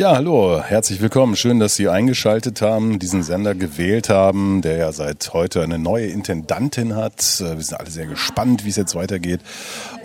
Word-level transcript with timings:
Ja, 0.00 0.14
hallo, 0.14 0.62
herzlich 0.62 1.02
willkommen. 1.02 1.36
Schön, 1.36 1.58
dass 1.58 1.76
Sie 1.76 1.90
eingeschaltet 1.90 2.62
haben, 2.62 2.98
diesen 2.98 3.22
Sender 3.22 3.54
gewählt 3.54 4.08
haben, 4.08 4.62
der 4.62 4.78
ja 4.78 4.92
seit 4.92 5.34
heute 5.34 5.62
eine 5.62 5.78
neue 5.78 6.06
Intendantin 6.06 6.96
hat. 6.96 7.20
Äh, 7.40 7.58
wir 7.58 7.62
sind 7.62 7.78
alle 7.78 7.90
sehr 7.90 8.06
gespannt, 8.06 8.64
wie 8.64 8.70
es 8.70 8.76
jetzt 8.76 8.94
weitergeht. 8.94 9.42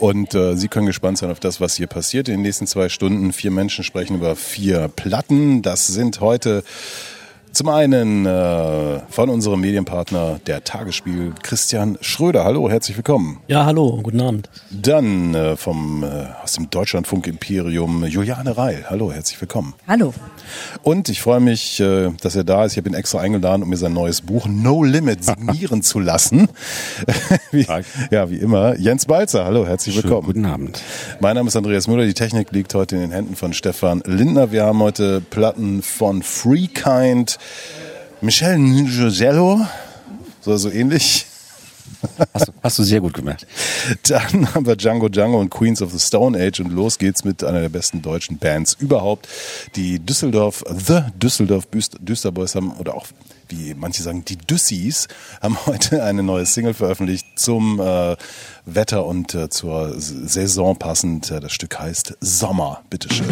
Und 0.02 0.36
äh, 0.36 0.58
Sie 0.58 0.68
können 0.68 0.86
gespannt 0.86 1.20
sein 1.20 1.32
auf 1.32 1.40
das, 1.40 1.62
was 1.62 1.76
hier 1.76 1.88
passiert 1.88 2.28
in 2.28 2.34
den 2.34 2.42
nächsten 2.42 2.68
zwei 2.68 2.90
Stunden. 2.90 3.32
Vier 3.32 3.52
Menschen 3.52 3.86
sprechen 3.86 4.18
über 4.18 4.36
vier 4.36 4.90
Platten. 4.90 5.62
Das 5.62 5.88
sind 5.88 6.20
heute 6.20 6.66
zum 7.56 7.70
einen 7.70 8.26
äh, 8.26 9.00
von 9.08 9.30
unserem 9.30 9.62
Medienpartner 9.62 10.42
der 10.46 10.66
Tagesspiel 10.66 11.34
Christian 11.42 11.98
Schröder. 12.02 12.44
Hallo, 12.44 12.70
herzlich 12.70 12.98
willkommen. 12.98 13.40
Ja, 13.48 13.66
hallo, 13.66 14.02
guten 14.04 14.20
Abend. 14.20 14.50
Dann 14.72 15.34
äh, 15.34 15.56
vom 15.56 16.04
äh, 16.04 16.26
aus 16.44 16.54
dem 16.54 16.70
Deutschlandfunk 16.70 17.28
Imperium 17.28 18.04
Juliane 18.06 18.58
Reil. 18.58 18.84
Hallo, 18.90 19.10
herzlich 19.10 19.40
willkommen. 19.40 19.74
Hallo. 19.88 20.14
Und 20.84 21.08
ich 21.08 21.22
freue 21.22 21.40
mich, 21.40 21.80
äh, 21.80 22.12
dass 22.22 22.36
er 22.36 22.44
da 22.44 22.66
ist. 22.66 22.74
Ich 22.74 22.78
habe 22.78 22.90
ihn 22.90 22.94
extra 22.94 23.22
eingeladen, 23.22 23.64
um 23.64 23.70
mir 23.70 23.78
sein 23.78 23.94
neues 23.94 24.20
Buch 24.20 24.48
No 24.50 24.84
Limit 24.84 25.24
signieren 25.24 25.82
zu 25.82 26.02
lassen. 26.02 26.50
wie, 27.52 27.66
ja, 28.12 28.30
wie 28.30 28.38
immer. 28.38 28.78
Jens 28.78 29.06
Balzer, 29.06 29.46
hallo, 29.46 29.66
herzlich 29.66 29.96
willkommen. 29.96 30.34
Schönen 30.34 30.44
guten 30.44 30.46
Abend. 30.46 30.82
Mein 31.22 31.36
Name 31.36 31.48
ist 31.48 31.56
Andreas 31.56 31.88
Müller. 31.88 32.06
Die 32.06 32.14
Technik 32.14 32.52
liegt 32.52 32.74
heute 32.74 32.96
in 32.96 33.02
den 33.02 33.12
Händen 33.12 33.38
von 33.38 33.54
Stefan 33.54 34.04
Lindner. 34.06 34.52
Wir 34.52 34.66
haben 34.66 34.80
heute 34.80 35.22
Platten 35.22 35.82
von 35.82 36.22
Freekind, 36.22 37.38
Michel 38.22 38.58
Njogello, 38.58 39.66
so, 40.42 40.58
so 40.58 40.70
ähnlich. 40.70 41.26
Hast 42.34 42.48
du, 42.48 42.54
hast 42.62 42.80
du 42.80 42.84
sehr 42.84 43.02
gut 43.02 43.14
gemacht. 43.14 43.46
Dann 44.08 44.54
haben 44.54 44.66
wir 44.66 44.76
Django 44.76 45.10
Django 45.10 45.40
und 45.40 45.50
Queens 45.50 45.82
of 45.82 45.92
the 45.92 46.00
Stone 46.00 46.38
Age 46.38 46.60
und 46.60 46.72
los 46.72 46.98
geht's 46.98 47.24
mit 47.24 47.44
einer 47.44 47.62
der 47.62 47.70
besten 47.70 48.02
deutschen 48.02 48.38
Bands 48.38 48.76
überhaupt. 48.80 49.28
Die 49.76 50.00
Düsseldorf, 50.00 50.64
The 50.68 51.02
Düsseldorf 51.16 51.68
Düsterboys 52.00 52.56
haben, 52.56 52.72
oder 52.78 52.96
auch 52.96 53.08
wie 53.50 53.74
manche 53.76 54.02
sagen, 54.02 54.26
die 54.26 54.38
Düssis 54.38 55.08
haben 55.42 55.58
heute 55.66 56.04
eine 56.04 56.24
neue 56.24 56.46
Single 56.46 56.74
veröffentlicht 56.74 57.26
zum 57.36 57.80
äh, 57.80 58.16
Wetter 58.66 59.06
und 59.06 59.34
äh, 59.36 59.50
zur 59.50 59.94
Saison 59.98 60.78
passend. 60.78 61.32
Das 61.32 61.52
Stück 61.52 61.78
heißt 61.78 62.18
Sommer. 62.22 62.82
Bitteschön. 62.90 63.28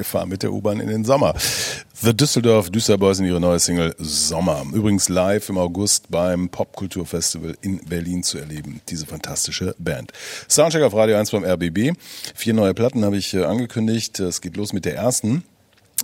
Wir 0.00 0.04
fahren 0.04 0.30
mit 0.30 0.42
der 0.42 0.50
U-Bahn 0.50 0.80
in 0.80 0.88
den 0.88 1.04
Sommer. 1.04 1.34
The 2.02 2.16
Düsseldorf 2.16 2.70
Düsterboys 2.70 3.18
in 3.18 3.26
ihre 3.26 3.38
neue 3.38 3.58
Single 3.58 3.94
Sommer. 3.98 4.64
Übrigens 4.72 5.10
live 5.10 5.50
im 5.50 5.58
August 5.58 6.10
beim 6.10 6.48
Popkulturfestival 6.48 7.54
in 7.60 7.84
Berlin 7.84 8.22
zu 8.22 8.38
erleben. 8.38 8.80
Diese 8.88 9.04
fantastische 9.04 9.74
Band. 9.78 10.12
Soundcheck 10.48 10.82
auf 10.84 10.94
Radio 10.94 11.18
1 11.18 11.32
beim 11.32 11.44
RBB. 11.44 11.92
Vier 12.34 12.54
neue 12.54 12.72
Platten 12.72 13.04
habe 13.04 13.18
ich 13.18 13.34
äh, 13.34 13.44
angekündigt. 13.44 14.18
Es 14.20 14.40
geht 14.40 14.56
los 14.56 14.72
mit 14.72 14.86
der 14.86 14.96
ersten. 14.96 15.44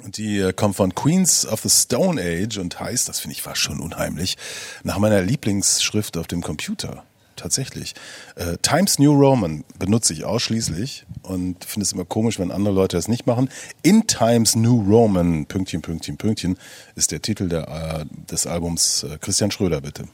Die 0.04 0.40
äh, 0.40 0.52
kommt 0.52 0.76
von 0.76 0.94
Queens 0.94 1.46
of 1.46 1.60
the 1.62 1.70
Stone 1.70 2.20
Age 2.20 2.58
und 2.58 2.78
heißt, 2.78 3.08
das 3.08 3.20
finde 3.20 3.32
ich 3.32 3.40
fast 3.40 3.62
schon 3.62 3.80
unheimlich, 3.80 4.36
nach 4.84 4.98
meiner 4.98 5.22
Lieblingsschrift 5.22 6.18
auf 6.18 6.26
dem 6.26 6.42
Computer. 6.42 7.04
Tatsächlich. 7.36 7.94
Äh, 8.34 8.56
Times 8.62 8.98
New 8.98 9.12
Roman 9.12 9.64
benutze 9.78 10.12
ich 10.12 10.24
ausschließlich 10.24 11.04
und 11.22 11.64
finde 11.64 11.84
es 11.84 11.92
immer 11.92 12.04
komisch, 12.04 12.38
wenn 12.38 12.50
andere 12.50 12.74
Leute 12.74 12.96
das 12.96 13.08
nicht 13.08 13.26
machen. 13.26 13.48
In 13.82 14.06
Times 14.06 14.56
New 14.56 14.82
Roman, 14.88 15.46
Pünktchen, 15.46 15.82
Pünktchen, 15.82 16.16
Pünktchen, 16.16 16.58
ist 16.94 17.12
der 17.12 17.22
Titel 17.22 17.48
der, 17.48 17.68
äh, 17.68 18.04
des 18.30 18.46
Albums. 18.46 19.04
Äh, 19.04 19.18
Christian 19.20 19.50
Schröder, 19.50 19.80
bitte. 19.80 20.08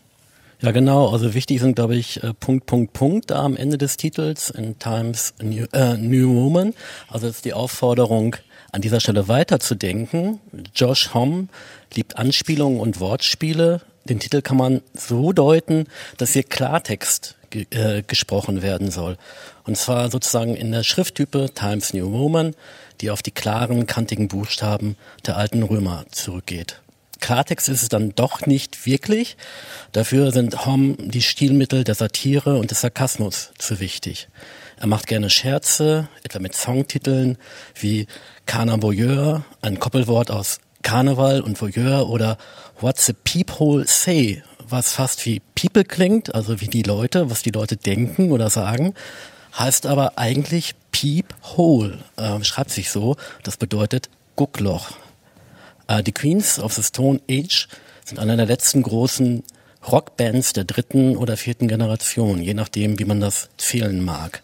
Ja, 0.61 0.71
genau. 0.71 1.09
Also 1.09 1.35
wichtig 1.35 1.61
sind, 1.61 1.75
glaube 1.75 1.97
ich, 1.97 2.23
äh, 2.23 2.35
Punkt, 2.35 2.67
Punkt, 2.67 2.93
Punkt 2.93 3.31
da 3.31 3.43
am 3.43 3.57
Ende 3.57 3.79
des 3.79 3.97
Titels 3.97 4.51
in 4.51 4.79
Times 4.79 5.35
New, 5.41 5.67
äh, 5.73 5.97
New 5.97 6.35
Woman. 6.35 6.75
Also 7.09 7.27
ist 7.27 7.45
die 7.45 7.53
Aufforderung, 7.53 8.37
an 8.73 8.81
dieser 8.81 9.01
Stelle 9.01 9.29
weiterzudenken. 9.29 10.41
Josh 10.75 11.13
Homme 11.15 11.49
liebt 11.95 12.17
Anspielungen 12.17 12.81
und 12.81 13.01
Wortspiele. 13.01 13.83
Den 14.05 14.19
Titel 14.19 14.43
kann 14.43 14.57
man 14.57 14.83
so 14.95 15.33
deuten, 15.33 15.87
dass 16.17 16.33
hier 16.33 16.43
Klartext 16.43 17.37
ge 17.51 17.67
äh, 17.71 18.03
gesprochen 18.03 18.63
werden 18.63 18.91
soll. 18.91 19.17
Und 19.65 19.77
zwar 19.77 20.11
sozusagen 20.11 20.57
in 20.57 20.73
der 20.73 20.83
Schrifttype 20.83 21.51
Times 21.55 21.95
New 21.95 22.09
Roman, 22.09 22.55
die 23.01 23.11
auf 23.11 23.23
die 23.23 23.31
klaren, 23.31 23.87
kantigen 23.87 24.29
Buchstaben 24.29 24.97
der 25.27 25.37
alten 25.37 25.63
Römer 25.63 26.05
zurückgeht. 26.11 26.81
Klartext 27.21 27.69
ist 27.69 27.83
es 27.83 27.89
dann 27.89 28.15
doch 28.17 28.47
nicht 28.47 28.85
wirklich. 28.85 29.37
Dafür 29.93 30.33
sind 30.33 30.67
Homm 30.67 30.97
die 30.99 31.23
Stilmittel 31.23 31.85
der 31.85 31.95
Satire 31.95 32.57
und 32.59 32.73
des 32.73 32.81
Sarkasmus 32.81 33.53
zu 33.59 33.79
wichtig. 33.79 34.29
Er 34.81 34.89
macht 34.89 35.07
gerne 35.07 35.31
Scherze, 35.31 36.09
etwa 36.25 36.41
mit 36.41 36.57
Songtiteln 36.57 37.39
wie 37.77 38.09
Carnavoyeur, 38.47 39.45
ein 39.61 39.79
Koppelwort 39.79 40.33
aus 40.33 40.59
Karneval 40.83 41.41
und 41.41 41.61
Voyeur 41.61 42.09
oder 42.09 42.39
What's 42.83 43.07
the 43.07 43.13
Peephole 43.13 43.87
Say, 43.87 44.43
was 44.69 44.95
fast 44.95 45.25
wie 45.25 45.41
People 45.55 45.85
klingt, 45.85 46.35
also 46.35 46.61
wie 46.61 46.67
die 46.67 46.83
Leute, 46.83 47.31
was 47.31 47.43
die 47.43 47.53
Leute 47.53 47.77
denken 47.77 48.33
oder 48.33 48.51
sagen, 48.51 48.95
heißt 49.57 49.87
aber 49.87 50.19
eigentlich 50.19 50.75
Peep 50.91 51.33
Hole, 51.57 52.01
äh, 52.17 52.43
schreibt 52.43 52.71
sich 52.71 52.91
so, 52.91 53.15
das 53.45 53.57
bedeutet 53.57 54.11
Guckloch. 54.35 54.91
Äh, 55.87 56.03
die 56.03 56.11
Queens 56.11 56.59
of 56.59 56.73
the 56.73 56.83
Stone 56.83 57.21
Age 57.31 57.69
sind 58.05 58.19
einer 58.19 58.37
der 58.37 58.47
letzten 58.47 58.83
großen 58.83 59.45
Rockbands 59.87 60.53
der 60.53 60.65
dritten 60.65 61.17
oder 61.17 61.37
vierten 61.37 61.69
Generation, 61.69 62.43
je 62.43 62.55
nachdem, 62.55 62.99
wie 62.99 63.05
man 63.05 63.21
das 63.21 63.49
zählen 63.59 64.05
mag. 64.05 64.43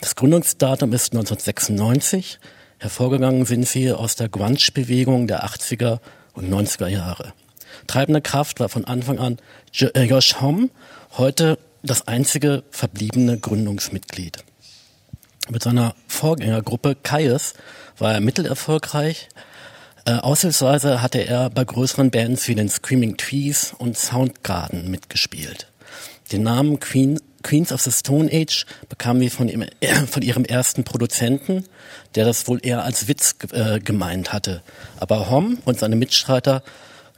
Das 0.00 0.14
Gründungsdatum 0.14 0.92
ist 0.92 1.12
1996. 1.12 2.38
Hervorgegangen 2.78 3.46
sind 3.46 3.66
sie 3.66 3.90
aus 3.90 4.14
der 4.14 4.28
Grunge-Bewegung 4.28 5.26
der 5.26 5.44
80er 5.44 5.98
und 6.34 6.48
90er 6.48 6.86
Jahre. 6.86 7.32
Treibende 7.86 8.20
Kraft 8.20 8.60
war 8.60 8.68
von 8.68 8.84
Anfang 8.84 9.18
an 9.18 9.38
äh, 9.78 10.02
Josh 10.04 10.40
Homme, 10.40 10.70
heute 11.16 11.58
das 11.82 12.08
einzige 12.08 12.64
verbliebene 12.70 13.38
Gründungsmitglied. 13.38 14.38
Mit 15.50 15.62
seiner 15.62 15.94
Vorgängergruppe 16.08 16.96
Kaius 17.02 17.54
war 17.98 18.14
er 18.14 18.20
mittelerfolgreich. 18.20 19.28
Äh, 20.06 20.14
aushilfsweise 20.14 21.02
hatte 21.02 21.18
er 21.26 21.50
bei 21.50 21.64
größeren 21.64 22.10
Bands 22.10 22.48
wie 22.48 22.54
den 22.54 22.68
Screaming 22.68 23.16
Trees 23.16 23.74
und 23.76 23.98
Soundgarden 23.98 24.90
mitgespielt. 24.90 25.70
Den 26.32 26.42
Namen 26.42 26.80
Queen, 26.80 27.20
Queens 27.42 27.72
of 27.72 27.82
the 27.82 27.92
Stone 27.92 28.30
Age 28.32 28.64
bekam 28.88 29.20
sie 29.20 29.28
von, 29.28 29.48
ihm, 29.48 29.66
von 30.10 30.22
ihrem 30.22 30.46
ersten 30.46 30.84
Produzenten, 30.84 31.64
der 32.14 32.24
das 32.24 32.48
wohl 32.48 32.60
eher 32.62 32.82
als 32.82 33.08
Witz 33.08 33.36
äh, 33.52 33.80
gemeint 33.80 34.32
hatte. 34.32 34.62
Aber 34.98 35.30
Hom 35.30 35.58
und 35.66 35.78
seine 35.78 35.96
Mitstreiter 35.96 36.62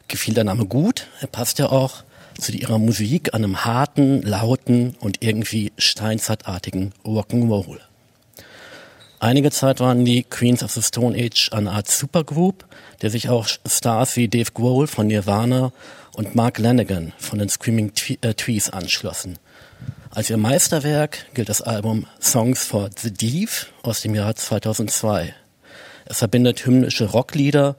gefiel 0.09 0.35
der 0.35 0.45
Name 0.45 0.67
gut. 0.67 1.07
Er 1.21 1.27
passt 1.29 1.59
ja 1.59 1.67
auch 1.71 2.05
zu 2.39 2.53
ihrer 2.53 2.79
Musik 2.79 3.35
an 3.35 3.45
einem 3.45 3.65
harten, 3.65 4.23
lauten 4.23 4.95
und 5.01 5.23
irgendwie 5.23 5.73
steinzeitartigen 5.79 6.93
Rock'n'Roll. 7.05 7.79
Einige 9.19 9.51
Zeit 9.51 9.81
waren 9.81 10.05
die 10.05 10.23
Queens 10.25 10.63
of 10.63 10.71
the 10.73 10.83
Stone 10.83 11.17
Age 11.19 11.51
eine 11.53 11.73
Art 11.73 11.89
Supergroup, 11.89 12.67
der 13.01 13.11
sich 13.11 13.31
auch 13.31 13.49
Stars 13.67 14.17
wie 14.17 14.29
Dave 14.29 14.53
Grohl 14.53 14.87
von 14.87 15.07
Nirvana 15.07 15.73
und 16.15 16.35
Mark 16.35 16.59
Lanigan 16.59 17.13
von 17.19 17.39
den 17.39 17.49
Screaming 17.49 17.93
Twe- 17.93 18.19
äh, 18.27 18.35
Trees 18.35 18.69
anschlossen. 18.71 19.39
Als 20.11 20.29
ihr 20.31 20.37
Meisterwerk 20.37 21.27
gilt 21.35 21.49
das 21.49 21.63
Album 21.63 22.07
Songs 22.21 22.65
for 22.65 22.91
the 22.99 23.11
Deaf 23.11 23.67
aus 23.83 24.03
dem 24.03 24.15
Jahr 24.15 24.35
2002. 24.35 25.35
Es 26.05 26.19
verbindet 26.19 26.65
hymnische 26.67 27.07
Rocklieder 27.07 27.77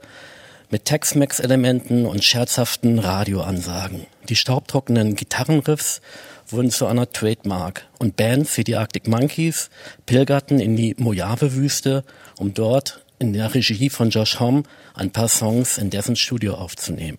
mit 0.70 0.86
Tex-Mex-Elementen 0.86 2.06
und 2.06 2.24
scherzhaften 2.24 3.00
Radioansagen. 3.00 4.06
Die 4.28 4.36
staubtrockenen 4.36 5.16
Gitarrenriffs 5.16 6.02
wurden 6.50 6.72
zu 6.72 6.86
einer 6.88 7.10
Trademark 7.10 7.86
und 8.00 8.18
Bands 8.18 8.58
wie 8.58 8.64
die 8.64 8.76
Arctic 8.76 9.08
Monkeys 9.08 9.70
pilgerten 10.06 10.60
in 10.60 10.76
die 10.76 10.96
Mojave-Wüste, 10.98 12.04
um 12.38 12.54
dort 12.54 13.04
in 13.20 13.34
der 13.34 13.54
Regie 13.54 13.90
von 13.90 14.10
Josh 14.10 14.40
Homme 14.40 14.64
ein 14.94 15.12
paar 15.12 15.30
Songs 15.30 15.78
in 15.78 15.90
dessen 15.90 16.16
Studio 16.16 16.56
aufzunehmen. 16.56 17.18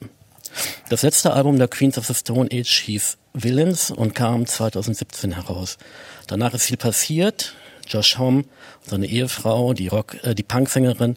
Das 0.88 1.02
letzte 1.02 1.32
Album 1.32 1.58
der 1.58 1.68
Queens 1.68 1.98
of 1.98 2.06
the 2.06 2.14
Stone 2.14 2.48
Age 2.52 2.80
hieß 2.80 3.18
Villains 3.34 3.90
und 3.90 4.14
kam 4.14 4.46
2017 4.46 5.32
heraus. 5.32 5.78
Danach 6.26 6.54
ist 6.54 6.66
viel 6.66 6.76
passiert. 6.76 7.54
Josh 7.86 8.18
Homme 8.18 8.44
seine 8.84 9.06
Ehefrau, 9.06 9.72
die 9.72 9.88
Rock, 9.88 10.22
äh, 10.22 10.34
die 10.34 10.42
Punksängerin 10.42 11.16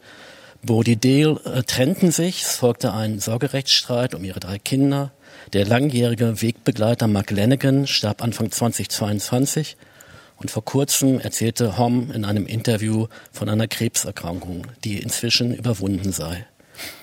Bodie 0.64 0.98
Dale 0.98 1.40
äh, 1.46 1.64
trennten 1.64 2.12
sich. 2.12 2.44
Es 2.44 2.56
folgte 2.58 2.94
ein 2.94 3.20
Sorgerechtsstreit 3.20 4.14
um 4.14 4.24
ihre 4.24 4.40
drei 4.40 4.60
Kinder. 4.60 5.12
Der 5.54 5.66
langjährige 5.66 6.42
Wegbegleiter 6.42 7.08
Mark 7.08 7.32
Lanigan 7.32 7.88
starb 7.88 8.24
Anfang 8.24 8.52
2022 8.52 9.76
und 10.38 10.52
vor 10.52 10.64
kurzem 10.64 11.20
erzählte 11.20 11.78
Homme 11.78 12.14
in 12.14 12.26
einem 12.26 12.46
Interview 12.46 13.08
von 13.32 13.50
einer 13.50 13.68
Krebserkrankung, 13.68 14.68
die 14.84 15.00
inzwischen 15.00 15.56
überwunden 15.56 16.12
sei. 16.12 16.46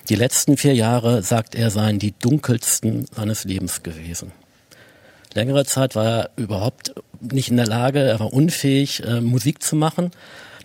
Die 0.07 0.15
letzten 0.15 0.57
vier 0.57 0.73
Jahre, 0.73 1.21
sagt 1.21 1.53
er, 1.55 1.69
seien 1.69 1.99
die 1.99 2.13
dunkelsten 2.17 3.05
seines 3.13 3.43
Lebens 3.43 3.83
gewesen. 3.83 4.31
Längere 5.33 5.65
Zeit 5.65 5.95
war 5.95 6.05
er 6.05 6.29
überhaupt 6.37 6.93
nicht 7.19 7.49
in 7.49 7.57
der 7.57 7.67
Lage, 7.67 7.99
er 7.99 8.19
war 8.19 8.33
unfähig, 8.33 9.03
äh, 9.03 9.21
Musik 9.21 9.61
zu 9.61 9.75
machen. 9.75 10.11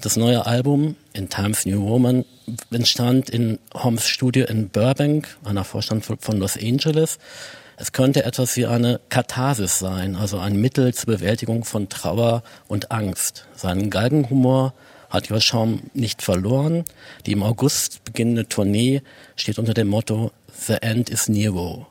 Das 0.01 0.17
neue 0.17 0.47
Album 0.47 0.97
In 1.17 1.29
Times 1.29 1.65
New 1.65 1.81
Woman 1.81 2.25
entstand 2.73 3.31
in 3.31 3.61
Holmes 3.73 4.09
Studio 4.09 4.47
in 4.47 4.69
Burbank, 4.69 5.29
einer 5.45 5.63
Vorstand 5.63 6.05
von 6.05 6.39
Los 6.39 6.57
Angeles. 6.57 7.19
Es 7.77 7.93
könnte 7.93 8.25
etwas 8.25 8.57
wie 8.57 8.67
eine 8.67 9.01
Katharsis 9.11 9.79
sein, 9.79 10.17
also 10.17 10.39
ein 10.41 10.61
Mittel 10.61 10.93
zur 10.93 11.15
Bewältigung 11.15 11.65
von 11.65 11.89
Trauer 11.89 12.43
und 12.67 12.91
Angst. 12.91 13.47
Seinen 13.55 13.91
Galgenhumor 13.91 14.75
hat 15.09 15.29
Joscham 15.29 15.83
nicht 15.95 16.21
verloren. 16.21 16.85
Die 17.27 17.33
im 17.33 17.45
August 17.45 18.03
beginnende 18.03 18.49
Tournee 18.49 19.01
steht 19.37 19.61
unter 19.61 19.73
dem 19.73 19.87
Motto 19.87 20.33
The 20.67 20.79
End 20.83 21.11
is 21.11 21.29
Nero. 21.29 21.87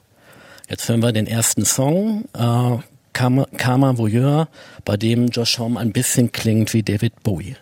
Jetzt 0.67 0.89
hören 0.89 1.01
wir 1.01 1.13
den 1.13 1.27
ersten 1.27 1.63
Song, 1.63 2.25
äh, 2.33 2.77
Karma, 3.13 3.97
Voyeur, 3.97 4.49
bei 4.83 4.97
dem 4.97 5.27
Josh 5.27 5.59
Homme 5.59 5.79
ein 5.79 5.93
bisschen 5.93 6.33
klingt 6.33 6.73
wie 6.73 6.83
David 6.83 7.23
Bowie. 7.23 7.55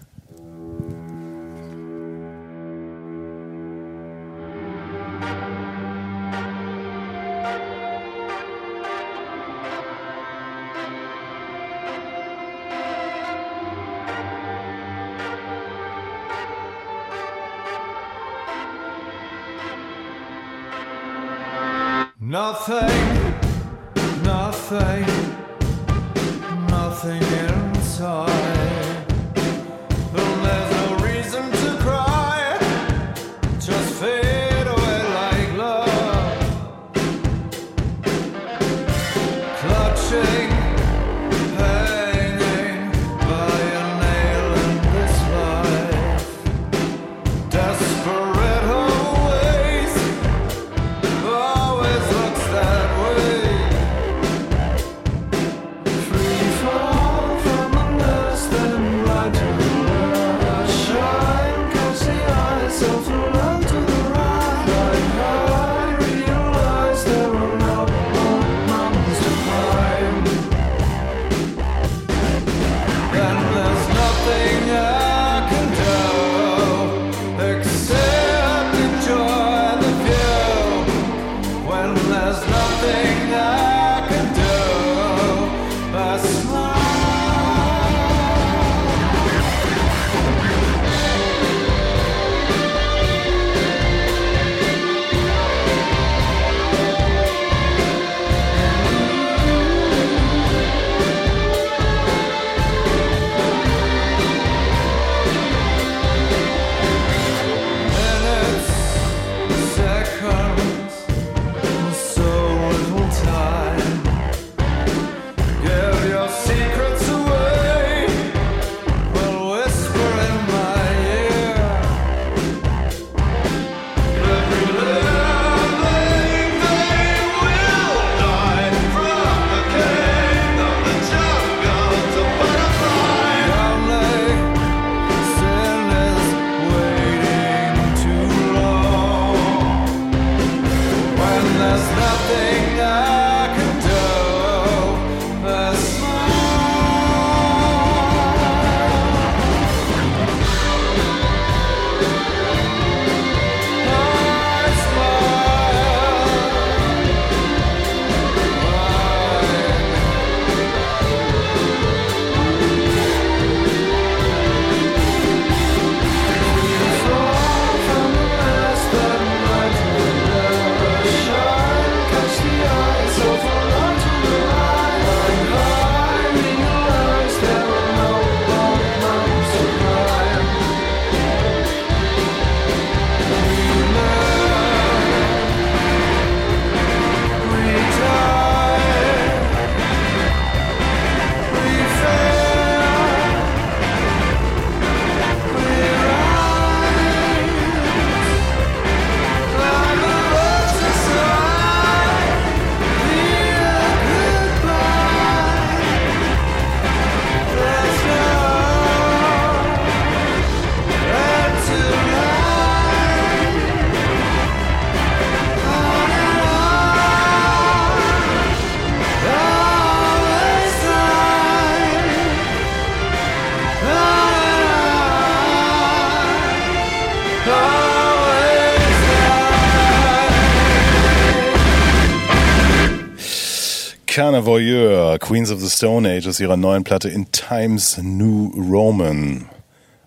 Carnavoyeur, 234.41 235.19
Queens 235.19 235.51
of 235.51 235.61
the 235.61 235.69
Stone 235.69 236.09
Age 236.09 236.25
aus 236.25 236.39
ihrer 236.39 236.57
neuen 236.57 236.83
Platte 236.83 237.07
In 237.07 237.31
Times 237.31 237.99
New 238.01 238.47
Roman 238.71 239.47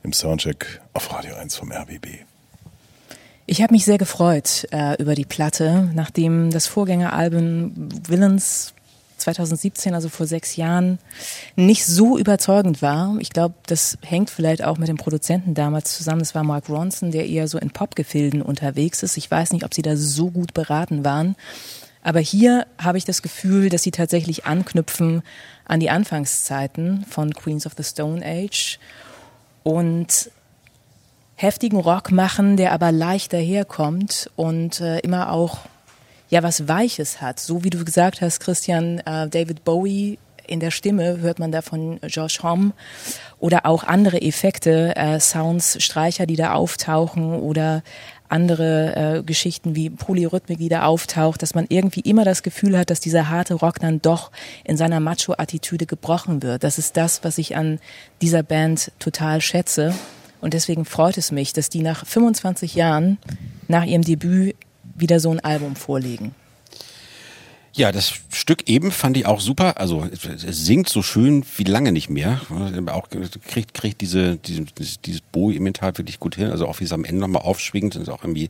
im 0.02 0.12
Soundcheck 0.12 0.80
auf 0.92 1.12
Radio 1.12 1.36
1 1.36 1.54
vom 1.54 1.70
RBB. 1.70 2.24
Ich 3.46 3.62
habe 3.62 3.72
mich 3.72 3.84
sehr 3.84 3.96
gefreut 3.96 4.66
äh, 4.72 5.00
über 5.00 5.14
die 5.14 5.24
Platte, 5.24 5.88
nachdem 5.94 6.50
das 6.50 6.66
Vorgängeralbum 6.66 7.90
Villains 8.08 8.74
2017, 9.18 9.94
also 9.94 10.08
vor 10.08 10.26
sechs 10.26 10.56
Jahren, 10.56 10.98
nicht 11.54 11.86
so 11.86 12.18
überzeugend 12.18 12.82
war. 12.82 13.16
Ich 13.20 13.30
glaube, 13.30 13.54
das 13.66 13.98
hängt 14.02 14.30
vielleicht 14.30 14.64
auch 14.64 14.78
mit 14.78 14.88
dem 14.88 14.96
Produzenten 14.96 15.54
damals 15.54 15.96
zusammen. 15.96 16.18
Das 16.18 16.34
war 16.34 16.42
Mark 16.42 16.68
Ronson, 16.68 17.12
der 17.12 17.28
eher 17.28 17.46
so 17.46 17.56
in 17.56 17.70
Popgefilden 17.70 18.42
unterwegs 18.42 19.04
ist. 19.04 19.16
Ich 19.16 19.30
weiß 19.30 19.52
nicht, 19.52 19.64
ob 19.64 19.74
sie 19.74 19.82
da 19.82 19.96
so 19.96 20.32
gut 20.32 20.54
beraten 20.54 21.04
waren. 21.04 21.36
Aber 22.04 22.20
hier 22.20 22.66
habe 22.78 22.98
ich 22.98 23.04
das 23.04 23.22
Gefühl, 23.22 23.70
dass 23.70 23.82
sie 23.82 23.90
tatsächlich 23.90 24.44
anknüpfen 24.44 25.22
an 25.64 25.80
die 25.80 25.90
Anfangszeiten 25.90 27.04
von 27.08 27.32
Queens 27.32 27.66
of 27.66 27.72
the 27.76 27.82
Stone 27.82 28.24
Age 28.24 28.78
und 29.62 30.30
heftigen 31.34 31.80
Rock 31.80 32.12
machen, 32.12 32.56
der 32.56 32.72
aber 32.72 32.92
leicht 32.92 33.32
daherkommt 33.32 34.30
und 34.36 34.80
äh, 34.80 34.98
immer 35.00 35.32
auch 35.32 35.60
ja 36.28 36.42
was 36.42 36.68
Weiches 36.68 37.20
hat. 37.20 37.40
So 37.40 37.64
wie 37.64 37.70
du 37.70 37.84
gesagt 37.84 38.20
hast, 38.20 38.38
Christian, 38.38 38.98
äh, 38.98 39.28
David 39.28 39.64
Bowie 39.64 40.18
in 40.46 40.60
der 40.60 40.70
Stimme 40.70 41.20
hört 41.20 41.38
man 41.38 41.52
da 41.52 41.62
von 41.62 41.98
Josh 42.06 42.42
Homme 42.42 42.72
oder 43.38 43.66
auch 43.66 43.84
andere 43.84 44.20
Effekte, 44.20 44.94
äh, 44.94 45.18
Sounds, 45.18 45.82
Streicher, 45.82 46.26
die 46.26 46.36
da 46.36 46.52
auftauchen 46.52 47.32
oder 47.40 47.82
andere 48.28 49.18
äh, 49.18 49.22
Geschichten 49.22 49.76
wie 49.76 49.90
Polyrhythmik, 49.90 50.58
die 50.58 50.68
da 50.68 50.84
auftaucht, 50.84 51.42
dass 51.42 51.54
man 51.54 51.66
irgendwie 51.68 52.00
immer 52.00 52.24
das 52.24 52.42
Gefühl 52.42 52.78
hat, 52.78 52.90
dass 52.90 53.00
dieser 53.00 53.28
harte 53.28 53.54
Rock 53.54 53.80
dann 53.80 54.00
doch 54.00 54.30
in 54.64 54.76
seiner 54.76 55.00
Macho-Attitüde 55.00 55.86
gebrochen 55.86 56.42
wird. 56.42 56.64
Das 56.64 56.78
ist 56.78 56.96
das, 56.96 57.22
was 57.24 57.38
ich 57.38 57.56
an 57.56 57.78
dieser 58.22 58.42
Band 58.42 58.92
total 58.98 59.40
schätze. 59.40 59.94
Und 60.40 60.54
deswegen 60.54 60.84
freut 60.84 61.16
es 61.16 61.32
mich, 61.32 61.52
dass 61.52 61.68
die 61.68 61.82
nach 61.82 62.04
25 62.04 62.74
Jahren 62.74 63.18
nach 63.68 63.84
ihrem 63.84 64.02
Debüt 64.02 64.56
wieder 64.94 65.20
so 65.20 65.30
ein 65.30 65.40
Album 65.40 65.76
vorlegen. 65.76 66.34
Ja, 67.76 67.90
das 67.90 68.14
Stück 68.32 68.68
eben 68.68 68.92
fand 68.92 69.16
ich 69.16 69.26
auch 69.26 69.40
super. 69.40 69.78
Also 69.78 70.06
es, 70.12 70.64
singt 70.64 70.88
so 70.88 71.02
schön 71.02 71.44
wie 71.56 71.64
lange 71.64 71.90
nicht 71.90 72.08
mehr. 72.08 72.40
Auch 72.86 73.08
kriegt 73.48 73.74
kriegt 73.74 74.00
diese, 74.00 74.36
diese 74.36 74.64
dieses 75.04 75.20
Bowie-Inventar 75.20 75.98
wirklich 75.98 76.20
gut 76.20 76.36
hin. 76.36 76.50
Also 76.50 76.68
auch 76.68 76.78
wie 76.78 76.84
es 76.84 76.92
am 76.92 77.04
Ende 77.04 77.20
nochmal 77.20 77.42
aufschwingt, 77.42 77.96
ist 77.96 78.08
auch 78.08 78.22
irgendwie 78.22 78.48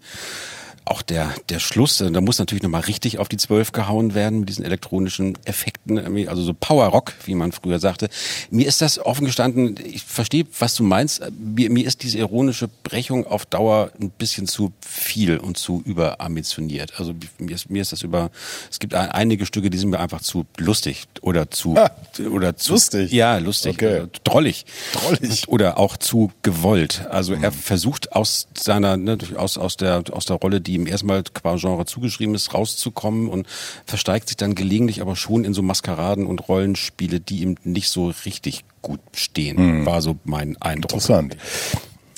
auch 0.86 1.02
der, 1.02 1.32
der 1.48 1.58
Schluss, 1.60 1.98
da 1.98 2.20
muss 2.20 2.38
natürlich 2.38 2.62
nochmal 2.62 2.82
richtig 2.82 3.18
auf 3.18 3.28
die 3.28 3.36
Zwölf 3.38 3.72
gehauen 3.72 4.14
werden 4.14 4.40
mit 4.40 4.48
diesen 4.48 4.64
elektronischen 4.64 5.38
Effekten, 5.44 5.98
also 6.28 6.42
so 6.42 6.52
Power 6.52 6.86
Rock, 6.88 7.14
wie 7.24 7.34
man 7.34 7.52
früher 7.52 7.78
sagte. 7.78 8.08
Mir 8.50 8.66
ist 8.66 8.82
das 8.82 8.98
offen 8.98 9.24
gestanden, 9.24 9.76
ich 9.84 10.02
verstehe, 10.04 10.44
was 10.58 10.74
du 10.74 10.82
meinst, 10.82 11.22
mir, 11.38 11.70
mir 11.70 11.86
ist 11.86 12.02
diese 12.02 12.18
ironische 12.18 12.68
Brechung 12.82 13.26
auf 13.26 13.46
Dauer 13.46 13.90
ein 14.00 14.10
bisschen 14.10 14.46
zu 14.46 14.72
viel 14.80 15.38
und 15.38 15.56
zu 15.56 15.82
überambitioniert. 15.84 16.98
Also 16.98 17.14
mir 17.38 17.54
ist, 17.54 17.70
mir 17.70 17.82
ist 17.82 17.92
das 17.92 18.02
über, 18.02 18.30
es 18.70 18.78
gibt 18.78 18.94
ein, 18.94 19.10
einige 19.10 19.46
Stücke, 19.46 19.70
die 19.70 19.78
sind 19.78 19.90
mir 19.90 20.00
einfach 20.00 20.20
zu 20.22 20.44
lustig 20.58 21.04
oder 21.22 21.50
zu, 21.50 21.76
Ah, 21.76 21.90
oder 22.30 22.56
zu, 22.56 22.72
lustig? 22.72 23.10
Ja, 23.12 23.38
lustig, 23.38 23.74
Okay. 23.74 23.98
äh, 23.98 24.06
drollig. 24.24 24.64
Drollig. 24.92 25.48
Oder 25.48 25.78
auch 25.78 25.96
zu 25.96 26.30
gewollt. 26.42 27.06
Also 27.10 27.34
er 27.34 27.50
Mhm. 27.50 27.54
versucht 27.54 28.12
aus 28.12 28.48
seiner, 28.56 28.96
ne, 28.96 29.18
aus, 29.36 29.58
aus 29.58 29.76
der, 29.76 30.02
aus 30.10 30.24
der 30.26 30.36
Rolle, 30.36 30.60
die 30.60 30.73
ihm 30.74 30.86
erstmal 30.86 31.22
qua 31.22 31.56
Genre 31.56 31.86
zugeschrieben 31.86 32.34
ist, 32.34 32.54
rauszukommen 32.54 33.28
und 33.28 33.46
versteigt 33.86 34.28
sich 34.28 34.36
dann 34.36 34.54
gelegentlich 34.54 35.00
aber 35.00 35.16
schon 35.16 35.44
in 35.44 35.54
so 35.54 35.62
Maskeraden 35.62 36.26
und 36.26 36.48
Rollenspiele, 36.48 37.20
die 37.20 37.42
ihm 37.42 37.56
nicht 37.64 37.88
so 37.88 38.12
richtig 38.24 38.64
gut 38.82 39.00
stehen, 39.14 39.86
war 39.86 40.02
so 40.02 40.16
mein 40.24 40.56
Eindruck. 40.60 40.92
Mhm. 40.92 40.96
Interessant. 40.96 41.36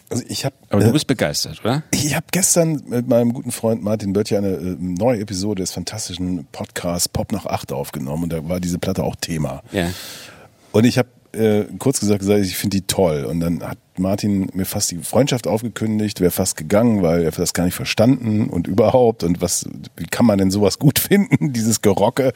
Also 0.08 0.22
ich 0.28 0.44
habe 0.44 0.54
Aber 0.70 0.84
du 0.84 0.92
bist 0.92 1.08
begeistert, 1.08 1.60
oder? 1.64 1.82
Ich 1.90 2.14
habe 2.14 2.26
gestern 2.30 2.82
mit 2.86 3.08
meinem 3.08 3.32
guten 3.32 3.50
Freund 3.50 3.82
Martin 3.82 4.12
Böttcher 4.12 4.38
eine 4.38 4.50
äh, 4.50 4.76
neue 4.78 5.20
Episode 5.20 5.62
des 5.62 5.72
fantastischen 5.72 6.46
Podcasts 6.52 7.08
Pop 7.08 7.32
nach 7.32 7.46
acht 7.46 7.72
aufgenommen 7.72 8.24
und 8.24 8.32
da 8.32 8.48
war 8.48 8.60
diese 8.60 8.78
Platte 8.78 9.02
auch 9.02 9.16
Thema. 9.16 9.62
Ja. 9.72 9.90
Und 10.70 10.84
ich 10.84 10.98
habe 10.98 11.08
äh, 11.36 11.66
kurz 11.78 12.00
gesagt, 12.00 12.20
gesagt 12.20 12.44
ich 12.44 12.56
finde 12.56 12.78
die 12.78 12.86
toll. 12.86 13.24
Und 13.24 13.40
dann 13.40 13.62
hat 13.62 13.78
Martin 13.98 14.50
mir 14.54 14.64
fast 14.64 14.90
die 14.90 14.98
Freundschaft 14.98 15.46
aufgekündigt, 15.46 16.20
wäre 16.20 16.30
fast 16.30 16.56
gegangen, 16.56 17.02
weil 17.02 17.22
er 17.22 17.30
das 17.30 17.52
gar 17.52 17.64
nicht 17.64 17.74
verstanden 17.74 18.48
und 18.48 18.66
überhaupt 18.66 19.24
und 19.24 19.40
was, 19.40 19.68
wie 19.96 20.06
kann 20.06 20.26
man 20.26 20.38
denn 20.38 20.50
sowas 20.50 20.78
gut 20.78 20.98
finden, 20.98 21.52
dieses 21.52 21.82
Gerocke. 21.82 22.32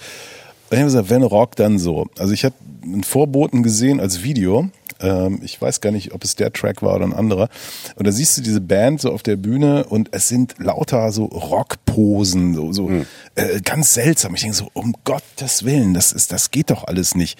Und 0.71 0.77
ich 0.77 0.79
habe 0.79 0.87
gesagt, 0.87 1.11
wenn 1.11 1.23
Rock, 1.25 1.57
dann 1.57 1.79
so. 1.79 2.07
Also 2.17 2.33
ich 2.33 2.45
habe 2.45 2.55
einen 2.83 3.03
Vorboten 3.03 3.63
gesehen 3.65 3.99
als 3.99 4.23
Video. 4.23 4.71
Ähm, 5.01 5.41
ich 5.43 5.61
weiß 5.61 5.81
gar 5.81 5.91
nicht, 5.91 6.13
ob 6.13 6.23
es 6.23 6.37
der 6.37 6.53
Track 6.53 6.83
war 6.83 6.95
oder 6.95 7.07
ein 7.07 7.13
anderer. 7.13 7.49
Und 7.97 8.07
da 8.07 8.13
siehst 8.13 8.39
du 8.39 8.43
diese 8.43 8.61
Band 8.61 9.01
so 9.01 9.11
auf 9.11 9.25
der 9.25 9.37
Bühne 9.37 9.85
und 9.87 10.11
es 10.13 10.29
sind 10.29 10.55
lauter 10.59 11.11
so 11.11 11.25
Rockposen, 11.25 12.55
so, 12.55 12.73
so 12.73 12.89
äh, 13.35 13.61
ganz 13.63 13.95
seltsam. 13.95 14.35
Ich 14.35 14.43
denke 14.43 14.57
so, 14.57 14.69
um 14.73 14.95
Gottes 15.05 15.65
Willen, 15.65 15.93
das 15.93 16.13
ist, 16.13 16.33
das 16.33 16.53
geht 16.53 16.71
doch 16.71 16.85
alles 16.85 17.15
nicht. 17.15 17.39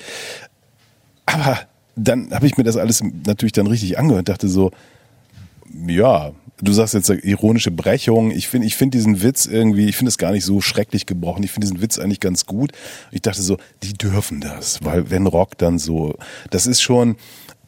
Aber 1.27 1.59
dann 1.97 2.31
habe 2.33 2.47
ich 2.47 2.57
mir 2.57 2.65
das 2.65 2.77
alles 2.77 3.03
natürlich 3.27 3.53
dann 3.53 3.67
richtig 3.67 3.99
angehört, 3.99 4.29
dachte 4.29 4.49
so, 4.49 4.71
ja, 5.87 6.33
du 6.61 6.73
sagst 6.73 6.95
jetzt 6.95 7.11
ironische 7.11 7.71
Brechung. 7.71 8.31
Ich 8.31 8.49
finde, 8.49 8.67
ich 8.67 8.77
finde 8.77 8.99
diesen 8.99 9.23
Witz 9.23 9.47
irgendwie, 9.47 9.87
ich 9.87 9.97
finde 9.97 10.09
es 10.09 10.19
gar 10.19 10.33
nicht 10.33 10.45
so 10.45 10.61
schrecklich 10.61 11.07
gebrochen. 11.07 11.43
Ich 11.43 11.53
finde 11.53 11.67
diesen 11.67 11.81
Witz 11.81 11.99
eigentlich 11.99 12.21
ganz 12.21 12.47
gut. 12.47 12.73
Ich 13.13 13.23
dachte 13.23 13.43
so, 13.43 13.57
die 13.83 13.95
dürfen 13.95 14.41
das, 14.41 14.83
weil 14.85 15.11
wenn 15.11 15.27
Rock 15.27 15.59
dann 15.59 15.79
so, 15.79 16.17
das 16.51 16.67
ist 16.67 16.81
schon, 16.81 17.17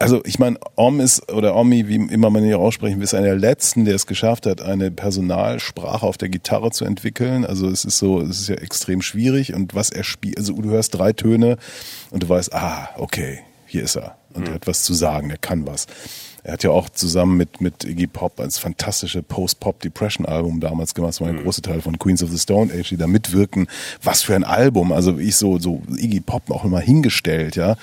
also 0.02 0.22
ich 0.24 0.38
meine, 0.38 0.58
Om 0.74 1.00
ist 1.00 1.30
oder 1.32 1.54
Omi, 1.56 1.86
wie 1.88 1.96
immer 1.96 2.30
man 2.30 2.44
hier 2.44 2.58
aussprechen 2.58 2.96
will, 2.96 3.04
ist 3.04 3.14
einer 3.14 3.28
der 3.28 3.36
letzten, 3.36 3.84
der 3.84 3.94
es 3.94 4.06
geschafft 4.06 4.46
hat, 4.46 4.60
eine 4.60 4.90
Personalsprache 4.90 6.06
auf 6.06 6.18
der 6.18 6.28
Gitarre 6.28 6.70
zu 6.70 6.84
entwickeln. 6.84 7.44
Also 7.44 7.68
es 7.68 7.84
ist 7.84 7.98
so, 7.98 8.20
es 8.20 8.40
ist 8.40 8.48
ja 8.48 8.56
extrem 8.56 9.02
schwierig 9.02 9.54
und 9.54 9.74
was 9.74 9.90
er 9.90 10.04
spielt, 10.04 10.38
also 10.38 10.54
du 10.54 10.70
hörst 10.70 10.94
drei 10.94 11.12
Töne 11.12 11.56
und 12.10 12.24
du 12.24 12.28
weißt, 12.28 12.52
ah, 12.54 12.90
okay, 12.96 13.40
hier 13.66 13.84
ist 13.84 13.96
er 13.96 14.16
und 14.34 14.48
er 14.48 14.54
hat 14.54 14.66
was 14.66 14.82
zu 14.82 14.94
sagen, 14.94 15.28
der 15.28 15.38
kann 15.38 15.66
was. 15.66 15.86
Er 16.44 16.54
hat 16.54 16.64
ja 16.64 16.70
auch 16.70 16.88
zusammen 16.88 17.36
mit, 17.36 17.60
mit 17.60 17.84
Iggy 17.84 18.08
Pop 18.08 18.40
als 18.40 18.58
fantastische 18.58 19.22
Post-Pop-Depression-Album 19.22 20.58
damals 20.58 20.92
gemacht. 20.92 21.10
Das 21.10 21.20
war 21.20 21.28
ein 21.28 21.40
großer 21.40 21.62
Teil 21.62 21.80
von 21.80 22.00
Queens 22.00 22.20
of 22.20 22.30
the 22.30 22.38
Stone 22.38 22.72
Age, 22.74 22.88
die 22.88 22.96
da 22.96 23.06
mitwirken. 23.06 23.68
Was 24.02 24.22
für 24.22 24.34
ein 24.34 24.42
Album. 24.42 24.90
Also 24.90 25.18
ich 25.18 25.36
so, 25.36 25.60
so 25.60 25.82
Iggy 25.96 26.18
Pop 26.18 26.50
auch 26.50 26.64
immer 26.64 26.80
hingestellt, 26.80 27.54
ja. 27.54 27.76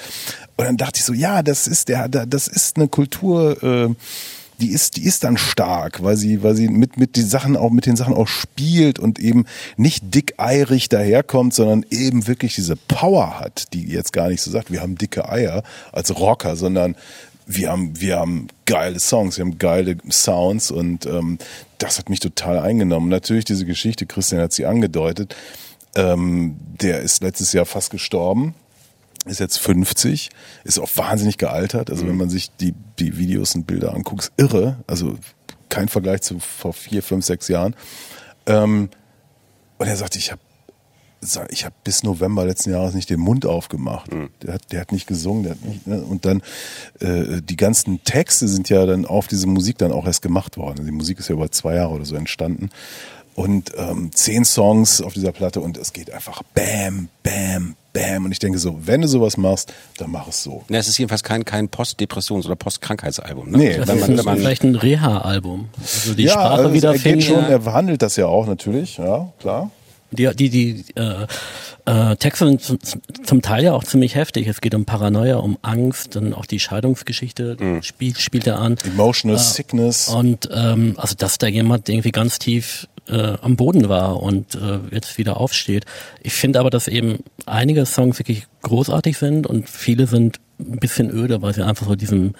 Und 0.59 0.65
dann 0.65 0.75
dachte 0.75 0.97
ich 0.97 1.05
so, 1.05 1.13
ja, 1.13 1.41
das 1.41 1.67
ist 1.67 1.87
der, 1.87 2.09
das 2.09 2.49
ist 2.49 2.75
eine 2.75 2.89
Kultur, 2.89 3.63
äh, 3.63 3.95
die 4.59 4.71
ist, 4.71 4.97
die 4.97 5.03
ist 5.03 5.23
dann 5.23 5.37
stark, 5.37 6.03
weil 6.03 6.17
sie, 6.17 6.43
weil 6.43 6.53
sie 6.53 6.67
mit, 6.67 6.97
mit 6.97 7.15
die 7.15 7.21
Sachen 7.21 7.55
auch, 7.55 7.69
mit 7.69 7.85
den 7.85 7.95
Sachen 7.95 8.13
auch 8.13 8.27
spielt 8.27 8.99
und 8.99 9.19
eben 9.19 9.45
nicht 9.77 10.13
dickeirig 10.13 10.89
daherkommt, 10.89 11.53
sondern 11.53 11.85
eben 11.89 12.27
wirklich 12.27 12.55
diese 12.55 12.75
Power 12.75 13.39
hat, 13.39 13.71
die 13.71 13.87
jetzt 13.87 14.11
gar 14.11 14.27
nicht 14.27 14.41
so 14.41 14.51
sagt, 14.51 14.69
wir 14.69 14.81
haben 14.81 14.97
dicke 14.97 15.29
Eier 15.29 15.63
als 15.93 16.13
Rocker, 16.19 16.57
sondern 16.57 16.97
wir 17.45 17.71
haben, 17.71 17.97
wir 18.01 18.17
haben 18.17 18.49
geile 18.65 18.99
Songs, 18.99 19.37
wir 19.37 19.45
haben 19.45 19.59
geile 19.59 19.95
Sounds 20.11 20.71
und 20.71 21.05
ähm, 21.05 21.37
das 21.77 21.99
hat 21.99 22.09
mich 22.09 22.19
total 22.19 22.59
eingenommen. 22.59 23.07
Natürlich 23.07 23.45
diese 23.45 23.65
Geschichte, 23.65 24.05
Christian 24.05 24.41
hat 24.41 24.51
sie 24.51 24.65
angedeutet, 24.65 25.37
ähm, 25.95 26.57
der 26.81 26.99
ist 26.99 27.23
letztes 27.23 27.53
Jahr 27.53 27.65
fast 27.65 27.91
gestorben 27.91 28.55
ist 29.29 29.39
jetzt 29.39 29.59
50, 29.59 30.29
ist 30.63 30.79
auch 30.79 30.89
wahnsinnig 30.95 31.37
gealtert. 31.37 31.89
Also 31.89 32.07
wenn 32.07 32.17
man 32.17 32.29
sich 32.29 32.51
die, 32.57 32.73
die 32.99 33.17
Videos 33.17 33.55
und 33.55 33.67
Bilder 33.67 33.93
anguckt, 33.93 34.23
ist 34.23 34.31
irre. 34.37 34.77
Also 34.87 35.17
kein 35.69 35.87
Vergleich 35.87 36.21
zu 36.21 36.39
vor 36.39 36.73
vier, 36.73 37.03
fünf, 37.03 37.25
sechs 37.25 37.47
Jahren. 37.47 37.75
Ähm, 38.45 38.89
und 39.77 39.87
er 39.87 39.95
sagt, 39.95 40.15
ich 40.15 40.31
habe 40.31 40.41
ich 41.49 41.65
habe 41.65 41.75
bis 41.83 42.03
November 42.03 42.45
letzten 42.45 42.71
Jahres 42.71 42.93
nicht 42.93 43.09
den 43.09 43.19
Mund 43.19 43.45
aufgemacht. 43.45 44.09
Der, 44.41 44.53
hat, 44.53 44.71
der 44.71 44.79
hat 44.79 44.93
nicht 44.93 45.05
gesungen, 45.05 45.43
der 45.43 45.51
hat 45.51 45.65
nicht, 45.65 45.85
ne? 45.85 46.01
und 46.01 46.23
dann 46.23 46.41
äh, 47.01 47.41
die 47.41 47.57
ganzen 47.57 48.01
Texte 48.05 48.47
sind 48.47 48.69
ja 48.69 48.85
dann 48.85 49.05
auf 49.05 49.27
diese 49.27 49.45
Musik 49.45 49.77
dann 49.79 49.91
auch 49.91 50.05
erst 50.05 50.21
gemacht 50.21 50.55
worden. 50.55 50.85
Die 50.85 50.91
Musik 50.93 51.19
ist 51.19 51.27
ja 51.27 51.35
über 51.35 51.51
zwei 51.51 51.75
Jahre 51.75 51.91
oder 51.91 52.05
so 52.05 52.15
entstanden 52.15 52.69
und 53.35 53.71
ähm, 53.77 54.11
zehn 54.13 54.43
Songs 54.45 55.01
auf 55.01 55.13
dieser 55.13 55.31
Platte 55.31 55.61
und 55.61 55.77
es 55.77 55.93
geht 55.93 56.11
einfach 56.11 56.41
Bam, 56.53 57.09
Bam, 57.23 57.75
Bam 57.93 58.25
und 58.25 58.31
ich 58.31 58.39
denke 58.39 58.59
so, 58.59 58.77
wenn 58.85 59.01
du 59.01 59.07
sowas 59.07 59.37
machst, 59.37 59.73
dann 59.97 60.11
mach 60.11 60.27
es 60.27 60.43
so. 60.43 60.63
Ne, 60.69 60.77
es 60.77 60.87
ist 60.87 60.97
jedenfalls 60.97 61.23
kein, 61.23 61.45
kein 61.45 61.69
Post-Depressions- 61.69 62.45
oder 62.45 62.55
Post-Krankheitsalbum. 62.55 63.49
Ne? 63.51 63.57
Nee, 63.57 63.77
Das 63.77 63.87
wenn 63.87 63.95
ist 63.97 64.07
man, 64.07 64.17
wenn 64.17 64.25
man, 64.25 64.37
vielleicht 64.37 64.63
ein 64.63 64.75
Reha-Album. 64.75 65.69
Also 65.79 66.13
die 66.13 66.27
Sprache 66.27 66.63
also 66.65 66.69
es- 66.87 67.05
er 67.05 67.21
schon, 67.21 67.35
ja. 67.41 67.47
er 67.47 67.59
behandelt 67.59 68.01
das 68.01 68.15
ja 68.17 68.25
auch 68.27 68.45
natürlich, 68.47 68.97
ja 68.97 69.31
klar. 69.39 69.71
Die, 70.11 70.27
die, 70.35 70.49
die 70.49 70.85
äh, 70.95 71.27
äh, 71.85 72.15
Texte 72.15 72.47
sind 72.47 72.63
zum, 72.63 72.79
zum 73.23 73.41
Teil 73.43 73.65
ja 73.65 73.73
auch 73.73 73.83
ziemlich 73.83 74.15
heftig. 74.15 74.47
Es 74.47 74.59
geht 74.59 74.73
um 74.73 74.83
Paranoia, 74.85 75.35
um 75.37 75.59
Angst, 75.61 76.15
dann 76.15 76.33
auch 76.33 76.47
die 76.47 76.59
Scheidungsgeschichte 76.59 77.57
Mhm. 77.59 77.83
spielt, 77.83 78.19
spielt 78.19 78.47
er 78.47 78.57
an. 78.57 78.75
Emotional 78.85 79.37
Sickness. 79.37 80.09
Und 80.09 80.49
ähm, 80.51 80.95
also 80.97 81.13
dass 81.15 81.37
da 81.37 81.45
jemand 81.45 81.89
irgendwie 81.89 82.09
ganz 82.11 82.39
tief 82.39 82.87
äh, 83.09 83.37
am 83.41 83.55
Boden 83.55 83.89
war 83.89 84.21
und 84.21 84.55
äh, 84.55 84.79
jetzt 84.91 85.17
wieder 85.17 85.37
aufsteht. 85.37 85.85
Ich 86.21 86.33
finde 86.33 86.59
aber, 86.59 86.69
dass 86.69 86.87
eben 86.87 87.23
einige 87.45 87.85
Songs 87.85 88.19
wirklich 88.19 88.47
großartig 88.61 89.17
sind 89.17 89.47
und 89.47 89.69
viele 89.69 90.07
sind 90.07 90.39
ein 90.59 90.79
bisschen 90.79 91.09
öde, 91.09 91.41
weil 91.41 91.53
sie 91.53 91.65
einfach 91.65 91.87
so 91.87 91.95
diesem 91.95 92.33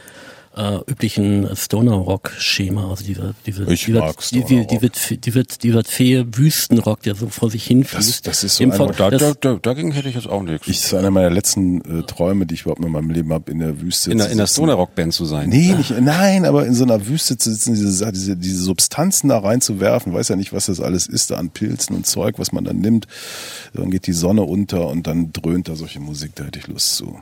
äh, 0.56 0.80
üblichen 0.88 1.48
Stoner-Rock-Schema, 1.56 2.90
also 2.90 3.04
dieser, 3.06 3.34
diese, 3.46 3.72
Ich 3.72 3.86
dieser, 3.86 4.00
mag 4.00 4.16
die- 4.18 4.44
die- 4.44 4.64
Stoner-Rock. 4.64 4.92
dieser, 5.04 5.16
dieser, 5.18 5.44
dieser 5.44 5.84
zähe 5.84 6.38
Wüstenrock, 6.38 7.02
der 7.04 7.16
so 7.16 7.28
vor 7.30 7.50
sich 7.52 7.66
hinfließt. 7.66 8.10
Das- 8.28 8.40
das 8.40 8.44
ist 8.44 8.56
so 8.58 8.64
ein- 8.64 8.74
Ver- 8.74 8.88
Da, 8.88 9.10
das- 9.12 9.22
da, 9.22 9.34
da, 9.40 9.56
dagegen 9.62 9.92
hätte 9.92 10.10
ich 10.10 10.16
jetzt 10.16 10.28
auch 10.28 10.42
nichts. 10.44 10.68
Ich, 10.68 10.78
das 10.78 10.86
ist 10.88 10.94
einer 10.96 11.12
meiner 11.12 11.30
letzten 11.30 12.00
äh, 12.00 12.04
Träume, 12.04 12.46
die 12.46 12.56
ich 12.56 12.62
überhaupt 12.64 12.84
in 12.84 12.92
meinem 12.92 13.10
Leben 13.12 13.32
habe, 13.32 13.52
in 13.52 13.60
der 13.60 13.80
Wüste 13.82 14.12
in 14.12 14.18
der, 14.18 14.28
zu 14.28 14.32
in 14.34 14.38
der. 14.40 14.48
Stoner-Rock-Band 14.48 15.14
zu 15.14 15.26
sein. 15.26 15.50
Nee, 15.50 15.74
nicht, 15.76 15.92
nein, 16.02 16.46
aber 16.46 16.66
in 16.66 16.74
so 16.74 16.84
einer 16.84 17.08
Wüste 17.08 17.38
zu 17.38 17.52
sitzen, 17.54 17.76
diese, 17.76 18.12
diese, 18.12 18.36
diese 18.36 18.62
Substanzen 18.64 19.30
da 19.30 19.38
reinzuwerfen, 19.40 20.14
weiß 20.14 20.30
ja 20.30 20.36
nicht, 20.36 20.52
was 20.52 20.66
das 20.66 20.80
alles 20.82 21.06
ist, 21.08 21.32
da 21.32 21.36
an 21.38 21.52
Pilzen 21.52 21.96
und 21.96 22.06
Zeug, 22.08 22.40
was 22.40 22.52
man 22.52 22.64
dann 22.64 22.80
nimmt. 22.80 23.08
Dann 23.74 23.92
geht 23.92 24.08
die 24.08 24.14
Sonne 24.14 24.42
unter 24.44 24.88
und 24.88 25.08
dann 25.08 25.32
dröhnt 25.32 25.68
da 25.70 25.76
solche 25.76 26.00
Musik, 26.00 26.32
da 26.36 26.46
hätte 26.46 26.60
ich 26.60 26.68
Lust 26.68 26.96
zu. 26.96 27.20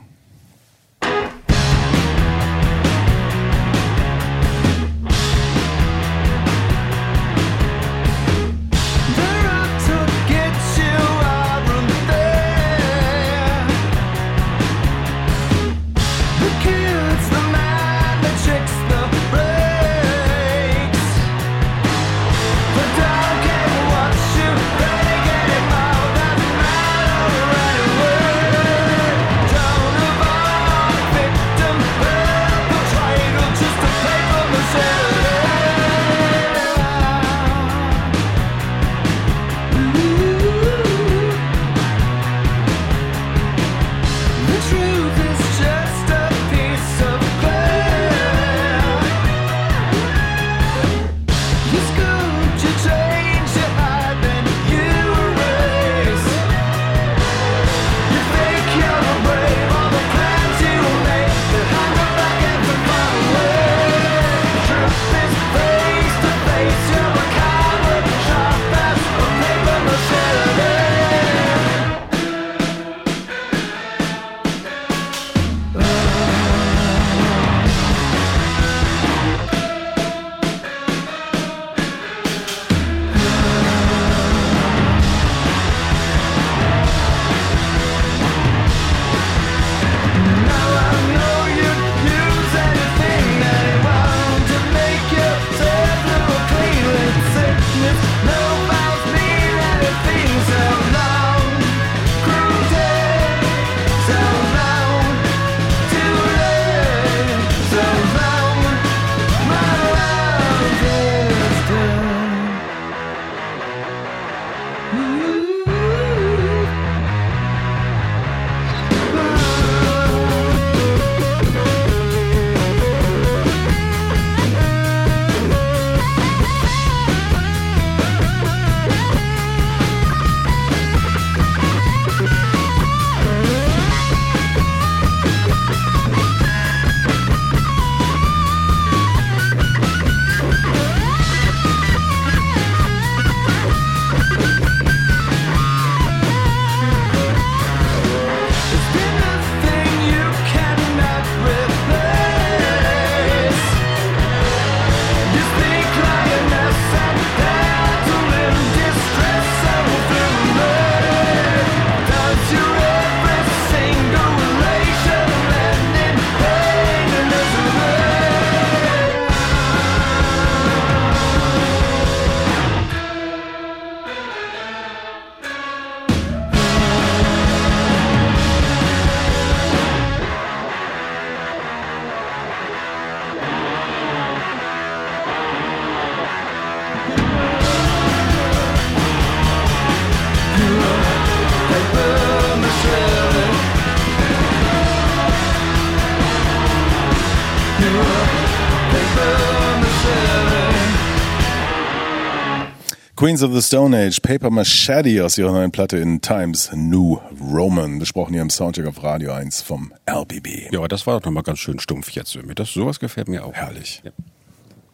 Queens 203.28 203.42
of 203.42 203.52
the 203.52 203.60
Stone 203.60 203.94
Age, 203.94 204.22
Paper 204.22 204.48
Machete 204.48 205.22
aus 205.22 205.36
ihrer 205.36 205.52
neuen 205.52 205.70
Platte 205.70 205.98
in 205.98 206.22
Times 206.22 206.70
New 206.74 207.18
Roman, 207.52 207.98
besprochen 207.98 208.32
hier 208.32 208.40
im 208.40 208.48
Soundcheck 208.48 208.86
auf 208.86 209.02
Radio 209.02 209.32
1 209.32 209.60
vom 209.60 209.92
LBB. 210.06 210.72
Ja, 210.72 210.78
aber 210.78 210.88
das 210.88 211.06
war 211.06 211.20
doch 211.20 211.26
nochmal 211.26 211.42
ganz 211.42 211.58
schön 211.58 211.78
stumpf 211.78 212.08
jetzt. 212.12 212.34
irgendwie. 212.34 212.54
Das, 212.54 212.72
sowas 212.72 212.98
gefällt 213.00 213.28
mir 213.28 213.44
auch. 213.44 213.52
Herrlich. 213.52 214.00
Ja. 214.02 214.12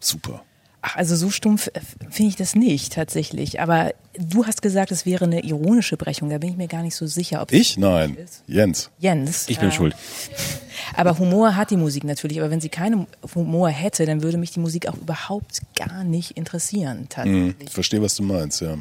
Super. 0.01 0.43
Ach, 0.81 0.97
also 0.97 1.15
so 1.15 1.29
stumpf 1.29 1.67
äh, 1.67 1.79
finde 2.09 2.27
ich 2.27 2.35
das 2.35 2.55
nicht 2.55 2.91
tatsächlich. 2.91 3.61
Aber 3.61 3.93
du 4.19 4.45
hast 4.45 4.61
gesagt, 4.61 4.91
es 4.91 5.05
wäre 5.05 5.23
eine 5.23 5.45
ironische 5.45 5.95
Brechung. 5.95 6.29
Da 6.29 6.37
bin 6.37 6.49
ich 6.49 6.57
mir 6.57 6.67
gar 6.67 6.83
nicht 6.83 6.97
so 6.97 7.07
sicher, 7.07 7.41
ob 7.41 7.53
es 7.53 7.57
Ich? 7.57 7.77
Nein. 7.77 8.17
Jens. 8.47 8.91
Jens. 8.99 9.45
Ich 9.47 9.59
bin 9.59 9.69
äh, 9.69 9.71
schuld. 9.71 9.95
Aber 10.95 11.17
Humor 11.19 11.55
hat 11.55 11.71
die 11.71 11.77
Musik 11.77 12.03
natürlich. 12.03 12.39
Aber 12.39 12.49
wenn 12.49 12.61
sie 12.61 12.69
keinen 12.69 13.07
Humor 13.33 13.69
hätte, 13.69 14.05
dann 14.05 14.23
würde 14.23 14.37
mich 14.37 14.51
die 14.51 14.59
Musik 14.59 14.87
auch 14.87 14.97
überhaupt 14.97 15.61
gar 15.75 16.03
nicht 16.03 16.31
interessieren. 16.31 16.99
Hm, 16.99 17.09
Tatsächlich. 17.09 17.55
ich 17.67 17.73
verstehe, 17.73 18.01
was 18.01 18.15
du 18.15 18.23
meinst, 18.23 18.61
ja. 18.61 18.77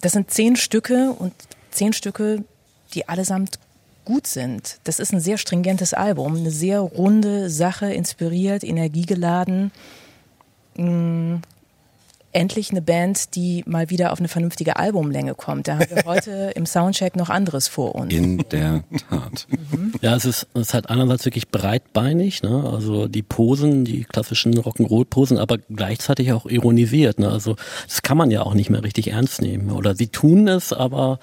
Das 0.00 0.12
sind 0.12 0.30
zehn 0.30 0.56
Stücke 0.56 1.12
und 1.18 1.32
zehn 1.70 1.92
Stücke, 1.92 2.44
die 2.92 3.08
allesamt 3.08 3.58
gut 4.04 4.26
sind. 4.26 4.78
Das 4.84 5.00
ist 5.00 5.12
ein 5.12 5.20
sehr 5.20 5.38
stringentes 5.38 5.94
Album, 5.94 6.36
eine 6.36 6.50
sehr 6.50 6.80
runde 6.80 7.48
Sache, 7.48 7.92
inspiriert, 7.92 8.62
energiegeladen. 8.62 9.72
Endlich 12.34 12.72
eine 12.72 12.82
Band, 12.82 13.36
die 13.36 13.62
mal 13.64 13.90
wieder 13.90 14.12
auf 14.12 14.18
eine 14.18 14.26
vernünftige 14.28 14.76
Albumlänge 14.76 15.34
kommt. 15.34 15.68
Da 15.68 15.78
haben 15.78 15.88
wir 15.88 16.04
heute 16.04 16.50
im 16.56 16.66
Soundcheck 16.66 17.14
noch 17.16 17.30
anderes 17.30 17.68
vor 17.68 17.94
uns. 17.94 18.12
In 18.12 18.38
der 18.50 18.82
Tat. 19.08 19.46
Ja, 20.02 20.16
es 20.16 20.24
ist, 20.24 20.48
es 20.52 20.62
ist 20.62 20.74
halt 20.74 20.90
einerseits 20.90 21.24
wirklich 21.24 21.48
breitbeinig, 21.48 22.42
ne? 22.42 22.68
also 22.70 23.06
die 23.06 23.22
Posen, 23.22 23.84
die 23.84 24.04
klassischen 24.04 24.52
Rock'n'Roll-Posen, 24.54 25.38
aber 25.38 25.58
gleichzeitig 25.58 26.32
auch 26.32 26.46
ironisiert. 26.46 27.20
Ne? 27.20 27.30
Also 27.30 27.56
das 27.86 28.02
kann 28.02 28.18
man 28.18 28.30
ja 28.30 28.42
auch 28.42 28.54
nicht 28.54 28.68
mehr 28.68 28.82
richtig 28.82 29.12
ernst 29.12 29.40
nehmen. 29.40 29.70
Oder 29.70 29.94
sie 29.94 30.08
tun 30.08 30.48
es, 30.48 30.72
aber 30.72 31.20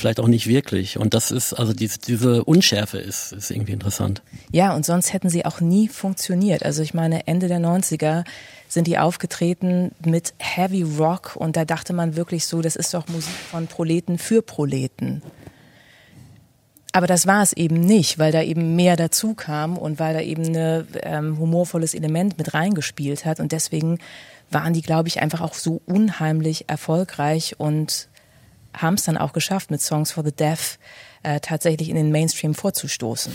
vielleicht 0.00 0.20
auch 0.20 0.26
nicht 0.26 0.46
wirklich. 0.46 0.98
Und 0.98 1.14
das 1.14 1.30
ist, 1.30 1.52
also 1.52 1.72
diese, 1.72 1.98
diese 1.98 2.44
Unschärfe 2.44 2.98
ist, 2.98 3.32
ist 3.32 3.50
irgendwie 3.50 3.72
interessant. 3.72 4.22
Ja, 4.50 4.74
und 4.74 4.84
sonst 4.84 5.12
hätten 5.12 5.28
sie 5.28 5.44
auch 5.44 5.60
nie 5.60 5.88
funktioniert. 5.88 6.64
Also 6.64 6.82
ich 6.82 6.94
meine, 6.94 7.26
Ende 7.26 7.48
der 7.48 7.60
90er 7.60 8.24
sind 8.68 8.86
die 8.86 8.98
aufgetreten 8.98 9.92
mit 10.04 10.34
Heavy 10.38 10.82
Rock 10.82 11.36
und 11.36 11.56
da 11.56 11.64
dachte 11.64 11.92
man 11.92 12.16
wirklich 12.16 12.46
so, 12.46 12.62
das 12.62 12.76
ist 12.76 12.94
doch 12.94 13.06
Musik 13.08 13.34
von 13.50 13.66
Proleten 13.66 14.18
für 14.18 14.42
Proleten. 14.42 15.22
Aber 16.92 17.06
das 17.06 17.26
war 17.26 17.42
es 17.42 17.52
eben 17.52 17.80
nicht, 17.80 18.18
weil 18.18 18.32
da 18.32 18.42
eben 18.42 18.74
mehr 18.74 18.96
dazu 18.96 19.34
kam 19.34 19.78
und 19.78 20.00
weil 20.00 20.14
da 20.14 20.20
eben 20.20 20.44
ein 20.56 20.86
ähm, 21.02 21.38
humorvolles 21.38 21.94
Element 21.94 22.36
mit 22.36 22.52
reingespielt 22.52 23.24
hat. 23.24 23.38
Und 23.38 23.52
deswegen 23.52 23.98
waren 24.50 24.72
die, 24.72 24.82
glaube 24.82 25.08
ich, 25.08 25.22
einfach 25.22 25.40
auch 25.40 25.54
so 25.54 25.80
unheimlich 25.86 26.68
erfolgreich 26.68 27.54
und 27.58 28.08
haben 28.74 28.94
es 28.94 29.04
dann 29.04 29.16
auch 29.16 29.32
geschafft, 29.32 29.70
mit 29.70 29.80
Songs 29.80 30.12
for 30.12 30.24
the 30.24 30.32
Deaf 30.32 30.78
äh, 31.22 31.40
tatsächlich 31.40 31.88
in 31.88 31.96
den 31.96 32.10
Mainstream 32.10 32.54
vorzustoßen. 32.54 33.32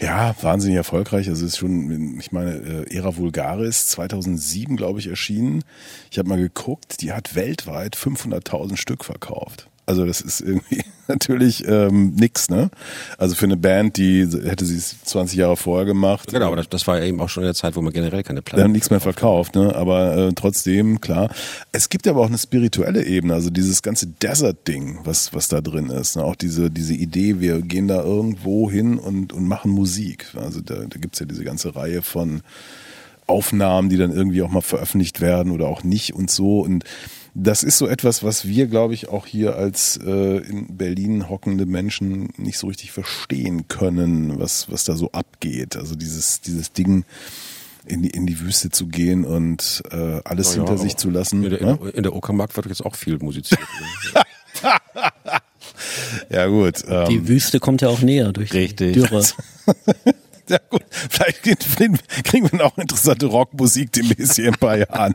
Ja, 0.00 0.34
wahnsinnig 0.42 0.76
erfolgreich. 0.76 1.28
Also 1.28 1.46
es 1.46 1.52
ist 1.52 1.58
schon, 1.58 2.18
ich 2.20 2.30
meine, 2.30 2.56
äh, 2.56 2.94
Era 2.94 3.16
Vulgaris 3.16 3.88
2007, 3.88 4.76
glaube 4.76 4.98
ich, 4.98 5.06
erschienen. 5.06 5.64
Ich 6.10 6.18
habe 6.18 6.28
mal 6.28 6.38
geguckt, 6.38 7.00
die 7.00 7.12
hat 7.12 7.34
weltweit 7.34 7.96
500.000 7.96 8.76
Stück 8.76 9.04
verkauft. 9.04 9.68
Also 9.86 10.04
das 10.04 10.20
ist 10.20 10.40
irgendwie 10.40 10.82
natürlich 11.06 11.66
ähm, 11.66 12.14
nix, 12.16 12.50
ne? 12.50 12.70
Also 13.18 13.36
für 13.36 13.44
eine 13.44 13.56
Band, 13.56 13.96
die 13.96 14.26
hätte 14.44 14.64
sie 14.64 14.76
es 14.76 14.96
20 15.04 15.38
Jahre 15.38 15.56
vorher 15.56 15.86
gemacht. 15.86 16.32
Genau, 16.32 16.48
aber 16.48 16.56
das, 16.56 16.68
das 16.68 16.86
war 16.88 17.00
eben 17.00 17.20
auch 17.20 17.28
schon 17.28 17.44
in 17.44 17.46
der 17.46 17.54
Zeit, 17.54 17.76
wo 17.76 17.80
man 17.80 17.92
generell 17.92 18.24
keine 18.24 18.38
Wir 18.38 18.42
Platten 18.42 18.64
haben 18.64 18.72
nichts 18.72 18.90
mehr 18.90 19.00
verkauft, 19.00 19.54
ne? 19.54 19.74
aber 19.76 20.16
äh, 20.16 20.32
trotzdem, 20.34 21.00
klar. 21.00 21.30
Es 21.70 21.88
gibt 21.88 22.08
aber 22.08 22.20
auch 22.20 22.26
eine 22.26 22.38
spirituelle 22.38 23.04
Ebene, 23.04 23.34
also 23.34 23.48
dieses 23.50 23.82
ganze 23.82 24.08
Desert-Ding, 24.08 24.98
was, 25.04 25.32
was 25.32 25.46
da 25.46 25.60
drin 25.60 25.90
ist. 25.90 26.16
Ne? 26.16 26.24
Auch 26.24 26.36
diese, 26.36 26.68
diese 26.68 26.94
Idee, 26.94 27.38
wir 27.38 27.62
gehen 27.62 27.86
da 27.86 28.02
irgendwo 28.02 28.68
hin 28.68 28.98
und, 28.98 29.32
und 29.32 29.46
machen 29.46 29.70
Musik. 29.70 30.26
Also 30.34 30.60
da, 30.60 30.74
da 30.74 30.98
gibt's 30.98 31.20
ja 31.20 31.26
diese 31.26 31.44
ganze 31.44 31.76
Reihe 31.76 32.02
von 32.02 32.42
Aufnahmen, 33.28 33.88
die 33.88 33.96
dann 33.96 34.12
irgendwie 34.12 34.42
auch 34.42 34.50
mal 34.50 34.60
veröffentlicht 34.62 35.20
werden 35.20 35.52
oder 35.52 35.68
auch 35.68 35.84
nicht 35.84 36.12
und 36.14 36.30
so. 36.30 36.60
Und 36.60 36.84
das 37.38 37.62
ist 37.62 37.76
so 37.76 37.86
etwas, 37.86 38.24
was 38.24 38.48
wir, 38.48 38.66
glaube 38.66 38.94
ich, 38.94 39.08
auch 39.08 39.26
hier 39.26 39.56
als 39.56 39.98
äh, 40.02 40.38
in 40.38 40.76
Berlin 40.76 41.28
hockende 41.28 41.66
Menschen 41.66 42.30
nicht 42.38 42.58
so 42.58 42.66
richtig 42.66 42.92
verstehen 42.92 43.68
können, 43.68 44.38
was, 44.38 44.70
was 44.70 44.84
da 44.84 44.96
so 44.96 45.12
abgeht. 45.12 45.76
Also 45.76 45.94
dieses, 45.96 46.40
dieses 46.40 46.72
Ding, 46.72 47.04
in 47.84 48.02
die, 48.02 48.10
in 48.10 48.26
die 48.26 48.40
Wüste 48.40 48.70
zu 48.70 48.86
gehen 48.86 49.24
und 49.24 49.82
äh, 49.90 50.20
alles 50.24 50.54
Ja, 50.54 50.62
hinter 50.62 50.78
sich 50.78 50.96
zu 50.96 51.10
lassen. 51.10 51.44
In 51.44 51.50
der, 51.50 51.62
ne? 51.62 51.78
in 51.94 52.02
der 52.02 52.14
Uckermark 52.16 52.56
wird 52.56 52.66
jetzt 52.66 52.84
auch 52.84 52.96
viel 52.96 53.18
musiziert. 53.18 53.60
Ja 56.30 56.46
gut. 56.46 56.82
Ähm, 56.88 57.08
Die 57.08 57.28
Wüste 57.28 57.60
kommt 57.60 57.82
ja 57.82 57.88
auch 57.88 58.00
näher 58.00 58.32
durch 58.32 58.52
Richtig. 58.52 58.94
die 58.94 59.00
Dürre. 59.00 59.22
ja 60.50 60.58
gut, 60.68 60.82
vielleicht 60.90 61.42
kriegen 61.42 62.50
wir 62.50 62.66
auch 62.66 62.76
interessante 62.78 63.26
Rockmusik 63.26 63.92
demnächst 63.92 64.34
hier 64.34 64.46
in 64.46 64.54
ein 64.54 64.60
paar 64.60 64.76
Jahren. 64.76 65.14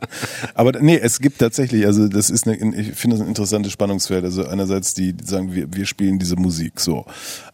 Aber 0.54 0.72
nee, 0.80 0.98
es 0.98 1.20
gibt 1.20 1.38
tatsächlich, 1.38 1.84
also 1.86 2.08
das 2.08 2.30
ist 2.30 2.46
eine, 2.46 2.56
ich 2.74 2.92
finde 2.94 3.16
das 3.16 3.24
ein 3.24 3.28
interessantes 3.28 3.72
Spannungsfeld. 3.72 4.24
Also 4.24 4.46
einerseits 4.46 4.94
die, 4.94 5.12
die 5.12 5.24
sagen, 5.24 5.54
wir, 5.54 5.72
wir 5.74 5.86
spielen 5.86 6.18
diese 6.18 6.36
Musik 6.36 6.80
so. 6.80 7.04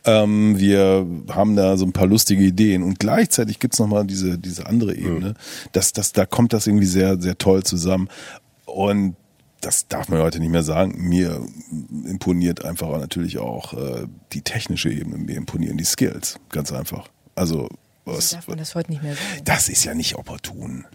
Ähm, 0.04 0.58
wir 0.58 1.04
haben 1.30 1.56
da 1.56 1.76
so 1.76 1.84
ein 1.84 1.92
paar 1.92 2.06
lustige 2.06 2.44
Ideen 2.44 2.82
und 2.82 3.00
gleichzeitig 3.00 3.58
gibt's 3.58 3.78
noch 3.78 3.88
nochmal 3.88 4.06
diese, 4.06 4.38
diese 4.38 4.66
andere 4.66 4.94
Ebene. 4.94 5.34
Das, 5.72 5.92
das, 5.92 6.12
da 6.12 6.26
kommt 6.26 6.52
das 6.52 6.66
irgendwie 6.66 6.86
sehr, 6.86 7.20
sehr 7.20 7.38
toll 7.38 7.62
zusammen. 7.62 8.08
Und 8.66 9.16
das 9.60 9.88
darf 9.88 10.08
man 10.08 10.20
heute 10.20 10.38
nicht 10.38 10.50
mehr 10.50 10.62
sagen. 10.62 10.94
Mir 11.08 11.40
imponiert 12.04 12.64
einfach 12.64 12.90
natürlich 12.98 13.38
auch 13.38 13.72
äh, 13.74 14.06
die 14.32 14.42
technische 14.42 14.90
Ebene, 14.90 15.18
mir 15.18 15.36
imponieren 15.36 15.78
die 15.78 15.84
Skills, 15.84 16.38
ganz 16.50 16.70
einfach. 16.70 17.08
Also 17.38 17.68
was, 18.04 18.30
Darf 18.30 18.48
man 18.48 18.58
das 18.58 18.74
heute 18.74 18.90
nicht 18.90 19.02
mehr 19.02 19.14
sagen? 19.14 19.44
das 19.44 19.68
ist 19.68 19.84
ja 19.84 19.94
nicht 19.94 20.16
opportun. 20.16 20.86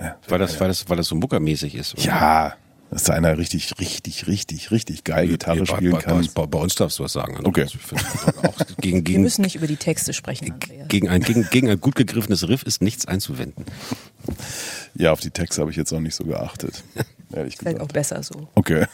Ja, 0.00 0.16
weil, 0.28 0.38
das, 0.38 0.60
weil, 0.60 0.68
das, 0.68 0.88
weil 0.90 0.96
das 0.96 1.06
so 1.06 1.14
muckermäßig 1.14 1.74
ist. 1.74 1.94
oder? 1.94 2.02
ja, 2.04 2.54
dass 2.90 3.04
da 3.04 3.14
einer 3.14 3.38
richtig, 3.38 3.72
richtig, 3.80 4.26
richtig, 4.26 4.70
richtig 4.70 5.04
geil 5.04 5.28
Gitarre 5.28 5.60
bei, 5.60 5.64
spielen 5.64 5.92
bei, 5.92 6.00
kann. 6.00 6.28
Bei, 6.34 6.46
bei 6.46 6.58
uns 6.58 6.74
darfst 6.74 6.98
du 6.98 7.04
was 7.04 7.12
sagen. 7.14 7.38
Okay. 7.44 7.62
Also 7.62 7.78
finde, 7.78 8.48
auch 8.48 8.56
gegen, 8.80 8.98
Wir 8.98 9.02
gegen, 9.02 9.22
müssen 9.22 9.42
nicht 9.42 9.56
über 9.56 9.66
die 9.66 9.76
Texte 9.76 10.12
sprechen, 10.12 10.52
Andreas. 10.52 10.88
gegen, 10.88 11.08
ein, 11.08 11.22
gegen, 11.22 11.48
gegen 11.50 11.70
ein 11.70 11.80
gut 11.80 11.94
gegriffenes 11.94 12.46
Riff 12.46 12.62
ist 12.62 12.82
nichts 12.82 13.06
einzuwenden. 13.06 13.64
Ja, 14.94 15.12
auf 15.12 15.20
die 15.20 15.30
Texte 15.30 15.62
habe 15.62 15.70
ich 15.70 15.76
jetzt 15.76 15.92
auch 15.92 16.00
nicht 16.00 16.14
so 16.14 16.24
geachtet. 16.24 16.84
Ehrlich 17.32 17.56
Vielleicht 17.56 17.80
auch 17.80 17.88
besser 17.88 18.22
so. 18.22 18.48
Okay. 18.54 18.86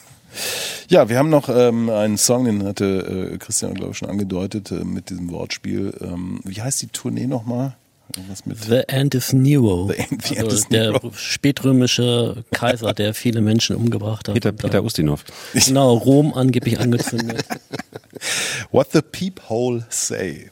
Ja, 0.88 1.08
wir 1.08 1.18
haben 1.18 1.30
noch 1.30 1.48
ähm, 1.48 1.88
einen 1.90 2.18
Song, 2.18 2.44
den 2.44 2.64
hatte 2.64 3.30
äh, 3.34 3.38
Christian, 3.38 3.74
glaube 3.74 3.92
ich, 3.92 3.98
schon 3.98 4.10
angedeutet, 4.10 4.70
äh, 4.70 4.84
mit 4.84 5.10
diesem 5.10 5.30
Wortspiel. 5.30 5.92
Ähm, 6.00 6.40
wie 6.44 6.60
heißt 6.60 6.82
die 6.82 6.88
Tournee 6.88 7.26
nochmal? 7.26 7.76
The 8.44 8.82
End 8.88 9.14
is 9.14 9.32
Nero. 9.32 9.88
The 9.88 9.98
End- 9.98 10.22
the 10.26 10.36
End 10.36 10.44
also 10.44 10.56
is 10.56 10.68
der 10.68 10.90
Nero. 10.92 11.12
spätrömische 11.14 12.44
Kaiser, 12.52 12.92
der 12.92 13.14
viele 13.14 13.40
Menschen 13.40 13.74
umgebracht 13.76 14.28
hat. 14.28 14.34
Peter, 14.34 14.52
Peter 14.52 14.82
Ustinov. 14.84 15.24
Genau, 15.54 15.94
Rom 15.94 16.34
angeblich 16.34 16.78
angezündet. 16.78 17.44
What 18.70 18.88
the 18.92 19.00
Peephole 19.00 19.86
Say. 19.88 20.50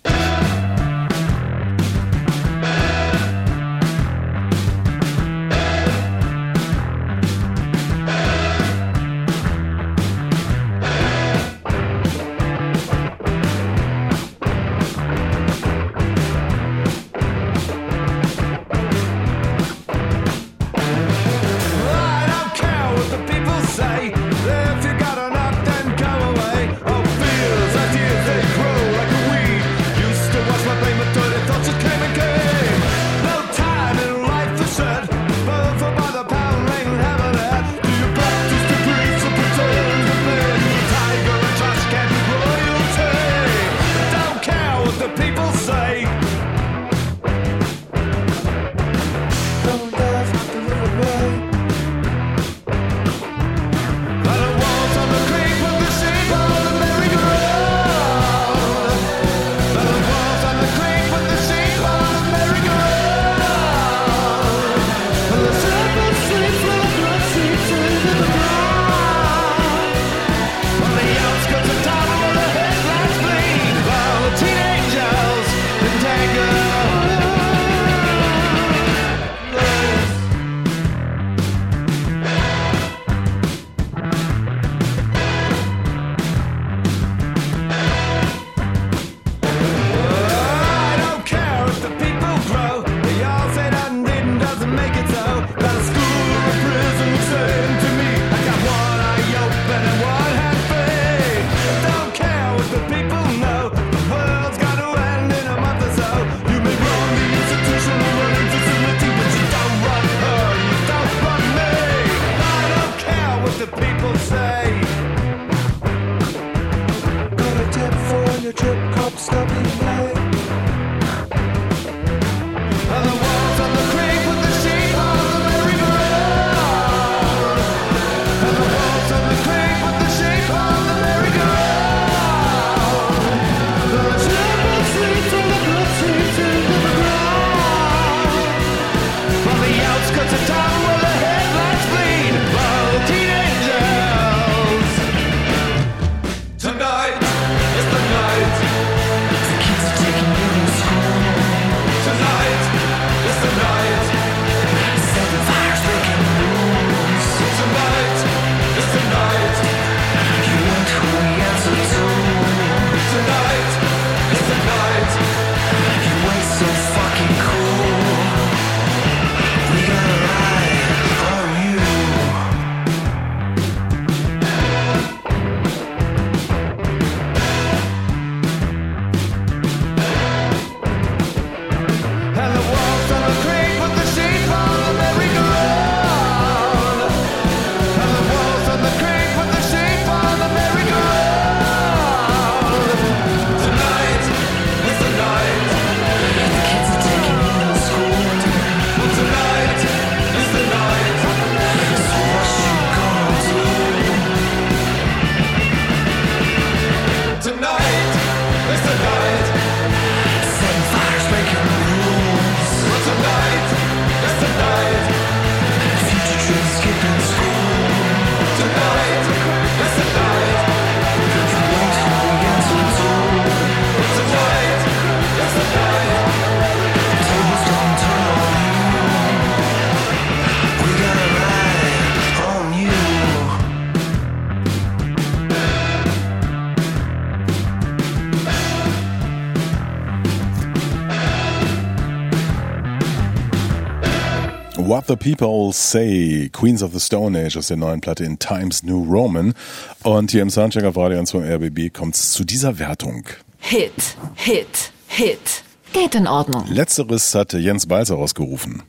What 244.91 245.07
the 245.07 245.15
People 245.15 245.73
Say, 245.73 246.51
Queens 246.53 246.83
of 246.83 246.93
the 246.93 246.99
Stone 246.99 247.37
Age 247.37 247.57
aus 247.57 247.69
der 247.69 247.77
neuen 247.77 248.01
Platte 248.01 248.25
in 248.25 248.41
Times 248.41 248.83
New 248.83 249.05
Roman. 249.05 249.55
Und 250.03 250.33
hier 250.33 250.43
im 250.43 250.51
Soundcheck 250.51 250.83
auf 250.83 250.97
Radio 250.97 251.21
1 251.21 251.31
vom 251.31 251.45
RBB 251.45 251.95
kommt 251.95 252.17
es 252.17 252.33
zu 252.33 252.43
dieser 252.43 252.81
Wertung. 252.81 253.23
Hit, 253.61 253.93
Hit, 254.35 254.91
Hit. 255.07 255.63
Geht 255.93 256.17
in 256.17 256.27
Ordnung. 256.27 256.65
Letzteres 256.67 257.33
hatte 257.37 257.59
Jens 257.59 257.87
Balzer 257.87 258.17
ausgerufen. 258.17 258.83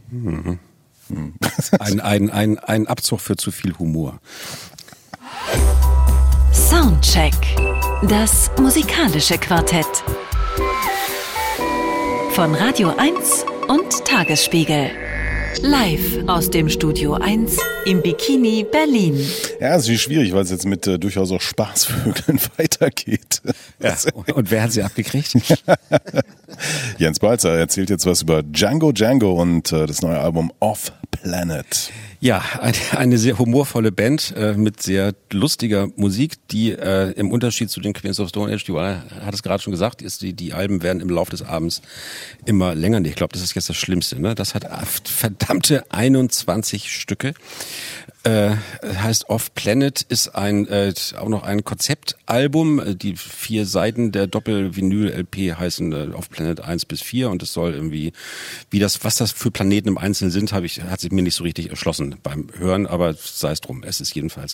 Ein, 1.80 2.00
ein, 2.00 2.32
ein, 2.32 2.58
ein 2.58 2.88
Abzug 2.88 3.20
für 3.22 3.36
zu 3.36 3.52
viel 3.52 3.78
Humor. 3.78 4.20
Soundcheck. 6.52 7.36
Das 8.10 8.50
musikalische 8.60 9.38
Quartett. 9.38 10.04
Von 12.32 12.56
Radio 12.56 12.92
1 12.98 13.46
und 13.68 14.04
Tagesspiegel. 14.04 15.11
Live 15.60 16.28
aus 16.28 16.50
dem 16.50 16.70
Studio 16.70 17.14
1 17.14 17.58
im 17.86 18.02
Bikini 18.02 18.66
Berlin. 18.72 19.20
Ja, 19.60 19.76
es 19.76 19.88
ist 19.88 20.02
schwierig, 20.02 20.34
weil 20.34 20.44
es 20.44 20.52
jetzt 20.52 20.66
mit 20.66 20.88
äh, 20.88 20.98
durchaus 20.98 21.32
auch 21.32 21.42
Spaßvögeln 21.42 22.40
weitergeht. 22.58 23.42
Ja. 23.80 23.96
Und 24.34 24.50
wer 24.50 24.64
hat 24.64 24.72
sie 24.72 24.82
abgekriegt? 24.82 25.36
Jens 26.98 27.20
Balzer 27.20 27.58
erzählt 27.58 27.90
jetzt 27.90 28.06
was 28.06 28.22
über 28.22 28.44
Django 28.44 28.92
Django 28.92 29.42
und 29.42 29.72
äh, 29.72 29.86
das 29.86 30.02
neue 30.02 30.20
Album 30.20 30.52
Off 30.60 30.92
Planet. 31.12 31.92
Ja, 32.20 32.44
eine, 32.60 32.78
eine 32.96 33.18
sehr 33.18 33.40
humorvolle 33.40 33.92
Band 33.92 34.34
äh, 34.38 34.54
mit 34.54 34.82
sehr 34.82 35.14
lustiger 35.32 35.88
Musik, 35.96 36.36
die 36.52 36.72
äh, 36.72 37.12
im 37.14 37.32
Unterschied 37.32 37.70
zu 37.70 37.82
den 37.82 37.94
Queens 37.94 38.20
of 38.20 38.30
Stone 38.30 38.54
Age, 38.54 38.70
war, 38.70 39.04
hat 39.26 39.34
es 39.34 39.42
gerade 39.42 39.62
schon 39.62 39.72
gesagt, 39.72 40.02
ist 40.02 40.22
die, 40.22 40.34
die 40.34 40.54
Alben 40.54 40.84
werden 40.84 41.02
im 41.02 41.10
Laufe 41.10 41.32
des 41.32 41.42
Abends 41.42 41.82
immer 42.46 42.76
länger. 42.76 43.04
Ich 43.06 43.16
glaube, 43.16 43.34
das 43.34 43.42
ist 43.42 43.56
jetzt 43.56 43.70
das 43.70 43.78
Schlimmste. 43.78 44.22
Ne? 44.22 44.36
Das 44.36 44.54
hat 44.54 44.68
verdammte 45.08 45.92
21 45.92 46.92
Stücke. 46.92 47.34
Äh, 48.24 48.56
heißt 48.84 49.30
Off 49.30 49.56
Planet 49.56 50.04
ist 50.04 50.36
ein 50.36 50.68
äh, 50.68 50.94
auch 51.18 51.28
noch 51.28 51.42
ein 51.42 51.64
Konzeptalbum. 51.64 52.80
Äh, 52.80 52.96
Die 52.96 53.16
vier 53.16 53.66
Seiten 53.66 54.12
der 54.12 54.28
Doppel-Vinyl-LP 54.28 55.58
heißen 55.58 55.92
äh, 55.92 56.14
Off 56.14 56.30
Planet 56.30 56.62
1 56.62 56.86
bis 56.86 57.02
4 57.02 57.32
und 57.32 57.42
es 57.42 57.52
soll 57.52 57.74
irgendwie, 57.74 58.14
wie 58.70 58.78
das, 58.78 59.04
was 59.04 59.16
das 59.16 59.32
für 59.32 59.50
Planeten 59.50 59.88
im 59.88 59.98
Einzelnen 59.98 60.30
sind, 60.30 60.54
habe 60.54 60.68
ich, 60.68 60.84
hat 60.84 61.00
sich 61.00 61.12
mir 61.12 61.24
nicht 61.24 61.34
so 61.34 61.44
richtig 61.44 61.72
erschlossen 61.72 62.16
beim 62.22 62.48
Hören, 62.56 62.86
aber 62.86 63.16
sei 63.16 63.52
es 63.52 63.62
drum. 63.62 63.82
Es 63.84 64.00
ist 64.00 64.14
jedenfalls 64.14 64.54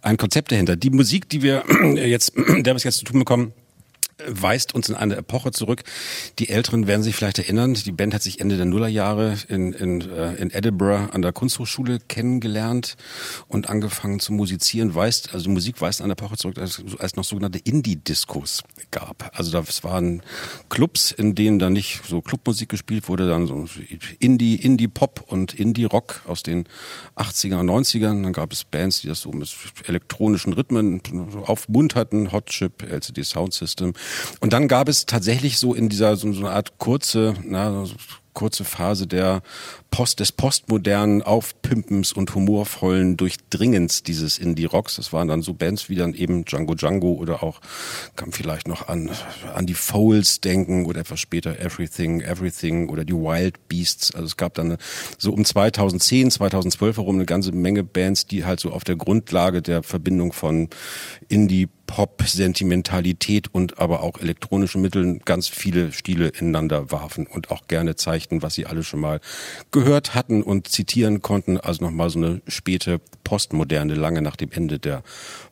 ein 0.00 0.16
Konzept 0.16 0.52
dahinter. 0.52 0.76
Die 0.76 0.90
Musik, 0.90 1.28
die 1.28 1.42
wir 1.42 1.64
jetzt, 1.96 2.34
der 2.36 2.76
wir 2.76 2.80
jetzt 2.80 2.98
zu 2.98 3.04
tun 3.04 3.18
bekommen, 3.18 3.52
weist 4.26 4.74
uns 4.74 4.88
in 4.88 4.94
eine 4.94 5.16
Epoche 5.16 5.52
zurück. 5.52 5.84
Die 6.38 6.48
Älteren 6.48 6.86
werden 6.86 7.02
sich 7.02 7.14
vielleicht 7.14 7.38
erinnern, 7.38 7.74
die 7.74 7.92
Band 7.92 8.14
hat 8.14 8.22
sich 8.22 8.40
Ende 8.40 8.56
der 8.56 8.66
Nullerjahre 8.66 9.36
in, 9.48 9.72
in, 9.72 10.00
äh, 10.10 10.34
in 10.34 10.50
Edinburgh 10.50 11.12
an 11.12 11.22
der 11.22 11.32
Kunsthochschule 11.32 11.98
kennengelernt 12.00 12.96
und 13.46 13.68
angefangen 13.68 14.18
zu 14.20 14.32
musizieren. 14.32 14.94
Weist, 14.94 15.34
also 15.34 15.50
Musik 15.50 15.80
weist 15.80 16.00
an 16.00 16.06
eine 16.06 16.12
Epoche 16.12 16.36
zurück, 16.36 16.58
als, 16.58 16.82
als 16.98 17.16
noch 17.16 17.24
sogenannte 17.24 17.58
Indie-Discos 17.58 18.64
gab. 18.90 19.30
Also 19.38 19.52
das 19.52 19.84
waren 19.84 20.22
Clubs, 20.68 21.12
in 21.12 21.34
denen 21.34 21.58
dann 21.58 21.72
nicht 21.72 22.00
so 22.06 22.20
Clubmusik 22.20 22.68
gespielt 22.68 23.08
wurde, 23.08 23.28
dann 23.28 23.46
so 23.46 23.66
Indie, 24.18 24.56
Indie-Pop 24.56 25.24
und 25.28 25.54
Indie-Rock 25.54 26.22
aus 26.26 26.42
den 26.42 26.64
80er 27.16 27.60
und 27.60 27.70
90ern. 27.70 28.22
Dann 28.22 28.32
gab 28.32 28.52
es 28.52 28.64
Bands, 28.64 29.00
die 29.02 29.08
das 29.08 29.20
so 29.20 29.30
mit 29.30 29.54
elektronischen 29.86 30.52
Rhythmen 30.52 31.00
aufmunterten, 31.44 32.32
Hot 32.32 32.46
Chip, 32.46 32.82
LCD 32.82 33.22
Sound 33.22 33.54
System. 33.54 33.92
Und 34.40 34.52
dann 34.52 34.68
gab 34.68 34.88
es 34.88 35.06
tatsächlich 35.06 35.58
so 35.58 35.74
in 35.74 35.88
dieser 35.88 36.16
so, 36.16 36.32
so 36.32 36.40
eine 36.40 36.50
Art 36.50 36.78
kurze, 36.78 37.34
na, 37.44 37.84
so 37.84 37.94
kurze 38.32 38.64
Phase 38.64 39.06
der 39.06 39.42
Post 39.90 40.20
des 40.20 40.32
postmodernen 40.32 41.22
Aufpimpens 41.22 42.12
und 42.12 42.34
humorvollen 42.34 43.16
Durchdringens 43.16 44.02
dieses 44.02 44.38
Indie-Rocks. 44.38 44.96
Das 44.96 45.12
waren 45.12 45.28
dann 45.28 45.42
so 45.42 45.54
Bands 45.54 45.88
wie 45.88 45.96
dann 45.96 46.14
eben 46.14 46.44
Django 46.44 46.74
Django 46.74 47.12
oder 47.12 47.42
auch 47.42 47.60
kann 48.16 48.32
vielleicht 48.32 48.68
noch 48.68 48.88
an 48.88 49.10
an 49.54 49.66
die 49.66 49.74
Foles 49.74 50.40
denken 50.40 50.86
oder 50.86 51.00
etwas 51.00 51.20
später 51.20 51.58
Everything 51.58 52.20
Everything 52.20 52.88
oder 52.88 53.04
die 53.04 53.14
Wild 53.14 53.68
Beasts. 53.68 54.14
Also 54.14 54.26
es 54.26 54.36
gab 54.36 54.54
dann 54.54 54.76
so 55.16 55.32
um 55.32 55.44
2010, 55.44 56.30
2012 56.30 56.96
herum 56.96 57.16
eine 57.16 57.26
ganze 57.26 57.52
Menge 57.52 57.84
Bands, 57.84 58.26
die 58.26 58.44
halt 58.44 58.60
so 58.60 58.70
auf 58.70 58.84
der 58.84 58.96
Grundlage 58.96 59.62
der 59.62 59.82
Verbindung 59.82 60.32
von 60.32 60.68
Indie 61.28 61.68
Pop, 61.88 62.22
Sentimentalität 62.26 63.52
und 63.52 63.78
aber 63.78 64.02
auch 64.02 64.20
elektronischen 64.20 64.82
Mitteln 64.82 65.20
ganz 65.24 65.48
viele 65.48 65.90
Stile 65.92 66.28
ineinander 66.28 66.92
warfen 66.92 67.26
und 67.26 67.50
auch 67.50 67.66
gerne 67.66 67.96
zeigten, 67.96 68.42
was 68.42 68.54
sie 68.54 68.66
alle 68.66 68.84
schon 68.84 69.00
mal 69.00 69.20
gehört 69.78 70.14
hatten 70.14 70.42
und 70.42 70.68
zitieren 70.68 71.22
konnten. 71.22 71.58
Also 71.58 71.84
nochmal 71.84 72.10
so 72.10 72.18
eine 72.18 72.42
späte 72.48 73.00
Postmoderne, 73.22 73.94
lange 73.94 74.22
nach 74.22 74.36
dem 74.36 74.50
Ende 74.50 74.78
der 74.78 75.02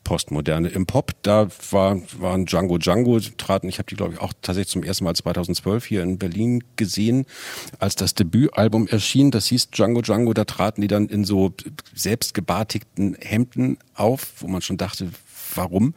Postmoderne 0.03 0.69
im 0.69 0.87
Pop. 0.87 1.13
Da 1.23 1.49
war, 1.71 2.01
waren 2.19 2.47
Django 2.47 2.79
Django 2.79 3.21
traten, 3.37 3.69
ich 3.69 3.79
habe 3.79 3.87
die 3.89 3.97
glaube 3.97 4.15
ich 4.15 4.21
auch 4.21 4.33
tatsächlich 4.43 4.73
zum 4.73 4.83
ersten 4.83 5.05
Mal 5.05 5.15
2012 5.15 5.85
hier 5.85 6.03
in 6.03 6.19
Berlin 6.19 6.65
gesehen, 6.77 7.27
als 7.79 7.95
das 7.95 8.15
Debütalbum 8.15 8.89
erschien. 8.89 9.31
Das 9.31 9.47
hieß 9.47 9.71
Django 9.71 10.03
Django, 10.03 10.33
da 10.33 10.45
traten 10.45 10.81
die 10.81 10.89
dann 10.89 11.09
in 11.09 11.25
so 11.25 11.53
selbstgebartigten 11.95 13.17
Hemden 13.21 13.79
auf, 13.95 14.35
wo 14.41 14.49
man 14.49 14.63
schon 14.63 14.77
dachte, 14.77 15.11
warum. 15.57 15.95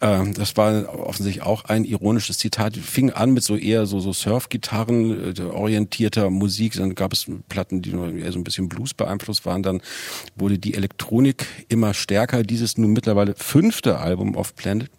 Ähm, 0.00 0.34
das 0.34 0.56
war 0.56 0.98
offensichtlich 0.98 1.44
auch 1.44 1.64
ein 1.64 1.84
ironisches 1.84 2.38
Zitat. 2.38 2.76
Fing 2.76 3.10
an 3.10 3.32
mit 3.32 3.42
so 3.42 3.56
eher 3.56 3.86
so, 3.86 4.00
so 4.00 4.12
Surf-Gitarren 4.12 5.36
äh, 5.36 5.42
orientierter 5.42 6.30
Musik. 6.30 6.74
Dann 6.74 6.94
gab 6.94 7.12
es 7.12 7.26
Platten, 7.48 7.82
die 7.82 7.90
nur 7.90 8.12
eher 8.12 8.32
so 8.32 8.38
ein 8.38 8.44
bisschen 8.44 8.68
Blues 8.68 8.94
beeinflusst 8.94 9.46
waren. 9.46 9.62
Dann 9.62 9.80
wurde 10.36 10.58
die 10.58 10.74
Elektronik 10.74 11.46
immer 11.68 11.94
stärker. 11.94 12.42
Dieses 12.42 12.78
nun 12.78 12.92
mittlerweile 12.92 13.34
fünfte 13.36 13.98
Album 13.98 14.36
of 14.36 14.56
Planet 14.56 14.90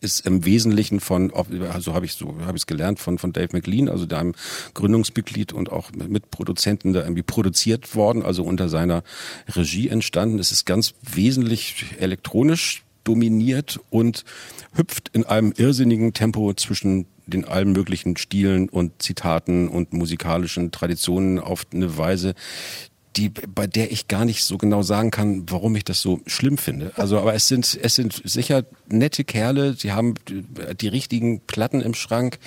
ist 0.00 0.26
im 0.26 0.44
Wesentlichen 0.44 1.00
von, 1.00 1.32
also 1.32 1.94
habe 1.94 2.06
ich 2.06 2.14
so 2.14 2.36
habe 2.40 2.56
ich 2.56 2.62
es 2.62 2.66
gelernt 2.66 2.98
von 2.98 3.18
von 3.18 3.32
Dave 3.32 3.48
McLean, 3.52 3.88
also 3.88 4.06
deinem 4.06 4.34
Gründungsmitglied 4.74 5.52
und 5.52 5.70
auch 5.70 5.92
Mitproduzenten 5.92 6.92
da 6.92 7.02
irgendwie 7.02 7.22
produziert 7.22 7.94
worden, 7.94 8.22
also 8.22 8.42
unter 8.42 8.68
seiner 8.68 9.02
Regie 9.48 9.88
entstanden. 9.88 10.38
Es 10.38 10.50
ist 10.50 10.66
ganz 10.66 10.94
wesentlich 11.02 11.86
elektronisch 11.98 12.82
dominiert 13.06 13.78
und 13.90 14.24
hüpft 14.74 15.10
in 15.12 15.24
einem 15.24 15.52
irrsinnigen 15.56 16.12
Tempo 16.12 16.52
zwischen 16.54 17.06
den 17.26 17.44
allen 17.44 17.72
möglichen 17.72 18.16
Stilen 18.16 18.68
und 18.68 19.02
Zitaten 19.02 19.68
und 19.68 19.92
musikalischen 19.92 20.70
Traditionen 20.70 21.38
auf 21.38 21.66
eine 21.72 21.98
Weise, 21.98 22.34
die, 23.16 23.30
bei 23.30 23.66
der 23.66 23.90
ich 23.90 24.08
gar 24.08 24.24
nicht 24.24 24.44
so 24.44 24.58
genau 24.58 24.82
sagen 24.82 25.10
kann, 25.10 25.44
warum 25.48 25.74
ich 25.74 25.84
das 25.84 26.02
so 26.02 26.20
schlimm 26.26 26.58
finde. 26.58 26.92
Also, 26.96 27.18
aber 27.18 27.34
es 27.34 27.48
sind, 27.48 27.78
es 27.80 27.94
sind 27.94 28.20
sicher 28.24 28.64
nette 28.88 29.24
Kerle, 29.24 29.74
sie 29.74 29.92
haben 29.92 30.14
die, 30.28 30.88
richtigen 30.88 31.40
Platten 31.40 31.80
im 31.80 31.94
Schrank. 31.94 32.38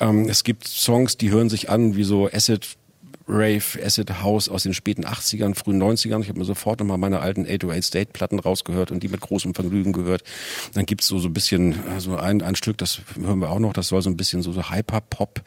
Ähm, 0.00 0.28
es 0.28 0.44
gibt 0.44 0.68
Songs, 0.68 1.16
die 1.16 1.30
hören 1.30 1.50
sich 1.50 1.68
an 1.68 1.96
wie 1.96 2.04
so 2.04 2.28
Acid 2.32 2.76
Rave, 3.26 3.82
Acid 3.82 4.22
House 4.22 4.48
aus 4.48 4.64
den 4.64 4.74
späten 4.74 5.04
80ern, 5.04 5.54
frühen 5.54 5.82
90ern. 5.82 6.20
Ich 6.20 6.28
habe 6.28 6.38
mir 6.38 6.44
sofort 6.44 6.80
nochmal 6.80 6.98
meine 6.98 7.20
alten 7.20 7.46
808 7.46 7.84
State 7.84 8.10
Platten 8.12 8.38
rausgehört 8.38 8.90
und 8.90 9.02
die 9.02 9.08
mit 9.08 9.20
großem 9.20 9.54
Vergnügen 9.54 9.92
gehört. 9.92 10.22
Dann 10.74 10.86
gibt's 10.86 11.06
so 11.06 11.18
so 11.18 11.28
ein 11.28 11.32
bisschen, 11.32 11.74
so 11.98 12.16
ein, 12.16 12.42
ein 12.42 12.54
Stück, 12.54 12.78
das 12.78 13.00
hören 13.18 13.38
wir 13.38 13.50
auch 13.50 13.58
noch, 13.58 13.72
das 13.72 13.88
soll 13.88 14.02
so 14.02 14.10
ein 14.10 14.16
bisschen 14.16 14.42
so, 14.42 14.52
so 14.52 14.70
Hyper-Pop 14.70 15.42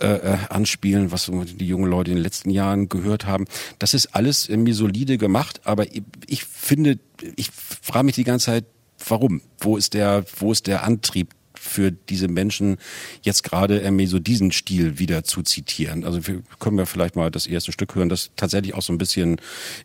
äh, 0.00 0.06
äh, 0.06 0.38
anspielen, 0.48 1.12
was 1.12 1.30
die 1.30 1.66
jungen 1.66 1.90
Leute 1.90 2.10
in 2.10 2.16
den 2.16 2.22
letzten 2.22 2.50
Jahren 2.50 2.88
gehört 2.88 3.26
haben. 3.26 3.44
Das 3.78 3.94
ist 3.94 4.14
alles 4.14 4.48
irgendwie 4.48 4.72
solide 4.72 5.18
gemacht, 5.18 5.60
aber 5.64 5.86
ich, 5.86 6.02
ich 6.26 6.44
finde, 6.44 6.98
ich 7.36 7.50
frage 7.50 8.06
mich 8.06 8.14
die 8.14 8.24
ganze 8.24 8.46
Zeit, 8.46 8.64
warum? 9.06 9.42
Wo 9.58 9.76
ist 9.76 9.94
der, 9.94 10.24
wo 10.38 10.52
ist 10.52 10.66
der 10.66 10.82
Antrieb 10.84 11.34
für 11.58 11.90
diese 11.90 12.28
Menschen 12.28 12.78
jetzt 13.22 13.42
gerade 13.42 13.80
irgendwie 13.80 14.06
so 14.06 14.18
diesen 14.18 14.52
Stil 14.52 14.98
wieder 14.98 15.24
zu 15.24 15.42
zitieren. 15.42 16.04
Also 16.04 16.26
wir 16.26 16.42
können 16.58 16.78
ja 16.78 16.86
vielleicht 16.86 17.16
mal 17.16 17.30
das 17.30 17.46
erste 17.46 17.72
Stück 17.72 17.94
hören, 17.94 18.08
das 18.08 18.30
tatsächlich 18.36 18.74
auch 18.74 18.82
so 18.82 18.92
ein 18.92 18.98
bisschen 18.98 19.40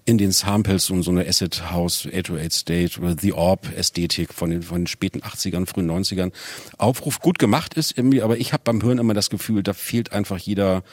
in 0.05 0.17
den 0.17 0.31
Samples 0.31 0.89
und 0.89 1.03
so 1.03 1.11
eine 1.11 1.27
Acid 1.27 1.71
House 1.71 2.07
808 2.07 2.53
State 2.53 2.99
oder 2.99 3.15
The 3.19 3.33
Orb 3.33 3.67
Ästhetik 3.75 4.33
von 4.33 4.49
den, 4.49 4.61
von 4.61 4.81
den 4.81 4.87
späten 4.87 5.21
80ern, 5.21 5.65
frühen 5.65 5.89
90ern 5.89 6.31
Aufruf 6.77 7.19
gut 7.19 7.39
gemacht 7.39 7.73
ist 7.73 7.97
irgendwie, 7.97 8.21
aber 8.21 8.37
ich 8.37 8.53
habe 8.53 8.63
beim 8.63 8.81
Hören 8.81 8.97
immer 8.97 9.13
das 9.13 9.29
Gefühl, 9.29 9.63
da 9.63 9.73
fehlt 9.73 10.11
einfach 10.11 10.37
jeder 10.37 10.83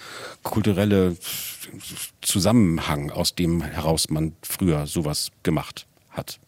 kulturelle 0.43 1.17
Zusammenhang, 2.21 3.11
aus 3.11 3.35
dem 3.35 3.63
heraus 3.63 4.09
man 4.11 4.33
früher 4.43 4.87
sowas 4.87 5.31
gemacht 5.43 5.87
hat. 6.11 6.41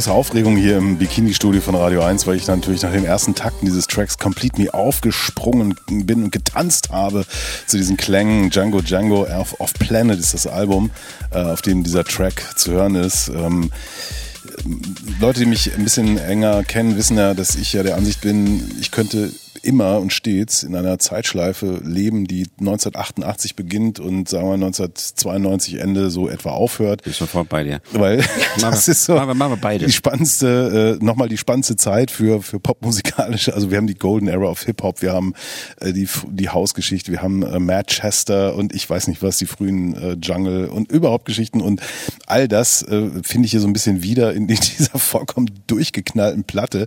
Große 0.00 0.12
Aufregung 0.12 0.56
hier 0.56 0.78
im 0.78 0.96
Bikini-Studio 0.96 1.60
von 1.60 1.74
Radio 1.74 2.02
1, 2.02 2.26
weil 2.26 2.36
ich 2.36 2.46
natürlich 2.46 2.80
nach 2.80 2.92
den 2.92 3.04
ersten 3.04 3.34
Takten 3.34 3.66
dieses 3.66 3.86
Tracks 3.86 4.16
Complete 4.16 4.58
Me 4.58 4.72
aufgesprungen 4.72 5.74
bin 5.90 6.24
und 6.24 6.32
getanzt 6.32 6.88
habe 6.88 7.26
zu 7.66 7.76
diesen 7.76 7.98
Klängen. 7.98 8.48
Django 8.48 8.80
Django 8.80 9.26
Off, 9.26 9.60
Off 9.60 9.74
Planet 9.74 10.18
ist 10.18 10.32
das 10.32 10.46
Album, 10.46 10.90
äh, 11.32 11.42
auf 11.42 11.60
dem 11.60 11.84
dieser 11.84 12.02
Track 12.04 12.42
zu 12.56 12.72
hören 12.72 12.94
ist. 12.94 13.28
Ähm, 13.28 13.70
Leute, 15.20 15.40
die 15.40 15.46
mich 15.46 15.74
ein 15.74 15.84
bisschen 15.84 16.16
enger 16.16 16.64
kennen, 16.64 16.96
wissen 16.96 17.18
ja, 17.18 17.34
dass 17.34 17.54
ich 17.54 17.74
ja 17.74 17.82
der 17.82 17.96
Ansicht 17.96 18.22
bin, 18.22 18.70
ich 18.80 18.92
könnte 18.92 19.30
immer 19.62 19.98
und 19.98 20.12
stets 20.12 20.62
in 20.62 20.74
einer 20.76 20.98
Zeitschleife 20.98 21.80
leben, 21.84 22.26
die 22.26 22.46
1988 22.60 23.56
beginnt 23.56 24.00
und 24.00 24.28
sagen 24.28 24.46
wir 24.46 24.54
1992 24.54 25.74
Ende 25.80 26.10
so 26.10 26.28
etwa 26.28 26.50
aufhört. 26.50 27.02
Bin 27.02 27.12
sofort 27.12 27.48
bei 27.48 27.64
dir. 27.64 27.80
Weil 27.92 28.24
das 28.60 28.88
ist 28.88 29.04
so 29.04 29.14
machen 29.14 29.28
wir- 29.28 29.34
machen 29.34 29.52
wir 29.52 29.56
beides. 29.60 29.86
die 29.86 29.92
spannendste, 29.92 30.98
äh, 31.00 31.04
nochmal 31.04 31.28
die 31.28 31.36
spannendste 31.38 31.76
Zeit 31.76 32.10
für, 32.10 32.42
für 32.42 32.58
popmusikalische, 33.20 33.54
also 33.54 33.70
wir 33.70 33.78
haben 33.78 33.86
die 33.86 33.94
Golden 33.94 34.28
Era 34.28 34.46
of 34.46 34.62
Hip-Hop, 34.62 35.02
wir 35.02 35.12
haben 35.12 35.34
äh, 35.80 35.92
die, 35.92 36.08
die 36.28 36.48
Hausgeschichte, 36.48 37.12
wir 37.12 37.22
haben 37.22 37.42
äh, 37.42 37.58
Manchester 37.58 38.54
und 38.54 38.74
ich 38.74 38.88
weiß 38.88 39.08
nicht 39.08 39.22
was, 39.22 39.38
die 39.38 39.46
frühen 39.46 39.94
äh, 39.94 40.16
Jungle 40.22 40.68
und 40.68 40.90
überhaupt 40.90 41.24
Geschichten 41.24 41.60
und 41.60 41.80
all 42.26 42.48
das 42.48 42.82
äh, 42.82 43.10
finde 43.22 43.46
ich 43.46 43.52
hier 43.52 43.60
so 43.60 43.66
ein 43.66 43.72
bisschen 43.72 44.02
wieder 44.02 44.32
in 44.32 44.46
dieser 44.46 44.98
vollkommen 44.98 45.50
durchgeknallten 45.66 46.44
Platte, 46.44 46.86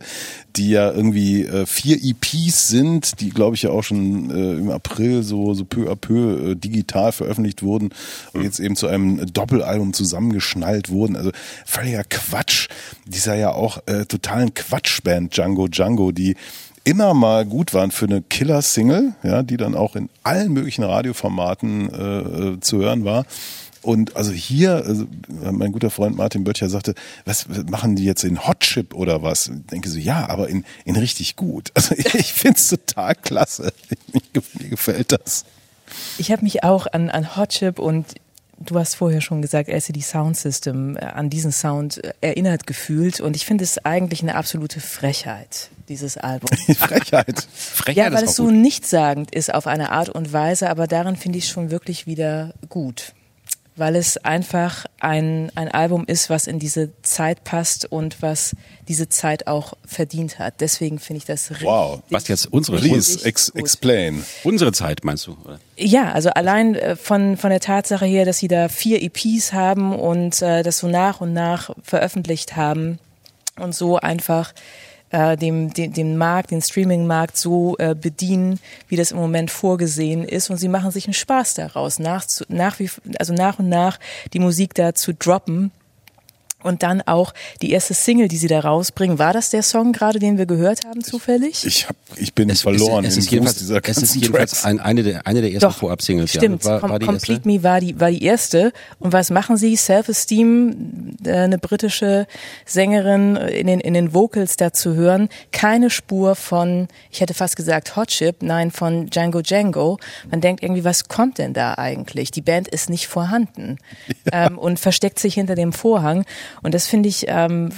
die 0.55 0.69
ja 0.69 0.91
irgendwie 0.91 1.43
äh, 1.43 1.65
vier 1.65 1.97
EPs 2.03 2.67
sind, 2.67 3.19
die 3.21 3.29
glaube 3.29 3.55
ich 3.55 3.63
ja 3.63 3.71
auch 3.71 3.83
schon 3.83 4.29
äh, 4.29 4.53
im 4.53 4.69
April 4.69 5.23
so, 5.23 5.53
so 5.53 5.65
peu 5.65 5.89
à 5.89 5.95
peu 5.95 6.51
äh, 6.51 6.55
digital 6.55 7.11
veröffentlicht 7.11 7.63
wurden 7.63 7.89
und 8.33 8.43
jetzt 8.43 8.59
eben 8.59 8.75
zu 8.75 8.87
einem 8.87 9.25
Doppelalbum 9.33 9.93
zusammengeschnallt 9.93 10.89
wurden. 10.89 11.15
Also 11.15 11.31
völliger 11.65 12.03
Quatsch. 12.03 12.67
Dieser 13.05 13.35
ja 13.35 13.51
auch 13.51 13.79
äh, 13.87 14.05
totalen 14.05 14.53
Quatschband 14.53 15.35
Django 15.35 15.67
Django, 15.67 16.11
die 16.11 16.22
immer 16.83 17.13
mal 17.13 17.45
gut 17.45 17.73
waren 17.73 17.91
für 17.91 18.05
eine 18.05 18.21
Killer-Single, 18.21 19.13
ja, 19.23 19.43
die 19.43 19.57
dann 19.57 19.75
auch 19.75 19.95
in 19.95 20.09
allen 20.23 20.51
möglichen 20.51 20.83
Radioformaten 20.83 21.93
äh, 21.93 22.19
äh, 22.19 22.59
zu 22.59 22.79
hören 22.79 23.05
war. 23.05 23.25
Und 23.81 24.15
also 24.15 24.31
hier, 24.31 24.75
also 24.75 25.05
mein 25.27 25.73
guter 25.73 25.89
Freund 25.89 26.15
Martin 26.15 26.45
Böttcher 26.45 26.69
sagte, 26.69 26.95
was 27.25 27.47
machen 27.69 27.97
die 27.97 28.05
jetzt 28.05 28.23
in 28.23 28.47
Hot 28.47 28.61
Chip 28.61 28.93
oder 28.93 29.23
was? 29.23 29.49
Ich 29.49 29.65
denke 29.71 29.89
so, 29.89 29.99
ja, 29.99 30.29
aber 30.29 30.47
in, 30.47 30.63
in 30.85 30.95
richtig 30.95 31.35
gut. 31.35 31.69
Also 31.73 31.93
ich 32.13 32.31
finde 32.31 32.57
es 32.57 32.69
total 32.69 33.13
klasse. 33.15 33.73
Mir, 34.13 34.21
mir 34.59 34.69
gefällt 34.69 35.11
das. 35.11 35.43
Ich 36.17 36.31
habe 36.31 36.43
mich 36.43 36.63
auch 36.63 36.87
an, 36.87 37.09
an 37.09 37.35
Hot 37.35 37.49
Chip 37.49 37.77
und 37.77 38.05
du 38.57 38.79
hast 38.79 38.95
vorher 38.95 39.21
schon 39.21 39.41
gesagt, 39.41 39.69
LCD 39.69 40.01
Sound 40.01 40.37
System, 40.37 40.97
äh, 40.97 41.01
an 41.01 41.29
diesen 41.29 41.51
Sound 41.51 42.03
äh, 42.03 42.13
erinnert 42.21 42.67
gefühlt 42.67 43.19
und 43.19 43.35
ich 43.35 43.45
finde 43.45 43.63
es 43.63 43.83
eigentlich 43.83 44.21
eine 44.21 44.35
absolute 44.35 44.79
Frechheit, 44.79 45.69
dieses 45.89 46.17
Album. 46.17 46.49
Frechheit. 46.77 47.47
Frechheit 47.53 47.97
Ja, 47.97 48.13
weil 48.13 48.23
es 48.23 48.35
so 48.35 48.45
gut. 48.45 48.53
nichtssagend 48.53 49.33
ist 49.33 49.53
auf 49.53 49.67
eine 49.67 49.91
Art 49.91 50.09
und 50.09 50.33
Weise, 50.33 50.69
aber 50.69 50.87
darin 50.87 51.15
finde 51.15 51.37
ich 51.37 51.45
es 51.45 51.49
schon 51.51 51.71
wirklich 51.71 52.07
wieder 52.07 52.53
gut. 52.69 53.13
Weil 53.75 53.95
es 53.95 54.17
einfach 54.17 54.85
ein, 54.99 55.51
ein 55.55 55.67
Album 55.67 56.05
ist, 56.05 56.29
was 56.29 56.45
in 56.45 56.59
diese 56.59 56.91
Zeit 57.01 57.43
passt 57.43 57.91
und 57.91 58.21
was 58.21 58.55
diese 58.87 59.09
Zeit 59.09 59.47
auch 59.47 59.73
verdient 59.83 60.37
hat. 60.37 60.61
Deswegen 60.61 60.99
finde 60.99 61.17
ich 61.17 61.25
das 61.25 61.49
richtig. 61.49 61.67
Wow. 61.67 62.03
Was 62.11 62.27
jetzt 62.27 62.45
unsere, 62.53 62.77
Please, 62.77 63.25
ex 63.25 63.49
explain. 63.49 64.23
unsere 64.43 64.73
Zeit 64.73 65.03
meinst 65.03 65.25
du? 65.25 65.35
Oder? 65.43 65.59
Ja, 65.75 66.11
also 66.11 66.29
allein 66.29 66.75
äh, 66.75 66.95
von, 66.95 67.35
von 67.35 67.49
der 67.49 67.61
Tatsache 67.61 68.05
her, 68.05 68.25
dass 68.25 68.37
sie 68.37 68.47
da 68.47 68.69
vier 68.69 69.01
EPs 69.01 69.53
haben 69.53 69.95
und 69.97 70.39
äh, 70.43 70.61
das 70.61 70.77
so 70.77 70.87
nach 70.87 71.19
und 71.19 71.33
nach 71.33 71.71
veröffentlicht 71.81 72.55
haben 72.55 72.99
und 73.59 73.73
so 73.73 73.97
einfach 73.97 74.53
äh, 75.13 75.37
dem, 75.37 75.71
dem, 75.73 75.93
dem 75.93 76.17
Markt, 76.17 76.51
den 76.51 76.61
Streaming-Markt 76.61 77.37
so 77.37 77.77
äh, 77.77 77.95
bedienen, 77.95 78.59
wie 78.87 78.95
das 78.95 79.11
im 79.11 79.17
Moment 79.17 79.51
vorgesehen 79.51 80.23
ist. 80.23 80.49
Und 80.49 80.57
sie 80.57 80.67
machen 80.67 80.91
sich 80.91 81.05
einen 81.05 81.13
Spaß 81.13 81.53
daraus, 81.53 81.99
nach, 81.99 82.25
nach, 82.49 82.79
wie, 82.79 82.89
also 83.19 83.33
nach 83.33 83.59
und 83.59 83.69
nach 83.69 83.99
die 84.33 84.39
Musik 84.39 84.73
da 84.73 84.93
zu 84.93 85.13
droppen. 85.13 85.71
Und 86.63 86.83
dann 86.83 87.01
auch 87.01 87.33
die 87.61 87.71
erste 87.71 87.93
Single, 87.93 88.27
die 88.27 88.37
sie 88.37 88.47
da 88.47 88.59
rausbringen. 88.61 89.19
War 89.19 89.33
das 89.33 89.49
der 89.49 89.63
Song 89.63 89.93
gerade, 89.93 90.19
den 90.19 90.37
wir 90.37 90.45
gehört 90.45 90.85
haben, 90.85 91.03
zufällig? 91.03 91.65
Ich, 91.65 91.87
hab, 91.87 91.95
ich 92.15 92.33
bin 92.33 92.49
Es 92.49 92.61
verloren 92.61 93.05
ist, 93.05 93.11
es 93.11 93.17
im 93.17 93.23
ist 93.23 93.31
jedenfalls, 93.31 93.57
dieser 93.57 93.75
es 93.77 93.81
ganzen 93.83 94.03
ist 94.03 94.15
jedenfalls 94.15 94.51
Tracks. 94.51 94.65
ein, 94.65 94.79
eine, 94.79 95.03
der, 95.03 95.27
eine 95.27 95.41
der 95.41 95.51
ersten 95.51 95.69
Doch, 95.69 95.77
Vorab-Singles. 95.77 96.31
Stimmt, 96.31 96.63
Ja. 96.63 96.71
War, 96.71 96.79
Com 96.79 96.89
war 96.91 96.99
die 96.99 97.05
Complete 97.05 97.33
erste? 97.33 97.47
Me 97.47 97.63
war 97.63 97.79
die, 97.79 97.99
war 97.99 98.09
die 98.11 98.23
erste. 98.23 98.73
Und 98.99 99.13
was 99.13 99.29
machen 99.29 99.57
sie? 99.57 99.75
Self-Esteem, 99.75 101.15
äh, 101.25 101.31
eine 101.31 101.57
britische 101.57 102.27
Sängerin 102.65 103.35
äh, 103.35 103.49
in 103.59 103.67
den, 103.67 103.79
in 103.79 103.93
den 103.93 104.13
Vocals 104.13 104.57
da 104.57 104.73
zu 104.73 104.95
hören. 104.95 105.29
Keine 105.51 105.89
Spur 105.89 106.35
von, 106.35 106.87
ich 107.11 107.21
hätte 107.21 107.33
fast 107.33 107.55
gesagt 107.55 107.95
Hot 107.95 108.09
Chip, 108.09 108.37
nein, 108.41 108.71
von 108.71 109.07
Django 109.09 109.41
Django. 109.41 109.99
Man 110.29 110.41
denkt 110.41 110.63
irgendwie, 110.63 110.83
was 110.83 111.07
kommt 111.07 111.37
denn 111.37 111.53
da 111.53 111.75
eigentlich? 111.75 112.31
Die 112.31 112.41
Band 112.41 112.67
ist 112.67 112.89
nicht 112.89 113.07
vorhanden 113.07 113.77
ähm, 114.31 114.57
und 114.57 114.79
versteckt 114.79 115.19
sich 115.19 115.35
hinter 115.35 115.55
dem 115.55 115.73
Vorhang. 115.73 116.25
Und 116.61 116.73
das 116.73 116.87
finde 116.87 117.09
ich, 117.09 117.25
ähm, 117.27 117.69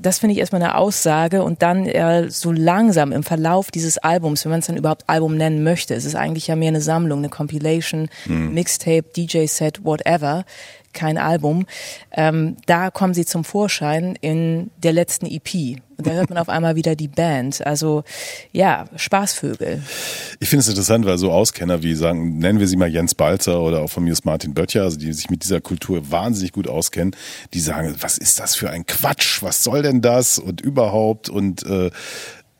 das 0.00 0.18
finde 0.18 0.34
ich 0.34 0.40
erstmal 0.40 0.62
eine 0.62 0.76
Aussage. 0.76 1.42
Und 1.42 1.62
dann 1.62 1.86
äh, 1.86 2.30
so 2.30 2.52
langsam 2.52 3.12
im 3.12 3.22
Verlauf 3.22 3.70
dieses 3.70 3.98
Albums, 3.98 4.44
wenn 4.44 4.50
man 4.50 4.60
es 4.60 4.66
dann 4.66 4.76
überhaupt 4.76 5.04
Album 5.08 5.36
nennen 5.36 5.62
möchte, 5.62 5.94
es 5.94 6.04
ist 6.04 6.14
eigentlich 6.14 6.46
ja 6.46 6.56
mehr 6.56 6.68
eine 6.68 6.80
Sammlung, 6.80 7.18
eine 7.18 7.28
Compilation, 7.28 8.08
Mixtape, 8.26 9.04
DJ-Set, 9.16 9.84
whatever, 9.84 10.44
kein 10.92 11.18
Album. 11.18 11.66
Ähm, 12.12 12.56
da 12.66 12.90
kommen 12.90 13.14
sie 13.14 13.24
zum 13.24 13.44
Vorschein 13.44 14.16
in 14.20 14.70
der 14.82 14.92
letzten 14.92 15.26
EP. 15.26 15.80
Und 15.96 16.06
da 16.06 16.12
hört 16.12 16.30
man 16.30 16.38
auf 16.38 16.48
einmal 16.48 16.76
wieder 16.76 16.96
die 16.96 17.08
Band. 17.08 17.66
Also 17.66 18.04
ja, 18.52 18.86
Spaßvögel. 18.96 19.82
Ich 20.40 20.48
finde 20.48 20.60
es 20.60 20.68
interessant, 20.68 21.04
weil 21.04 21.18
so 21.18 21.30
Auskenner 21.30 21.82
wie 21.82 21.94
sagen, 21.94 22.38
nennen 22.38 22.58
wir 22.58 22.66
sie 22.66 22.76
mal 22.76 22.88
Jens 22.88 23.14
Balzer 23.14 23.60
oder 23.60 23.80
auch 23.82 23.90
von 23.90 24.04
mir 24.04 24.12
ist 24.12 24.24
Martin 24.24 24.54
Böttcher, 24.54 24.82
also 24.82 24.96
die 24.96 25.12
sich 25.12 25.28
mit 25.28 25.44
dieser 25.44 25.60
Kultur 25.60 26.10
wahnsinnig 26.10 26.52
gut 26.52 26.68
auskennen, 26.68 27.14
die 27.52 27.60
sagen, 27.60 27.94
was 28.00 28.16
ist 28.16 28.40
das 28.40 28.56
für 28.56 28.70
ein 28.70 28.86
Quatsch? 28.86 29.42
Was 29.42 29.62
soll 29.62 29.82
denn 29.82 30.00
das? 30.00 30.38
Und 30.38 30.62
überhaupt 30.62 31.28
und 31.28 31.64
äh, 31.64 31.90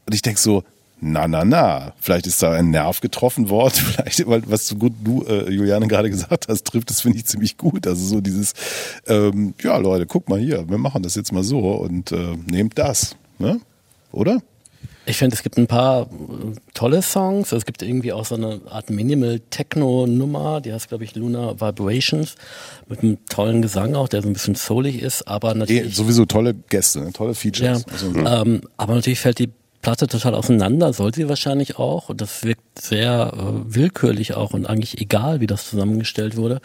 und 0.07 0.15
ich 0.15 0.23
denke 0.23 0.41
so, 0.41 0.65
na, 1.01 1.27
na, 1.29 1.45
na, 1.45 1.93
vielleicht 1.99 2.27
ist 2.27 2.43
da 2.43 2.53
ein 2.53 2.71
Nerv 2.71 3.01
getroffen 3.01 3.49
worden, 3.49 3.73
vielleicht, 3.75 4.27
weil 4.27 4.43
was 4.47 4.67
so 4.67 4.77
gut 4.77 4.93
du, 5.03 5.25
äh, 5.25 5.51
Juliane, 5.51 5.89
gerade 5.89 6.11
gesagt 6.11 6.49
hast, 6.49 6.65
trifft 6.67 6.91
das, 6.91 7.01
finde 7.01 7.19
ich, 7.19 7.27
ziemlich 7.27 7.57
gut. 7.57 7.87
Also 7.87 8.05
so 8.05 8.21
dieses, 8.21 8.53
ähm, 9.07 9.55
ja 9.63 9.77
Leute, 9.79 10.07
guck 10.07 10.29
mal 10.29 10.39
hier, 10.39 10.69
wir 10.69 10.79
machen 10.79 11.03
das 11.03 11.15
jetzt 11.15 11.33
mal 11.33 11.43
so 11.43 11.59
und 11.59 12.13
äh, 12.13 12.37
nehmt 12.47 12.79
das, 12.79 13.17
ne? 13.39 13.61
Oder? 14.13 14.43
Ich 15.07 15.17
finde, 15.17 15.35
es 15.35 15.43
gibt 15.43 15.57
ein 15.57 15.67
paar 15.67 16.03
äh, 16.03 16.07
tolle 16.75 17.03
Songs. 17.03 17.53
Es 17.53 17.65
gibt 17.65 17.83
irgendwie 17.83 18.13
auch 18.13 18.27
so 18.27 18.35
eine 18.35 18.61
Art 18.69 18.91
Minimal-Techno-Nummer, 18.91 20.61
die 20.61 20.73
heißt, 20.73 20.89
glaube 20.89 21.05
ich, 21.05 21.15
Lunar 21.17 21.61
Vibrations, 21.61 22.35
mit 22.87 23.03
einem 23.03 23.19
tollen 23.27 23.63
Gesang 23.63 23.95
auch, 23.95 24.09
der 24.09 24.23
so 24.23 24.29
ein 24.29 24.35
bisschen 24.35 24.55
soulig 24.55 25.03
ist, 25.03 25.27
aber 25.27 25.53
Eh, 25.53 25.59
natürlich 25.59 25.97
sowieso 25.97 26.27
tolle 26.27 26.55
Gäste, 26.55 27.01
ne? 27.01 27.13
tolle 27.13 27.31
Ja, 27.31 27.35
Features. 27.35 27.85
Also, 27.91 28.15
ähm, 28.15 28.61
aber 28.77 28.95
natürlich 28.95 29.21
fällt 29.21 29.39
die 29.39 29.51
Platte 29.83 30.07
total 30.07 30.35
auseinander, 30.35 30.93
soll 30.93 31.15
sie 31.15 31.29
wahrscheinlich 31.29 31.79
auch. 31.79 32.11
Und 32.11 32.21
das 32.21 32.45
wirkt 32.45 32.81
sehr 32.81 33.33
äh, 33.35 33.75
willkürlich 33.75 34.35
auch 34.35 34.53
und 34.53 34.67
eigentlich 34.67 35.01
egal, 35.01 35.41
wie 35.41 35.47
das 35.47 35.71
zusammengestellt 35.71 36.37
wurde. 36.37 36.61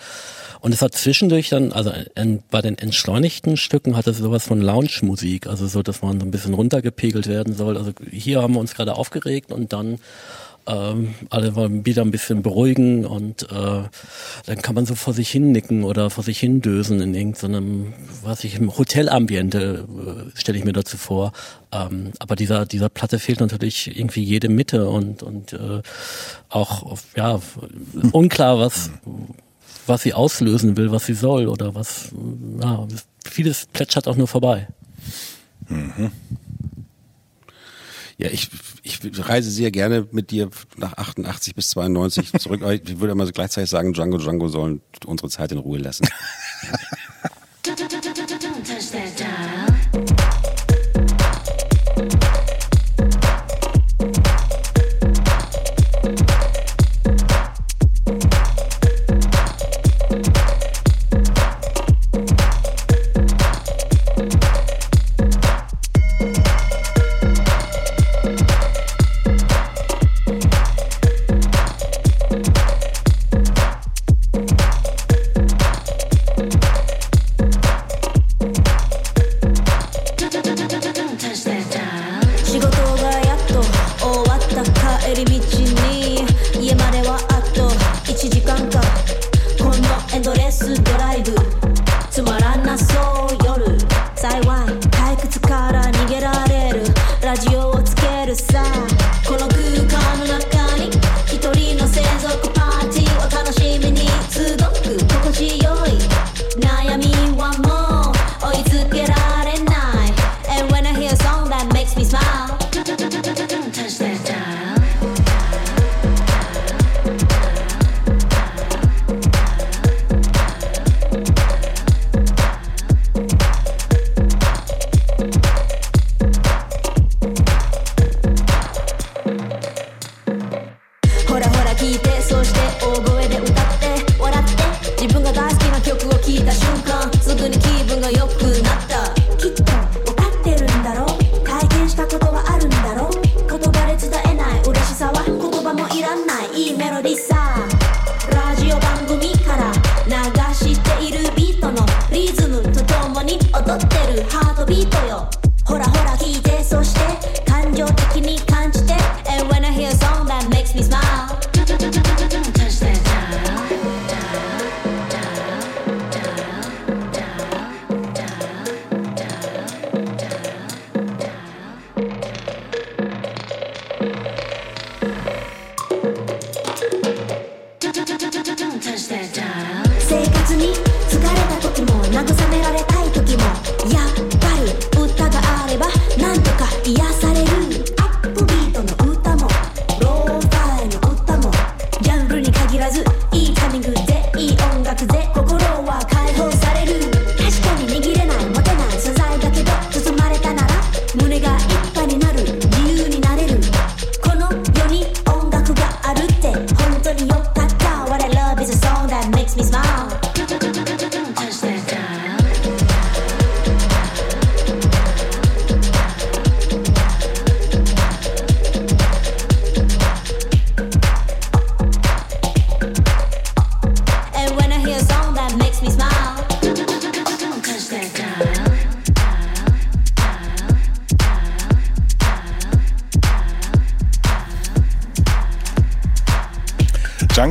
Und 0.60 0.74
es 0.74 0.82
hat 0.82 0.96
zwischendurch 0.96 1.50
dann, 1.50 1.72
also 1.72 1.92
in, 2.16 2.44
bei 2.50 2.62
den 2.62 2.78
entschleunigten 2.78 3.56
Stücken 3.56 3.96
hat 3.96 4.08
es 4.08 4.18
sowas 4.18 4.48
von 4.48 4.62
Lounge-Musik, 4.62 5.48
also 5.48 5.68
so, 5.68 5.82
dass 5.82 6.02
man 6.02 6.20
so 6.20 6.26
ein 6.26 6.32
bisschen 6.32 6.54
runtergepegelt 6.54 7.28
werden 7.28 7.54
soll. 7.54 7.78
Also 7.78 7.92
hier 8.12 8.42
haben 8.42 8.54
wir 8.54 8.60
uns 8.60 8.74
gerade 8.74 8.96
aufgeregt 8.96 9.52
und 9.52 9.72
dann 9.72 10.00
ähm, 10.68 11.14
alle 11.30 11.56
wollen 11.56 11.86
wieder 11.86 12.02
ein 12.02 12.12
bisschen 12.12 12.42
beruhigen 12.42 13.06
und 13.06 13.44
äh, 13.44 13.84
dann 14.46 14.62
kann 14.62 14.76
man 14.76 14.86
so 14.86 14.96
vor 14.96 15.14
sich 15.14 15.30
hin 15.30 15.52
nicken 15.52 15.84
oder 15.84 16.10
vor 16.10 16.24
sich 16.24 16.40
hin 16.40 16.62
dösen 16.62 17.02
in 17.02 17.14
irgendeinem, 17.14 17.94
was 18.24 18.44
ich 18.44 18.56
im 18.56 18.76
Hotelambiente 18.76 19.88
äh, 19.88 20.40
stelle 20.40 20.58
ich 20.58 20.66
mir 20.66 20.74
dazu 20.74 20.98
vor. 20.98 21.34
Ähm, 21.72 22.12
aber 22.20 22.36
dieser 22.36 22.66
dieser 22.66 22.90
Platte 22.90 23.20
fehlt 23.20 23.40
natürlich 23.40 23.96
irgendwie 23.98 24.24
jede 24.24 24.50
Mitte 24.50 24.90
und 24.90 25.22
und 25.22 25.54
äh, 25.54 25.82
auch 26.50 26.98
ja 27.16 27.40
unklar 28.12 28.60
was 28.60 28.90
was 29.88 30.02
sie 30.02 30.14
auslösen 30.14 30.78
will, 30.78 30.92
was 30.92 31.06
sie 31.06 31.14
soll 31.14 31.48
oder 31.48 31.76
was 31.76 32.10
ja 32.60 32.88
vieles 33.24 33.68
plätschert 33.68 34.08
auch 34.08 34.16
nur 34.16 34.28
vorbei. 34.28 34.68
Ja, 38.18 38.30
ich, 38.30 38.50
ich 38.86 39.00
reise 39.28 39.50
sehr 39.50 39.72
gerne 39.72 40.08
mit 40.12 40.30
dir 40.30 40.50
nach 40.78 40.94
88 40.94 41.56
bis 41.56 41.70
92 41.70 42.34
zurück. 42.40 42.62
Aber 42.62 42.74
ich 42.74 43.00
würde 43.00 43.14
immer 43.14 43.26
so 43.26 43.32
gleichzeitig 43.32 43.70
sagen, 43.70 43.94
Django 43.94 44.18
Django 44.18 44.48
sollen 44.48 44.82
unsere 45.06 45.30
Zeit 45.30 45.52
in 45.52 45.58
Ruhe 45.58 45.80
lassen. 45.80 46.08
Don't 47.64 47.78
touch 48.64 48.92
that 48.92 49.18
dial. 49.18 49.75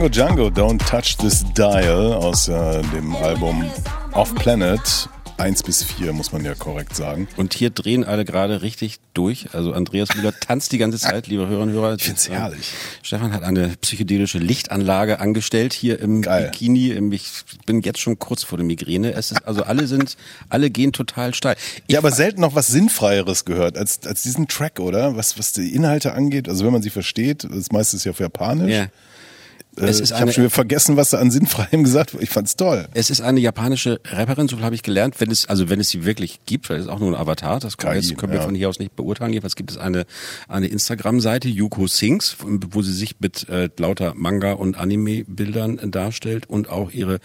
Django 0.05 0.51
Django, 0.51 0.77
Don't 0.77 0.87
Touch 0.87 1.17
This 1.17 1.45
Dial 1.57 2.13
aus 2.13 2.49
äh, 2.49 2.83
dem 2.95 3.17
Album 3.17 3.65
Off 4.13 4.35
Planet. 4.35 5.09
1 5.39 5.63
bis 5.63 5.83
4, 5.83 6.13
muss 6.13 6.31
man 6.31 6.45
ja 6.45 6.55
korrekt 6.55 6.95
sagen. 6.95 7.27
Und 7.39 7.55
hier 7.55 7.71
drehen 7.71 8.05
alle 8.05 8.27
gerade 8.27 8.61
richtig 8.61 8.99
durch. 9.15 9.55
Also 9.55 9.73
Andreas 9.73 10.15
Müller 10.15 10.39
tanzt 10.39 10.73
die 10.73 10.79
ganze 10.79 10.99
Zeit, 10.99 11.27
liebe 11.27 11.49
Hörerinnen 11.49 11.75
und 11.75 11.81
Hörer. 11.81 11.95
Ich 11.95 12.03
find's 12.03 12.29
herrlich. 12.29 12.71
Stefan 13.03 13.33
hat 13.33 13.43
eine 13.45 13.69
psychedelische 13.81 14.39
Lichtanlage 14.39 15.21
angestellt 15.21 15.73
hier 15.73 15.99
im 16.01 16.21
Geil. 16.21 16.51
Bikini. 16.51 16.93
Ich 17.13 17.31
bin 17.65 17.81
jetzt 17.81 18.01
schon 18.01 18.19
kurz 18.19 18.45
vor 18.45 18.59
der 18.59 18.67
Migräne. 18.67 19.15
Es 19.15 19.33
ist, 19.33 19.49
also 19.49 19.63
alle 19.63 19.87
sind, 19.87 20.19
alle 20.51 20.69
gehen 20.69 20.93
total 20.93 21.33
steil. 21.33 21.57
Ich 21.87 21.95
Ja, 21.95 21.99
aber 22.01 22.11
selten 22.11 22.43
noch 22.43 22.55
was 22.55 22.67
Sinnfreieres 22.67 23.47
gehört 23.47 23.79
als, 23.79 24.01
als 24.07 24.23
diesen 24.23 24.49
Track, 24.49 24.81
oder? 24.81 25.17
Was, 25.17 25.39
was 25.39 25.55
die 25.55 25.75
Inhalte 25.75 26.13
angeht. 26.13 26.47
Also 26.47 26.67
wenn 26.67 26.75
man 26.75 26.83
sie 26.83 26.91
versteht, 26.91 27.45
das 27.45 27.73
meiste 27.73 27.97
ist 27.97 28.05
ja 28.05 28.11
auf 28.11 28.21
Japanisch. 28.21 28.71
ja. 28.71 28.87
Äh, 29.79 29.87
Es 29.87 30.01
ist 30.01 30.11
ich 30.13 30.21
habe 30.21 30.33
schon 30.33 30.45
wieder 30.45 30.51
vergessen, 30.51 30.97
was 30.97 31.11
da 31.11 31.19
an 31.19 31.31
Sinnfreiem 31.31 31.85
gesagt 31.85 32.15
wurde. 32.15 32.25
Ich 32.25 32.31
fand's 32.31 32.57
toll. 32.57 32.89
Es 32.95 33.11
ist 33.11 33.21
eine 33.21 33.41
japanische 33.41 34.01
Rapperin, 34.05 34.49
so 34.49 34.57
viel 34.57 34.65
habe 34.65 34.75
ich 34.75 34.83
gelernt, 34.83 35.21
wenn 35.21 35.31
es, 35.31 35.47
also 35.49 35.69
wenn 35.69 35.81
es 35.81 35.91
sie 35.91 36.05
wirklich 36.05 36.41
gibt, 36.47 36.71
weil 36.71 36.79
es 36.79 36.85
ist 36.87 36.91
auch 36.91 36.99
nur 36.99 37.09
ein 37.09 37.15
Avatar, 37.21 37.61
das 37.61 37.77
können, 37.77 37.95
wir 37.95 38.01
KI, 38.01 38.09
jetzt, 38.09 38.19
können 38.19 38.33
wir 38.33 38.41
ja. 38.41 38.45
von 38.45 38.55
hier 38.55 38.69
aus 38.69 38.79
nicht 38.79 38.97
beurteilen. 38.97 39.33
Jedenfalls 39.33 39.57
gibt 39.57 39.71
es 39.71 39.77
eine, 39.77 40.07
eine 40.49 40.67
Instagram-Seite, 40.69 41.49
Yuko 41.49 41.87
Sings, 41.87 42.37
wo 42.41 42.83
sie 42.83 42.93
sich 42.93 43.17
mit 43.21 43.49
äh, 43.49 43.69
lauter 43.79 44.15
Manga- 44.15 44.53
und 44.53 44.79
Anime-Bildern 44.79 45.79
äh, 45.79 45.89
darstellt 45.89 46.49
und 46.49 46.69
auch 46.69 46.91
ihre 46.91 47.19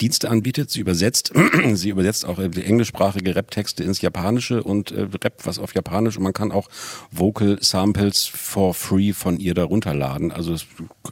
Dienste 0.00 0.30
anbietet. 0.30 0.70
Sie 0.70 0.80
übersetzt, 0.80 1.32
sie 1.74 1.90
übersetzt 1.90 2.24
auch 2.24 2.38
äh, 2.38 2.50
englischsprachige 2.60 3.34
Rap-Texte 3.34 3.84
ins 3.84 4.00
Japanische 4.00 4.62
und 4.62 4.90
äh, 4.90 5.06
Rap 5.22 5.34
was 5.44 5.58
auf 5.58 5.74
Japanisch 5.74 6.16
und 6.16 6.22
man 6.22 6.32
kann 6.32 6.52
auch 6.52 6.68
Vocal 7.10 7.58
Samples 7.60 8.26
for 8.26 8.74
free 8.74 9.12
von 9.12 9.38
ihr 9.38 9.54
da 9.54 9.64
runterladen. 9.64 10.32
Also, 10.32 10.54
es, 10.54 10.66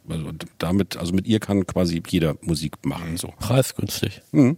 also 0.08 0.30
damit, 0.58 0.96
also 0.96 1.12
mit 1.12 1.26
ihr 1.26 1.40
kann 1.40 1.66
quasi 1.66 2.02
jeder 2.08 2.36
Musik 2.40 2.84
machen, 2.84 3.16
so. 3.16 3.32
Preisgünstig. 3.38 4.22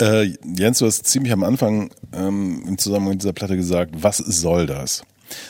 Äh, 0.00 0.34
Jens, 0.56 0.78
du 0.78 0.86
hast 0.86 1.06
ziemlich 1.06 1.32
am 1.32 1.42
Anfang 1.42 1.90
ähm, 2.12 2.62
im 2.66 2.78
Zusammenhang 2.78 3.14
mit 3.14 3.22
dieser 3.22 3.32
Platte 3.32 3.56
gesagt, 3.56 3.92
was 3.94 4.18
soll 4.18 4.66
das? 4.66 5.02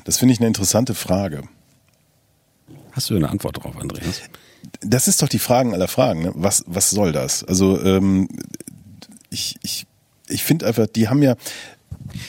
Das 0.04 0.18
finde 0.18 0.32
ich 0.32 0.40
eine 0.40 0.48
interessante 0.48 0.94
Frage. 0.94 1.42
Hast 2.92 3.10
du 3.10 3.16
eine 3.16 3.28
Antwort 3.28 3.62
drauf, 3.62 3.76
Andreas? 3.76 4.22
Das 4.80 5.08
ist 5.08 5.22
doch 5.22 5.28
die 5.28 5.38
Fragen 5.38 5.72
aller 5.74 5.88
Fragen. 5.88 6.22
Ne? 6.22 6.32
Was, 6.34 6.64
was 6.66 6.90
soll 6.90 7.12
das? 7.12 7.44
Also 7.44 7.80
ähm, 7.82 8.28
ich, 9.30 9.56
ich, 9.62 9.86
ich 10.28 10.42
finde 10.42 10.66
einfach, 10.66 10.86
die 10.86 11.08
haben 11.08 11.22
ja, 11.22 11.36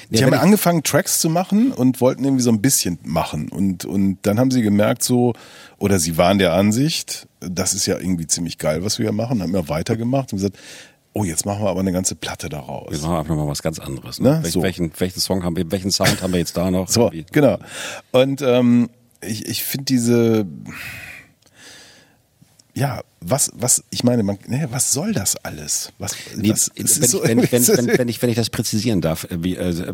die 0.09 0.19
Ja, 0.19 0.25
haben 0.25 0.33
angefangen, 0.33 0.83
Tracks 0.83 1.19
zu 1.19 1.29
machen 1.29 1.71
und 1.71 2.01
wollten 2.01 2.23
irgendwie 2.23 2.43
so 2.43 2.51
ein 2.51 2.61
bisschen 2.61 2.99
machen. 3.03 3.49
Und, 3.49 3.85
und 3.85 4.19
dann 4.23 4.39
haben 4.39 4.51
sie 4.51 4.61
gemerkt, 4.61 5.03
so, 5.03 5.33
oder 5.77 5.99
sie 5.99 6.17
waren 6.17 6.37
der 6.37 6.53
Ansicht, 6.53 7.27
das 7.39 7.73
ist 7.73 7.85
ja 7.85 7.97
irgendwie 7.97 8.27
ziemlich 8.27 8.57
geil, 8.57 8.83
was 8.83 8.99
wir 8.99 9.05
hier 9.05 9.13
machen, 9.13 9.41
haben 9.41 9.53
ja 9.53 9.67
weitergemacht 9.69 10.31
und 10.33 10.37
gesagt, 10.39 10.57
oh, 11.13 11.23
jetzt 11.23 11.45
machen 11.45 11.63
wir 11.63 11.69
aber 11.69 11.79
eine 11.81 11.91
ganze 11.91 12.15
Platte 12.15 12.49
daraus. 12.49 12.91
Wir 12.91 12.99
machen 12.99 13.17
einfach 13.17 13.35
mal 13.35 13.47
was 13.47 13.61
ganz 13.61 13.79
anderes. 13.79 14.19
Ne? 14.19 14.41
Ne? 14.41 14.49
So. 14.49 14.61
welchen, 14.61 14.91
welchen 14.97 15.19
Song 15.19 15.43
haben 15.43 15.55
wir, 15.55 15.69
welchen 15.71 15.91
Sound 15.91 16.21
haben 16.21 16.31
wir 16.33 16.39
jetzt 16.39 16.55
da 16.57 16.71
noch? 16.71 16.87
So, 16.91 17.05
Irgendwie? 17.05 17.25
genau. 17.31 17.57
Und 18.11 18.41
ähm, 18.41 18.89
ich, 19.21 19.45
ich 19.47 19.63
finde 19.63 19.85
diese, 19.85 20.45
ja, 22.73 23.01
was, 23.23 23.51
was, 23.53 23.83
ich 23.91 24.03
meine, 24.03 24.23
man, 24.23 24.39
ne, 24.47 24.67
was 24.71 24.91
soll 24.91 25.13
das 25.13 25.35
alles? 25.35 25.93
Was, 25.99 26.15
Nee, 26.35 26.49
was 26.49 26.71
wenn, 26.75 26.85
ich, 26.85 26.91
so 26.91 27.21
wenn, 27.23 27.37
ich, 27.37 27.51
wenn, 27.51 27.67
wenn, 27.67 27.97
wenn, 27.99 28.07
ich, 28.09 28.19
wenn 28.19 28.29
ich 28.31 28.35
das 28.35 28.49
präzisieren 28.49 28.99
darf, 28.99 29.25
äh, 29.25 29.43
wie, 29.43 29.55
äh, 29.55 29.93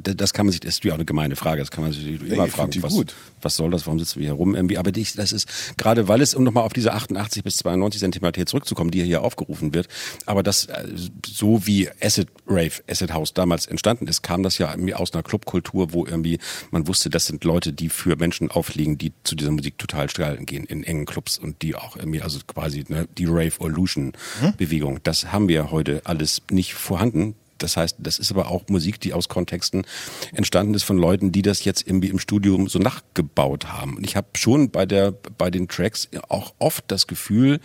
das 0.00 0.32
kann 0.32 0.46
man 0.46 0.52
sich, 0.52 0.60
das 0.60 0.70
ist 0.70 0.78
natürlich 0.78 0.92
auch 0.92 0.96
eine 0.96 1.04
gemeine 1.04 1.36
Frage, 1.36 1.60
das 1.60 1.70
kann 1.70 1.84
man 1.84 1.92
sich 1.92 2.22
immer 2.22 2.46
ich 2.46 2.52
fragen, 2.52 2.82
was, 2.82 2.94
gut. 2.94 3.14
was 3.42 3.56
soll 3.56 3.70
das, 3.70 3.86
warum 3.86 3.98
sitzen 3.98 4.20
wir 4.20 4.28
hier 4.28 4.32
rum? 4.32 4.54
Irgendwie, 4.54 4.78
aber 4.78 4.96
ich, 4.96 5.12
das 5.12 5.32
ist, 5.32 5.76
gerade 5.76 6.08
weil 6.08 6.22
es, 6.22 6.34
um 6.34 6.44
nochmal 6.44 6.64
auf 6.64 6.72
diese 6.72 6.94
88 6.94 7.44
bis 7.44 7.58
92 7.58 8.00
Zentimeter 8.00 8.46
zurückzukommen, 8.46 8.90
die 8.90 9.04
hier 9.04 9.22
aufgerufen 9.22 9.74
wird, 9.74 9.88
aber 10.24 10.42
das, 10.42 10.64
äh, 10.64 10.88
so 11.26 11.66
wie 11.66 11.90
Acid 12.00 12.28
Rave, 12.46 12.82
Acid 12.88 13.12
House 13.12 13.34
damals 13.34 13.66
entstanden 13.66 14.06
ist, 14.06 14.22
kam 14.22 14.42
das 14.42 14.56
ja 14.56 14.70
irgendwie 14.70 14.94
aus 14.94 15.12
einer 15.12 15.22
Clubkultur, 15.22 15.92
wo 15.92 16.06
irgendwie 16.06 16.38
man 16.70 16.88
wusste, 16.88 17.10
das 17.10 17.26
sind 17.26 17.44
Leute, 17.44 17.74
die 17.74 17.90
für 17.90 18.16
Menschen 18.16 18.50
aufliegen, 18.50 18.96
die 18.96 19.12
zu 19.24 19.34
dieser 19.34 19.50
Musik 19.50 19.76
total 19.76 20.08
steil 20.08 20.38
gehen, 20.38 20.64
in 20.64 20.84
engen 20.84 21.04
Clubs 21.04 21.38
und 21.38 21.60
die 21.60 21.74
auch 21.74 21.96
irgendwie, 21.96 22.22
also 22.22 22.38
quasi 22.46 22.61
ne, 22.88 23.08
die 23.18 23.26
Rave-Olution-Bewegung. 23.26 25.00
Das 25.02 25.32
haben 25.32 25.48
wir 25.48 25.70
heute 25.70 26.02
alles 26.04 26.42
nicht 26.50 26.74
vorhanden. 26.74 27.34
Das 27.58 27.76
heißt, 27.76 27.96
das 28.00 28.18
ist 28.18 28.32
aber 28.32 28.48
auch 28.50 28.68
Musik, 28.68 29.00
die 29.00 29.12
aus 29.12 29.28
Kontexten 29.28 29.84
entstanden 30.32 30.74
ist 30.74 30.82
von 30.82 30.98
Leuten, 30.98 31.32
die 31.32 31.42
das 31.42 31.64
jetzt 31.64 31.86
irgendwie 31.86 32.08
im 32.08 32.18
Studium 32.18 32.68
so 32.68 32.78
nachgebaut 32.78 33.66
haben. 33.68 33.96
Und 33.96 34.04
ich 34.04 34.16
habe 34.16 34.26
schon 34.34 34.70
bei 34.70 34.84
der 34.84 35.12
bei 35.12 35.50
den 35.50 35.68
Tracks 35.68 36.08
auch 36.28 36.54
oft 36.58 36.84
das 36.88 37.06
Gefühl, 37.06 37.60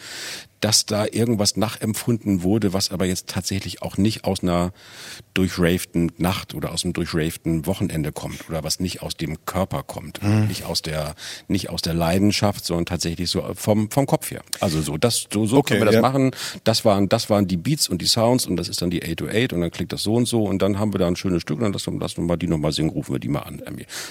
dass 0.68 0.86
da 0.86 1.06
irgendwas 1.10 1.56
nachempfunden 1.56 2.44
wurde, 2.44 2.74
was 2.74 2.92
aber 2.92 3.06
jetzt 3.06 3.28
tatsächlich 3.30 3.82
auch 3.84 3.96
nicht 3.96 4.26
aus 4.26 4.44
einer 4.44 4.74
durchravten 5.34 6.12
Nacht 6.18 6.54
oder 6.56 6.74
aus 6.74 6.84
einem 6.84 6.92
durchravten 6.92 7.66
Wochenende 7.66 8.12
kommt 8.12 8.50
oder 8.50 8.66
was 8.66 8.82
nicht 8.82 9.02
aus 9.02 9.16
dem 9.16 9.46
Körper 9.46 9.84
kommt, 9.84 10.20
nicht 10.50 10.66
aus 10.66 10.82
der 10.82 11.16
nicht 11.48 11.70
aus 11.70 11.82
der 11.82 11.94
Leidenschaft, 11.94 12.66
sondern 12.66 12.86
tatsächlich 12.86 13.30
so 13.30 13.46
vom 13.56 13.90
vom 13.92 14.08
Kopf 14.08 14.30
her. 14.30 14.42
Also 14.60 14.82
so 14.82 14.98
das 14.98 15.28
so 15.32 15.46
so 15.46 15.60
Okay, 15.60 15.76
können 15.76 15.82
wir 15.82 15.86
das 15.86 15.96
ja. 15.96 16.02
machen. 16.02 16.32
Das 16.66 16.84
waren 16.84 17.08
das 17.08 17.30
waren 17.30 17.48
die 17.48 17.56
Beats 17.56 17.88
und 17.88 18.02
die 18.02 18.06
Sounds 18.08 18.46
und 18.46 18.58
das 18.58 18.68
ist 18.68 18.82
dann 18.82 18.90
die 18.90 19.04
808 19.04 19.54
und 19.54 19.62
dann 19.62 19.72
klingt 19.72 19.94
das 19.94 20.04
so 20.04 20.16
und 20.16 20.26
so 20.28 20.44
und 20.44 20.62
dann 20.62 20.80
haben 20.80 20.94
wir 20.94 21.00
da 21.00 21.08
ein 21.08 21.16
schönes 21.16 21.44
Stück 21.44 21.60
und 21.60 21.64
dann 21.64 21.72
lassen, 21.72 21.98
lassen 21.98 22.18
wir 22.18 22.26
mal 22.26 22.36
die 22.38 22.48
nochmal 22.48 22.74
singen, 22.74 22.90
rufen 22.90 23.14
wir 23.16 23.20
die 23.20 23.30
mal 23.30 23.44
an. 23.44 23.62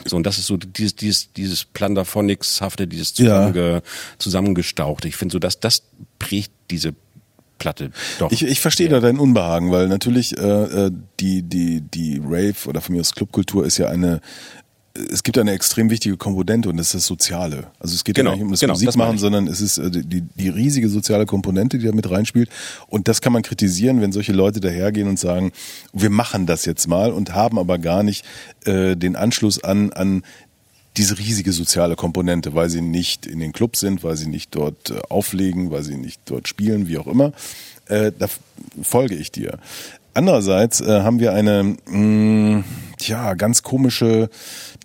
So 0.06 0.16
und 0.16 0.24
das 0.24 0.38
ist 0.38 0.46
so 0.46 0.56
dieses 0.56 0.96
dieses 0.96 1.32
dieses 1.34 1.66
Plandaphonics-hafte, 1.66 2.86
dieses 2.86 3.18
Ja. 3.18 3.52
zusammenge, 3.52 3.82
zusammengestauchte. 4.16 5.06
Ich 5.08 5.16
finde 5.16 5.34
so, 5.34 5.38
dass 5.38 5.60
das 5.60 5.82
prägt 6.18 6.52
diese 6.70 6.94
Platte 7.58 7.90
doch. 8.18 8.30
Ich, 8.32 8.42
ich 8.42 8.60
verstehe 8.60 8.88
da 8.88 9.00
dein 9.00 9.18
Unbehagen, 9.18 9.70
weil 9.70 9.88
natürlich 9.88 10.36
äh, 10.36 10.42
äh, 10.86 10.90
die, 11.20 11.42
die, 11.42 11.80
die 11.80 12.20
Rave 12.22 12.54
oder 12.66 12.80
von 12.80 12.94
mir 12.94 13.00
aus 13.00 13.14
Clubkultur 13.14 13.64
ist 13.64 13.78
ja 13.78 13.88
eine, 13.88 14.20
es 15.10 15.22
gibt 15.22 15.38
eine 15.38 15.52
extrem 15.52 15.90
wichtige 15.90 16.16
Komponente 16.16 16.68
und 16.68 16.76
das 16.76 16.88
ist 16.88 16.94
das 16.94 17.06
Soziale. 17.06 17.68
Also 17.78 17.94
es 17.94 18.04
geht 18.04 18.14
Genau, 18.14 18.30
ja 18.30 18.36
nicht 18.36 18.44
um 18.44 18.50
das 18.50 18.60
genau, 18.60 18.74
Musikmachen, 18.74 19.18
sondern 19.18 19.46
es 19.46 19.60
ist 19.60 19.78
äh, 19.78 19.90
die, 19.90 20.22
die 20.22 20.48
riesige 20.48 20.88
soziale 20.88 21.26
Komponente, 21.26 21.78
die 21.78 21.86
da 21.86 21.92
mit 21.92 22.10
reinspielt. 22.10 22.50
Und 22.88 23.08
das 23.08 23.20
kann 23.20 23.32
man 23.32 23.42
kritisieren, 23.42 24.00
wenn 24.00 24.12
solche 24.12 24.32
Leute 24.32 24.60
dahergehen 24.60 25.08
und 25.08 25.18
sagen, 25.18 25.52
wir 25.92 26.10
machen 26.10 26.46
das 26.46 26.64
jetzt 26.64 26.88
mal 26.88 27.12
und 27.12 27.34
haben 27.34 27.58
aber 27.58 27.78
gar 27.78 28.02
nicht 28.02 28.24
äh, 28.64 28.96
den 28.96 29.16
Anschluss 29.16 29.62
an, 29.62 29.92
an 29.92 30.22
diese 30.96 31.18
riesige 31.18 31.52
soziale 31.52 31.96
Komponente, 31.96 32.54
weil 32.54 32.70
sie 32.70 32.80
nicht 32.80 33.26
in 33.26 33.40
den 33.40 33.52
Clubs 33.52 33.80
sind, 33.80 34.02
weil 34.04 34.16
sie 34.16 34.28
nicht 34.28 34.54
dort 34.54 34.90
äh, 34.90 34.98
auflegen, 35.08 35.70
weil 35.70 35.82
sie 35.82 35.96
nicht 35.96 36.20
dort 36.26 36.48
spielen, 36.48 36.88
wie 36.88 36.98
auch 36.98 37.06
immer. 37.06 37.32
Äh, 37.86 38.12
da 38.18 38.26
folge 38.82 39.14
ich 39.14 39.30
dir. 39.30 39.58
Andererseits 40.14 40.80
äh, 40.80 41.02
haben 41.02 41.20
wir 41.20 41.34
eine 41.34 41.76
mh, 41.86 42.64
tja, 42.98 43.34
ganz 43.34 43.62
komische 43.62 44.30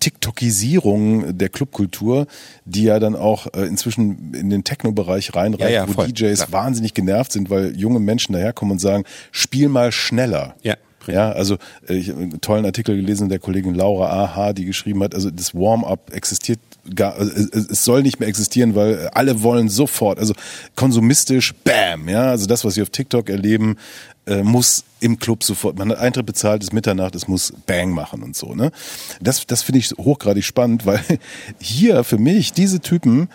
TikTokisierung 0.02 1.38
der 1.38 1.50
Clubkultur, 1.50 2.28
die 2.66 2.84
ja 2.84 3.00
dann 3.00 3.16
auch 3.16 3.48
äh, 3.54 3.62
inzwischen 3.66 4.34
in 4.34 4.50
den 4.50 4.64
Techno-Bereich 4.64 5.34
reinreicht, 5.36 5.72
Ja, 5.72 5.84
ja, 5.84 5.88
wo 5.88 5.94
voll, 5.94 6.08
DJs 6.12 6.48
klar. 6.48 6.52
wahnsinnig 6.66 6.94
genervt 6.94 7.32
sind, 7.32 7.50
weil 7.50 7.76
junge 7.78 8.00
Menschen 8.00 8.34
daherkommen 8.34 8.74
und 8.74 8.80
sagen, 8.80 9.04
spiel 9.32 9.70
mal 9.70 9.92
schneller. 9.92 10.56
Ja. 10.64 10.76
Ja, 11.08 11.32
also 11.32 11.58
äh, 11.88 11.96
ich 11.96 12.10
habe 12.10 12.22
einen 12.22 12.42
tollen 12.42 12.66
Artikel 12.66 12.96
gelesen 12.96 13.30
der 13.30 13.40
Kollegin 13.40 13.76
Laura 13.76 14.24
Aha, 14.24 14.54
die 14.54 14.66
geschrieben 14.66 15.04
hat, 15.04 15.16
also 15.16 15.30
das 15.30 15.54
Warm-up 15.54 16.14
existiert 16.14 16.60
gar, 16.96 17.16
also 17.16 17.32
es, 17.32 17.68
es 17.68 17.84
soll 17.86 18.02
nicht 18.02 18.20
mehr 18.20 18.30
existieren, 18.30 18.76
weil 18.76 19.10
alle 19.10 19.44
wollen 19.44 19.70
sofort, 19.70 20.20
also 20.20 20.34
konsumistisch, 20.76 21.54
bam, 21.64 22.10
ja, 22.10 22.26
also 22.26 22.48
das, 22.48 22.66
was 22.66 22.76
wir 22.76 22.84
auf 22.84 22.90
TikTok 22.90 23.30
erleben, 23.30 23.78
äh, 24.26 24.44
muss 24.44 24.84
im 25.00 25.18
Club 25.20 25.44
sofort, 25.44 25.78
man 25.78 25.90
hat 25.92 26.00
Eintritt 26.00 26.26
bezahlt, 26.26 26.64
ist 26.64 26.74
Mitternacht, 26.74 27.16
es 27.16 27.28
muss 27.28 27.54
Bang 27.66 27.92
machen 27.92 28.22
und 28.24 28.36
so, 28.36 28.54
ne? 28.54 28.72
Das, 29.20 29.46
das 29.48 29.64
finde 29.64 29.80
ich 29.80 29.92
hochgradig 29.98 30.44
spannend, 30.44 30.86
weil 30.86 31.02
hier 31.60 32.04
für 32.04 32.18
mich 32.18 32.54
diese 32.54 32.80
Typen 32.80 33.30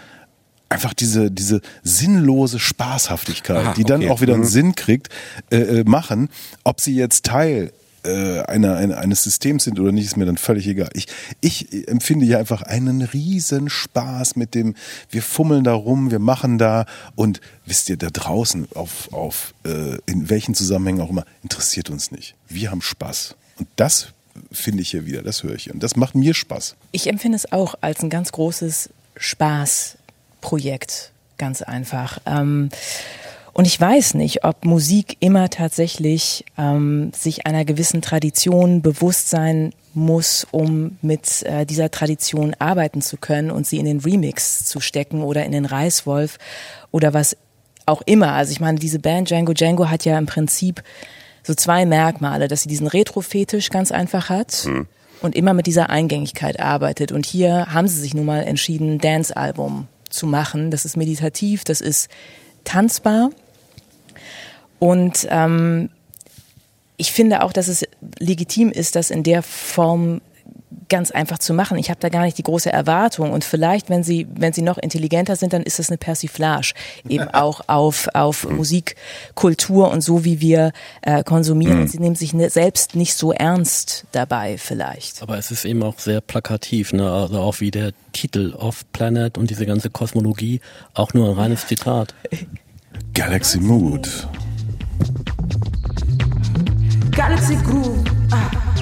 einfach 0.68 0.94
diese, 0.94 1.30
diese 1.30 1.60
sinnlose 1.82 2.58
Spaßhaftigkeit, 2.58 3.66
Aha, 3.66 3.74
die 3.74 3.84
dann 3.84 4.02
okay. 4.02 4.10
auch 4.10 4.20
wieder 4.20 4.34
einen 4.34 4.42
Mhm. 4.42 4.48
Sinn 4.48 4.74
kriegt, 4.74 5.08
äh, 5.50 5.56
äh, 5.56 5.84
machen. 5.84 6.28
Ob 6.64 6.80
sie 6.80 6.94
jetzt 6.94 7.24
Teil 7.24 7.72
äh, 8.04 8.40
einer, 8.42 8.76
einer, 8.76 8.98
eines 8.98 9.22
Systems 9.24 9.64
sind 9.64 9.80
oder 9.80 9.92
nicht, 9.92 10.06
ist 10.06 10.16
mir 10.16 10.26
dann 10.26 10.36
völlig 10.36 10.66
egal. 10.66 10.90
Ich, 10.94 11.06
ich 11.40 11.88
empfinde 11.88 12.24
hier 12.26 12.38
einfach 12.38 12.62
einen 12.62 13.02
riesen 13.02 13.68
Spaß 13.68 14.36
mit 14.36 14.54
dem, 14.54 14.74
wir 15.10 15.22
fummeln 15.22 15.64
da 15.64 15.72
rum, 15.72 16.10
wir 16.10 16.18
machen 16.18 16.58
da 16.58 16.86
und 17.14 17.40
wisst 17.64 17.88
ihr, 17.88 17.96
da 17.96 18.08
draußen 18.10 18.68
auf, 18.74 19.12
auf 19.12 19.54
äh, 19.64 19.98
in 20.06 20.30
welchen 20.30 20.54
Zusammenhängen 20.54 21.00
auch 21.00 21.10
immer, 21.10 21.24
interessiert 21.42 21.90
uns 21.90 22.10
nicht. 22.10 22.34
Wir 22.48 22.70
haben 22.70 22.82
Spaß. 22.82 23.34
Und 23.58 23.68
das 23.76 24.08
finde 24.52 24.82
ich 24.82 24.90
hier 24.90 25.06
wieder, 25.06 25.22
das 25.22 25.42
höre 25.42 25.54
ich 25.54 25.64
hier. 25.64 25.74
Und 25.74 25.82
das 25.82 25.96
macht 25.96 26.14
mir 26.14 26.34
Spaß. 26.34 26.76
Ich 26.92 27.08
empfinde 27.08 27.36
es 27.36 27.50
auch 27.52 27.74
als 27.80 28.02
ein 28.02 28.10
ganz 28.10 28.32
großes 28.32 28.90
Spaßprojekt, 30.46 31.12
ganz 31.38 31.62
einfach. 31.62 32.18
Ähm, 32.26 32.70
und 33.52 33.66
ich 33.66 33.80
weiß 33.80 34.14
nicht, 34.14 34.44
ob 34.44 34.64
Musik 34.64 35.16
immer 35.20 35.48
tatsächlich 35.48 36.44
ähm, 36.58 37.10
sich 37.14 37.46
einer 37.46 37.64
gewissen 37.64 38.02
Tradition, 38.02 38.82
Bewusstsein 38.82 39.72
muss, 39.94 40.46
um 40.50 40.98
mit 41.00 41.42
äh, 41.44 41.64
dieser 41.64 41.90
Tradition 41.90 42.54
arbeiten 42.58 43.00
zu 43.00 43.16
können 43.16 43.50
und 43.50 43.66
sie 43.66 43.78
in 43.78 43.86
den 43.86 44.00
Remix 44.00 44.66
zu 44.66 44.80
stecken 44.80 45.22
oder 45.22 45.44
in 45.46 45.52
den 45.52 45.64
Reißwolf 45.64 46.38
oder 46.90 47.14
was 47.14 47.36
auch 47.86 48.02
immer. 48.02 48.32
Also 48.32 48.52
ich 48.52 48.60
meine, 48.60 48.78
diese 48.78 48.98
Band 48.98 49.30
Django 49.30 49.54
Django 49.54 49.88
hat 49.88 50.04
ja 50.04 50.18
im 50.18 50.26
Prinzip 50.26 50.82
so 51.42 51.54
zwei 51.54 51.86
Merkmale, 51.86 52.48
dass 52.48 52.62
sie 52.62 52.68
diesen 52.68 52.88
Retro-Fetisch 52.88 53.70
ganz 53.70 53.90
einfach 53.90 54.28
hat 54.28 54.68
und 55.22 55.34
immer 55.34 55.54
mit 55.54 55.66
dieser 55.66 55.88
Eingängigkeit 55.88 56.60
arbeitet. 56.60 57.10
Und 57.10 57.24
hier 57.24 57.72
haben 57.72 57.88
sie 57.88 58.00
sich 58.00 58.12
nun 58.12 58.26
mal 58.26 58.42
entschieden, 58.42 58.98
Dance-Album 58.98 59.86
zu 60.10 60.26
machen. 60.26 60.70
Das 60.70 60.84
ist 60.84 60.96
meditativ, 60.96 61.64
das 61.64 61.80
ist 61.80 62.08
tanzbar. 62.64 63.30
Und 64.78 65.26
ähm, 65.30 65.90
ich 66.96 67.12
finde 67.12 67.42
auch, 67.42 67.52
dass 67.52 67.68
es 67.68 67.84
legitim 68.18 68.70
ist, 68.70 68.96
das 68.96 69.10
in 69.10 69.22
der 69.22 69.42
Form 69.42 70.20
ganz 70.88 71.10
einfach 71.10 71.38
zu 71.38 71.54
machen. 71.54 71.78
Ich 71.78 71.90
habe 71.90 72.00
da 72.00 72.08
gar 72.08 72.24
nicht 72.24 72.38
die 72.38 72.42
große 72.42 72.72
Erwartung 72.72 73.32
und 73.32 73.44
vielleicht, 73.44 73.90
wenn 73.90 74.02
sie, 74.02 74.26
wenn 74.34 74.52
sie 74.52 74.62
noch 74.62 74.78
intelligenter 74.78 75.36
sind, 75.36 75.52
dann 75.52 75.62
ist 75.62 75.78
das 75.78 75.90
eine 75.90 75.98
Persiflage 75.98 76.72
eben 77.08 77.28
auch 77.32 77.62
auf 77.66 78.08
auf 78.14 78.48
Musik, 78.48 78.96
Kultur 79.34 79.90
und 79.90 80.00
so 80.00 80.24
wie 80.24 80.40
wir 80.40 80.72
äh, 81.02 81.22
konsumieren. 81.24 81.80
Und 81.80 81.90
sie 81.90 81.98
nehmen 81.98 82.16
sich 82.16 82.34
ne, 82.34 82.50
selbst 82.50 82.94
nicht 82.94 83.14
so 83.14 83.32
ernst 83.32 84.04
dabei 84.12 84.58
vielleicht. 84.58 85.22
Aber 85.22 85.38
es 85.38 85.50
ist 85.50 85.64
eben 85.64 85.82
auch 85.82 85.98
sehr 85.98 86.20
plakativ, 86.20 86.92
ne? 86.92 87.10
also 87.10 87.38
auch 87.38 87.60
wie 87.60 87.70
der 87.70 87.92
Titel 88.12 88.54
Off 88.56 88.84
Planet 88.92 89.38
und 89.38 89.50
diese 89.50 89.66
ganze 89.66 89.90
Kosmologie, 89.90 90.60
auch 90.94 91.14
nur 91.14 91.28
ein 91.28 91.34
reines 91.34 91.66
Zitat. 91.66 92.14
Galaxy 93.14 93.58
Mood. 93.58 94.28
Galaxy 97.10 97.56
Groove. 97.56 98.04
Ah. 98.30 98.75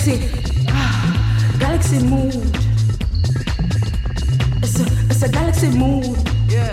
Galaxy. 0.00 0.64
Ah. 0.68 1.56
Galaxy 1.58 1.98
Mood. 2.02 2.34
It's 4.62 4.80
a, 4.80 4.84
it's 5.10 5.22
a 5.22 5.28
galaxy 5.28 5.68
mood. 5.68 6.16
Yeah. 6.48 6.72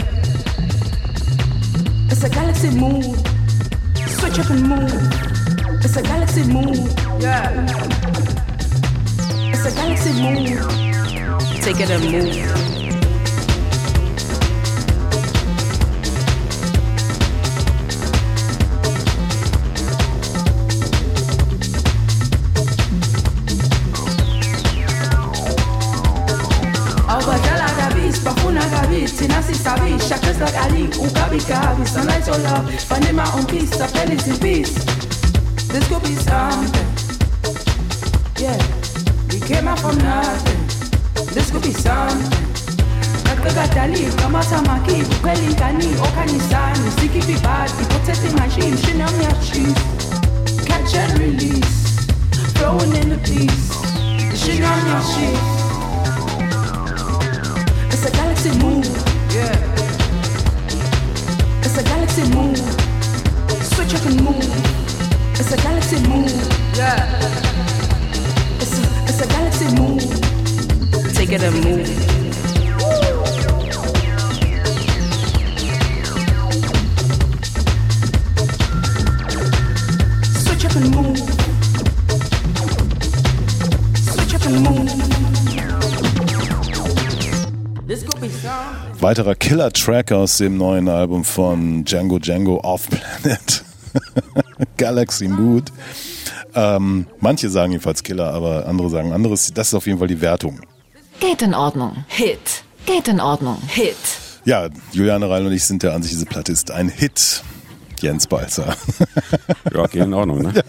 It's 2.10 2.24
a 2.24 2.30
galaxy 2.30 2.70
mood. 2.70 3.04
Switch 4.08 4.40
up 4.40 4.50
and 4.50 4.64
move. 4.70 5.84
It's 5.84 5.98
a 5.98 6.04
galaxy 6.04 6.44
mood. 6.46 6.78
Yeah. 7.20 7.66
It's 9.52 9.66
a 9.66 9.76
galaxy 9.76 10.14
mood. 10.22 11.62
Take 11.62 11.82
it 11.82 11.90
and 11.90 12.04
move. 12.10 12.97
Kabisi 29.18 29.28
thina 29.28 29.44
sisabisha 29.44 30.18
Chris 30.20 30.40
like 30.40 30.58
Ali 30.58 30.88
ugabi 30.88 31.40
gabi 31.48 31.86
sunlight 31.88 32.28
your 32.28 32.38
love 32.38 32.66
Fanima 32.88 33.26
on 33.36 33.46
peace 33.46 33.80
append 33.80 34.14
it 34.14 34.28
in 34.28 34.38
peace 34.38 34.74
This 35.68 35.88
could 35.88 36.04
be 36.04 36.16
something 36.16 36.86
Yeah. 38.40 38.58
We 39.32 39.40
came 39.40 39.68
out 39.68 39.80
from 39.80 39.98
nothing. 39.98 40.68
This 41.34 41.52
could 41.52 41.64
be 41.64 41.74
something 41.74 42.30
Kakakadali 43.24 44.12
kamata 44.22 44.62
maki 44.62 45.04
kweli 45.22 45.54
kani 45.56 45.88
okanisani 46.04 46.92
Sikipi 47.00 47.42
badi 47.44 47.86
protecting 47.90 48.52
sheen 48.52 48.78
Shinam 48.78 49.22
ya 49.22 49.32
cheese 49.42 50.66
Catch 50.66 50.96
and 50.96 51.20
release. 51.20 52.06
Flowing 52.56 52.96
in 52.96 53.10
the 53.10 53.18
peace 53.18 53.68
a 58.08 58.12
galaxy 58.12 58.50
moon. 58.60 58.84
Yeah. 59.36 59.56
It's 61.64 61.78
a 61.78 61.84
galaxy 61.84 62.24
moon. 62.34 62.56
Switch 63.64 63.96
up 63.96 64.06
and 64.06 64.24
move. 64.24 64.48
It's 65.40 65.52
a 65.52 65.58
galaxy 65.58 66.00
moon. 66.08 66.30
Yeah. 66.74 67.04
It's 68.62 68.80
a, 68.80 68.84
it's 69.10 69.22
a 69.22 69.28
galaxy 69.28 69.68
moon. 69.76 70.00
Take 71.14 71.32
it 71.34 71.44
and 71.44 71.64
move. 71.66 71.88
Switch 80.44 80.66
up 80.66 80.76
and 80.78 80.96
move. 80.96 81.18
Switch 83.98 84.36
up 84.36 84.46
and 84.46 84.62
move. 84.64 85.17
Weiterer 89.00 89.36
Killer-Track 89.36 90.12
aus 90.12 90.38
dem 90.38 90.58
neuen 90.58 90.88
Album 90.90 91.24
von 91.24 91.86
Django 91.86 92.20
Django 92.20 92.60
Off 92.64 92.88
Planet. 92.90 93.64
Galaxy 94.78 95.28
Mood. 95.28 95.72
Ähm, 96.56 97.08
manche 97.20 97.50
sagen 97.50 97.72
jedenfalls 97.72 98.04
Killer, 98.04 98.34
aber 98.34 98.66
andere 98.66 98.90
sagen 98.90 99.14
anderes. 99.14 99.54
Das 99.54 99.68
ist 99.68 99.74
auf 99.74 99.86
jeden 99.86 100.00
Fall 100.00 100.08
die 100.08 100.22
Wertung. 100.22 100.62
Geht 101.20 101.42
in 101.42 101.54
Ordnung. 101.54 102.06
Hit. 102.08 102.64
Geht 102.86 103.08
in 103.08 103.20
Ordnung. 103.20 103.58
Hit. 103.68 103.96
Ja, 104.46 104.70
Juliane 104.92 105.30
Reil 105.30 105.46
und 105.46 105.52
ich 105.52 105.66
sind 105.66 105.84
der 105.84 105.94
Ansicht, 105.94 106.14
diese 106.14 106.26
Platte 106.26 106.52
ist 106.52 106.72
ein 106.72 106.90
Hit. 106.90 107.44
Jens 108.00 108.28
Balzer. 108.28 108.76
Ja, 109.74 109.88
geht 109.88 110.04
in 110.04 110.14
Ordnung, 110.14 110.44
ne? 110.44 110.54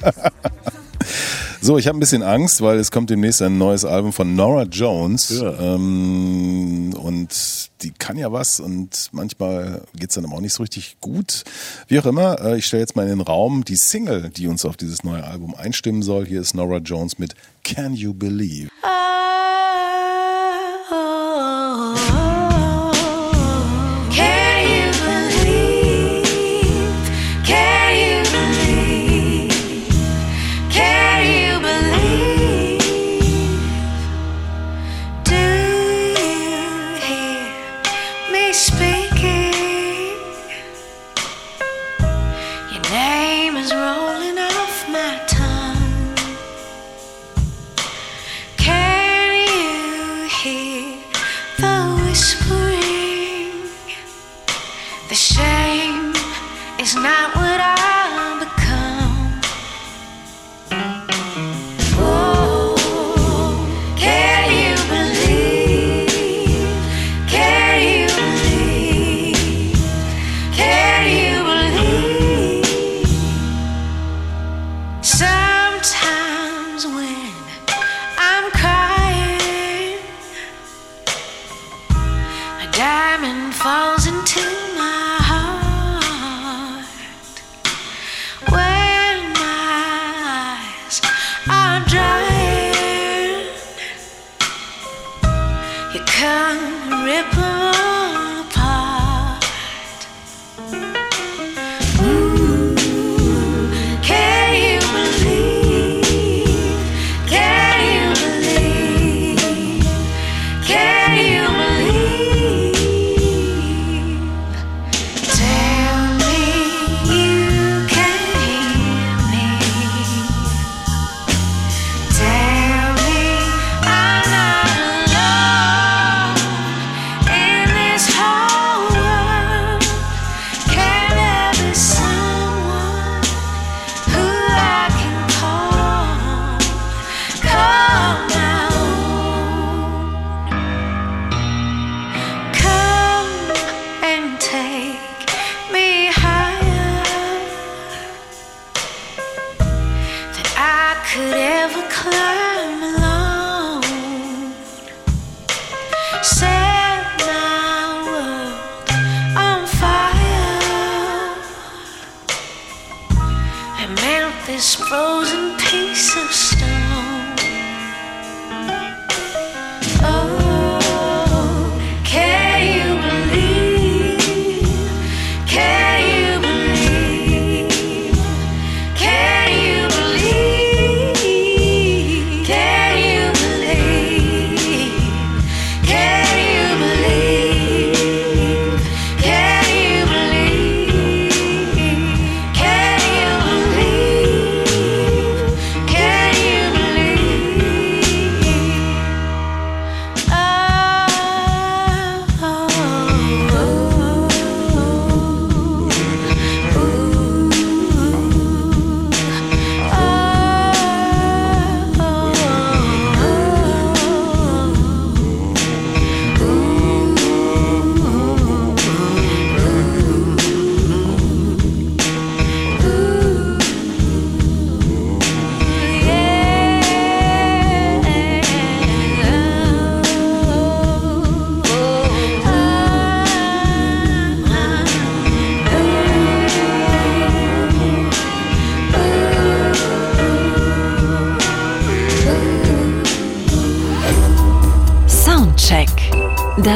So, 1.61 1.77
ich 1.77 1.89
habe 1.89 1.99
ein 1.99 2.01
bisschen 2.01 2.23
Angst, 2.23 2.63
weil 2.63 2.79
es 2.79 2.93
kommt 2.93 3.11
demnächst 3.11 3.43
ein 3.43 3.59
neues 3.59 3.85
Album 3.85 4.13
von 4.13 4.37
Nora 4.37 4.63
Jones. 4.63 5.43
Ähm, 5.59 6.95
und 6.95 7.71
die 7.83 7.91
kann 7.91 8.17
ja 8.17 8.33
was 8.33 8.61
und 8.61 9.09
manchmal 9.13 9.83
geht's 9.95 10.15
dann 10.15 10.25
aber 10.25 10.35
auch 10.35 10.41
nicht 10.41 10.55
so 10.55 10.63
richtig 10.63 10.99
gut. 11.01 11.43
Wie 11.89 11.99
auch 11.99 12.07
immer, 12.07 12.41
äh, 12.41 12.59
ich 12.59 12.67
stelle 12.67 12.83
jetzt 12.83 12.95
mal 12.95 13.03
in 13.03 13.09
den 13.19 13.21
Raum 13.21 13.65
die 13.65 13.77
Single, 13.77 14.31
die 14.31 14.47
uns 14.47 14.65
auf 14.65 14.77
dieses 14.77 15.03
neue 15.03 15.25
Album 15.25 15.55
einstimmen 15.55 16.03
soll. 16.03 16.27
Hier 16.27 16.41
ist 16.41 16.55
Nora 16.55 16.79
Jones 16.79 17.19
mit 17.19 17.35
Can 17.65 17.95
You 17.95 18.15
Believe? 18.15 18.69
Can 18.83 19.18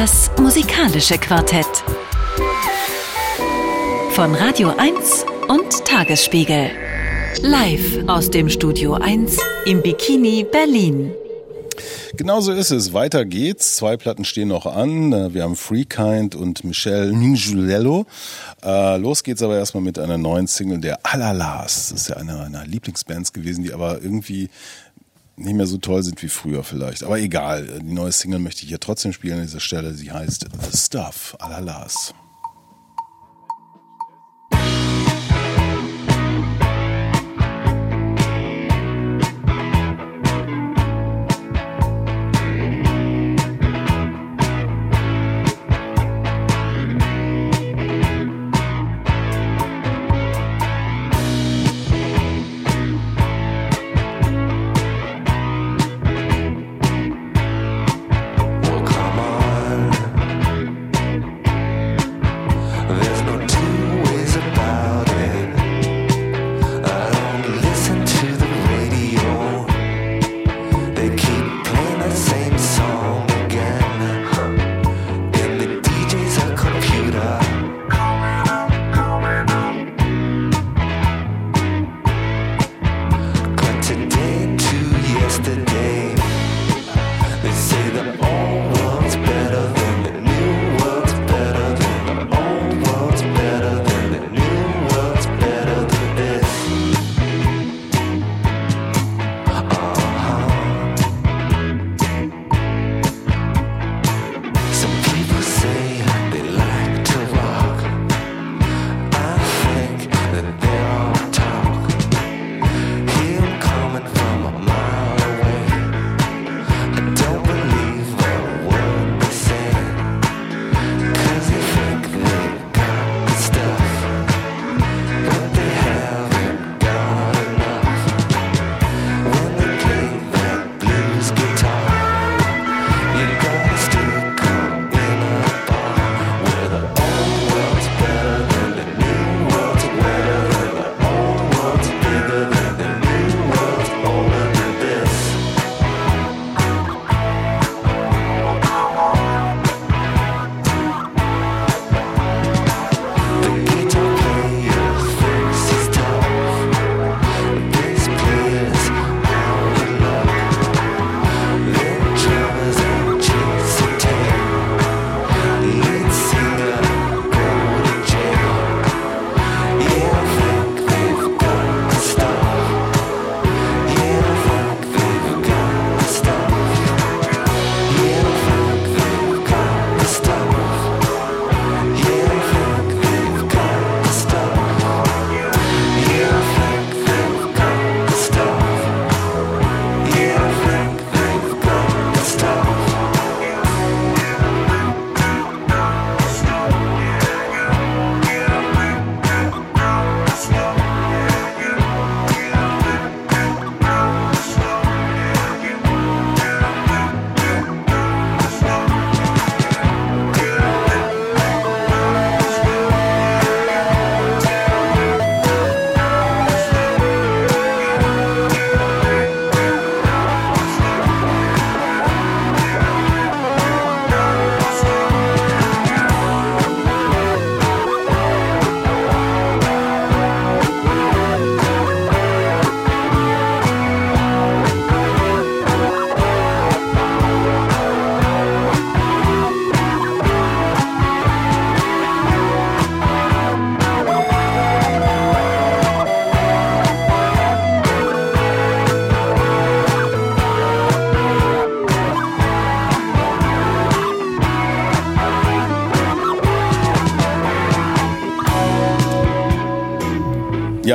Das 0.01 0.31
musikalische 0.39 1.19
Quartett. 1.19 1.67
Von 4.13 4.33
Radio 4.33 4.73
1 4.75 5.23
und 5.49 5.85
Tagesspiegel. 5.85 6.71
Live 7.43 7.99
aus 8.07 8.31
dem 8.31 8.49
Studio 8.49 8.95
1 8.95 9.37
im 9.67 9.83
Bikini 9.83 10.47
Berlin. 10.51 11.13
Genau 12.15 12.41
so 12.41 12.53
ist 12.53 12.71
es. 12.71 12.93
Weiter 12.93 13.23
geht's. 13.25 13.75
Zwei 13.75 13.97
Platten 13.97 14.25
stehen 14.25 14.47
noch 14.47 14.65
an. 14.65 15.13
Äh, 15.13 15.33
Wir 15.33 15.43
haben 15.43 15.55
Freekind 15.55 16.35
und 16.35 16.63
Michelle 16.63 17.11
Ninjulello. 17.11 18.05
Äh, 18.63 18.97
los 18.97 19.23
geht's 19.23 19.41
aber 19.43 19.57
erstmal 19.57 19.83
mit 19.83 19.99
einer 19.99 20.17
neuen 20.17 20.47
Single 20.47 20.79
der 20.79 20.99
Alalas. 21.03 21.89
Das 21.89 22.01
ist 22.01 22.09
ja 22.09 22.17
eine 22.17 22.33
meiner 22.33 22.65
Lieblingsbands 22.65 23.33
gewesen, 23.33 23.63
die 23.63 23.73
aber 23.73 24.01
irgendwie 24.01 24.49
nicht 25.35 25.55
mehr 25.55 25.67
so 25.67 25.77
toll 25.77 26.03
sind 26.03 26.21
wie 26.21 26.29
früher 26.29 26.63
vielleicht. 26.63 27.03
Aber 27.03 27.19
egal. 27.19 27.79
Die 27.81 27.93
neue 27.93 28.11
Single 28.11 28.39
möchte 28.39 28.63
ich 28.63 28.69
hier 28.69 28.79
trotzdem 28.79 29.13
spielen 29.13 29.39
an 29.39 29.45
dieser 29.45 29.59
Stelle. 29.59 29.93
Sie 29.93 30.11
heißt 30.11 30.47
The 30.71 30.77
Stuff. 30.77 31.35
Alalas. 31.39 32.13
Well, 32.13 32.13
come 32.13 32.22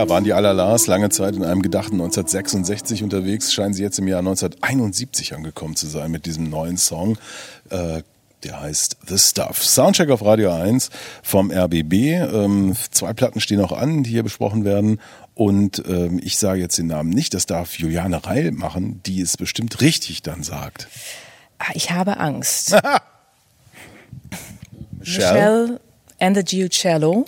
Waren 0.09 0.25
die 0.25 0.33
Alalas 0.33 0.87
lange 0.87 1.11
Zeit 1.11 1.37
in 1.37 1.45
einem 1.45 1.61
gedachten 1.61 1.93
1966 1.95 3.03
unterwegs, 3.03 3.53
scheinen 3.53 3.75
sie 3.75 3.83
jetzt 3.83 3.99
im 3.99 4.09
Jahr 4.09 4.21
1971 4.21 5.35
angekommen 5.35 5.77
zu 5.77 5.87
sein 5.87 6.11
mit 6.11 6.25
diesem 6.25 6.49
neuen 6.49 6.79
Song. 6.79 7.19
Äh, 7.69 8.03
der 8.43 8.61
heißt 8.61 8.97
The 9.07 9.19
Stuff. 9.19 9.63
Soundcheck 9.63 10.09
auf 10.11 10.25
Radio 10.25 10.53
1 10.53 10.89
vom 11.23 11.51
RBB. 11.51 11.93
Ähm, 11.93 12.75
zwei 12.91 13.13
Platten 13.13 13.41
stehen 13.41 13.61
auch 13.61 13.73
an, 13.73 14.03
die 14.03 14.11
hier 14.11 14.23
besprochen 14.23 14.65
werden. 14.65 14.99
Und 15.35 15.83
ähm, 15.87 16.21
ich 16.23 16.39
sage 16.39 16.61
jetzt 16.61 16.79
den 16.79 16.87
Namen 16.87 17.11
nicht, 17.11 17.35
das 17.35 17.45
darf 17.47 17.79
Juliane 17.79 18.25
Reil 18.25 18.53
machen, 18.53 19.03
die 19.05 19.21
es 19.21 19.37
bestimmt 19.37 19.81
richtig 19.83 20.23
dann 20.23 20.43
sagt. 20.43 20.89
Ah, 21.59 21.73
Ich 21.75 21.91
habe 21.91 22.17
Angst. 22.19 22.75
Michelle? 24.99 25.01
Michelle 25.01 25.81
and 26.19 26.37
the 26.37 26.45
Giucello. 26.45 27.27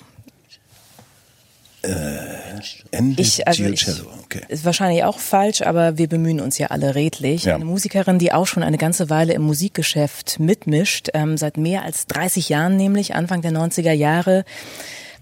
Andy 2.90 3.22
Ich, 3.22 3.46
also 3.46 3.64
ich, 3.64 3.84
Giucello. 3.84 4.08
Okay. 4.24 4.42
ist 4.48 4.64
wahrscheinlich 4.64 5.04
auch 5.04 5.18
falsch, 5.18 5.62
aber 5.62 5.98
wir 5.98 6.08
bemühen 6.08 6.40
uns 6.40 6.58
ja 6.58 6.68
alle 6.68 6.94
redlich. 6.94 7.44
Ja. 7.44 7.56
Eine 7.56 7.64
Musikerin, 7.64 8.18
die 8.18 8.32
auch 8.32 8.46
schon 8.46 8.62
eine 8.62 8.78
ganze 8.78 9.10
Weile 9.10 9.32
im 9.32 9.42
Musikgeschäft 9.42 10.38
mitmischt, 10.40 11.08
ähm, 11.14 11.36
seit 11.36 11.56
mehr 11.56 11.84
als 11.84 12.06
30 12.06 12.48
Jahren 12.48 12.76
nämlich, 12.76 13.14
Anfang 13.14 13.42
der 13.42 13.52
90er 13.52 13.92
Jahre, 13.92 14.44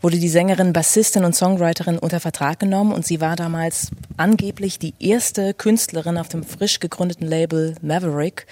wurde 0.00 0.18
die 0.18 0.28
Sängerin, 0.28 0.72
Bassistin 0.72 1.24
und 1.24 1.34
Songwriterin 1.34 1.98
unter 1.98 2.20
Vertrag 2.20 2.60
genommen 2.60 2.92
und 2.92 3.04
sie 3.04 3.20
war 3.20 3.36
damals 3.36 3.90
angeblich 4.16 4.78
die 4.78 4.94
erste 5.00 5.54
Künstlerin 5.54 6.18
auf 6.18 6.28
dem 6.28 6.44
frisch 6.44 6.80
gegründeten 6.80 7.26
Label 7.26 7.74
Maverick, 7.82 8.46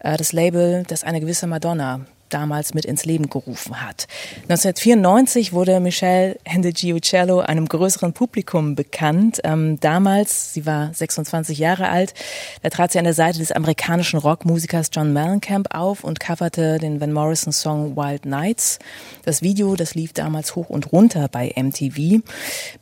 äh, 0.00 0.16
das 0.16 0.32
Label, 0.32 0.84
das 0.86 1.04
eine 1.04 1.20
gewisse 1.20 1.46
Madonna 1.46 2.06
damals 2.28 2.74
mit 2.74 2.84
ins 2.84 3.04
Leben 3.04 3.28
gerufen 3.28 3.80
hat. 3.82 4.06
1994 4.48 5.52
wurde 5.52 5.80
Michelle 5.80 6.38
Hendegiucello 6.44 7.40
einem 7.40 7.66
größeren 7.66 8.12
Publikum 8.12 8.74
bekannt. 8.74 9.40
Ähm, 9.44 9.78
damals, 9.80 10.54
sie 10.54 10.66
war 10.66 10.92
26 10.92 11.58
Jahre 11.58 11.88
alt, 11.88 12.14
da 12.62 12.70
trat 12.70 12.92
sie 12.92 12.98
an 12.98 13.04
der 13.04 13.14
Seite 13.14 13.38
des 13.38 13.52
amerikanischen 13.52 14.18
Rockmusikers 14.18 14.90
John 14.92 15.12
Mellencamp 15.12 15.74
auf 15.74 16.04
und 16.04 16.20
coverte 16.20 16.78
den 16.78 17.00
Van 17.00 17.12
Morrison 17.12 17.52
Song 17.52 17.96
Wild 17.96 18.26
Nights. 18.26 18.78
Das 19.24 19.42
Video, 19.42 19.76
das 19.76 19.94
lief 19.94 20.12
damals 20.12 20.56
hoch 20.56 20.68
und 20.68 20.92
runter 20.92 21.28
bei 21.28 21.52
MTV. 21.56 22.22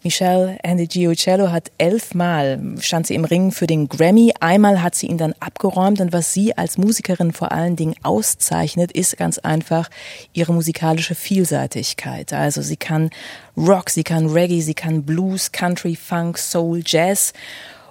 Michelle 0.02 0.58
Hendegiucello 0.62 1.50
hat 1.50 1.70
elfmal 1.78 2.60
stand 2.80 3.06
sie 3.06 3.14
im 3.14 3.24
Ring 3.24 3.52
für 3.52 3.66
den 3.66 3.88
Grammy. 3.88 4.32
Einmal 4.40 4.82
hat 4.82 4.94
sie 4.94 5.06
ihn 5.06 5.18
dann 5.18 5.34
abgeräumt 5.40 6.00
und 6.00 6.12
was 6.12 6.32
sie 6.32 6.56
als 6.56 6.78
Musikerin 6.78 7.32
vor 7.32 7.52
allen 7.52 7.76
Dingen 7.76 7.94
auszeichnet, 8.02 8.92
ist 8.92 9.16
ganz 9.16 9.33
einfach 9.38 9.90
ihre 10.32 10.52
musikalische 10.52 11.14
Vielseitigkeit. 11.14 12.32
Also 12.32 12.62
sie 12.62 12.76
kann 12.76 13.10
Rock, 13.56 13.90
sie 13.90 14.04
kann 14.04 14.28
Reggae, 14.28 14.60
sie 14.60 14.74
kann 14.74 15.04
Blues, 15.04 15.52
Country, 15.52 15.96
Funk, 15.96 16.38
Soul, 16.38 16.82
Jazz 16.84 17.32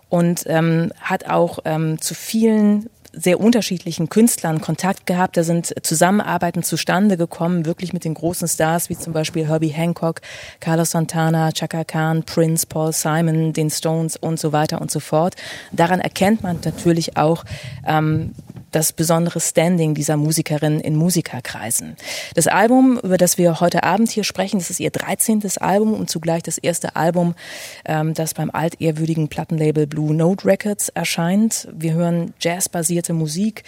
und 0.10 0.44
ähm, 0.48 0.92
hat 1.00 1.28
auch 1.28 1.60
ähm, 1.66 2.00
zu 2.00 2.14
vielen 2.14 2.90
sehr 3.14 3.40
unterschiedlichen 3.40 4.10
Künstlern 4.10 4.60
Kontakt 4.60 5.06
gehabt. 5.06 5.38
Da 5.38 5.44
sind 5.44 5.74
Zusammenarbeiten 5.86 6.64
zustande 6.64 7.16
gekommen, 7.16 7.66
wirklich 7.66 7.94
mit 7.94 8.04
den 8.04 8.16
großen 8.16 8.48
Stars 8.48 8.90
wie 8.90 8.98
zum 8.98 9.14
Beispiel 9.14 9.48
Herbie 9.48 9.70
Hancock, 9.70 10.22
Carlos 10.60 10.92
Santana, 10.92 11.52
Chaka 11.52 11.84
Khan, 11.84 12.24
Prince, 12.24 12.66
Paul 12.66 12.92
Simon, 12.92 13.54
den 13.54 13.70
Stones 13.70 14.18
und 14.18 14.40
so 14.40 14.52
weiter 14.52 14.82
und 14.82 14.90
so 14.90 15.00
fort. 15.00 15.36
Daran 15.72 16.00
erkennt 16.00 16.42
man 16.42 16.60
natürlich 16.66 17.16
auch 17.16 17.46
ähm, 17.86 18.34
das 18.74 18.92
besondere 18.92 19.40
Standing 19.40 19.94
dieser 19.94 20.18
Musikerin 20.18 20.80
in 20.80 20.96
Musikerkreisen. 20.96 21.96
Das 22.36 22.48
Album, 22.48 23.00
über 23.02 23.18
das 23.18 23.38
wir 23.38 23.60
heute 23.60 23.84
Abend 23.84 24.10
hier 24.10 24.24
sprechen, 24.24 24.60
das 24.60 24.70
ist 24.70 24.80
ihr 24.80 24.92
13. 24.92 25.42
Album 25.60 25.94
und 25.94 26.10
zugleich 26.10 26.44
das 26.44 26.58
erste 26.58 26.96
Album, 26.96 27.36
ähm, 27.86 28.14
das 28.14 28.34
beim 28.34 28.50
altehrwürdigen 28.52 29.28
Plattenlabel 29.28 29.88
Blue 29.88 30.14
Note 30.14 30.46
Records 30.46 30.90
erscheint. 30.90 31.68
Wir 31.74 31.94
hören 31.94 32.34
jazzbasierte 32.40 33.14
Musik. 33.14 33.64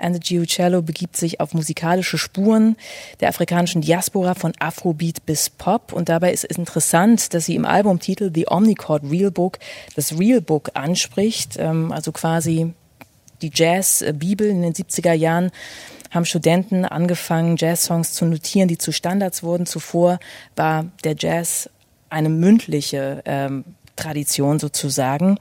Andy 0.00 0.18
Giucello 0.18 0.82
begibt 0.82 1.16
sich 1.16 1.40
auf 1.40 1.52
musikalische 1.54 2.18
Spuren 2.18 2.76
der 3.20 3.28
afrikanischen 3.28 3.82
Diaspora 3.82 4.34
von 4.34 4.52
Afrobeat 4.58 5.26
bis 5.26 5.50
Pop. 5.50 5.92
Und 5.92 6.08
dabei 6.08 6.32
ist 6.32 6.44
es 6.44 6.56
interessant, 6.56 7.34
dass 7.34 7.46
sie 7.46 7.54
im 7.54 7.64
Albumtitel 7.64 8.30
The 8.34 8.46
Omnichord 8.48 9.02
Real 9.10 9.30
Book 9.30 9.58
das 9.96 10.18
Real 10.18 10.40
Book 10.40 10.70
anspricht, 10.74 11.56
ähm, 11.58 11.92
also 11.92 12.12
quasi 12.12 12.72
die 13.42 13.50
Jazz-Bibel 13.52 14.48
in 14.48 14.62
den 14.62 14.72
70er 14.72 15.12
Jahren 15.12 15.50
haben 16.10 16.24
Studenten 16.24 16.84
angefangen, 16.84 17.56
Jazz-Songs 17.56 18.12
zu 18.12 18.24
notieren, 18.24 18.68
die 18.68 18.78
zu 18.78 18.92
Standards 18.92 19.42
wurden. 19.42 19.66
Zuvor 19.66 20.18
war 20.56 20.86
der 21.04 21.14
Jazz 21.16 21.70
eine 22.08 22.28
mündliche 22.28 23.22
ähm, 23.24 23.64
Tradition 24.00 24.58
sozusagen. 24.58 25.38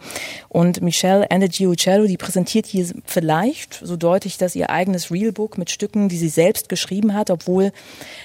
Und 0.50 0.82
Michelle 0.82 1.30
Andegiucello, 1.32 2.06
die 2.06 2.18
präsentiert 2.18 2.68
hier 2.68 2.88
vielleicht, 3.06 3.80
so 3.84 3.96
deutlich 3.96 4.38
das 4.38 4.56
ihr 4.56 4.70
eigenes 4.70 5.12
Realbook 5.12 5.58
mit 5.58 5.72
Stücken, 5.72 6.10
die 6.10 6.18
sie 6.18 6.30
selbst 6.30 6.70
geschrieben 6.70 7.14
hat, 7.14 7.32
obwohl 7.32 7.72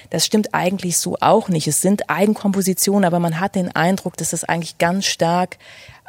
das 0.09 0.25
stimmt 0.25 0.53
eigentlich 0.53 0.97
so 0.97 1.17
auch 1.21 1.49
nicht. 1.49 1.67
Es 1.67 1.81
sind 1.81 2.09
Eigenkompositionen, 2.09 3.05
aber 3.05 3.19
man 3.19 3.39
hat 3.39 3.55
den 3.55 3.73
Eindruck, 3.75 4.17
dass 4.17 4.31
das 4.31 4.43
eigentlich 4.43 4.77
ganz 4.77 5.05
stark 5.05 5.57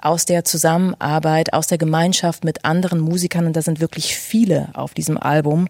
aus 0.07 0.25
der 0.25 0.45
Zusammenarbeit, 0.45 1.53
aus 1.53 1.67
der 1.67 1.79
Gemeinschaft 1.79 2.45
mit 2.45 2.65
anderen 2.65 3.01
Musikern, 3.01 3.47
und 3.47 3.57
da 3.57 3.63
sind 3.63 3.81
wirklich 3.81 4.17
viele 4.17 4.69
auf 4.75 4.95
diesem 4.95 5.19
Album, 5.19 5.67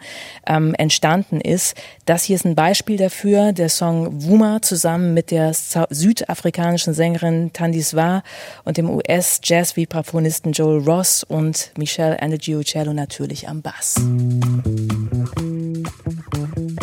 ähm, 0.47 0.74
entstanden 0.74 1.41
ist. 1.41 1.74
Das 2.05 2.22
hier 2.24 2.37
ist 2.37 2.45
ein 2.45 2.55
Beispiel 2.55 2.99
dafür, 2.99 3.53
der 3.53 3.70
Song 3.70 4.22
Wuma 4.24 4.61
zusammen 4.61 5.14
mit 5.14 5.30
der 5.30 5.53
südafrikanischen 5.55 6.93
Sängerin 6.93 7.53
Tandiswa 7.53 8.22
und 8.64 8.76
dem 8.76 8.91
US-Jazz-Vibraphonisten 8.91 10.53
Joel 10.53 10.84
Ross 10.84 11.24
und 11.24 11.72
Michelle 11.78 12.20
Andegiucello 12.20 12.93
natürlich 12.93 13.49
am 13.49 13.62
Bass. 13.62 13.97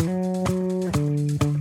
Well, 0.04 1.53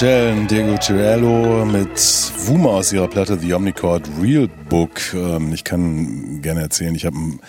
Michelle 0.00 0.46
Diego 0.46 0.80
Cirello 0.80 1.66
mit 1.66 1.90
Wuma 2.46 2.70
aus 2.70 2.90
ihrer 2.90 3.06
Platte 3.06 3.38
The 3.38 3.52
Omnicord 3.52 4.08
Real 4.18 4.48
Book. 4.70 5.12
Ähm, 5.12 5.52
Ich 5.52 5.62
kann 5.62 6.40
gerne 6.40 6.62
erzählen, 6.62 6.94
ich 6.94 7.04
habe 7.04 7.18
ein, 7.18 7.40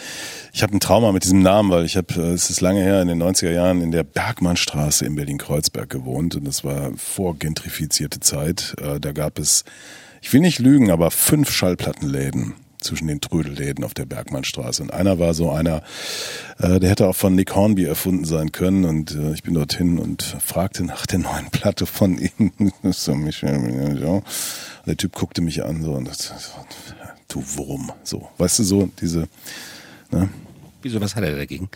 hab 0.59 0.73
ein 0.73 0.81
Trauma 0.81 1.13
mit 1.13 1.23
diesem 1.23 1.41
Namen, 1.41 1.69
weil 1.71 1.85
ich 1.85 1.95
habe, 1.95 2.13
es 2.21 2.49
ist 2.49 2.59
lange 2.59 2.81
her, 2.81 3.01
in 3.01 3.07
den 3.07 3.23
90er 3.23 3.51
Jahren 3.51 3.79
in 3.79 3.91
der 3.91 4.03
Bergmannstraße 4.03 5.05
in 5.05 5.15
Berlin-Kreuzberg 5.15 5.89
gewohnt 5.89 6.35
und 6.35 6.45
das 6.45 6.65
war 6.65 6.91
vor 6.97 7.37
gentrifizierte 7.37 8.19
Zeit. 8.19 8.75
Äh, 8.81 8.99
Da 8.99 9.13
gab 9.13 9.39
es, 9.39 9.63
ich 10.21 10.33
will 10.33 10.41
nicht 10.41 10.59
lügen, 10.59 10.91
aber 10.91 11.09
fünf 11.09 11.51
Schallplattenläden 11.51 12.55
zwischen 12.81 13.07
den 13.07 13.21
Trödelläden 13.21 13.83
auf 13.83 13.93
der 13.93 14.05
Bergmannstraße. 14.05 14.83
Und 14.83 14.93
einer 14.93 15.19
war 15.19 15.33
so 15.33 15.51
einer, 15.51 15.81
äh, 16.59 16.79
der 16.79 16.89
hätte 16.89 17.07
auch 17.07 17.15
von 17.15 17.35
Nick 17.35 17.55
Hornby 17.55 17.85
erfunden 17.85 18.25
sein 18.25 18.51
können. 18.51 18.85
Und 18.85 19.15
äh, 19.15 19.33
ich 19.33 19.43
bin 19.43 19.53
dorthin 19.53 19.99
und 19.99 20.23
fragte 20.23 20.83
nach 20.83 21.05
der 21.05 21.19
neuen 21.19 21.49
Platte 21.51 21.85
von 21.85 22.17
ihm. 22.17 22.73
so, 22.91 23.15
Michel, 23.15 23.99
ja. 24.01 24.21
Der 24.85 24.97
Typ 24.97 25.13
guckte 25.13 25.41
mich 25.41 25.63
an 25.63 25.83
so 25.83 25.93
und 25.93 26.09
du 27.27 27.43
Wurm. 27.55 27.91
So, 28.03 28.27
weißt 28.37 28.59
du 28.59 28.63
so, 28.63 28.89
diese, 28.99 29.27
ne? 30.11 30.29
Wieso, 30.81 30.99
was 30.99 31.15
hat 31.15 31.23
er 31.23 31.35
dagegen? 31.35 31.69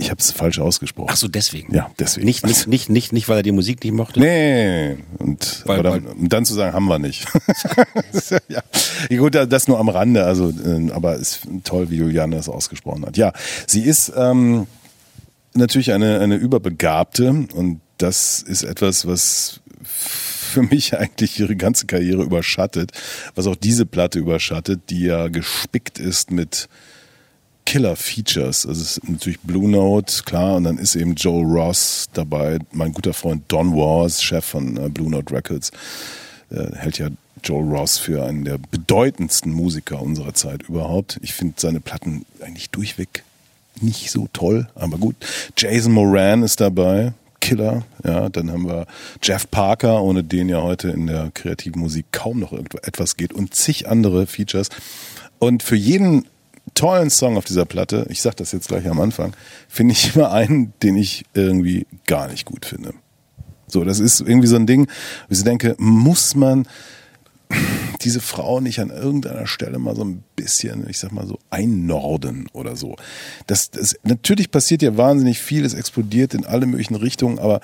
Ich 0.00 0.10
habe 0.10 0.20
es 0.20 0.32
falsch 0.32 0.58
ausgesprochen. 0.58 1.10
Ach 1.12 1.16
so, 1.16 1.28
deswegen. 1.28 1.74
Ja, 1.74 1.90
deswegen. 1.98 2.26
Nicht, 2.26 2.46
nicht, 2.46 2.66
nicht, 2.66 2.88
nicht, 2.88 3.12
nicht, 3.12 3.28
weil 3.28 3.38
er 3.38 3.42
die 3.42 3.52
Musik 3.52 3.84
nicht 3.84 3.92
mochte. 3.92 4.18
Nee, 4.18 4.96
und, 5.18 5.62
Weil- 5.66 5.82
dann, 5.82 6.06
um 6.06 6.28
dann 6.28 6.44
zu 6.46 6.54
sagen, 6.54 6.74
haben 6.74 6.86
wir 6.86 6.98
nicht. 6.98 7.26
ja. 8.48 8.62
ja, 9.10 9.18
gut, 9.18 9.34
das 9.34 9.68
nur 9.68 9.78
am 9.78 9.90
Rande, 9.90 10.24
also, 10.24 10.50
äh, 10.50 10.90
aber 10.92 11.16
ist 11.16 11.42
toll, 11.64 11.90
wie 11.90 11.96
Juliane 11.96 12.36
das 12.36 12.48
ausgesprochen 12.48 13.04
hat. 13.04 13.18
Ja, 13.18 13.32
sie 13.66 13.82
ist 13.82 14.12
ähm, 14.16 14.66
natürlich 15.54 15.92
eine, 15.92 16.20
eine 16.20 16.36
Überbegabte 16.36 17.28
und 17.54 17.80
das 17.98 18.40
ist 18.40 18.62
etwas, 18.62 19.06
was 19.06 19.60
für 19.82 20.62
mich 20.62 20.96
eigentlich 20.96 21.38
ihre 21.38 21.56
ganze 21.56 21.86
Karriere 21.86 22.22
überschattet, 22.22 22.92
was 23.34 23.46
auch 23.46 23.56
diese 23.56 23.84
Platte 23.84 24.18
überschattet, 24.18 24.80
die 24.88 25.02
ja 25.02 25.28
gespickt 25.28 25.98
ist 25.98 26.30
mit 26.30 26.68
Killer-Features. 27.70 28.66
Also 28.66 28.82
es 28.82 28.96
ist 28.96 29.08
natürlich 29.08 29.38
Blue 29.42 29.70
Note, 29.70 30.24
klar, 30.24 30.56
und 30.56 30.64
dann 30.64 30.76
ist 30.76 30.96
eben 30.96 31.14
Joe 31.14 31.44
Ross 31.44 32.06
dabei, 32.12 32.58
mein 32.72 32.92
guter 32.92 33.14
Freund 33.14 33.44
Don 33.46 33.76
Wars, 33.76 34.24
Chef 34.24 34.44
von 34.44 34.76
äh, 34.76 34.88
Blue 34.88 35.08
Note 35.08 35.32
Records, 35.32 35.70
äh, 36.50 36.74
hält 36.74 36.98
ja 36.98 37.10
Joe 37.44 37.62
Ross 37.62 37.96
für 37.96 38.24
einen 38.24 38.44
der 38.44 38.58
bedeutendsten 38.58 39.52
Musiker 39.52 40.02
unserer 40.02 40.34
Zeit 40.34 40.64
überhaupt. 40.64 41.20
Ich 41.22 41.32
finde 41.32 41.54
seine 41.58 41.78
Platten 41.78 42.26
eigentlich 42.40 42.70
durchweg 42.70 43.22
nicht 43.80 44.10
so 44.10 44.26
toll, 44.32 44.68
aber 44.74 44.98
gut. 44.98 45.14
Jason 45.56 45.92
Moran 45.92 46.42
ist 46.42 46.60
dabei, 46.60 47.12
Killer, 47.40 47.84
ja, 48.02 48.28
dann 48.30 48.50
haben 48.50 48.66
wir 48.66 48.88
Jeff 49.22 49.48
Parker, 49.48 50.02
ohne 50.02 50.24
den 50.24 50.48
ja 50.48 50.60
heute 50.60 50.88
in 50.88 51.06
der 51.06 51.30
kreativen 51.32 51.80
Musik 51.80 52.06
kaum 52.10 52.40
noch 52.40 52.52
etwas 52.52 53.16
geht 53.16 53.32
und 53.32 53.54
zig 53.54 53.88
andere 53.88 54.26
Features. 54.26 54.70
Und 55.38 55.62
für 55.62 55.76
jeden 55.76 56.26
tollen 56.74 57.10
Song 57.10 57.36
auf 57.36 57.44
dieser 57.44 57.64
Platte, 57.64 58.06
ich 58.08 58.22
sag 58.22 58.36
das 58.36 58.52
jetzt 58.52 58.68
gleich 58.68 58.88
am 58.88 59.00
Anfang, 59.00 59.34
finde 59.68 59.92
ich 59.92 60.14
immer 60.14 60.32
einen, 60.32 60.72
den 60.82 60.96
ich 60.96 61.24
irgendwie 61.34 61.86
gar 62.06 62.28
nicht 62.28 62.44
gut 62.46 62.64
finde. 62.64 62.94
So, 63.66 63.84
das 63.84 64.00
ist 64.00 64.20
irgendwie 64.20 64.48
so 64.48 64.56
ein 64.56 64.66
Ding, 64.66 64.88
wo 65.28 65.34
ich 65.34 65.44
denke, 65.44 65.76
muss 65.78 66.34
man 66.34 66.66
diese 68.02 68.20
Frau 68.20 68.60
nicht 68.60 68.80
an 68.80 68.90
irgendeiner 68.90 69.46
Stelle 69.46 69.78
mal 69.78 69.96
so 69.96 70.04
ein 70.04 70.22
bisschen, 70.36 70.88
ich 70.88 70.98
sag 70.98 71.12
mal 71.12 71.26
so, 71.26 71.38
einnorden 71.50 72.48
oder 72.52 72.76
so. 72.76 72.96
Das, 73.46 73.70
das, 73.70 73.96
natürlich 74.02 74.50
passiert 74.50 74.82
ja 74.82 74.96
wahnsinnig 74.96 75.40
viel, 75.40 75.64
es 75.64 75.74
explodiert 75.74 76.34
in 76.34 76.46
alle 76.46 76.66
möglichen 76.66 76.94
Richtungen, 76.94 77.38
aber 77.38 77.60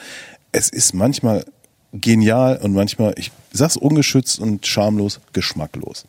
es 0.53 0.69
ist 0.69 0.95
manchmal 0.95 1.45
genial 1.93 2.59
und 2.59 2.75
manchmal, 2.75 3.15
ich 3.17 3.31
sag's 3.53 3.77
ungeschützt 3.77 4.39
und 4.39 4.67
schamlos, 4.67 5.21
geschmacklos. 5.33 6.05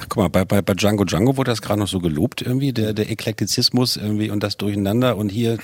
Ach, 0.00 0.06
guck 0.08 0.22
mal, 0.22 0.28
bei, 0.28 0.44
bei, 0.44 0.62
bei 0.62 0.74
Django 0.74 1.04
Django 1.04 1.36
wurde 1.36 1.50
das 1.50 1.60
gerade 1.60 1.78
noch 1.78 1.88
so 1.88 1.98
gelobt 1.98 2.40
irgendwie, 2.40 2.72
der, 2.72 2.94
der 2.94 3.10
Eklektizismus 3.10 3.96
irgendwie 3.96 4.30
und 4.30 4.42
das 4.42 4.56
Durcheinander 4.56 5.16
und 5.16 5.28
hier, 5.28 5.58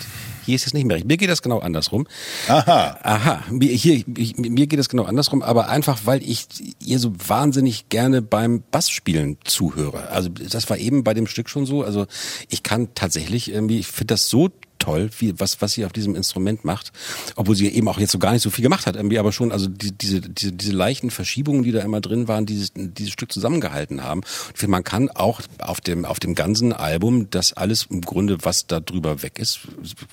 hier 0.44 0.56
ist 0.56 0.66
es 0.66 0.74
nicht 0.74 0.84
mehr 0.84 0.96
recht. 0.96 1.06
Mir 1.06 1.16
geht 1.16 1.30
das 1.30 1.40
genau 1.40 1.60
andersrum. 1.60 2.06
Aha. 2.48 2.98
Aha, 3.02 3.42
mir, 3.50 3.70
hier, 3.70 4.04
mir 4.06 4.66
geht 4.66 4.78
es 4.78 4.88
genau 4.88 5.04
andersrum, 5.04 5.42
aber 5.42 5.68
einfach, 5.68 6.00
weil 6.04 6.22
ich 6.22 6.46
ihr 6.80 6.98
so 6.98 7.12
wahnsinnig 7.26 7.88
gerne 7.88 8.20
beim 8.20 8.62
Bassspielen 8.70 9.38
zuhöre. 9.44 10.10
Also 10.10 10.28
das 10.28 10.68
war 10.68 10.76
eben 10.76 11.02
bei 11.02 11.14
dem 11.14 11.26
Stück 11.26 11.48
schon 11.48 11.64
so. 11.64 11.82
Also 11.82 12.06
ich 12.50 12.62
kann 12.62 12.88
tatsächlich 12.94 13.50
irgendwie, 13.50 13.78
ich 13.78 13.86
finde 13.86 14.14
das 14.14 14.28
so 14.28 14.50
toll, 14.78 15.10
wie, 15.18 15.38
was, 15.38 15.60
was 15.62 15.72
sie 15.72 15.84
auf 15.84 15.92
diesem 15.92 16.14
Instrument 16.14 16.64
macht, 16.64 16.92
obwohl 17.36 17.56
sie 17.56 17.68
eben 17.68 17.88
auch 17.88 17.98
jetzt 17.98 18.12
so 18.12 18.18
gar 18.18 18.32
nicht 18.32 18.42
so 18.42 18.50
viel 18.50 18.62
gemacht 18.62 18.86
hat, 18.86 18.96
irgendwie, 18.96 19.18
aber 19.18 19.32
schon, 19.32 19.52
also 19.52 19.66
die, 19.66 19.92
diese, 19.92 20.20
diese, 20.20 20.52
diese 20.52 20.72
leichten 20.72 21.10
Verschiebungen, 21.10 21.62
die 21.62 21.72
da 21.72 21.80
immer 21.80 22.00
drin 22.00 22.28
waren, 22.28 22.46
dieses, 22.46 22.72
dieses 22.74 23.12
Stück 23.12 23.32
zusammengehalten 23.32 24.02
haben. 24.02 24.22
Ich 24.54 24.60
finde, 24.60 24.72
man 24.72 24.84
kann 24.84 25.10
auch 25.10 25.40
auf 25.58 25.80
dem, 25.80 26.04
auf 26.04 26.20
dem 26.20 26.34
ganzen 26.34 26.72
Album 26.72 27.30
das 27.30 27.52
alles 27.52 27.86
im 27.90 28.00
Grunde, 28.00 28.38
was 28.42 28.66
da 28.66 28.80
drüber 28.80 29.22
weg 29.22 29.38
ist, 29.38 29.60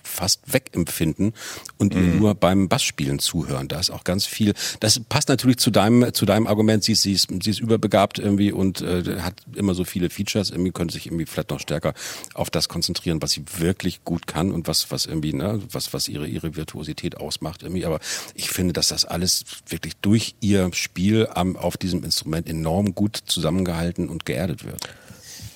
fast 0.03 0.53
wegempfinden 0.53 1.33
und 1.77 1.93
ihr 1.93 2.01
nur 2.01 2.35
beim 2.35 2.69
Bassspielen 2.69 3.19
zuhören. 3.19 3.67
Da 3.67 3.79
ist 3.79 3.89
auch 3.89 4.03
ganz 4.03 4.25
viel, 4.25 4.53
das 4.79 4.99
passt 4.99 5.29
natürlich 5.29 5.57
zu 5.57 5.71
deinem, 5.71 6.13
zu 6.13 6.25
deinem 6.25 6.47
Argument, 6.47 6.83
sie 6.83 6.93
ist, 6.93 7.01
sie 7.01 7.13
ist, 7.13 7.27
sie 7.43 7.49
ist 7.49 7.59
überbegabt 7.59 8.19
irgendwie 8.19 8.51
und 8.51 8.81
äh, 8.81 9.19
hat 9.21 9.35
immer 9.55 9.73
so 9.73 9.83
viele 9.83 10.09
Features, 10.09 10.49
irgendwie 10.49 10.71
könnte 10.71 10.93
sich 10.93 11.07
irgendwie 11.07 11.25
vielleicht 11.25 11.49
noch 11.49 11.59
stärker 11.59 11.93
auf 12.33 12.49
das 12.49 12.69
konzentrieren, 12.69 13.21
was 13.21 13.31
sie 13.31 13.43
wirklich 13.57 14.03
gut 14.03 14.27
kann 14.27 14.51
und 14.53 14.67
was, 14.67 14.91
was 14.91 15.05
irgendwie, 15.05 15.33
ne, 15.33 15.61
was, 15.71 15.93
was 15.93 16.07
ihre, 16.07 16.27
ihre 16.27 16.55
Virtuosität 16.55 17.17
ausmacht 17.17 17.63
irgendwie. 17.63 17.85
Aber 17.85 17.99
ich 18.35 18.49
finde, 18.49 18.73
dass 18.73 18.89
das 18.89 19.05
alles 19.05 19.45
wirklich 19.67 19.95
durch 19.97 20.35
ihr 20.39 20.69
Spiel 20.73 21.27
am, 21.33 21.55
auf 21.55 21.77
diesem 21.77 22.03
Instrument 22.03 22.47
enorm 22.47 22.95
gut 22.95 23.17
zusammengehalten 23.25 24.09
und 24.09 24.25
geerdet 24.25 24.65
wird. 24.65 24.89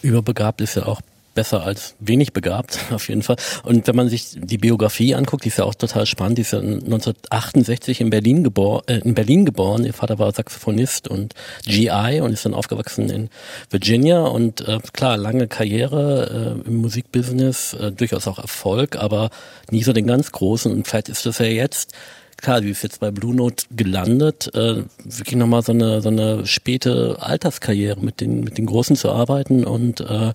Überbegabt 0.01 0.61
ist 0.61 0.75
ja 0.75 0.85
auch 0.85 1.01
besser 1.37 1.63
als 1.63 1.95
wenig 1.99 2.33
begabt, 2.33 2.79
auf 2.91 3.07
jeden 3.09 3.21
Fall. 3.21 3.35
Und 3.63 3.87
wenn 3.87 3.95
man 3.95 4.09
sich 4.09 4.31
die 4.35 4.57
Biografie 4.57 5.13
anguckt, 5.13 5.45
die 5.45 5.49
ist 5.49 5.59
ja 5.59 5.65
auch 5.65 5.75
total 5.75 6.07
spannend. 6.07 6.39
Die 6.39 6.41
ist 6.41 6.51
ja 6.51 6.59
1968 6.59 8.01
in 8.01 8.09
Berlin 8.09 8.43
geboren, 8.43 8.81
äh, 8.87 8.97
in 8.97 9.13
Berlin 9.13 9.45
geboren. 9.45 9.85
Ihr 9.85 9.93
Vater 9.93 10.17
war 10.17 10.33
Saxophonist 10.33 11.07
und 11.07 11.35
GI 11.63 12.21
und 12.21 12.33
ist 12.33 12.43
dann 12.43 12.55
aufgewachsen 12.55 13.11
in 13.11 13.29
Virginia 13.69 14.21
und 14.21 14.67
äh, 14.67 14.79
klar, 14.93 15.15
lange 15.15 15.47
Karriere 15.47 16.57
äh, 16.65 16.67
im 16.67 16.77
Musikbusiness, 16.77 17.73
äh, 17.73 17.91
durchaus 17.91 18.27
auch 18.27 18.39
Erfolg, 18.39 18.95
aber 18.95 19.29
nie 19.69 19.83
so 19.83 19.93
den 19.93 20.07
ganz 20.07 20.31
großen. 20.31 20.71
Und 20.71 20.87
vielleicht 20.87 21.09
ist 21.09 21.27
das 21.27 21.37
ja 21.37 21.45
jetzt 21.45 21.93
klar, 22.37 22.61
die 22.61 22.69
ist 22.69 22.83
jetzt 22.83 22.99
bei 22.99 23.11
Blue 23.11 23.35
Note 23.35 23.65
gelandet, 23.75 24.53
äh, 24.53 24.83
wirklich 25.03 25.35
nochmal 25.35 25.63
so 25.63 25.71
eine 25.71 26.01
so 26.01 26.09
eine 26.09 26.45
späte 26.45 27.17
Alterskarriere 27.19 27.99
mit 27.99 28.21
den 28.21 28.41
mit 28.41 28.57
den 28.57 28.65
Großen 28.65 28.95
zu 28.95 29.11
arbeiten. 29.11 29.63
Und 29.63 29.99
äh, 29.99 30.29
äh, 30.29 30.33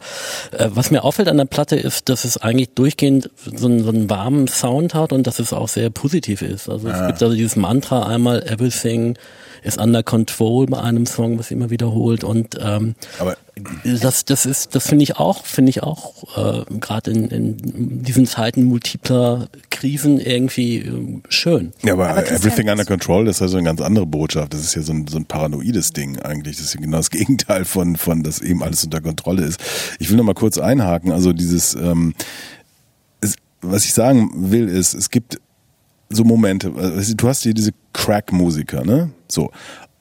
was 0.69 0.91
mir 0.91 1.05
auffällt 1.05 1.29
an 1.29 1.39
der 1.39 1.45
Platte 1.45 1.77
ist, 1.77 2.09
dass 2.09 2.25
es 2.25 2.37
eigentlich 2.37 2.71
durchgehend 2.71 3.31
so 3.37 3.67
einen, 3.67 3.85
so 3.85 3.91
einen 3.91 4.11
warmen 4.11 4.49
Sound 4.49 4.95
hat 4.95 5.13
und 5.13 5.27
dass 5.27 5.39
es 5.39 5.53
auch 5.53 5.69
sehr 5.69 5.91
positiv 5.91 6.43
ist. 6.43 6.69
Also 6.69 6.89
es 6.89 7.07
gibt 7.07 7.23
also 7.23 7.35
dieses 7.35 7.57
Mantra 7.57 8.07
einmal 8.07 8.43
Everything 8.43 9.17
is 9.63 9.79
under 9.79 10.03
control 10.03 10.67
bei 10.67 10.81
einem 10.81 11.07
Song, 11.07 11.39
was 11.39 11.49
sie 11.49 11.55
immer 11.55 11.71
wiederholt 11.71 12.25
und 12.25 12.59
ähm, 12.61 12.95
Aber 13.19 13.37
das, 13.85 14.25
das 14.25 14.47
ist, 14.47 14.75
das 14.75 14.89
finde 14.89 15.03
ich 15.03 15.17
auch, 15.17 15.45
finde 15.45 15.71
ich 15.71 15.83
auch 15.83 16.25
äh, 16.37 16.65
gerade 16.81 17.11
in, 17.11 17.29
in 17.29 18.03
diesen 18.03 18.27
Zeiten 18.27 18.65
multipler 18.65 19.49
Krisen 19.71 20.19
irgendwie 20.19 20.79
äh, 20.79 21.21
schön. 21.29 21.73
Ja, 21.83 21.93
aber, 21.93 22.09
Aber 22.09 22.31
Everything 22.31 22.71
Under 22.71 22.87
Control, 22.87 23.27
das 23.27 23.37
ist 23.37 23.43
also 23.43 23.59
eine 23.59 23.67
ganz 23.67 23.81
andere 23.81 24.07
Botschaft. 24.07 24.55
Das 24.55 24.63
ist 24.63 24.75
ja 24.75 24.83
so 24.83 24.93
ein, 24.93 25.07
so 25.07 25.19
ein 25.19 25.27
paranoides 25.27 25.93
Ding 25.93 26.19
eigentlich. 26.21 26.57
Das 26.57 26.67
ist 26.67 26.75
ja 26.75 26.81
genau 26.81 26.97
das 26.97 27.11
Gegenteil 27.11 27.65
von, 27.65 27.97
von, 27.97 28.23
dass 28.23 28.41
eben 28.41 28.63
alles 28.63 28.85
unter 28.85 29.01
Kontrolle 29.01 29.45
ist. 29.45 29.61
Ich 29.99 30.09
will 30.09 30.17
noch 30.17 30.25
mal 30.25 30.35
kurz 30.35 30.57
einhaken. 30.57 31.13
Also 31.13 31.33
dieses, 31.33 31.75
ähm, 31.75 32.15
es, 33.21 33.37
was 33.61 33.85
ich 33.85 33.93
sagen 33.93 34.31
will, 34.51 34.69
ist, 34.69 34.95
es 34.95 35.11
gibt 35.11 35.41
so 36.13 36.25
Momente. 36.25 36.71
Du 37.17 37.29
hast 37.29 37.43
hier 37.43 37.55
diese 37.55 37.73
Crack-Musiker, 37.93 38.85
ne? 38.85 39.11
So. 39.29 39.51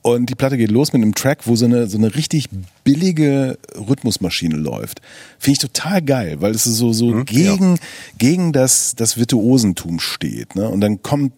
Und 0.04 0.30
die 0.32 0.36
Platte 0.36 0.58
geht 0.58 0.72
los 0.72 0.94
mit 0.94 1.02
einem 1.04 1.14
Track, 1.14 1.46
wo 1.46 1.56
so 1.56 1.66
eine, 1.66 1.88
so 1.88 1.98
eine 1.98 2.16
richtig 2.16 2.50
billige 2.84 3.60
Rhythmusmaschine 3.76 4.56
läuft. 4.56 5.00
Finde 5.38 5.54
ich 5.54 5.60
total 5.60 6.02
geil, 6.02 6.38
weil 6.42 6.56
es 6.56 6.64
so, 6.64 6.92
so 6.92 7.24
gegen, 7.24 7.78
gegen 8.18 8.52
das, 8.52 8.96
das 8.96 9.18
Virtuosentum 9.18 10.00
steht. 10.00 10.56
Ne? 10.56 10.68
Und 10.68 10.82
dann 10.82 11.04
kommt, 11.04 11.34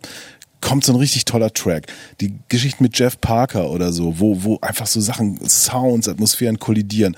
kommt 0.61 0.85
so 0.85 0.93
ein 0.93 0.97
richtig 0.97 1.25
toller 1.25 1.51
Track. 1.51 1.87
Die 2.21 2.35
Geschichte 2.47 2.81
mit 2.81 2.97
Jeff 2.97 3.19
Parker 3.19 3.69
oder 3.69 3.91
so, 3.91 4.19
wo, 4.19 4.43
wo 4.43 4.59
einfach 4.61 4.87
so 4.87 5.01
Sachen, 5.01 5.39
Sounds, 5.45 6.07
Atmosphären 6.07 6.57
kollidieren. 6.57 7.17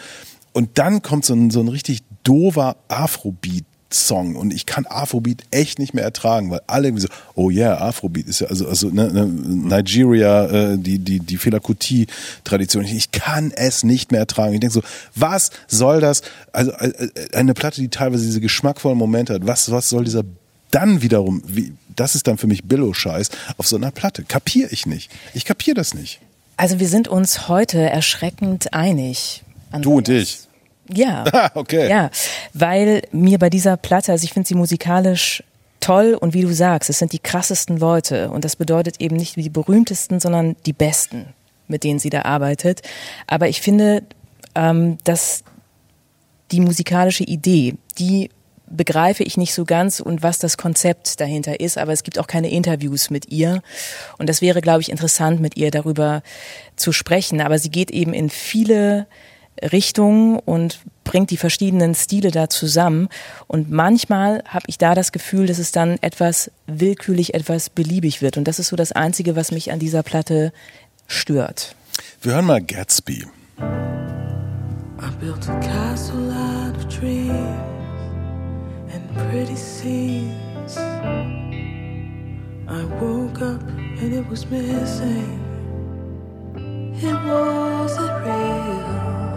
Und 0.51 0.79
dann 0.79 1.03
kommt 1.03 1.25
so 1.25 1.35
ein, 1.35 1.51
so 1.51 1.59
ein 1.59 1.67
richtig 1.67 2.01
dover 2.23 2.77
Afrobeat 2.87 3.65
Song 3.95 4.35
und 4.35 4.53
ich 4.53 4.65
kann 4.65 4.85
Afrobeat 4.85 5.43
echt 5.51 5.79
nicht 5.79 5.93
mehr 5.93 6.03
ertragen, 6.03 6.51
weil 6.51 6.61
alle 6.67 6.87
irgendwie 6.87 7.03
so, 7.03 7.09
oh 7.35 7.49
yeah, 7.49 7.77
Afrobeat 7.77 8.27
ist 8.27 8.41
ja 8.41 8.47
also 8.47 8.67
also 8.67 8.89
ne, 8.89 9.11
ne, 9.11 9.25
Nigeria, 9.25 10.45
äh, 10.45 10.77
die 10.77 10.99
die 10.99 11.19
die 11.19 11.37
Fela 11.37 11.59
Kuti 11.59 12.07
Tradition. 12.43 12.85
Ich 12.85 13.11
kann 13.11 13.51
es 13.55 13.83
nicht 13.83 14.11
mehr 14.11 14.21
ertragen. 14.21 14.53
Ich 14.53 14.59
denke 14.59 14.73
so, 14.73 14.83
was 15.15 15.51
soll 15.67 16.01
das? 16.01 16.21
Also 16.51 16.71
äh, 16.71 17.09
eine 17.33 17.53
Platte, 17.53 17.81
die 17.81 17.89
teilweise 17.89 18.25
diese 18.25 18.41
geschmackvollen 18.41 18.97
Momente 18.97 19.33
hat. 19.33 19.47
Was 19.47 19.71
was 19.71 19.89
soll 19.89 20.03
dieser 20.03 20.23
dann 20.71 21.01
wiederum, 21.01 21.41
wie, 21.47 21.73
das 21.95 22.15
ist 22.15 22.27
dann 22.27 22.37
für 22.37 22.47
mich 22.47 22.65
Billo-Scheiß 22.65 23.29
auf 23.57 23.67
so 23.67 23.77
einer 23.77 23.91
Platte. 23.91 24.23
Kapier 24.23 24.71
ich 24.71 24.85
nicht. 24.85 25.09
Ich 25.33 25.45
kapier 25.45 25.73
das 25.73 25.93
nicht. 25.93 26.19
Also 26.57 26.79
wir 26.79 26.89
sind 26.89 27.07
uns 27.07 27.47
heute 27.47 27.81
erschreckend 27.81 28.73
einig. 28.73 29.43
Du 29.81 29.97
und 29.97 30.09
ich. 30.09 30.39
Ja. 30.93 31.23
Ah, 31.33 31.51
okay. 31.55 31.89
Ja, 31.89 32.09
weil 32.53 33.01
mir 33.11 33.39
bei 33.39 33.49
dieser 33.49 33.77
Platte, 33.77 34.11
also 34.11 34.23
ich 34.23 34.33
finde 34.33 34.47
sie 34.47 34.55
musikalisch 34.55 35.43
toll 35.79 36.17
und 36.19 36.33
wie 36.33 36.41
du 36.41 36.53
sagst, 36.53 36.89
es 36.89 36.99
sind 36.99 37.11
die 37.11 37.19
krassesten 37.19 37.77
Leute 37.77 38.29
und 38.29 38.45
das 38.45 38.55
bedeutet 38.55 39.01
eben 39.01 39.15
nicht 39.15 39.35
die 39.35 39.49
berühmtesten, 39.49 40.19
sondern 40.19 40.55
die 40.65 40.73
besten, 40.73 41.33
mit 41.67 41.83
denen 41.83 41.99
sie 41.99 42.09
da 42.09 42.23
arbeitet. 42.23 42.81
Aber 43.27 43.49
ich 43.49 43.61
finde, 43.61 44.03
ähm, 44.55 44.97
dass 45.03 45.43
die 46.51 46.61
musikalische 46.61 47.23
Idee, 47.23 47.75
die 47.99 48.29
begreife 48.67 49.23
ich 49.23 49.37
nicht 49.37 49.53
so 49.53 49.63
ganz 49.63 49.99
und 49.99 50.23
was 50.23 50.39
das 50.39 50.57
Konzept 50.57 51.19
dahinter 51.19 51.59
ist, 51.59 51.77
aber 51.77 51.91
es 51.91 52.03
gibt 52.03 52.17
auch 52.17 52.27
keine 52.27 52.49
Interviews 52.49 53.09
mit 53.09 53.31
ihr 53.31 53.61
und 54.17 54.27
das 54.27 54.41
wäre, 54.41 54.61
glaube 54.61 54.81
ich, 54.81 54.89
interessant, 54.89 55.39
mit 55.39 55.55
ihr 55.55 55.69
darüber 55.69 56.23
zu 56.75 56.91
sprechen. 56.91 57.41
Aber 57.41 57.59
sie 57.59 57.69
geht 57.69 57.91
eben 57.91 58.13
in 58.13 58.29
viele 58.29 59.05
Richtungen 59.61 60.37
und 60.39 60.79
bringt 61.03 61.31
die 61.31 61.37
verschiedenen 61.37 61.95
Stile 61.95 62.31
da 62.31 62.49
zusammen. 62.49 63.07
Und 63.47 63.71
manchmal 63.71 64.43
habe 64.47 64.65
ich 64.67 64.77
da 64.77 64.95
das 64.95 65.11
Gefühl, 65.11 65.47
dass 65.47 65.59
es 65.59 65.71
dann 65.71 65.97
etwas 66.01 66.51
willkürlich, 66.67 67.33
etwas 67.33 67.69
beliebig 67.69 68.21
wird. 68.21 68.37
Und 68.37 68.47
das 68.47 68.59
ist 68.59 68.67
so 68.69 68.75
das 68.75 68.91
Einzige, 68.91 69.35
was 69.35 69.51
mich 69.51 69.71
an 69.71 69.79
dieser 69.79 70.03
Platte 70.03 70.51
stört. 71.07 71.75
Wir 72.21 72.33
hören 72.33 72.45
mal 72.45 72.61
Gatsby. 72.61 73.25
I 74.97 75.09
built 75.19 75.47
a 75.49 75.59
castle 75.59 76.31
out 76.31 76.75
of 76.77 76.87
dreams 76.87 77.31
and 78.91 79.29
pretty 79.29 79.55
scenes. 79.55 80.77
I 82.67 82.83
woke 82.99 83.41
up 83.41 83.61
and 84.01 84.13
it 84.13 84.25
was 84.29 84.49
missing. 84.49 85.39
It 86.97 87.13
wasn't 87.25 88.23
real. 88.23 89.34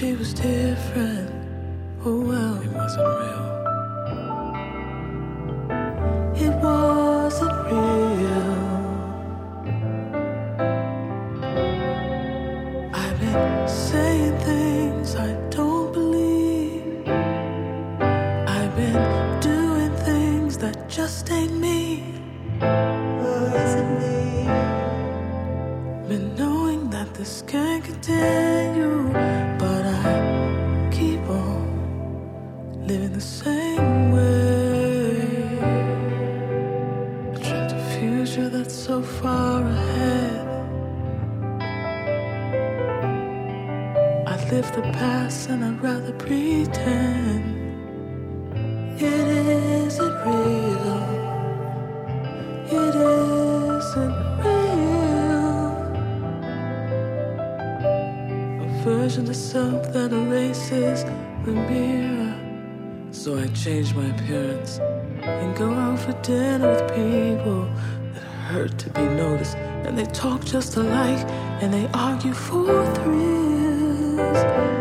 She 0.00 0.14
was 0.14 0.32
different. 0.32 1.30
Oh 2.04 2.20
well, 2.20 2.62
it 2.62 2.72
wasn't 2.72 3.06
real. 3.06 3.59
Live 44.60 44.74
the 44.74 44.82
past 44.92 45.48
and 45.48 45.64
I'd 45.64 45.80
rather 45.80 46.12
pretend 46.12 47.29
version 59.20 59.30
of 59.30 59.36
self 59.36 59.92
that 59.92 60.12
erases 60.12 61.04
the 61.44 61.52
mirror. 61.52 62.34
So 63.12 63.38
I 63.38 63.46
change 63.48 63.94
my 63.94 64.06
appearance 64.06 64.78
and 65.22 65.56
go 65.56 65.72
out 65.72 65.98
for 65.98 66.12
dinner 66.22 66.70
with 66.70 66.94
people 66.94 67.68
that 68.14 68.22
hurt 68.48 68.78
to 68.78 68.90
be 68.90 69.02
noticed. 69.02 69.56
And 69.56 69.98
they 69.98 70.06
talk 70.06 70.44
just 70.44 70.76
alike 70.76 71.26
and 71.60 71.72
they 71.72 71.88
argue 71.92 72.32
for 72.32 72.84
thrills. 72.94 74.79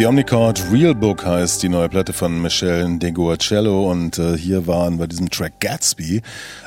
The 0.00 0.06
Omnicord 0.06 0.64
Real 0.72 0.94
Book 0.94 1.26
heißt 1.26 1.62
die 1.62 1.68
neue 1.68 1.90
Platte 1.90 2.14
von 2.14 2.40
Michelle 2.40 2.88
Deguacello 2.96 3.90
und 3.90 4.18
äh, 4.18 4.34
hier 4.34 4.66
waren 4.66 4.96
bei 4.96 5.06
diesem 5.06 5.28
Track 5.28 5.60
Gatsby 5.60 6.22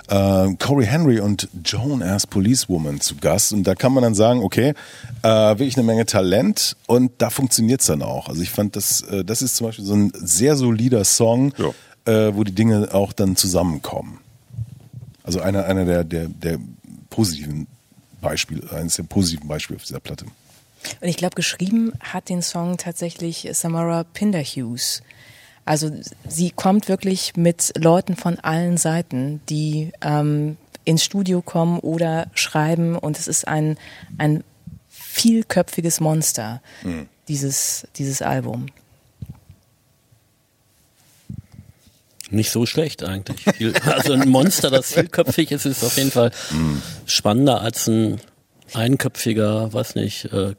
äh, 0.07 0.53
Corey 0.59 0.85
Henry 0.85 1.19
und 1.19 1.49
Joan 1.65 2.03
as 2.03 2.27
Policewoman 2.27 3.01
zu 3.01 3.15
Gast 3.15 3.51
und 3.51 3.63
da 3.63 3.73
kann 3.73 3.91
man 3.91 4.03
dann 4.03 4.13
sagen, 4.13 4.43
okay, 4.43 4.75
äh, 5.23 5.27
wirklich 5.27 5.75
eine 5.77 5.83
Menge 5.87 6.05
Talent 6.05 6.77
und 6.85 7.11
da 7.17 7.31
funktioniert's 7.31 7.87
dann 7.87 8.03
auch. 8.03 8.29
Also 8.29 8.43
ich 8.43 8.51
fand 8.51 8.75
das, 8.75 9.01
äh, 9.01 9.25
das 9.25 9.41
ist 9.41 9.55
zum 9.55 9.65
Beispiel 9.65 9.85
so 9.85 9.95
ein 9.95 10.11
sehr 10.13 10.55
solider 10.55 11.03
Song, 11.03 11.55
äh, 12.05 12.35
wo 12.35 12.43
die 12.43 12.53
Dinge 12.53 12.93
auch 12.93 13.13
dann 13.13 13.35
zusammenkommen. 13.35 14.19
Also 15.23 15.41
einer, 15.41 15.65
einer 15.65 15.85
der, 15.85 16.03
der, 16.03 16.27
der 16.27 16.59
positiven 17.09 17.65
Beispiele, 18.21 18.71
eines 18.73 18.97
der 18.97 19.03
positiven 19.03 19.47
Beispiele 19.47 19.77
auf 19.77 19.85
dieser 19.85 20.01
Platte. 20.01 20.25
Und 21.01 21.07
ich 21.07 21.17
glaube, 21.17 21.35
geschrieben 21.35 21.93
hat 21.99 22.29
den 22.29 22.41
Song 22.41 22.77
tatsächlich 22.77 23.47
Samara 23.53 24.03
Pinderhughes. 24.03 25.01
Also 25.65 25.91
sie 26.27 26.51
kommt 26.51 26.89
wirklich 26.89 27.35
mit 27.37 27.71
Leuten 27.77 28.15
von 28.15 28.39
allen 28.39 28.77
Seiten, 28.77 29.41
die 29.49 29.91
ähm, 30.01 30.57
ins 30.85 31.03
Studio 31.03 31.41
kommen 31.41 31.79
oder 31.79 32.27
schreiben 32.33 32.97
und 32.97 33.17
es 33.17 33.27
ist 33.27 33.47
ein, 33.47 33.77
ein 34.17 34.43
vielköpfiges 34.89 35.99
Monster, 36.01 36.61
Mhm. 36.83 37.07
dieses, 37.29 37.87
dieses 37.95 38.21
Album. 38.21 38.65
Nicht 42.29 42.51
so 42.51 42.65
schlecht 42.65 43.03
eigentlich. 43.03 43.43
Viel, 43.55 43.73
also 43.85 44.13
ein 44.13 44.27
Monster, 44.27 44.71
das 44.71 44.93
vielköpfig 44.93 45.51
ist, 45.51 45.65
ist 45.65 45.83
auf 45.83 45.97
jeden 45.97 46.11
Fall 46.11 46.31
spannender 47.05 47.61
als 47.61 47.87
ein 47.87 48.19
einköpfiger, 48.73 49.71
weiß 49.71 49.95
nicht, 49.95 50.25
äh, 50.33 50.55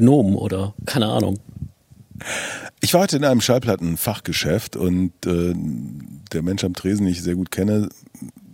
Gnom 0.00 0.36
oder 0.36 0.74
keine 0.86 1.06
Ahnung. 1.06 1.38
Ich 2.80 2.94
war 2.94 3.02
heute 3.02 3.16
in 3.16 3.24
einem 3.24 3.40
Schallplattenfachgeschäft 3.40 4.76
und 4.76 5.12
äh, 5.26 5.54
der 6.32 6.42
Mensch 6.42 6.64
am 6.64 6.74
Tresen, 6.74 7.04
den 7.04 7.12
ich 7.12 7.22
sehr 7.22 7.34
gut 7.34 7.50
kenne, 7.50 7.88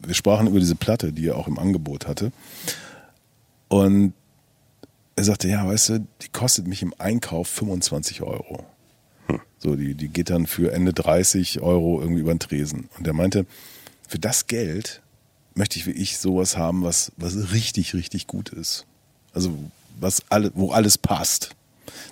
wir 0.05 0.15
sprachen 0.15 0.47
über 0.47 0.61
diese 0.61 0.77
Platte, 0.77 1.13
die 1.13 1.29
er 1.29 1.37
auch 1.37 1.49
im 1.49 1.59
Angebot 1.59 2.07
hatte. 2.07 2.33
Und 3.69 4.13
er 5.17 5.25
sagte, 5.25 5.49
ja, 5.49 5.67
weißt 5.67 5.89
du, 5.89 6.07
die 6.23 6.29
kostet 6.29 6.69
mich 6.69 6.83
im 6.83 6.95
Einkauf 6.99 7.49
25 7.49 8.23
Euro. 8.23 8.65
So, 9.59 9.75
die, 9.75 9.95
die 9.95 10.09
geht 10.09 10.31
dann 10.31 10.47
für 10.47 10.73
Ende 10.73 10.93
30 10.93 11.61
Euro 11.61 12.01
irgendwie 12.01 12.21
über 12.21 12.35
den 12.35 12.39
Tresen. 12.39 12.89
Und 12.99 13.07
er 13.07 13.15
meinte, 13.15 13.47
für 14.07 14.19
das 14.19 14.47
Geld 14.47 15.03
möchte 15.55 15.79
ich 15.79 15.87
wie 15.87 15.93
ich 15.93 16.19
sowas 16.19 16.57
haben, 16.57 16.85
was, 16.85 17.11
was 17.17 17.53
richtig, 17.53 17.95
richtig 17.95 18.27
gut 18.27 18.51
ist. 18.51 18.87
Also, 19.33 19.57
was 20.01 20.23
alle, 20.29 20.51
wo 20.55 20.71
alles 20.71 20.99
passt. 20.99 21.51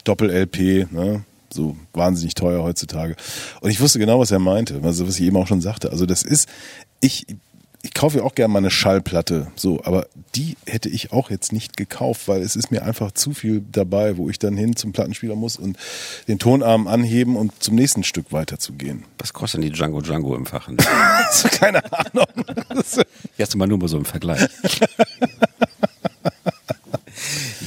Doppel-LP, 0.04 0.92
ne? 0.92 1.24
so 1.54 1.76
wahnsinnig 1.92 2.34
teuer 2.34 2.62
heutzutage. 2.62 3.16
Und 3.60 3.70
ich 3.70 3.80
wusste 3.80 3.98
genau, 3.98 4.18
was 4.18 4.30
er 4.30 4.38
meinte, 4.40 4.80
also 4.82 5.06
was 5.06 5.18
ich 5.18 5.26
eben 5.26 5.36
auch 5.36 5.46
schon 5.46 5.60
sagte. 5.60 5.90
Also 5.90 6.04
das 6.04 6.22
ist, 6.22 6.48
ich, 7.00 7.26
ich 7.82 7.94
kaufe 7.94 8.18
ja 8.18 8.24
auch 8.24 8.34
gerne 8.34 8.52
mal 8.52 8.58
eine 8.58 8.70
Schallplatte, 8.70 9.48
so, 9.56 9.82
aber 9.84 10.06
die 10.34 10.56
hätte 10.66 10.88
ich 10.88 11.12
auch 11.12 11.30
jetzt 11.30 11.52
nicht 11.52 11.76
gekauft, 11.76 12.28
weil 12.28 12.42
es 12.42 12.56
ist 12.56 12.70
mir 12.70 12.82
einfach 12.82 13.12
zu 13.12 13.32
viel 13.32 13.62
dabei, 13.70 14.16
wo 14.16 14.28
ich 14.28 14.38
dann 14.38 14.56
hin 14.56 14.74
zum 14.74 14.92
Plattenspieler 14.92 15.36
muss 15.36 15.56
und 15.56 15.76
den 16.26 16.38
Tonarm 16.38 16.88
anheben 16.88 17.36
und 17.36 17.62
zum 17.62 17.74
nächsten 17.76 18.02
Stück 18.02 18.32
weiterzugehen. 18.32 19.04
Was 19.18 19.32
kostet 19.32 19.62
denn 19.62 19.70
die 19.70 19.76
Django 19.76 20.00
Django 20.00 20.34
im 20.34 20.46
Fachen? 20.46 20.76
Keine 21.50 21.82
Ahnung. 21.92 22.26
Jetzt 23.38 23.56
mal 23.56 23.66
nur 23.66 23.78
mal 23.78 23.88
so 23.88 23.98
im 23.98 24.04
Vergleich. 24.04 24.48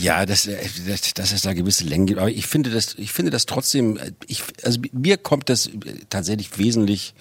Ja, 0.01 0.25
dass, 0.25 0.47
äh, 0.47 0.57
dass, 0.87 1.13
dass 1.13 1.31
es 1.31 1.41
da 1.41 1.53
gewisse 1.53 1.83
Längen 1.83 2.05
gibt. 2.05 2.19
Aber 2.19 2.29
ich 2.29 2.47
finde 2.47 2.69
das, 2.69 2.95
ich 2.97 3.11
finde 3.11 3.31
das 3.31 3.45
trotzdem, 3.45 3.97
äh, 3.97 4.11
ich, 4.27 4.43
also 4.63 4.79
mir 4.91 5.17
kommt 5.17 5.49
das 5.49 5.67
äh, 5.67 5.71
tatsächlich 6.09 6.57
wesentlich 6.57 7.13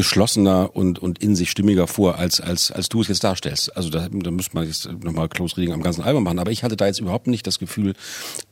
geschlossener 0.00 0.74
und, 0.74 0.98
und 0.98 1.22
in 1.22 1.36
sich 1.36 1.50
stimmiger 1.50 1.86
vor, 1.86 2.16
als, 2.16 2.40
als, 2.40 2.72
als 2.72 2.88
du 2.88 3.02
es 3.02 3.08
jetzt 3.08 3.22
darstellst. 3.22 3.76
Also 3.76 3.90
da, 3.90 4.08
da 4.10 4.30
müsste 4.30 4.54
man 4.54 4.66
jetzt 4.66 4.90
nochmal 4.90 5.28
Close 5.28 5.58
Reading 5.58 5.74
am 5.74 5.82
ganzen 5.82 6.02
Album 6.02 6.24
machen. 6.24 6.38
Aber 6.38 6.50
ich 6.50 6.64
hatte 6.64 6.74
da 6.74 6.86
jetzt 6.86 7.00
überhaupt 7.00 7.26
nicht 7.26 7.46
das 7.46 7.58
Gefühl, 7.58 7.92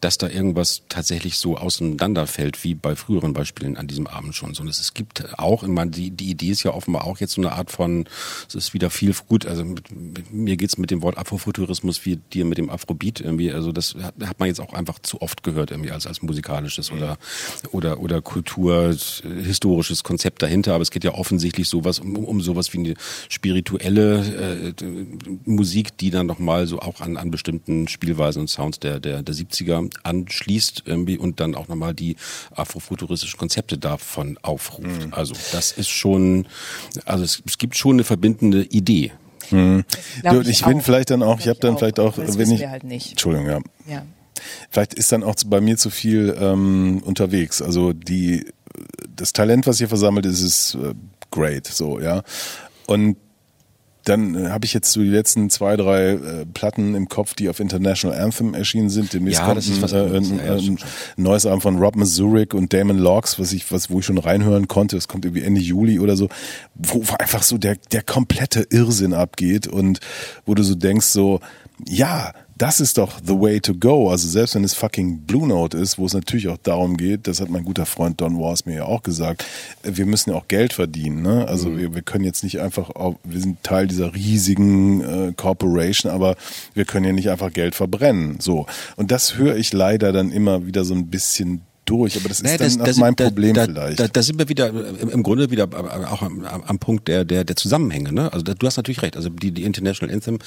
dass 0.03 0.19
da 0.19 0.29
irgendwas 0.29 0.83
tatsächlich 0.91 1.39
so 1.39 1.57
auseinanderfällt, 1.57 2.65
wie 2.65 2.75
bei 2.75 2.97
früheren 2.97 3.33
Beispielen 3.33 3.79
an 3.79 3.87
diesem 3.87 4.07
Abend 4.07 4.35
schon. 4.35 4.53
Sondern 4.53 4.73
es 4.79 4.93
gibt 4.93 5.39
auch, 5.39 5.63
ich 5.63 5.71
meine, 5.71 5.91
die, 5.91 6.11
die 6.11 6.29
Idee 6.29 6.51
ist 6.51 6.65
ja 6.65 6.75
offenbar 6.75 7.05
auch 7.05 7.19
jetzt 7.19 7.33
so 7.33 7.41
eine 7.41 7.53
Art 7.53 7.71
von, 7.71 8.05
es 8.47 8.55
ist 8.55 8.75
wieder 8.75 8.91
viel 8.91 9.15
gut, 9.27 9.47
also 9.47 9.65
mit, 9.65 9.91
mit, 9.91 10.31
mir 10.31 10.59
geht's 10.59 10.77
mit 10.77 10.91
dem 10.91 11.01
Wort 11.01 11.17
Afrofuturismus 11.17 12.05
wie 12.05 12.17
dir 12.17 12.45
mit 12.45 12.59
dem 12.59 12.69
Afrobeat 12.69 13.23
irgendwie. 13.23 13.51
Also 13.53 13.73
das 13.73 13.95
hat, 13.95 14.15
hat 14.23 14.39
man 14.39 14.49
jetzt 14.49 14.61
auch 14.61 14.75
einfach 14.75 14.99
zu 14.99 15.23
oft 15.23 15.43
gehört 15.43 15.71
irgendwie 15.71 15.93
als, 15.93 16.07
als 16.07 16.21
musikalisches 16.21 16.93
oder, 16.93 17.17
oder, 17.73 18.01
oder 18.01 18.21
kulturhistorisches 18.21 20.05
Konzept 20.05 20.43
dahinter. 20.43 20.75
Aber 20.75 20.83
es 20.83 20.91
geht 20.91 21.05
ja 21.05 21.15
offensichtlich 21.39 21.69
sowas 21.69 22.01
um, 22.01 22.17
um 22.17 22.41
sowas 22.41 22.73
wie 22.73 22.79
eine 22.79 22.95
spirituelle 23.29 24.75
äh, 24.81 24.85
Musik, 25.45 25.97
die 25.97 26.11
dann 26.11 26.27
nochmal 26.27 26.67
so 26.67 26.81
auch 26.81 27.01
an, 27.01 27.17
an 27.17 27.31
bestimmten 27.31 27.87
Spielweisen 27.87 28.41
und 28.41 28.49
Sounds 28.49 28.81
der, 28.81 28.99
der, 28.99 29.23
der 29.23 29.35
70er 29.35 29.89
anschließt 30.03 30.83
irgendwie 30.85 31.17
und 31.17 31.39
dann 31.39 31.55
auch 31.55 31.69
nochmal 31.69 31.95
die 31.95 32.17
afrofuturistischen 32.57 33.39
Konzepte 33.39 33.79
davon 33.79 34.37
aufruft. 34.43 35.09
Also 35.13 35.35
das 35.53 35.71
ist 35.71 35.89
schon, 35.89 36.47
also 37.05 37.23
es, 37.23 37.41
es 37.47 37.59
gibt 37.59 37.77
schon 37.77 37.97
eine 37.97 38.05
verbindende 38.05 38.65
Idee. 38.65 39.13
Mhm. 39.51 39.85
Du, 40.29 40.41
ich 40.41 40.49
ich 40.49 40.65
bin 40.65 40.79
auch. 40.79 40.83
vielleicht 40.83 41.11
dann 41.11 41.23
auch, 41.23 41.39
ich 41.39 41.47
habe 41.47 41.61
dann 41.61 41.75
auch, 41.75 41.79
vielleicht 41.79 42.01
auch, 42.01 42.17
das 42.17 42.37
wenn 42.37 42.51
ich, 42.51 42.67
halt 42.67 42.83
nicht. 42.83 43.11
Entschuldigung, 43.11 43.47
ja. 43.47 43.61
Ja. 43.87 44.03
Vielleicht 44.71 44.95
ist 44.95 45.13
dann 45.13 45.23
auch 45.23 45.37
bei 45.47 45.61
mir 45.61 45.77
zu 45.77 45.91
viel 45.91 46.37
ähm, 46.39 47.01
unterwegs. 47.05 47.63
Also 47.63 47.93
die, 47.93 48.45
das 49.19 49.33
Talent, 49.33 49.67
was 49.67 49.79
hier 49.79 49.89
versammelt 49.89 50.27
ist, 50.27 50.43
ist 50.43 50.75
äh, 50.75 50.95
great, 51.31 51.67
so 51.67 52.01
ja. 52.01 52.23
Und 52.87 53.17
dann 54.09 54.35
äh, 54.35 54.49
habe 54.49 54.65
ich 54.65 54.73
jetzt 54.73 54.91
so 54.93 55.01
die 55.01 55.09
letzten 55.09 55.51
zwei, 55.51 55.77
drei 55.77 56.13
äh, 56.13 56.47
Platten 56.47 56.95
im 56.95 57.09
Kopf, 57.09 57.35
die 57.35 57.49
auf 57.49 57.61
International 57.61 58.19
Anthem 58.19 58.55
erschienen 58.55 58.91
sind. 58.91 59.13
Demnächst 59.13 59.41
Ja, 59.41 59.47
kommt 59.47 59.59
das 59.59 59.69
ist 59.69 59.83
was 59.83 59.93
ein, 59.93 60.15
äh, 60.15 60.17
ein, 60.17 60.39
Ja, 60.39 60.55
das 60.55 60.65
ein 60.65 60.79
neues 61.17 61.47
Album 61.47 61.61
von 61.61 61.79
Rob 61.79 61.97
Mazurek 61.97 62.55
und 62.55 62.73
Damon 62.73 62.99
Locks, 62.99 63.39
was 63.39 63.53
ich, 63.53 63.71
was, 63.71 63.91
wo 63.91 64.01
ich 64.01 64.07
schon 64.07 64.19
reinhören 64.19 64.69
konnte. 64.69 64.97
Es 64.97 65.09
kommt 65.09 65.25
irgendwie 65.25 65.43
Ende 65.43 65.61
Juli 65.61 65.99
oder 65.99 66.17
so, 66.17 66.29
wo 66.75 67.03
einfach 67.19 67.43
so 67.43 67.59
der, 67.59 67.77
der 67.93 68.03
komplette 68.03 68.67
Irrsinn 68.71 69.13
abgeht 69.13 69.67
und 69.67 70.01
wo 70.47 70.55
du 70.55 70.63
so 70.63 70.75
denkst 70.75 71.07
so, 71.07 71.41
ja, 71.87 72.33
das 72.59 72.81
ist 72.81 72.99
doch 72.99 73.21
the 73.25 73.41
way 73.41 73.61
to 73.61 73.75
go. 73.75 74.11
Also 74.11 74.29
selbst 74.29 74.55
wenn 74.57 74.65
es 74.65 74.75
fucking 74.75 75.21
Blue 75.21 75.47
Note 75.47 75.79
ist, 75.79 75.97
wo 75.97 76.07
es 76.07 76.13
natürlich 76.13 76.49
auch 76.49 76.59
darum 76.59 76.97
geht, 76.97 77.29
das 77.29 77.41
hat 77.41 77.49
mein 77.51 77.65
guter 77.65 77.87
Freund 77.87 78.21
Don 78.21 78.39
Wars 78.39 78.67
mir 78.67 78.75
ja 78.75 78.85
auch 78.85 79.03
gesagt, 79.03 79.45
wir 79.83 80.07
müssen 80.07 80.31
ja 80.31 80.37
auch 80.37 80.49
Geld 80.49 80.73
verdienen. 80.73 81.23
Ne? 81.23 81.47
Also 81.47 81.79
wir, 81.79 81.95
wir 81.95 82.03
können 82.03 82.25
jetzt 82.25 82.43
nicht 82.43 82.61
einfach, 82.61 82.91
wir 83.23 83.41
sind 83.41 83.63
Teil 83.63 83.87
dieser 83.87 84.15
riesigen 84.15 85.01
äh, 85.03 85.33
Corporation, 85.37 86.11
aber 86.11 86.37
wir 86.75 86.85
können 86.85 87.07
ja 87.07 87.13
nicht 87.13 87.31
einfach 87.31 87.53
Geld 87.53 87.77
verbrennen. 87.77 88.41
So 88.41 88.67
und 88.97 89.13
das 89.13 89.37
höre 89.37 89.57
ich 89.57 89.73
leider 89.73 90.13
dann 90.13 90.33
immer 90.33 90.67
wieder 90.67 90.85
so 90.85 90.95
ein 90.95 91.07
bisschen 91.07 91.63
durch. 91.89 92.17
Aber 92.17 92.29
das 92.29 92.41
ist 92.41 92.45
Naja, 92.45 92.59
dann 92.59 92.81
auch 92.81 92.97
mein 92.97 93.17
Problem 93.17 93.55
da, 93.55 93.65
vielleicht. 93.65 94.01
Da, 94.01 94.09
da 94.09 94.23
sind 94.23 94.39
wir 94.39 94.49
wieder 94.49 94.69
äh, 94.69 95.11
im, 95.11 95.23
Grunde 95.23 95.51
wieder 95.51 95.65
äh, 95.65 96.05
auch 96.05 96.23
am, 96.23 96.45
am 96.45 96.79
Punkt 96.79 97.09
der, 97.09 97.25
der, 97.25 97.45
der 97.45 97.57
Zusammenhänge. 97.57 98.13
Ne? 98.13 98.33
Also 98.33 98.45
da, 98.45 98.55
du 98.55 98.67
hast 98.67 98.77
natürlich 98.77 99.03
recht. 99.03 99.17
Also 99.17 99.29
die, 99.31 99.51
die 99.51 99.65
International 99.65 100.15
Anthem 100.15 100.39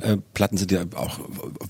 äh, 0.00 0.16
Platten 0.34 0.56
sind 0.56 0.70
ja 0.72 0.84
auch 0.94 1.20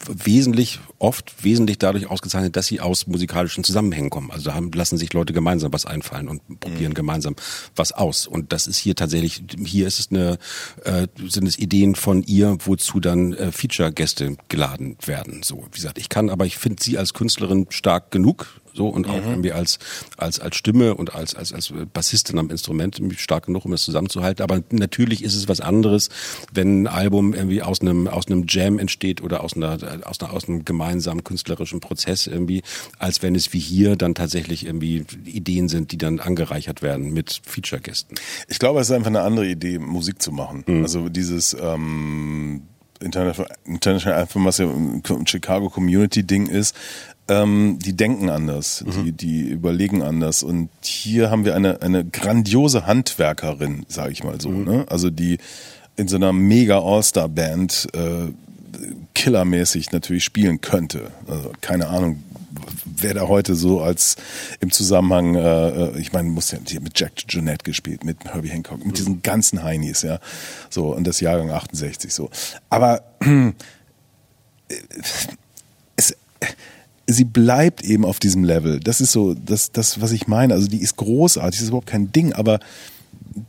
wesentlich, 0.09 0.81
oft 0.99 1.45
wesentlich 1.45 1.79
dadurch 1.79 2.11
ausgezeichnet, 2.11 2.57
dass 2.57 2.67
sie 2.67 2.81
aus 2.81 3.07
musikalischen 3.07 3.65
Zusammenhängen 3.65 4.11
kommen. 4.11 4.31
Also 4.31 4.47
da 4.51 4.55
haben, 4.55 4.71
lassen 4.73 4.99
sich 4.99 5.13
Leute 5.13 5.33
gemeinsam 5.33 5.73
was 5.73 5.87
einfallen 5.87 6.29
und 6.29 6.61
probieren 6.61 6.95
gemeinsam 6.95 7.37
was 7.77 7.93
aus. 7.93 8.27
Und 8.27 8.53
das 8.53 8.67
ist 8.67 8.79
hier 8.79 8.95
tatsächlich, 8.95 9.43
hier 9.65 9.87
ist 9.87 10.01
es 10.01 10.11
eine, 10.11 10.39
äh, 10.85 11.07
sind 11.29 11.47
es 11.47 11.59
Ideen 11.59 11.95
von 11.95 12.23
ihr, 12.23 12.57
wozu 12.65 13.01
dann 13.01 13.33
äh, 13.35 13.53
Feature-Gäste 13.53 14.37
geladen 14.49 14.97
werden. 15.05 15.43
So, 15.43 15.65
wie 15.71 15.77
gesagt, 15.77 15.99
ich 15.99 16.09
kann, 16.09 16.31
aber 16.31 16.47
ich 16.47 16.59
finde 16.59 16.83
sie 16.83 16.99
als 16.99 17.15
Künstlerin 17.15 17.67
stark 17.71 18.11
genug 18.11 18.60
so 18.75 18.89
und 18.89 19.09
auch 19.09 19.25
irgendwie 19.25 19.53
als 19.53 19.79
als 20.17 20.41
als 20.41 20.57
Stimme 20.57 20.95
und 20.95 21.15
als 21.15 21.35
als 21.35 21.53
als 21.53 21.73
Bassistin 21.93 22.39
am 22.39 22.51
Instrument 22.51 23.01
stark 23.17 23.47
genug, 23.47 23.65
um 23.65 23.73
es 23.73 23.83
zusammenzuhalten. 23.83 24.43
Aber 24.43 24.63
natürlich 24.71 25.23
ist 25.25 25.35
es 25.35 25.49
was 25.49 25.61
anderes, 25.61 26.09
wenn 26.53 26.83
ein 26.83 26.87
Album 26.87 27.35
irgendwie 27.35 27.63
aus 27.63 27.81
einem 27.81 28.09
aus 28.09 28.27
einem 28.27 28.45
Jam 28.49 28.79
entsteht 28.79 29.23
oder 29.23 29.43
aus 29.43 29.55
einer 29.55 29.79
aus 30.05 30.21
einer 30.21 30.33
aus 30.33 30.49
einem 30.49 30.65
gemeinsamen 30.65 31.25
künstlerischen 31.25 31.81
Prozess 31.81 32.27
irgendwie, 32.27 32.63
als 32.99 33.23
wenn 33.23 33.35
es 33.35 33.53
wie 33.53 33.59
hier 33.59 33.97
dann 33.97 34.15
tatsächlich 34.15 34.67
irgendwie 34.67 35.05
Ideen 35.25 35.69
sind, 35.69 35.93
die 35.93 35.99
dann 35.99 36.21
angereichert 36.21 36.83
werden 36.83 37.13
mit 37.13 37.41
Feature-Gästen. 37.45 38.17
Ich 38.49 38.59
glaube, 38.59 38.81
es 38.81 38.89
ist 38.89 38.97
einfach 38.97 39.09
eine 39.09 39.23
andere 39.23 39.47
Idee, 39.47 39.79
Musik 39.79 40.23
zu 40.23 40.33
machen. 40.33 40.65
Also 40.83 41.09
dieses 41.09 41.57
ähm, 41.61 42.63
International, 43.01 43.51
International 43.65 44.21
Anthem, 44.21 44.45
was 44.45 44.59
ja 44.59 44.67
ein 44.67 45.27
Chicago 45.27 45.71
Community 45.71 46.23
Ding 46.23 46.47
ist, 46.47 46.77
ähm, 47.29 47.79
die 47.81 47.95
denken 47.95 48.29
anders, 48.29 48.85
die, 49.05 49.13
die 49.13 49.43
überlegen 49.43 50.03
anders. 50.03 50.43
Und 50.43 50.69
hier 50.83 51.31
haben 51.31 51.45
wir 51.45 51.55
eine, 51.55 51.81
eine 51.83 52.05
grandiose 52.05 52.87
Handwerkerin, 52.87 53.87
sage 53.89 54.13
ich 54.13 54.25
mal 54.25 54.41
so. 54.41 54.51
Ne? 54.51 54.85
Also 54.89 55.11
die 55.11 55.39
in 55.97 56.09
so 56.09 56.17
einer 56.17 56.33
mega 56.33 56.81
All-Star-Band 56.81 57.89
äh, 57.95 58.33
killermäßig 59.15 59.93
natürlich 59.93 60.25
spielen 60.25 60.61
könnte. 60.61 61.11
Also 61.29 61.53
keine 61.61 61.89
Ahnung, 61.89 62.23
wer 62.85 63.15
da 63.15 63.29
heute 63.29 63.55
so 63.55 63.81
als 63.81 64.17
im 64.61 64.71
Zusammenhang, 64.71 65.35
äh, 65.35 65.99
ich 65.99 66.13
meine, 66.13 66.29
muss 66.29 66.51
ja 66.51 66.59
mit 66.81 66.99
Jack 66.99 67.13
Jeanette 67.29 67.65
gespielt, 67.65 68.05
mit 68.05 68.25
Herbie 68.25 68.51
Hancock, 68.51 68.85
mit 68.85 68.99
diesen 68.99 69.23
ganzen 69.23 69.63
Heinis, 69.63 70.03
ja, 70.03 70.21
so 70.69 70.95
und 70.95 71.07
das 71.07 71.21
Jahrgang 71.21 71.51
68 71.51 72.13
so. 72.13 72.31
Aber 72.69 73.03
es, 75.97 76.17
sie 77.07 77.25
bleibt 77.25 77.83
eben 77.83 78.05
auf 78.05 78.19
diesem 78.19 78.45
Level. 78.45 78.81
Das 78.81 79.01
ist 79.01 79.13
so, 79.13 79.35
das, 79.35 79.73
das, 79.73 80.01
was 80.01 80.13
ich 80.13 80.27
meine. 80.29 80.55
Also 80.55 80.69
die 80.69 80.81
ist 80.81 80.97
großartig, 80.97 81.59
das 81.59 81.63
ist 81.63 81.69
überhaupt 81.69 81.89
kein 81.89 82.13
Ding, 82.13 82.33
aber 82.33 82.61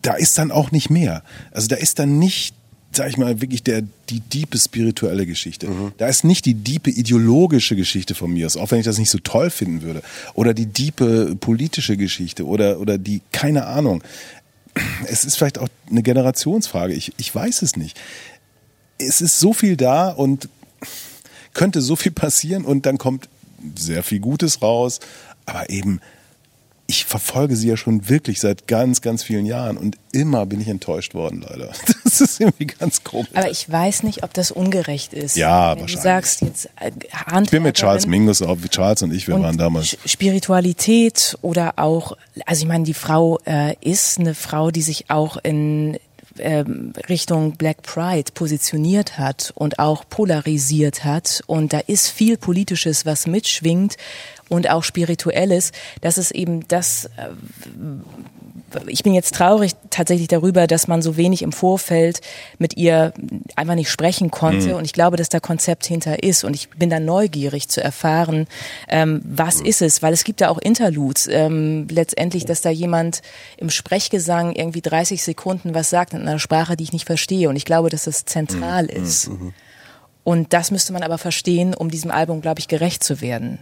da 0.01 0.13
ist 0.13 0.37
dann 0.37 0.51
auch 0.51 0.71
nicht 0.71 0.89
mehr. 0.89 1.23
Also 1.51 1.67
da 1.67 1.75
ist 1.75 1.99
dann 1.99 2.19
nicht, 2.19 2.55
sag 2.91 3.09
ich 3.09 3.17
mal, 3.17 3.41
wirklich 3.41 3.63
der, 3.63 3.83
die 4.09 4.19
diepe 4.19 4.57
spirituelle 4.57 5.25
Geschichte. 5.25 5.67
Da 5.97 6.07
ist 6.07 6.23
nicht 6.23 6.45
die 6.45 6.55
diepe 6.55 6.89
ideologische 6.89 7.75
Geschichte 7.75 8.15
von 8.15 8.31
mir, 8.31 8.45
aus, 8.45 8.57
auch 8.57 8.71
wenn 8.71 8.79
ich 8.79 8.85
das 8.85 8.97
nicht 8.97 9.09
so 9.09 9.19
toll 9.19 9.49
finden 9.49 9.81
würde. 9.81 10.01
Oder 10.33 10.53
die 10.53 10.65
diepe 10.65 11.35
politische 11.39 11.97
Geschichte 11.97 12.45
oder, 12.45 12.79
oder 12.79 12.97
die, 12.97 13.21
keine 13.31 13.65
Ahnung. 13.65 14.03
Es 15.07 15.25
ist 15.25 15.37
vielleicht 15.37 15.57
auch 15.57 15.69
eine 15.89 16.03
Generationsfrage. 16.03 16.93
Ich, 16.93 17.13
ich 17.17 17.33
weiß 17.33 17.61
es 17.61 17.75
nicht. 17.75 17.99
Es 18.97 19.21
ist 19.21 19.39
so 19.39 19.53
viel 19.53 19.77
da 19.77 20.09
und 20.09 20.49
könnte 21.53 21.81
so 21.81 21.95
viel 21.95 22.11
passieren 22.11 22.65
und 22.65 22.85
dann 22.85 22.97
kommt 22.97 23.27
sehr 23.77 24.03
viel 24.03 24.19
Gutes 24.19 24.61
raus. 24.61 24.99
Aber 25.45 25.69
eben, 25.69 25.99
ich 26.91 27.05
verfolge 27.05 27.55
sie 27.55 27.69
ja 27.69 27.77
schon 27.77 28.09
wirklich 28.09 28.41
seit 28.41 28.67
ganz, 28.67 28.99
ganz 28.99 29.23
vielen 29.23 29.45
Jahren 29.45 29.77
und 29.77 29.95
immer 30.11 30.45
bin 30.45 30.59
ich 30.59 30.67
enttäuscht 30.67 31.13
worden, 31.13 31.45
leider. 31.47 31.71
Das 32.03 32.19
ist 32.19 32.41
irgendwie 32.41 32.65
ganz 32.65 33.05
komisch. 33.05 33.29
Aber 33.33 33.49
ich 33.49 33.71
weiß 33.71 34.03
nicht, 34.03 34.23
ob 34.23 34.33
das 34.33 34.51
ungerecht 34.51 35.13
ist. 35.13 35.37
Ja, 35.37 35.71
Wenn 35.71 35.83
wahrscheinlich. 35.83 35.95
Du 35.95 36.01
sagst 36.01 36.41
jetzt 36.41 36.65
äh, 36.81 36.91
Ich 37.43 37.49
bin 37.49 37.63
mit 37.63 37.77
Charles 37.77 38.03
Handwerkerin 38.03 38.09
Mingus, 38.09 38.41
auch 38.41 38.57
wie 38.61 38.67
Charles 38.67 39.01
und 39.03 39.13
ich, 39.13 39.29
wir 39.29 39.35
und 39.35 39.43
waren 39.43 39.57
damals. 39.57 39.97
Spiritualität 40.05 41.37
oder 41.41 41.75
auch, 41.77 42.17
also 42.45 42.63
ich 42.63 42.67
meine, 42.67 42.83
die 42.83 42.93
Frau 42.93 43.39
äh, 43.45 43.75
ist 43.79 44.19
eine 44.19 44.35
Frau, 44.35 44.71
die 44.71 44.81
sich 44.81 45.09
auch 45.09 45.37
in 45.37 45.97
ähm, 46.39 46.91
Richtung 47.07 47.53
Black 47.53 47.81
Pride 47.83 48.33
positioniert 48.33 49.17
hat 49.17 49.53
und 49.55 49.79
auch 49.79 50.03
polarisiert 50.09 51.05
hat. 51.05 51.41
Und 51.47 51.71
da 51.71 51.79
ist 51.79 52.09
viel 52.09 52.37
Politisches, 52.37 53.05
was 53.05 53.27
mitschwingt 53.27 53.95
und 54.51 54.69
auch 54.69 54.83
Spirituelles. 54.83 55.71
Das 56.01 56.17
ist 56.17 56.31
eben 56.31 56.67
das, 56.67 57.05
äh, 57.05 57.29
ich 58.87 59.01
bin 59.01 59.13
jetzt 59.13 59.33
traurig 59.33 59.71
tatsächlich 59.89 60.27
darüber, 60.27 60.67
dass 60.67 60.87
man 60.87 61.01
so 61.01 61.15
wenig 61.15 61.41
im 61.41 61.53
Vorfeld 61.53 62.19
mit 62.57 62.75
ihr 62.75 63.13
einfach 63.55 63.75
nicht 63.75 63.89
sprechen 63.89 64.29
konnte. 64.29 64.75
Und 64.75 64.83
ich 64.83 64.93
glaube, 64.93 65.15
dass 65.15 65.29
da 65.29 65.39
Konzept 65.39 65.85
hinter 65.85 66.21
ist. 66.23 66.43
Und 66.43 66.53
ich 66.53 66.69
bin 66.69 66.89
da 66.89 66.99
neugierig 66.99 67.69
zu 67.69 67.81
erfahren, 67.81 68.47
ähm, 68.89 69.21
was 69.23 69.61
ist 69.61 69.81
es? 69.81 70.01
Weil 70.01 70.13
es 70.13 70.25
gibt 70.25 70.41
da 70.41 70.49
auch 70.49 70.57
Interludes. 70.57 71.27
Ähm, 71.31 71.87
letztendlich, 71.89 72.45
dass 72.45 72.61
da 72.61 72.69
jemand 72.69 73.21
im 73.57 73.69
Sprechgesang 73.69 74.53
irgendwie 74.53 74.81
30 74.81 75.23
Sekunden 75.23 75.73
was 75.73 75.89
sagt 75.89 76.13
in 76.13 76.21
einer 76.21 76.39
Sprache, 76.39 76.75
die 76.75 76.83
ich 76.83 76.93
nicht 76.93 77.05
verstehe. 77.05 77.47
Und 77.47 77.55
ich 77.55 77.65
glaube, 77.65 77.89
dass 77.89 78.03
das 78.03 78.25
zentral 78.25 78.85
ist. 78.85 79.29
Und 80.23 80.53
das 80.53 80.71
müsste 80.71 80.91
man 80.93 81.03
aber 81.03 81.17
verstehen, 81.17 81.73
um 81.73 81.89
diesem 81.89 82.11
Album, 82.11 82.41
glaube 82.41 82.59
ich, 82.59 82.67
gerecht 82.67 83.03
zu 83.03 83.21
werden. 83.21 83.59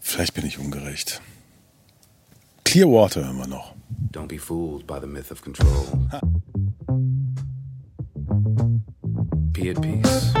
Vielleicht 0.00 0.34
bin 0.34 0.46
ich 0.46 0.58
ungerecht. 0.58 1.20
Clearwater 2.64 3.24
hören 3.24 3.38
wir 3.38 3.46
noch. 3.46 3.74
Don't 4.12 4.28
be 4.28 4.38
fooled 4.38 4.86
by 4.86 4.98
the 5.00 5.06
myth 5.06 5.30
of 5.30 5.42
control. 5.42 5.86
Be 9.52 9.70
at 9.70 9.80
peace 9.80 10.32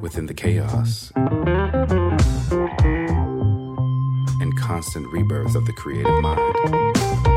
within 0.00 0.26
the 0.26 0.34
chaos 0.34 1.12
and 4.40 4.56
constant 4.60 5.06
rebirth 5.12 5.54
of 5.54 5.64
the 5.66 5.72
creative 5.72 6.22
mind. 6.22 7.33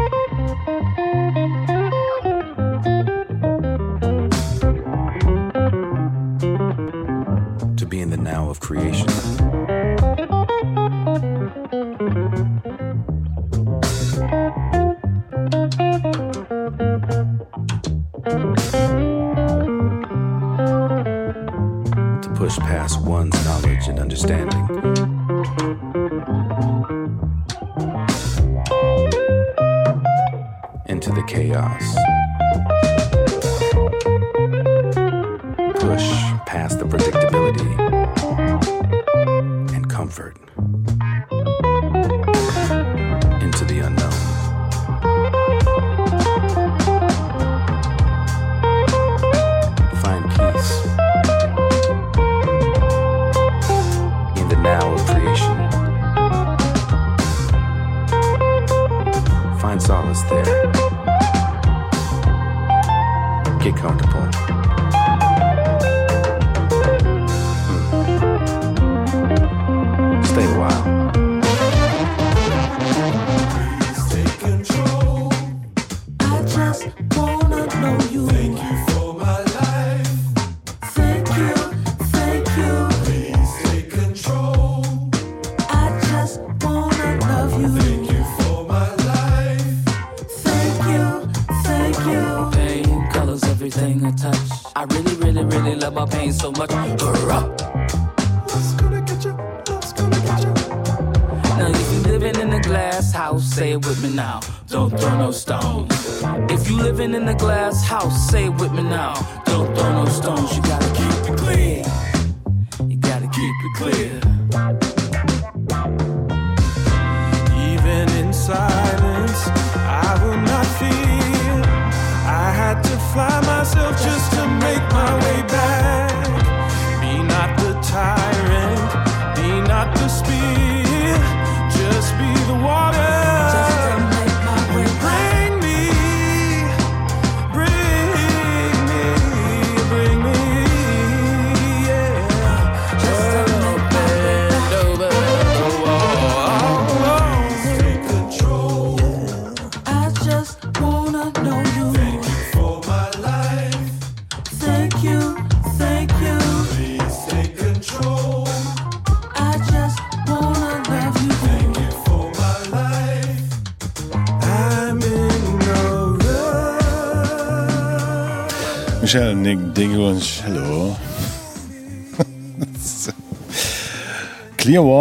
Of 8.49 8.59
creation. 8.59 9.07
to 22.21 22.29
push 22.35 22.57
past 22.59 23.01
one's 23.01 23.33
knowledge 23.45 23.87
and 23.87 23.99
understanding. 23.99 24.67
Into 30.85 31.11
the 31.11 31.23
chaos. 31.27 31.83
Push 35.79 36.07
past 36.45 36.79
the 36.79 36.85
predictability 36.85 37.36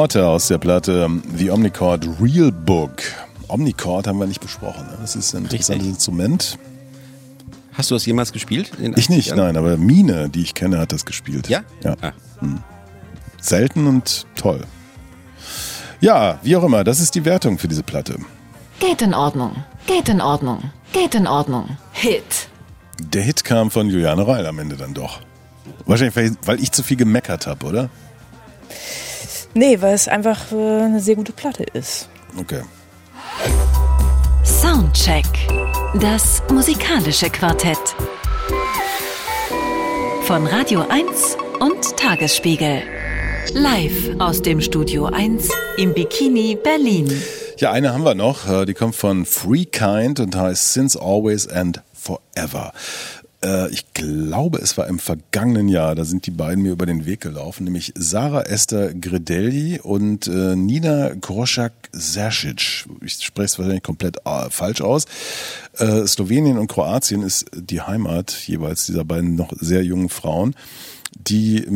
Clearwater 0.09 0.29
aus 0.31 0.47
der 0.47 0.59
Platte 0.59 1.11
The 1.37 1.51
Omnichord 1.51 2.07
Real 2.21 2.53
Book. 2.53 3.03
Omnichord 3.49 4.07
haben 4.07 4.21
wir 4.21 4.27
nicht 4.29 4.41
besprochen. 4.41 4.87
Ne? 4.87 4.99
Das 5.01 5.17
ist 5.17 5.35
ein 5.35 5.43
interessantes 5.45 5.87
Instrument. 5.89 6.59
Hast 7.73 7.91
du 7.91 7.97
das 7.97 8.07
jemals 8.07 8.33
gespielt? 8.33 8.71
in 8.81 8.95
Ich 8.97 9.09
nicht, 9.09 9.33
80ern? 9.33 9.37
nein, 9.37 9.57
aber 9.57 9.77
Mine, 9.77 10.29
die 10.29 10.43
ich 10.43 10.55
kenne, 10.55 10.79
hat 10.79 10.93
das 10.93 11.05
gespielt. 11.07 11.49
Ja? 11.49 11.63
Ja. 11.83 11.97
Ah. 12.01 12.13
Hm. 12.39 12.61
Selten 13.41 13.89
und 13.89 14.27
toll. 14.37 14.61
Ja, 16.01 16.39
wie 16.43 16.55
auch 16.57 16.63
immer, 16.63 16.85
das 16.85 17.01
ist 17.01 17.17
die 17.17 17.25
Wertung 17.25 17.59
für 17.59 17.67
diese 17.69 17.83
Platte. 17.83 18.17
Geht 18.79 19.03
in 19.03 19.13
Ordnung. 19.13 19.57
Geht 19.89 20.09
in 20.09 20.21
Ordnung. 20.21 20.71
Geht 20.93 21.17
in 21.17 21.27
Ordnung. 21.27 21.77
Hit. 21.93 22.49
Der 23.01 23.23
Hit 23.23 23.43
kam 23.45 23.73
von 23.73 23.89
Juliane 23.91 24.25
Reil 24.27 24.47
am 24.47 24.59
Ende 24.61 24.77
dann 24.77 24.95
doch. 24.95 25.21
Wahrscheinlich, 25.85 26.15
weil- 26.17 26.37
weil 26.45 26.61
ich 26.63 26.71
zu 26.71 26.85
viel 26.85 26.97
gemeckert 26.97 27.47
habe, 27.49 27.67
oder? 27.67 27.91
Nee, 29.57 29.81
weil 29.81 29.95
es 29.95 30.07
einfach 30.07 30.53
äh, 30.53 30.83
eine 30.83 31.01
sehr 31.01 31.15
gute 31.17 31.33
Platte 31.33 31.65
ist. 31.73 32.11
Okay. 32.39 32.61
Soundcheck. 34.45 35.25
Das 35.99 36.43
musikalische 36.53 37.31
Quartett. 37.31 37.79
Von 40.25 40.47
Radio 40.47 40.85
1 40.89 41.39
und 41.61 41.97
Tagesspiegel. 41.97 42.83
Live 43.55 44.11
aus 44.19 44.43
dem 44.43 44.61
Studio 44.61 45.07
1 45.07 45.49
im 45.79 45.95
Bikini 45.95 46.59
Berlin. 46.63 47.11
Ja, 47.57 47.73
eine 47.73 47.95
haben 47.95 48.05
wir 48.05 48.15
noch. 48.15 48.47
äh, 48.49 48.67
Die 48.67 48.75
kommt 48.75 48.95
von 48.95 49.25
Free 49.25 49.65
Kind 49.65 50.21
und 50.21 50.37
heißt 50.37 50.75
Since 50.75 51.01
Always 51.01 51.49
and 51.49 51.81
Forever. 51.95 52.73
Äh, 53.47 53.71
Ich 53.71 53.93
glaube, 53.95 54.59
es 54.59 54.77
war 54.77 54.87
im 54.89 54.99
vergangenen 54.99 55.69
Jahr, 55.69 55.95
da 55.95 56.05
sind 56.05 56.27
die 56.27 56.31
beiden 56.31 56.63
mir 56.63 56.73
über 56.73 56.87
den 56.87 57.07
Weg 57.07 57.21
gelaufen, 57.21 57.65
nämlich 57.65 57.93
Sarah 57.97 58.43
Esther 58.43 58.93
Gredelli 58.93 59.81
und 59.81 60.27
äh, 60.27 60.57
Nina 60.57 61.15
Groschak-Sersic. 61.15 62.87
Ich 63.05 63.25
spreche 63.25 63.45
es 63.45 63.59
wahrscheinlich 63.59 63.83
komplett 63.83 64.19
äh, 64.25 64.51
falsch 64.51 64.81
aus. 64.81 65.05
Äh, 65.79 66.07
Slowenien 66.07 66.59
und 66.59 66.67
Kroatien 66.69 67.23
ist 67.23 67.47
die 67.55 67.81
Heimat 67.81 68.33
jeweils 68.47 68.87
dieser 68.87 69.05
beiden 69.05 69.37
noch 69.37 69.53
sehr 69.59 69.85
jungen 69.85 70.09
Frauen 70.09 70.55
die 71.19 71.67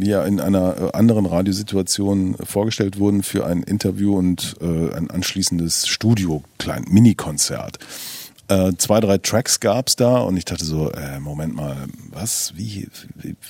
ja 0.00 0.24
in 0.24 0.40
einer 0.40 0.76
äh, 0.76 0.90
anderen 0.92 1.24
Radiosituation 1.26 2.36
vorgestellt 2.44 2.98
wurden 2.98 3.22
für 3.22 3.46
ein 3.46 3.62
Interview 3.62 4.16
und 4.16 4.56
äh, 4.60 4.94
ein 4.94 5.10
anschließendes 5.10 5.86
Studio, 5.86 6.42
klein 6.58 6.84
Mini-Konzert. 6.88 7.78
Äh, 8.48 8.72
zwei, 8.76 9.00
drei 9.00 9.18
Tracks 9.18 9.60
gab's 9.60 9.96
da 9.96 10.18
und 10.18 10.36
ich 10.36 10.44
dachte 10.44 10.64
so, 10.64 10.90
äh, 10.92 11.18
Moment 11.18 11.54
mal, 11.54 11.86
was, 12.10 12.52
wie, 12.56 12.88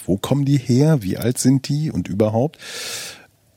wo 0.07 0.17
kommen 0.17 0.45
die 0.45 0.59
her, 0.59 1.03
wie 1.03 1.17
alt 1.17 1.39
sind 1.39 1.69
die 1.69 1.91
und 1.91 2.09
überhaupt? 2.09 2.59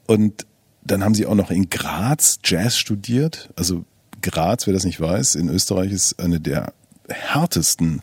Und 0.07 0.45
dann 0.84 1.03
haben 1.03 1.14
sie 1.14 1.26
auch 1.26 1.35
noch 1.35 1.51
in 1.51 1.69
Graz 1.69 2.39
Jazz 2.43 2.77
studiert. 2.77 3.49
Also 3.55 3.85
Graz, 4.22 4.65
wer 4.65 4.73
das 4.73 4.85
nicht 4.85 4.99
weiß, 4.99 5.35
in 5.35 5.49
Österreich 5.49 5.91
ist 5.91 6.19
eine 6.19 6.39
der 6.39 6.73
härtesten 7.07 8.01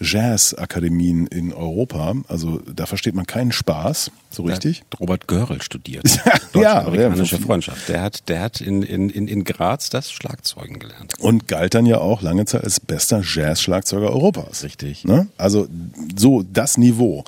Jazzakademien 0.00 1.26
in 1.26 1.52
Europa. 1.52 2.14
Also 2.28 2.60
da 2.72 2.86
versteht 2.86 3.14
man 3.14 3.26
keinen 3.26 3.52
Spaß, 3.52 4.10
so 4.30 4.42
richtig. 4.44 4.82
Hat 4.92 5.00
Robert 5.00 5.26
Görl 5.26 5.62
studiert. 5.62 6.04
Ja, 6.54 6.80
Deutsch-amerikanische 6.80 7.36
ja. 7.36 7.42
Freundschaft. 7.42 7.88
Der 7.88 8.00
hat, 8.00 8.28
der 8.28 8.40
hat 8.40 8.62
in, 8.62 8.82
in, 8.82 9.10
in, 9.10 9.28
in 9.28 9.44
Graz 9.44 9.90
das 9.90 10.10
Schlagzeugen 10.10 10.78
gelernt. 10.78 11.12
Und 11.18 11.48
galt 11.48 11.74
dann 11.74 11.84
ja 11.84 11.98
auch 11.98 12.22
lange 12.22 12.46
Zeit 12.46 12.64
als 12.64 12.80
bester 12.80 13.22
Jazz-Schlagzeuger 13.22 14.10
Europas. 14.10 14.64
Richtig. 14.64 15.04
Ne? 15.04 15.28
Also 15.36 15.68
so 16.16 16.42
das 16.42 16.78
Niveau. 16.78 17.24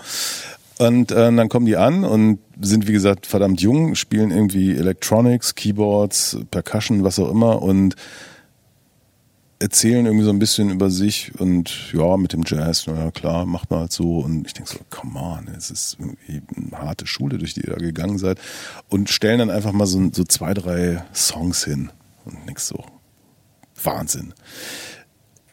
Und 0.79 1.11
äh, 1.11 1.15
dann 1.15 1.49
kommen 1.49 1.67
die 1.67 1.77
an 1.77 2.05
und 2.05 2.39
sind, 2.61 2.87
wie 2.87 2.93
gesagt, 2.93 3.27
verdammt 3.27 3.61
jung, 3.61 3.95
spielen 3.97 4.31
irgendwie 4.31 4.73
Electronics, 4.77 5.55
Keyboards, 5.55 6.39
Percussion, 6.51 7.05
was 7.05 7.19
auch 7.19 7.31
immer 7.31 7.61
und 7.61 7.97
erzählen 9.61 10.07
irgendwie 10.07 10.25
so 10.25 10.31
ein 10.31 10.39
bisschen 10.39 10.71
über 10.71 10.91
sich 10.91 11.33
und 11.41 11.93
ja, 11.93 12.17
mit 12.17 12.33
dem 12.33 12.45
Jazz, 12.47 12.87
naja 12.87 13.11
klar, 13.11 13.45
macht 13.45 13.71
man 13.71 13.81
halt 13.81 13.93
so. 13.93 14.19
Und 14.19 14.47
ich 14.47 14.55
denke 14.55 14.71
so, 14.71 14.79
come 14.91 15.19
on, 15.19 15.49
es 15.57 15.71
ist 15.71 15.97
irgendwie 15.99 16.43
eine 16.57 16.79
harte 16.79 17.07
Schule, 17.07 17.39
durch 17.39 17.55
die 17.55 17.63
ihr 17.63 17.73
da 17.73 17.77
gegangen 17.77 18.19
seid. 18.19 18.39
Und 18.89 19.11
stellen 19.11 19.41
dann 19.41 19.51
einfach 19.51 19.73
mal 19.73 19.87
so, 19.87 20.11
so 20.13 20.25
zwei, 20.25 20.55
drei 20.55 21.03
Songs 21.13 21.65
hin. 21.65 21.91
Und 22.25 22.47
nix 22.47 22.69
so. 22.69 22.85
Wahnsinn. 23.83 24.35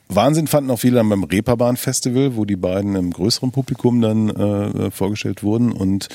Wahnsinn 0.08 0.48
fanden 0.48 0.70
auch 0.70 0.80
viele 0.80 0.98
dann 0.98 1.10
beim 1.10 1.24
Reeperbahn 1.24 1.78
Festival, 1.78 2.36
wo 2.36 2.46
die 2.46 2.56
beiden 2.56 2.96
im 2.96 3.12
größeren 3.12 3.52
Publikum 3.52 4.02
dann 4.02 4.30
äh, 4.30 4.92
vorgestellt 4.92 5.42
wurden. 5.42 5.72
Und 5.72 6.10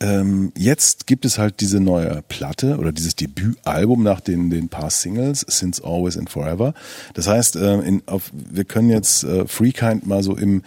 ähm, 0.00 0.52
jetzt 0.56 1.06
gibt 1.06 1.24
es 1.24 1.38
halt 1.38 1.60
diese 1.60 1.78
neue 1.78 2.22
Platte 2.22 2.78
oder 2.78 2.90
dieses 2.90 3.16
Debütalbum 3.16 4.02
nach 4.02 4.20
den, 4.20 4.48
den 4.48 4.68
paar 4.68 4.90
Singles, 4.90 5.44
Since 5.46 5.84
Always 5.84 6.16
and 6.16 6.30
Forever. 6.30 6.72
Das 7.14 7.26
heißt, 7.26 7.56
äh, 7.56 7.80
in, 7.80 8.02
auf, 8.06 8.30
wir 8.32 8.64
können 8.64 8.88
jetzt 8.88 9.24
äh, 9.24 9.46
Freekind 9.46 10.06
mal 10.06 10.22
so 10.22 10.36
im, 10.36 10.62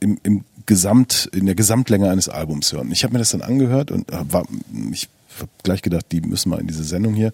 im, 0.00 0.18
im 0.24 0.44
Gesamt, 0.66 1.30
in 1.32 1.46
der 1.46 1.54
Gesamtlänge 1.54 2.10
eines 2.10 2.28
Albums 2.28 2.72
hören. 2.72 2.90
Ich 2.90 3.04
habe 3.04 3.12
mir 3.12 3.20
das 3.20 3.30
dann 3.30 3.42
angehört 3.42 3.90
und 3.90 4.10
äh, 4.10 4.18
war, 4.28 4.44
ich 4.92 5.08
habe 5.38 5.50
gleich 5.62 5.82
gedacht, 5.82 6.06
die 6.10 6.20
müssen 6.20 6.50
mal 6.50 6.60
in 6.60 6.66
diese 6.66 6.84
Sendung 6.84 7.14
hier 7.14 7.32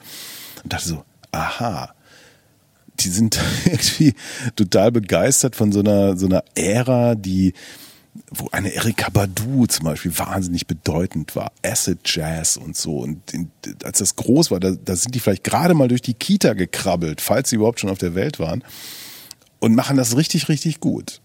und 0.62 0.72
dachte 0.72 0.88
so, 0.88 1.04
aha, 1.32 1.94
die 3.00 3.08
sind 3.08 3.40
irgendwie 3.64 4.14
total 4.56 4.92
begeistert 4.92 5.56
von 5.56 5.72
so 5.72 5.80
einer, 5.80 6.18
so 6.18 6.26
einer 6.26 6.44
Ära, 6.54 7.14
die, 7.14 7.54
wo 8.30 8.48
eine 8.52 8.72
Erika 8.72 9.10
Badu 9.10 9.66
zum 9.66 9.86
Beispiel 9.86 10.16
wahnsinnig 10.16 10.66
bedeutend 10.66 11.34
war, 11.34 11.52
Acid 11.62 11.98
Jazz 12.04 12.56
und 12.56 12.76
so. 12.76 12.98
Und 12.98 13.32
in, 13.32 13.50
als 13.82 13.98
das 13.98 14.16
groß 14.16 14.50
war, 14.50 14.60
da, 14.60 14.70
da 14.72 14.94
sind 14.94 15.14
die 15.14 15.20
vielleicht 15.20 15.44
gerade 15.44 15.74
mal 15.74 15.88
durch 15.88 16.02
die 16.02 16.14
Kita 16.14 16.54
gekrabbelt, 16.54 17.20
falls 17.20 17.50
sie 17.50 17.56
überhaupt 17.56 17.80
schon 17.80 17.90
auf 17.90 17.98
der 17.98 18.14
Welt 18.14 18.38
waren, 18.38 18.62
und 19.58 19.74
machen 19.74 19.96
das 19.96 20.16
richtig, 20.16 20.48
richtig 20.48 20.80
gut. 20.80 21.20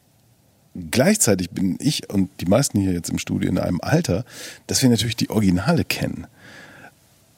Gleichzeitig 0.92 1.50
bin 1.50 1.78
ich 1.80 2.10
und 2.10 2.30
die 2.40 2.46
meisten 2.46 2.80
hier 2.80 2.94
jetzt 2.94 3.10
im 3.10 3.18
Studio 3.18 3.50
in 3.50 3.58
einem 3.58 3.82
Alter, 3.82 4.24
dass 4.68 4.82
wir 4.82 4.90
natürlich 4.90 5.16
die 5.16 5.30
Originale 5.30 5.84
kennen. 5.84 6.28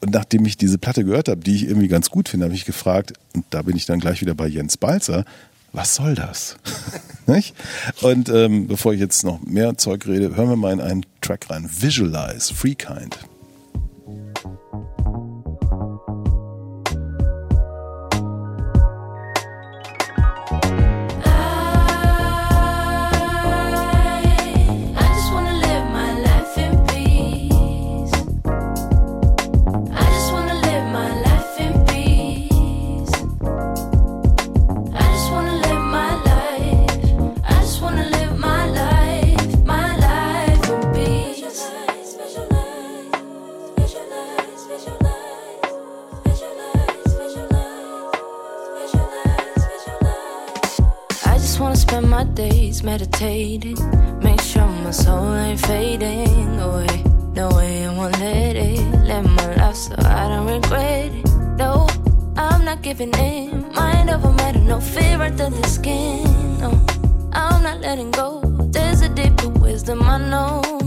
Und 0.00 0.12
nachdem 0.12 0.44
ich 0.46 0.56
diese 0.56 0.78
Platte 0.78 1.04
gehört 1.04 1.28
habe, 1.28 1.40
die 1.40 1.54
ich 1.54 1.64
irgendwie 1.64 1.88
ganz 1.88 2.10
gut 2.10 2.28
finde, 2.28 2.46
habe 2.46 2.54
ich 2.54 2.64
gefragt, 2.64 3.12
und 3.34 3.44
da 3.50 3.62
bin 3.62 3.76
ich 3.76 3.86
dann 3.86 4.00
gleich 4.00 4.20
wieder 4.20 4.34
bei 4.34 4.46
Jens 4.48 4.76
Balzer, 4.76 5.24
was 5.72 5.94
soll 5.94 6.14
das? 6.14 6.56
Und 8.02 8.28
ähm, 8.28 8.66
bevor 8.66 8.94
ich 8.94 9.00
jetzt 9.00 9.24
noch 9.24 9.40
mehr 9.42 9.78
Zeug 9.78 10.06
rede, 10.06 10.34
hören 10.36 10.48
wir 10.48 10.56
mal 10.56 10.72
in 10.72 10.80
einen 10.80 11.06
Track 11.20 11.50
rein. 11.50 11.68
Visualize, 11.70 12.52
Free 12.52 12.74
Kind. 12.74 13.18
My 52.24 52.34
days 52.34 52.82
meditating. 52.84 53.78
Make 54.20 54.40
sure 54.40 54.66
my 54.66 54.90
soul 54.90 55.34
ain't 55.34 55.60
fading 55.60 56.60
away. 56.60 57.02
No 57.34 57.48
way 57.48 57.86
I 57.86 57.96
won't 57.96 58.18
let 58.20 58.54
it. 58.54 58.80
Live 59.08 59.28
my 59.28 59.54
life 59.56 59.76
so 59.76 59.94
I 59.98 60.28
don't 60.28 60.46
regret 60.46 61.10
it. 61.12 61.26
No, 61.56 61.88
I'm 62.36 62.64
not 62.64 62.82
giving 62.82 63.12
in. 63.14 63.72
Mind 63.74 64.10
over 64.10 64.32
matter, 64.32 64.60
no 64.60 64.80
fear 64.80 65.20
under 65.20 65.50
the 65.50 65.66
skin. 65.66 66.24
No, 66.60 66.70
I'm 67.32 67.62
not 67.62 67.80
letting 67.80 68.12
go. 68.12 68.40
There's 68.70 69.00
a 69.00 69.08
deeper 69.08 69.48
wisdom 69.48 70.02
I 70.02 70.18
know. 70.18 70.81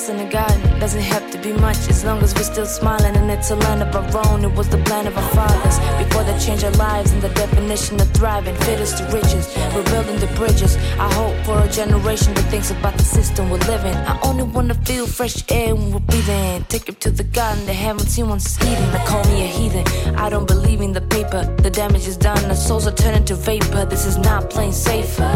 Visualize, 0.00 0.16
visualize, 0.16 0.28
visualize, 0.28 0.28
visualize. 0.30 0.59
Doesn't 0.80 1.02
have 1.02 1.30
to 1.30 1.38
be 1.38 1.52
much 1.52 1.76
as 1.90 2.04
long 2.04 2.22
as 2.22 2.34
we're 2.34 2.42
still 2.42 2.64
smiling. 2.64 3.14
And 3.14 3.30
it's 3.30 3.50
a 3.50 3.56
land 3.56 3.82
of 3.82 3.94
our 3.94 4.26
own. 4.28 4.44
It 4.46 4.52
was 4.56 4.68
the 4.70 4.78
plan 4.78 5.06
of 5.06 5.16
our 5.16 5.28
fathers. 5.34 5.78
Before 6.02 6.24
they 6.24 6.36
changed 6.38 6.64
our 6.64 6.70
lives 6.72 7.12
and 7.12 7.20
the 7.20 7.28
definition 7.28 8.00
of 8.00 8.08
thriving. 8.12 8.56
Fit 8.64 8.80
us 8.80 8.94
to 8.98 9.04
riches. 9.12 9.54
We're 9.74 9.84
building 9.84 10.18
the 10.18 10.30
bridges. 10.38 10.76
I 10.98 11.12
hope 11.12 11.36
for 11.44 11.58
a 11.60 11.68
generation 11.68 12.32
that 12.32 12.46
thinks 12.50 12.70
about 12.70 12.96
the 12.96 13.04
system 13.04 13.50
we're 13.50 13.66
living. 13.74 13.94
I 13.94 14.18
only 14.22 14.44
wanna 14.44 14.74
feel 14.74 15.06
fresh 15.06 15.44
air 15.50 15.74
when 15.74 15.92
we're 15.92 16.00
breathing. 16.00 16.64
Take 16.68 16.88
it 16.88 16.98
to 17.00 17.10
the 17.10 17.24
garden 17.24 17.66
they 17.66 17.74
haven't 17.74 18.08
seen 18.08 18.28
once 18.30 18.56
eating. 18.62 18.90
They 18.90 19.04
call 19.04 19.22
me 19.24 19.42
a 19.42 19.46
heathen. 19.46 19.84
I 20.16 20.30
don't 20.30 20.48
believe 20.48 20.80
in 20.80 20.92
the 20.94 21.02
paper. 21.02 21.42
The 21.58 21.70
damage 21.70 22.08
is 22.08 22.16
done. 22.16 22.42
The 22.48 22.56
souls 22.56 22.86
are 22.86 22.96
turning 23.04 23.26
to 23.26 23.34
vapor. 23.34 23.84
This 23.84 24.06
is 24.06 24.16
not 24.16 24.48
playing 24.48 24.72
safer. 24.72 25.30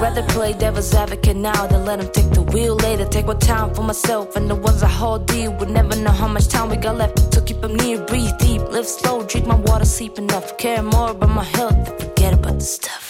Rather 0.00 0.24
play 0.24 0.54
devil's 0.54 0.92
advocate 0.92 1.36
now 1.36 1.66
than 1.68 1.84
let 1.84 2.00
them 2.00 2.10
take 2.10 2.30
the 2.30 2.42
wheel 2.42 2.74
later. 2.74 3.04
Take 3.04 3.26
what 3.26 3.40
time 3.40 3.72
for 3.74 3.82
myself 3.82 4.34
and 4.34 4.50
the 4.50 4.56
ones 4.56 4.82
I 4.82 4.87
hold 4.88 5.26
dear. 5.26 5.50
Would 5.50 5.70
never 5.70 5.96
know 5.96 6.10
how 6.12 6.28
much 6.28 6.48
time 6.48 6.68
we 6.68 6.76
got 6.76 6.96
left. 6.96 7.34
So 7.34 7.40
keep 7.40 7.60
them 7.60 7.76
near, 7.76 7.98
breathe 8.06 8.36
deep, 8.38 8.62
live 8.70 8.86
slow, 8.86 9.22
drink 9.24 9.46
my 9.46 9.56
water, 9.56 9.84
sleep 9.84 10.18
enough. 10.18 10.56
Care 10.58 10.82
more 10.82 11.10
about 11.10 11.30
my 11.30 11.44
health 11.44 11.84
than 11.84 11.96
forget 11.98 12.32
about 12.34 12.58
the 12.58 12.64
stuff. 12.64 13.07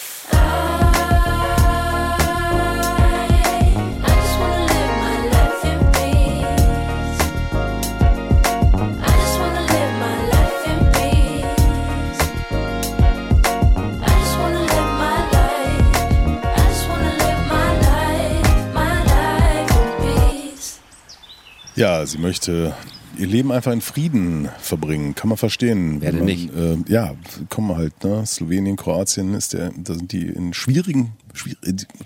Ja, 21.79 22.05
sie 22.05 22.17
möchte 22.17 22.75
ihr 23.17 23.25
Leben 23.25 23.53
einfach 23.53 23.71
in 23.71 23.79
Frieden 23.79 24.49
verbringen. 24.59 25.15
Kann 25.15 25.29
man 25.29 25.37
verstehen. 25.37 26.01
Wer 26.01 26.11
denn 26.11 26.19
Man, 26.19 26.25
nicht? 26.25 26.53
Äh, 26.53 26.75
ja, 26.89 27.15
kommen 27.47 27.77
halt, 27.77 28.03
ne? 28.03 28.25
Slowenien, 28.25 28.75
Kroatien 28.75 29.33
ist 29.33 29.53
der, 29.53 29.71
da 29.77 29.93
sind 29.93 30.11
die 30.11 30.27
in 30.27 30.53
schwierigen, 30.53 31.13
schwier 31.31 31.55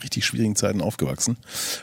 richtig 0.04 0.28
schwierigen 0.28 0.56
Zeiten 0.56 0.80
aufgewachsen. 0.80 1.38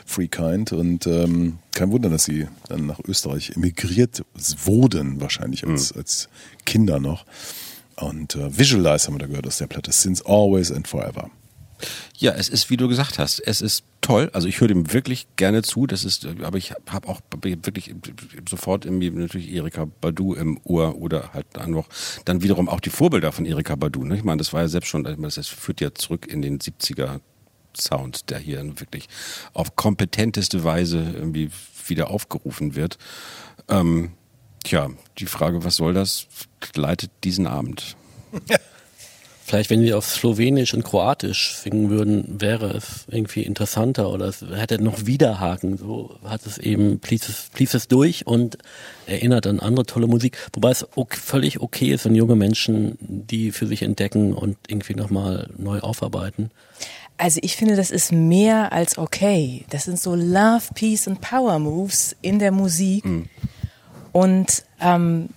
Free 0.05 0.29
Kind. 0.29 0.71
Und 0.71 1.05
ähm, 1.05 1.57
kein 1.73 1.91
Wunder, 1.91 2.09
dass 2.09 2.23
sie 2.23 2.47
dann 2.69 2.85
nach 2.85 3.01
Österreich 3.05 3.51
emigriert 3.57 4.23
wurden, 4.63 5.19
wahrscheinlich 5.19 5.67
als, 5.67 5.91
als 5.91 6.29
Kinder 6.65 7.01
noch. 7.01 7.25
Und 7.97 8.37
äh, 8.37 8.57
Visualize 8.57 9.07
haben 9.07 9.15
wir 9.15 9.19
da 9.19 9.27
gehört 9.27 9.47
aus 9.47 9.57
der 9.57 9.67
Platte. 9.67 9.91
Since 9.91 10.25
Always 10.25 10.71
and 10.71 10.87
Forever. 10.87 11.29
Ja, 12.17 12.33
es 12.33 12.49
ist, 12.49 12.69
wie 12.69 12.77
du 12.77 12.87
gesagt 12.87 13.19
hast, 13.19 13.39
es 13.39 13.61
ist 13.61 13.83
toll. 14.01 14.29
Also 14.33 14.47
ich 14.47 14.59
höre 14.59 14.67
dem 14.67 14.93
wirklich 14.93 15.27
gerne 15.35 15.61
zu. 15.61 15.87
Das 15.87 16.03
ist, 16.03 16.27
aber 16.41 16.57
ich 16.57 16.73
habe 16.87 17.07
auch 17.07 17.21
wirklich 17.31 17.93
sofort 18.49 18.85
irgendwie 18.85 19.09
natürlich 19.09 19.51
Erika 19.51 19.85
Badu 19.85 20.33
im 20.33 20.59
Ohr 20.63 20.97
oder 20.97 21.33
halt 21.33 21.47
dann 21.53 21.71
noch 21.71 21.87
dann 22.25 22.41
wiederum 22.41 22.69
auch 22.69 22.79
die 22.79 22.89
Vorbilder 22.89 23.31
von 23.31 23.45
Erika 23.45 23.75
Badu. 23.75 24.03
Ne? 24.03 24.15
Ich 24.15 24.23
meine, 24.23 24.37
das 24.37 24.53
war 24.53 24.61
ja 24.61 24.67
selbst 24.67 24.87
schon, 24.87 25.03
das 25.03 25.47
führt 25.47 25.81
ja 25.81 25.93
zurück 25.93 26.27
in 26.27 26.41
den 26.41 26.59
70er 26.59 27.19
Sound, 27.77 28.29
der 28.29 28.39
hier 28.39 28.63
wirklich 28.79 29.07
auf 29.53 29.75
kompetenteste 29.75 30.63
Weise 30.63 30.97
irgendwie 31.13 31.49
wieder 31.87 32.09
aufgerufen 32.09 32.75
wird. 32.75 32.97
Ähm, 33.69 34.11
tja, 34.63 34.89
die 35.17 35.25
Frage, 35.25 35.63
was 35.63 35.77
soll 35.77 35.93
das, 35.93 36.27
leitet 36.75 37.11
diesen 37.23 37.47
Abend. 37.47 37.95
Vielleicht, 39.51 39.69
wenn 39.69 39.81
wir 39.81 39.97
auf 39.97 40.07
Slowenisch 40.07 40.73
und 40.73 40.85
Kroatisch 40.85 41.55
singen 41.55 41.89
würden, 41.89 42.39
wäre 42.39 42.67
es 42.67 43.05
irgendwie 43.09 43.41
interessanter 43.41 44.09
oder 44.09 44.27
es 44.27 44.45
hätte 44.49 44.81
noch 44.81 45.07
Widerhaken. 45.07 45.75
So 45.75 46.15
hat 46.23 46.45
es 46.45 46.57
eben, 46.57 47.01
fließt 47.01 47.75
es, 47.75 47.87
durch 47.89 48.25
und 48.25 48.57
erinnert 49.07 49.45
an 49.47 49.59
andere 49.59 49.85
tolle 49.85 50.07
Musik. 50.07 50.37
Wobei 50.53 50.69
es 50.69 50.87
ok, 50.95 51.17
völlig 51.17 51.59
okay 51.59 51.91
ist, 51.91 52.05
wenn 52.05 52.15
junge 52.15 52.37
Menschen 52.37 52.97
die 53.01 53.51
für 53.51 53.67
sich 53.67 53.81
entdecken 53.81 54.31
und 54.31 54.55
irgendwie 54.69 54.95
nochmal 54.95 55.49
neu 55.57 55.81
aufarbeiten. 55.81 56.49
Also 57.17 57.41
ich 57.43 57.57
finde, 57.57 57.75
das 57.75 57.91
ist 57.91 58.13
mehr 58.13 58.71
als 58.71 58.97
okay. 58.97 59.65
Das 59.69 59.83
sind 59.83 59.99
so 59.99 60.15
Love, 60.15 60.63
Peace 60.75 61.07
und 61.07 61.19
Power 61.19 61.59
Moves 61.59 62.15
in 62.21 62.39
der 62.39 62.53
Musik. 62.53 63.03
Und 64.13 64.63
ähm, 64.79 65.27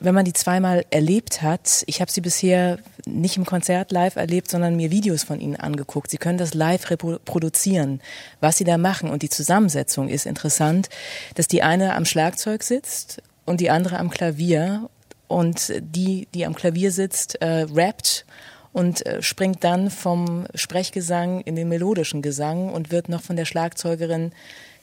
wenn 0.00 0.14
man 0.14 0.24
die 0.24 0.32
zweimal 0.32 0.84
erlebt 0.90 1.42
hat, 1.42 1.82
ich 1.86 2.00
habe 2.00 2.10
sie 2.10 2.20
bisher 2.20 2.78
nicht 3.06 3.36
im 3.36 3.44
Konzert 3.44 3.92
live 3.92 4.16
erlebt, 4.16 4.50
sondern 4.50 4.76
mir 4.76 4.90
Videos 4.90 5.22
von 5.22 5.40
ihnen 5.40 5.56
angeguckt. 5.56 6.10
Sie 6.10 6.18
können 6.18 6.38
das 6.38 6.54
live 6.54 6.90
reproduzieren, 6.90 8.00
was 8.40 8.58
sie 8.58 8.64
da 8.64 8.78
machen. 8.78 9.10
Und 9.10 9.22
die 9.22 9.28
Zusammensetzung 9.28 10.08
ist 10.08 10.26
interessant, 10.26 10.88
dass 11.34 11.48
die 11.48 11.62
eine 11.62 11.94
am 11.94 12.04
Schlagzeug 12.04 12.62
sitzt 12.62 13.22
und 13.46 13.60
die 13.60 13.70
andere 13.70 13.98
am 13.98 14.10
Klavier. 14.10 14.88
Und 15.28 15.72
die, 15.80 16.26
die 16.34 16.44
am 16.44 16.54
Klavier 16.54 16.90
sitzt, 16.90 17.40
äh, 17.40 17.66
rappt 17.72 18.26
und 18.72 19.04
äh, 19.06 19.22
springt 19.22 19.64
dann 19.64 19.90
vom 19.90 20.46
Sprechgesang 20.54 21.40
in 21.42 21.56
den 21.56 21.68
melodischen 21.68 22.22
Gesang 22.22 22.70
und 22.72 22.90
wird 22.90 23.08
noch 23.08 23.22
von 23.22 23.36
der 23.36 23.44
Schlagzeugerin 23.44 24.32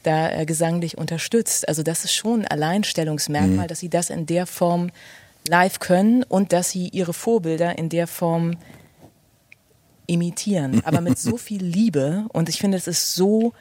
da 0.08 0.32
äh, 0.32 0.46
gesanglich 0.46 0.98
unterstützt. 0.98 1.68
Also 1.68 1.84
das 1.84 2.04
ist 2.06 2.14
schon 2.14 2.42
ein 2.42 2.48
Alleinstellungsmerkmal, 2.48 3.66
Mhm. 3.66 3.68
dass 3.68 3.80
sie 3.80 3.90
das 3.90 4.10
in 4.10 4.26
der 4.26 4.48
Form 4.48 4.90
live 5.48 5.80
können 5.80 6.24
und 6.24 6.52
dass 6.54 6.72
sie 6.72 6.88
ihre 6.90 7.14
Vorbilder 7.14 7.78
in 7.78 7.90
der 7.90 8.08
Form 8.08 8.56
imitieren, 10.08 10.82
aber 10.86 11.02
mit 11.02 11.18
so 11.20 11.38
viel 11.38 11.64
Liebe 11.64 12.26
und 12.34 12.50
ich 12.50 12.58
finde, 12.60 12.78
es 12.78 12.88
ist 12.88 13.14
so 13.16 13.54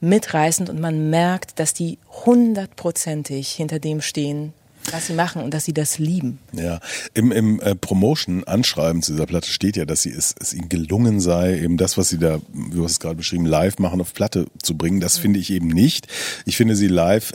mitreißend 0.00 0.68
und 0.68 0.80
man 0.80 1.10
merkt, 1.10 1.58
dass 1.58 1.74
die 1.74 1.98
hundertprozentig 2.26 3.50
hinter 3.52 3.78
dem 3.78 4.00
stehen, 4.00 4.52
was 4.90 5.06
sie 5.06 5.12
machen 5.12 5.42
und 5.42 5.54
dass 5.54 5.64
sie 5.64 5.72
das 5.72 5.98
lieben. 5.98 6.38
Ja, 6.52 6.80
im, 7.14 7.32
im 7.32 7.60
äh, 7.60 7.74
Promotion-Anschreiben 7.74 9.02
zu 9.02 9.12
dieser 9.12 9.26
Platte 9.26 9.48
steht 9.48 9.76
ja, 9.76 9.84
dass 9.84 10.02
sie 10.02 10.10
es, 10.10 10.34
es 10.40 10.54
ihnen 10.54 10.68
gelungen 10.68 11.20
sei, 11.20 11.58
eben 11.58 11.76
das, 11.76 11.96
was 11.96 12.08
sie 12.08 12.18
da, 12.18 12.40
du 12.52 12.84
hast 12.84 12.92
es 12.92 13.00
gerade 13.00 13.16
beschrieben, 13.16 13.46
live 13.46 13.78
machen, 13.78 14.00
auf 14.00 14.14
Platte 14.14 14.46
zu 14.62 14.76
bringen. 14.76 15.00
Das 15.00 15.18
finde 15.18 15.38
ich 15.38 15.50
eben 15.50 15.68
nicht. 15.68 16.08
Ich 16.46 16.56
finde 16.56 16.76
sie 16.76 16.88
live 16.88 17.32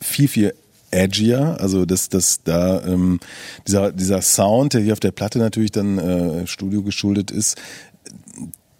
viel, 0.00 0.28
viel 0.28 0.54
edgier, 0.90 1.56
also 1.60 1.86
dass 1.86 2.08
das 2.08 2.42
da 2.44 2.84
ähm, 2.84 3.18
dieser 3.66 3.90
dieser 3.90 4.22
Sound, 4.22 4.74
der 4.74 4.80
hier 4.80 4.92
auf 4.92 5.00
der 5.00 5.10
Platte 5.10 5.38
natürlich 5.38 5.72
dann 5.72 5.98
äh, 5.98 6.46
Studio 6.46 6.82
geschuldet 6.82 7.32
ist, 7.32 7.56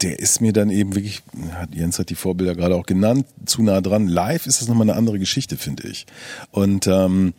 der 0.03 0.19
ist 0.19 0.41
mir 0.41 0.53
dann 0.53 0.71
eben 0.71 0.95
wirklich, 0.95 1.23
hat 1.53 1.75
Jens 1.75 1.99
hat 1.99 2.11
die 2.11 2.15
Vorbilder 2.15 2.55
gerade 2.55 2.75
auch 2.75 2.87
genannt, 2.87 3.27
zu 3.47 3.63
nah 3.63 3.81
dran. 3.81 4.07
Live 4.07 4.47
ist 4.47 4.61
das 4.61 4.69
nochmal 4.69 4.89
eine 4.89 4.99
andere 4.99 5.19
Geschichte, 5.19 5.57
finde 5.57 5.89
ich. 5.89 6.07
Und 6.51 6.87
ähm, 6.87 7.33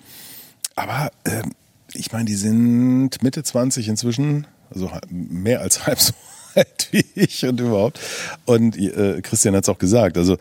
aber 0.76 1.11
ähm, 1.26 1.53
ich 1.93 2.11
meine, 2.11 2.26
die 2.26 2.35
sind 2.35 3.22
Mitte 3.23 3.43
20 3.43 3.88
inzwischen, 3.88 4.47
also 4.69 4.91
mehr 5.10 5.61
als 5.61 5.85
halb 5.88 5.99
so 5.99 6.14
alt 6.56 6.89
wie 6.91 7.06
ich 7.15 7.45
und 7.45 7.60
überhaupt. 7.60 7.99
Und 8.45 8.77
äh, 8.77 9.22
Christian 9.22 9.56
hat 9.56 9.64
es 9.64 9.69
auch 9.69 9.77
gesagt, 9.77 10.18
also 10.18 10.38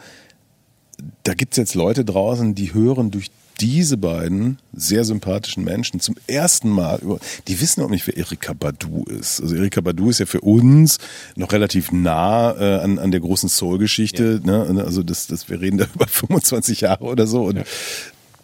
da 1.24 1.34
gibt's 1.34 1.56
jetzt 1.56 1.74
Leute 1.74 2.04
draußen, 2.04 2.54
die 2.54 2.72
hören 2.72 3.10
durch 3.10 3.30
diese 3.60 3.96
beiden 3.96 4.58
sehr 4.72 5.04
sympathischen 5.04 5.62
Menschen 5.62 6.00
zum 6.00 6.16
ersten 6.26 6.68
Mal 6.68 6.98
über, 7.00 7.18
die 7.46 7.60
wissen 7.60 7.82
auch 7.82 7.88
nicht, 7.88 8.06
wer 8.06 8.16
Erika 8.16 8.52
Badu 8.52 9.04
ist. 9.04 9.40
Also 9.40 9.54
Erika 9.54 9.80
Badu 9.80 10.10
ist 10.10 10.18
ja 10.18 10.26
für 10.26 10.40
uns 10.40 10.98
noch 11.36 11.52
relativ 11.52 11.92
nah 11.92 12.52
äh, 12.58 12.80
an, 12.80 12.98
an 12.98 13.12
der 13.12 13.20
großen 13.20 13.48
Soul-Geschichte. 13.48 14.40
Ne? 14.44 14.82
Also 14.84 15.02
das, 15.04 15.28
das, 15.28 15.48
wir 15.48 15.60
reden 15.60 15.78
da 15.78 15.86
über 15.94 16.06
25 16.06 16.82
Jahre 16.82 17.04
oder 17.04 17.26
so 17.26 17.44
und 17.44 17.64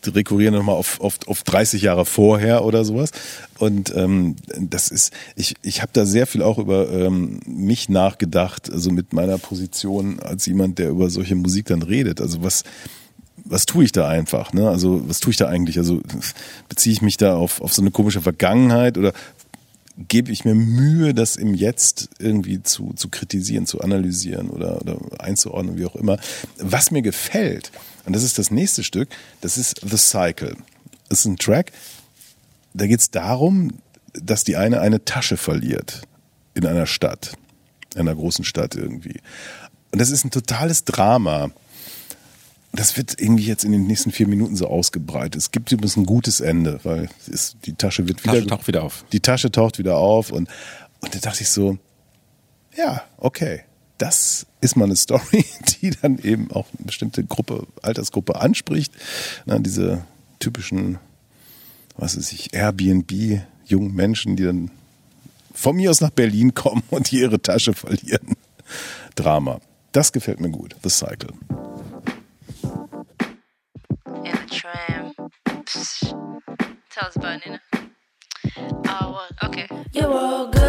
rekurrieren 0.07 0.55
nochmal 0.55 0.77
auf, 0.77 1.01
auf, 1.01 1.19
auf 1.27 1.43
30 1.43 1.83
Jahre 1.83 2.05
vorher 2.05 2.65
oder 2.65 2.85
sowas. 2.85 3.11
Und 3.59 3.95
ähm, 3.95 4.37
das 4.59 4.89
ist, 4.89 5.13
ich, 5.37 5.55
ich 5.63 5.83
habe 5.83 5.91
da 5.93 6.07
sehr 6.07 6.27
viel 6.27 6.43
auch 6.43 6.59
über 6.59 6.91
ähm, 6.91 7.41
mich 7.47 7.89
nachgedacht, 7.89 8.73
also 8.73 8.91
mit 8.91 9.13
meiner 9.13 9.39
Position 9.39 10.21
als 10.21 10.47
jemand, 10.47 10.79
der 10.79 10.91
über 10.91 11.11
solche 11.11 11.37
Musik 11.37 11.67
dann 11.67 11.83
redet. 11.83 12.21
Also 12.21 12.43
was, 12.43 12.65
was 13.45 13.67
tue 13.67 13.85
ich 13.85 13.93
da 13.93 14.09
einfach? 14.09 14.53
Ne? 14.53 14.69
Also 14.69 15.09
was 15.09 15.21
tue 15.21 15.33
ich 15.33 15.37
da 15.37 15.49
eigentlich? 15.49 15.79
Also 15.79 16.01
beziehe 16.69 16.93
ich 16.93 17.03
mich 17.03 17.17
da 17.17 17.37
auf, 17.37 17.61
auf 17.61 17.73
so 17.73 17.83
eine 17.83 17.91
komische 17.91 18.23
Vergangenheit 18.23 18.97
oder 18.97 19.13
gebe 20.09 20.33
ich 20.33 20.45
mir 20.45 20.55
Mühe, 20.55 21.15
das 21.15 21.37
im 21.37 21.55
Jetzt 21.55 22.09
irgendwie 22.19 22.63
zu, 22.63 22.93
zu 22.95 23.09
kritisieren, 23.09 23.67
zu 23.67 23.81
analysieren 23.81 24.49
oder, 24.49 24.81
oder 24.81 24.99
einzuordnen, 25.19 25.79
wie 25.79 25.85
auch 25.85 25.97
immer. 25.97 26.19
Was 26.59 26.91
mir 26.91 27.03
gefällt, 27.03 27.71
und 28.05 28.15
das 28.15 28.23
ist 28.23 28.39
das 28.39 28.51
nächste 28.51 28.85
Stück, 28.85 29.09
das 29.41 29.59
ist 29.59 29.81
The 29.83 29.97
Cycle. 29.97 30.57
Das 31.09 31.21
ist 31.21 31.25
ein 31.27 31.37
Track, 31.37 31.73
da 32.75 32.87
geht 32.87 33.01
es 33.01 33.11
darum, 33.11 33.73
dass 34.13 34.45
die 34.45 34.57
eine 34.57 34.81
eine 34.81 35.05
Tasche 35.05 35.37
verliert 35.37 36.03
in 36.55 36.67
einer 36.67 36.87
Stadt, 36.87 37.33
in 37.95 38.01
einer 38.01 38.15
großen 38.15 38.45
Stadt 38.45 38.75
irgendwie. 38.75 39.21
Und 39.93 40.01
das 40.01 40.11
ist 40.11 40.25
ein 40.25 40.31
totales 40.31 40.85
Drama. 40.85 41.51
Das 42.73 42.97
wird 42.97 43.21
irgendwie 43.21 43.47
jetzt 43.47 43.65
in 43.65 43.73
den 43.73 43.87
nächsten 43.87 44.13
vier 44.13 44.29
Minuten 44.29 44.55
so 44.55 44.69
ausgebreitet. 44.69 45.37
Es 45.37 45.51
gibt 45.51 45.73
übrigens 45.73 45.97
ein 45.97 46.07
gutes 46.07 46.41
Ende, 46.41 46.79
weil 46.85 47.09
ist, 47.27 47.57
die 47.67 47.75
Tasche 47.75 48.07
wird 48.07 48.23
wieder. 48.23 48.35
Tasche 48.35 48.47
taucht 48.47 48.69
wieder 48.69 48.83
auf. 48.85 49.05
Die 49.13 49.21
Tasche 49.21 49.51
taucht 49.51 49.79
wieder 49.79 49.97
auf 49.97 50.31
und, 50.31 50.49
und 51.01 51.15
da 51.15 51.19
dachte 51.19 51.43
ich 51.43 51.51
so, 51.51 51.79
ja, 52.77 53.03
okay. 53.17 53.63
Das 54.01 54.47
ist 54.61 54.77
mal 54.77 54.87
eine 54.87 54.97
Story, 54.97 55.45
die 55.83 55.91
dann 55.91 56.19
eben 56.19 56.51
auch 56.51 56.67
eine 56.77 56.87
bestimmte 56.87 57.23
Gruppe, 57.25 57.67
Altersgruppe 57.83 58.41
anspricht. 58.41 58.93
Na, 59.45 59.59
diese 59.59 60.05
typischen, 60.39 60.99
was 61.97 62.17
weiß 62.17 62.33
ich, 62.33 62.55
Airbnb, 62.55 63.43
jungen 63.67 63.95
Menschen, 63.95 64.37
die 64.37 64.45
dann 64.45 64.71
von 65.53 65.77
mir 65.77 65.91
aus 65.91 66.01
nach 66.01 66.11
Berlin 66.11 66.55
kommen 66.55 66.83
und 66.91 67.09
hier 67.09 67.23
ihre 67.23 67.43
Tasche 67.43 67.75
verlieren. 67.75 68.37
Drama. 69.15 69.61
Das 69.93 70.13
gefällt 70.13 70.41
mir 70.41 70.51
gut. 70.51 70.77
The 70.83 70.89
Cycle. 70.89 71.35
in 74.25 74.33
the 74.33 74.55
tram. 74.55 75.13
Psst. 75.65 76.15
Tell 76.91 77.07
us 77.07 77.17
about 77.17 77.37
it, 77.37 77.47
Nina. 77.47 77.61
Oh, 78.89 79.13
what? 79.13 79.33
Okay. 79.43 79.69
You're 79.93 80.13
all 80.13 80.47
good, 80.47 80.60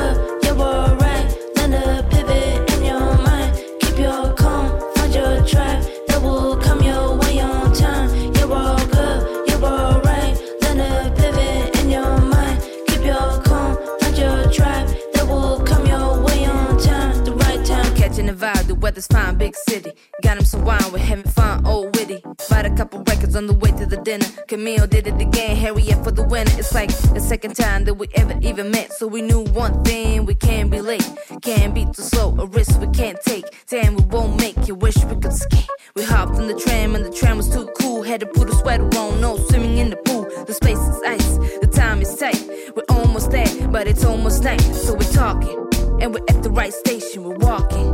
weather's 19.02 19.26
fine, 19.26 19.38
big 19.38 19.56
city. 19.56 19.94
Got 20.22 20.38
him 20.38 20.46
some 20.46 20.66
wine, 20.66 20.92
we're 20.92 21.00
having 21.00 21.32
fun, 21.32 21.66
old 21.66 21.96
witty. 21.96 22.22
Bought 22.50 22.66
a 22.66 22.76
couple 22.76 23.04
records 23.04 23.36
on 23.36 23.48
the 23.48 23.54
way 23.54 23.72
to 23.72 23.86
the 23.86 23.98
dinner. 23.98 24.26
Camille 24.48 24.88
did 24.88 25.08
it 25.08 25.20
again, 25.20 25.56
Harry 25.56 25.92
up 25.92 26.04
for 26.04 26.12
the 26.12 26.24
winner. 26.24 26.52
It's 26.58 26.74
like 26.74 26.90
the 27.14 27.20
second 27.20 27.56
time 27.56 27.86
that 27.86 27.96
we 27.96 28.08
ever 28.16 28.38
even 28.42 28.72
met. 28.72 28.94
So 28.94 29.08
we 29.08 29.22
knew 29.22 29.44
one 29.54 29.84
thing, 29.84 30.26
we 30.26 30.36
can't 30.36 30.70
be 30.70 30.82
late. 30.82 31.08
Can't 31.42 31.74
be 31.74 31.86
too 31.86 32.02
slow, 32.02 32.36
a 32.40 32.46
risk 32.46 32.80
we 32.80 32.88
can't 32.88 33.20
take. 33.22 33.46
Damn, 33.68 33.96
we 33.96 34.04
won't 34.06 34.40
make 34.40 34.68
you 34.68 34.76
wish 34.76 34.98
we 35.06 35.16
could 35.16 35.34
skate. 35.34 35.70
We 35.96 36.04
hopped 36.04 36.36
on 36.36 36.48
the 36.48 36.56
tram 36.56 36.96
and 36.96 37.06
the 37.06 37.12
tram 37.12 37.38
was 37.38 37.50
too 37.50 37.68
cool. 37.80 38.04
Had 38.04 38.20
to 38.22 38.28
put 38.28 38.50
a 38.50 38.56
sweater 38.56 38.90
on, 38.98 39.22
no 39.22 39.38
swimming 39.38 39.78
in 39.78 39.90
the 39.90 39.98
pool. 39.98 40.24
The 40.46 40.54
space 40.54 40.80
is 40.80 41.02
ice, 41.06 41.38
the 41.62 41.68
time 41.68 42.02
is 42.02 42.16
tight. 42.16 42.42
We're 42.76 42.98
almost 42.98 43.32
there, 43.32 43.68
but 43.70 43.88
it's 43.88 44.06
almost 44.06 44.44
night. 44.44 44.62
So 44.62 44.94
we're 44.94 45.14
talking. 45.14 45.58
And 46.02 46.14
we're 46.16 46.26
at 46.30 46.42
the 46.42 46.50
right 46.50 46.74
station, 46.74 47.24
we're 47.24 47.38
walking. 47.38 47.91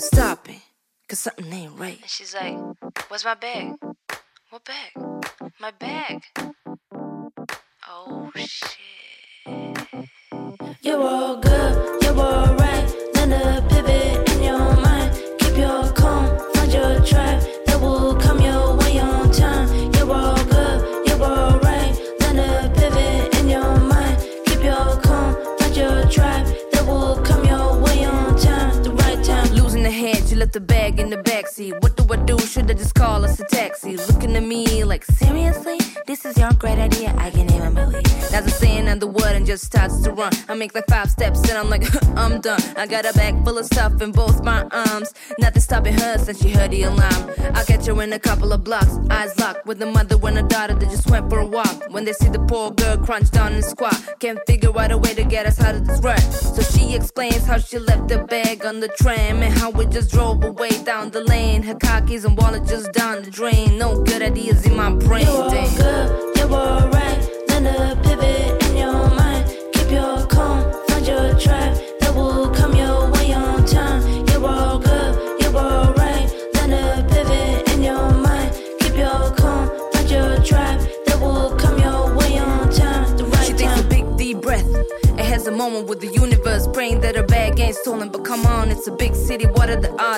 Then 0.00 0.08
stopping. 0.08 0.60
Cause 1.08 1.18
something 1.20 1.52
ain't 1.52 1.78
right. 1.78 2.00
And 2.00 2.10
she's 2.10 2.34
like, 2.34 2.56
Where's 3.08 3.24
my 3.24 3.34
bag? 3.34 3.74
What 4.50 4.64
bag? 4.64 4.92
My 5.60 5.72
bag. 5.72 6.22
Oh 7.88 8.30
shit. 8.36 8.78
You're 10.82 11.02
all 11.02 11.36
good, 11.36 12.02
you're 12.02 12.18
all 12.18 12.54
right. 12.54 12.94
Learn 13.16 13.30
to 13.30 13.66
pivot 13.68 14.32
in 14.32 14.42
your 14.42 14.76
mind. 14.76 15.12
Keep 15.40 15.56
your 15.58 15.92
calm, 15.92 16.52
find 16.54 16.72
your 16.72 17.00
tribe. 17.04 17.49
the 30.52 30.60
bag 30.60 30.98
in 30.98 31.10
the 31.10 31.19
backseat. 31.50 31.82
What 31.82 31.96
do 31.96 32.06
I 32.12 32.16
do? 32.24 32.38
Should 32.38 32.70
I 32.70 32.74
just 32.74 32.94
call 32.94 33.24
us 33.24 33.40
a 33.40 33.44
taxi? 33.44 33.96
Looking 33.96 34.36
at 34.36 34.42
me 34.42 34.84
like, 34.84 35.04
seriously? 35.04 35.78
This 36.06 36.24
is 36.24 36.36
your 36.36 36.52
great 36.52 36.78
idea, 36.78 37.14
I 37.18 37.30
can't 37.30 37.50
even 37.52 37.74
believe. 37.74 38.02
That's 38.30 38.46
a 38.46 38.50
saying 38.50 38.98
the 38.98 39.06
word 39.06 39.34
and 39.36 39.46
just 39.46 39.64
starts 39.64 40.00
to 40.02 40.12
run. 40.12 40.32
I 40.48 40.54
make 40.54 40.74
like 40.74 40.86
five 40.88 41.10
steps 41.10 41.48
and 41.48 41.58
I'm 41.58 41.70
like, 41.70 41.84
I'm 42.16 42.40
done. 42.40 42.60
I 42.76 42.86
got 42.86 43.04
a 43.04 43.12
bag 43.12 43.44
full 43.44 43.58
of 43.58 43.66
stuff 43.66 44.00
in 44.02 44.12
both 44.12 44.44
my 44.44 44.62
arms. 44.70 45.12
Nothing 45.38 45.62
stopping 45.62 45.94
her 45.94 46.18
since 46.18 46.40
she 46.42 46.50
heard 46.50 46.70
the 46.70 46.82
alarm. 46.82 47.30
I'll 47.54 47.64
catch 47.64 47.86
her 47.86 48.02
in 48.02 48.12
a 48.12 48.18
couple 48.18 48.52
of 48.52 48.64
blocks. 48.64 48.98
Eyes 49.10 49.38
locked 49.38 49.66
with 49.66 49.78
the 49.78 49.86
mother 49.86 50.16
and 50.26 50.38
a 50.38 50.42
daughter 50.42 50.74
that 50.74 50.90
just 50.90 51.08
went 51.10 51.30
for 51.30 51.38
a 51.40 51.46
walk. 51.46 51.76
When 51.90 52.04
they 52.04 52.12
see 52.12 52.28
the 52.28 52.40
poor 52.40 52.70
girl 52.72 52.96
crunch 52.98 53.30
down 53.30 53.52
and 53.52 53.64
squat, 53.64 53.96
can't 54.20 54.38
figure 54.46 54.76
out 54.78 54.92
a 54.92 54.98
way 54.98 55.14
to 55.14 55.24
get 55.24 55.46
us 55.46 55.60
out 55.60 55.74
of 55.74 55.86
this 55.86 56.00
rut. 56.00 56.20
So 56.20 56.62
she 56.62 56.94
explains 56.94 57.44
how 57.46 57.58
she 57.58 57.78
left 57.78 58.08
the 58.08 58.18
bag 58.24 58.64
on 58.64 58.80
the 58.80 58.88
tram 59.00 59.42
and 59.42 59.52
how 59.52 59.70
we 59.70 59.86
just 59.86 60.10
drove 60.10 60.42
away 60.44 60.70
down 60.84 61.10
the 61.10 61.22
lane. 61.22 61.39
Her 61.40 61.74
car 61.74 62.02
keys 62.02 62.26
and 62.26 62.36
wallet 62.36 62.66
just 62.66 62.92
down 62.92 63.22
the 63.22 63.30
drain. 63.30 63.78
No 63.78 64.02
good 64.02 64.20
ideas 64.20 64.66
in 64.66 64.76
my 64.76 64.90
brain. 64.90 65.24
Damn. 65.24 65.89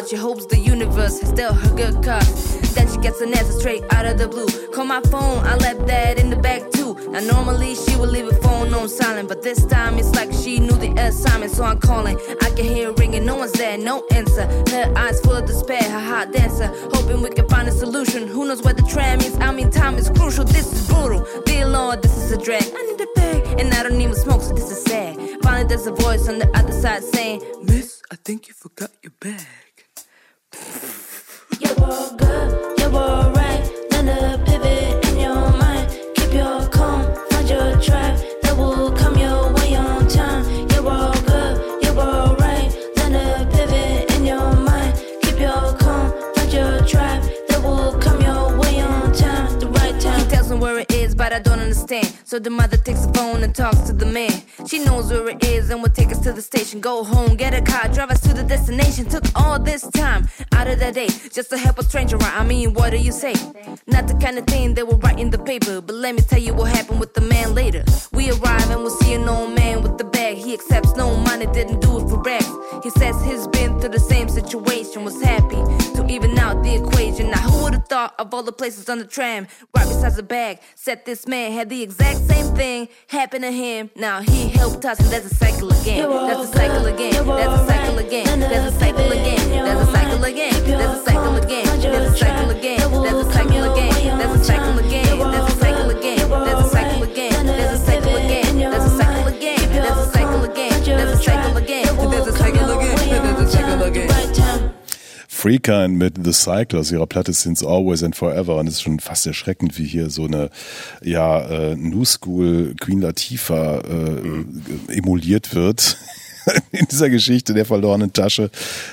She 0.08 0.16
hopes 0.16 0.46
the 0.46 0.58
universe 0.58 1.20
has 1.20 1.32
dealt 1.32 1.56
her 1.56 1.74
good 1.76 2.02
cards. 2.04 2.74
Then 2.74 2.90
she 2.90 2.98
gets 2.98 3.20
an 3.20 3.36
answer 3.36 3.52
straight 3.52 3.84
out 3.92 4.04
of 4.04 4.18
the 4.18 4.26
blue. 4.28 4.48
Call 4.72 4.84
my 4.84 5.00
phone, 5.02 5.44
I 5.44 5.56
left 5.56 5.86
that 5.86 6.18
in 6.18 6.28
the 6.28 6.36
bag 6.36 6.70
too. 6.72 6.94
Now 7.10 7.20
normally 7.20 7.74
she 7.74 7.96
would 7.96 8.08
leave 8.08 8.26
her 8.26 8.40
phone 8.40 8.72
on 8.74 8.88
silent, 8.88 9.28
but 9.28 9.42
this 9.42 9.64
time 9.66 9.98
it's 9.98 10.14
like 10.14 10.32
she 10.32 10.58
knew 10.58 10.72
the 10.72 10.92
assignment, 10.98 11.52
so 11.52 11.64
I'm 11.64 11.78
calling. 11.78 12.18
I 12.40 12.50
can 12.50 12.64
hear 12.64 12.90
it 12.90 12.98
ringing, 12.98 13.24
no 13.24 13.36
one's 13.36 13.52
there, 13.52 13.78
no 13.78 14.04
answer. 14.10 14.46
Her 14.70 14.92
eyes 14.96 15.20
full 15.20 15.36
of 15.36 15.46
despair, 15.46 15.82
her 15.82 16.00
heart 16.00 16.32
dancer, 16.32 16.72
hoping 16.92 17.22
we 17.22 17.30
can 17.30 17.48
find 17.48 17.68
a 17.68 17.72
solution. 17.72 18.26
Who 18.26 18.46
knows 18.46 18.62
where 18.62 18.74
the 18.74 18.82
tram 18.82 19.20
is? 19.20 19.38
I 19.38 19.52
mean, 19.52 19.70
time 19.70 19.96
is 19.96 20.10
crucial. 20.10 20.44
This 20.44 20.72
is 20.72 20.88
brutal. 20.88 21.26
Dear 21.44 21.66
Lord, 21.68 22.02
this 22.02 22.16
is 22.16 22.32
a 22.32 22.38
drag. 22.38 22.64
I 22.64 22.82
need 22.82 23.00
a 23.00 23.06
bag, 23.14 23.60
and 23.60 23.72
I 23.72 23.82
don't 23.82 24.00
even 24.00 24.16
smoke, 24.16 24.42
so 24.42 24.52
this 24.52 24.70
is 24.70 24.82
sad. 24.82 25.16
Finally, 25.42 25.68
there's 25.68 25.86
a 25.86 25.92
voice 25.92 26.28
on 26.28 26.38
the 26.38 26.48
other 26.56 26.72
side 26.72 27.04
saying, 27.04 27.42
station. 56.72 56.80
Go 56.80 57.04
home, 57.04 57.36
get 57.36 57.54
a 57.54 57.60
car, 57.60 57.88
drive 57.88 58.10
us 58.10 58.20
to 58.20 58.34
the 58.34 58.42
destination. 58.42 59.06
Took 59.06 59.24
all 59.34 59.58
this 59.58 59.82
time 59.90 60.28
out 60.52 60.66
of 60.66 60.78
the 60.78 60.92
day 60.92 61.08
just 61.30 61.50
to 61.50 61.58
help 61.58 61.78
a 61.78 61.84
stranger. 61.84 62.16
I 62.20 62.44
mean, 62.44 62.74
what 62.74 62.90
do 62.90 62.96
you 62.96 63.12
say? 63.12 63.34
Not 63.86 64.08
the 64.08 64.14
kind 64.20 64.38
of 64.38 64.46
thing 64.46 64.74
they 64.74 64.82
will 64.82 64.98
write 64.98 65.18
in 65.18 65.30
the 65.30 65.38
paper. 65.38 65.80
But 65.80 65.96
let 65.96 66.14
me 66.14 66.22
tell 66.22 66.40
you 66.40 66.54
what 66.54 66.70
happened 66.70 67.00
with 67.00 67.14
the 67.14 67.20
man 67.20 67.54
later. 67.54 67.84
We 68.12 68.30
arrive 68.30 68.70
and 68.70 68.80
we'll 68.82 68.98
see 69.02 69.14
an 69.14 69.28
old 69.28 69.54
man 69.54 69.82
with 69.82 69.98
the 69.98 70.04
bag. 70.04 70.36
He 70.36 70.54
accepts 70.54 70.96
no 70.96 71.16
money, 71.16 71.46
didn't 71.46 71.80
do 71.80 72.00
it 72.00 72.08
for 72.08 72.20
rags. 72.22 72.41
Now, 77.92 77.98
who 77.98 78.04
would 78.04 78.10
have 78.10 78.16
thought 78.16 78.26
of 78.26 78.34
all 78.34 78.42
the 78.42 78.52
places 78.52 78.88
on 78.88 78.98
the 78.98 79.04
tram 79.04 79.46
right 79.76 79.86
beside 79.86 80.14
the 80.14 80.22
bag? 80.22 80.60
Said 80.74 81.04
this 81.04 81.28
man 81.28 81.52
had 81.52 81.68
the 81.68 81.82
exact 81.82 82.20
same 82.20 82.54
thing 82.54 82.88
happen 83.08 83.42
to 83.42 83.50
him. 83.50 83.90
Now 83.96 84.22
he 84.22 84.48
helped 84.48 84.84
us, 84.86 84.98
and 84.98 85.08
there's 85.08 85.26
a 85.26 85.34
cycle 85.34 85.70
again. 85.70 86.08
There's 86.08 86.48
a 86.48 86.52
cycle 86.52 86.86
again. 86.86 87.12
There's 87.12 87.60
a 87.60 87.66
cycle 87.66 87.98
again. 87.98 88.40
There's 88.40 88.72
a 88.72 88.78
cycle 88.78 89.12
again. 89.12 89.50
There's 89.60 89.84
a 89.84 89.92
cycle 89.92 90.24
again. 90.24 90.70
There's 90.70 90.96
a 90.96 91.04
cycle 91.04 91.34
again. 91.34 91.66
There's 91.80 92.08
a 92.08 92.14
cycle 92.14 92.50
again. 92.50 92.88
There's 92.88 93.26
a 93.26 93.32
cycle 93.32 93.60
again. 93.60 94.00
There's 94.00 94.40
a 94.40 94.40
cycle 94.40 94.40
again. 94.40 94.40
There's 94.40 94.40
a 94.40 94.44
cycle 94.44 94.94
again. 94.94 96.08
There's 96.12 96.30
a 96.32 96.54
cycle 96.54 96.94
again. 97.02 97.28
There's 97.42 97.74
a 97.74 97.84
cycle 97.84 98.14
again. 98.16 98.58
There's 98.58 98.84
a 98.84 98.96
cycle 98.96 99.26
again. 99.26 99.68
There's 99.68 99.92
a 99.92 100.12
cycle 100.12 100.44
again. 100.44 100.82
There's 100.84 101.12
a 101.12 101.22
cycle 101.22 101.56
again. 101.56 101.96
There's 102.10 102.26
a 102.26 102.32
cycle 102.32 102.70
again. 102.70 103.10
There's 103.10 103.40
a 103.40 103.52
cycle 103.52 103.82
again. 103.82 104.51
Freakine 105.42 105.88
mit 105.88 106.14
The 106.22 106.32
Cycle 106.32 106.78
aus 106.78 106.92
ihrer 106.92 107.08
Platte 107.08 107.32
Since 107.32 107.66
Always 107.66 108.04
and 108.04 108.14
Forever 108.14 108.58
und 108.58 108.68
es 108.68 108.74
ist 108.74 108.82
schon 108.82 109.00
fast 109.00 109.26
erschreckend, 109.26 109.76
wie 109.76 109.84
hier 109.84 110.08
so 110.08 110.26
eine 110.26 110.50
ja 111.02 111.40
äh, 111.40 111.74
New 111.74 112.04
School 112.04 112.76
Queen 112.78 113.00
Latifah 113.00 113.80
äh, 113.80 114.94
emuliert 114.96 115.52
wird 115.56 115.96
in 116.70 116.86
dieser 116.86 117.10
Geschichte 117.10 117.54
der 117.54 117.66
verlorenen 117.66 118.12
Tasche, 118.12 118.52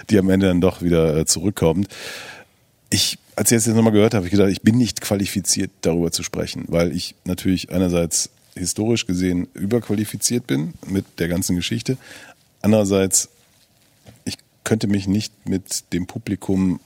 die 0.09 0.17
am 0.17 0.27
Ende 0.31 0.47
dann 0.47 0.59
doch 0.59 0.81
wieder 0.81 1.17
äh, 1.17 1.25
zurückkommt. 1.25 1.87
Ich, 2.89 3.19
als 3.35 3.51
ich 3.51 3.57
das 3.57 3.67
jetzt 3.67 3.75
nochmal 3.75 3.93
gehört 3.93 4.15
habe, 4.15 4.21
habe 4.21 4.27
ich 4.27 4.31
gedacht, 4.31 4.49
ich 4.49 4.63
bin 4.63 4.75
nicht 4.75 5.01
qualifiziert, 5.01 5.69
darüber 5.81 6.11
zu 6.11 6.23
sprechen, 6.23 6.65
weil 6.67 6.95
ich 6.95 7.13
natürlich 7.25 7.71
einerseits 7.71 8.31
historisch 8.55 9.05
gesehen 9.05 9.47
überqualifiziert 9.53 10.47
bin 10.47 10.73
mit 10.87 11.05
der 11.19 11.27
ganzen 11.27 11.55
Geschichte. 11.55 11.99
Andererseits, 12.63 13.29
könnte 14.69 14.85
mich 14.85 15.07
nicht 15.07 15.49
mit 15.49 15.91
dem 15.93 16.05
Publikum 16.05 16.79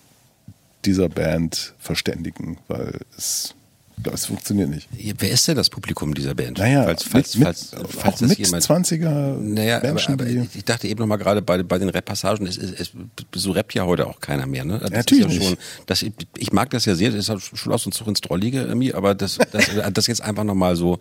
dieser 0.86 1.10
Band 1.10 1.74
verständigen, 1.80 2.58
weil 2.70 3.02
es, 3.18 3.56
das 3.98 4.28
funktioniert 4.28 4.70
nicht. 4.70 4.88
Wer 5.20 5.32
ist 5.32 5.50
denn 5.50 5.58
das 5.58 5.70
Publikum 5.70 6.14
dieser 6.14 6.34
Band? 6.34 6.60
Naja, 6.60 6.84
falls, 6.84 7.04
falls, 7.04 7.36
mit, 7.36 7.46
falls, 7.46 7.72
mit, 7.74 7.92
falls 7.92 8.20
das 8.20 8.30
mit 8.30 8.40
jemand 8.40 8.64
20er 8.64 9.38
Naja, 9.38 9.82
Menschen, 9.82 10.14
aber, 10.14 10.24
aber 10.24 10.48
ich 10.56 10.64
dachte 10.64 10.88
eben 10.88 11.02
noch 11.02 11.08
mal 11.08 11.18
gerade 11.18 11.42
bei, 11.42 11.62
bei 11.62 11.78
den 11.78 11.90
Rap-Passagen, 11.90 12.48
es, 12.48 12.56
es, 12.56 12.72
es, 12.72 12.92
so 13.36 13.52
rappt 13.52 13.74
ja 13.74 13.84
heute 13.84 14.08
auch 14.08 14.22
keiner 14.22 14.46
mehr. 14.46 14.64
Ne? 14.64 14.80
Das 14.80 14.92
Natürlich 14.92 15.26
ja 15.26 15.42
schon, 15.42 15.50
nicht. 15.50 15.62
das, 15.86 16.06
ich 16.38 16.54
mag 16.54 16.70
das 16.70 16.86
ja 16.86 16.96
sehr, 16.96 17.10
das 17.10 17.20
ist 17.20 17.30
halt 17.30 17.42
schon 17.42 17.74
aus 17.74 17.86
und 17.86 17.92
Zug 17.92 18.08
ins 18.08 18.22
Trollige 18.22 18.62
irgendwie, 18.62 18.94
aber 18.94 19.14
das, 19.14 19.40
das, 19.52 19.70
das 19.94 20.08
jetzt 20.08 20.22
einfach 20.22 20.46
noch 20.46 20.56
mal 20.56 20.78
so, 20.78 21.00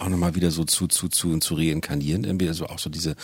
auch 0.00 0.08
noch 0.08 0.18
mal 0.18 0.34
wieder 0.34 0.50
so 0.50 0.64
zu, 0.64 0.88
zu, 0.88 1.06
zu, 1.06 1.38
zu 1.38 1.54
reinkarnieren, 1.54 2.24
irgendwie, 2.24 2.48
also 2.48 2.66
auch 2.66 2.80
so 2.80 2.90
diese, 2.90 3.14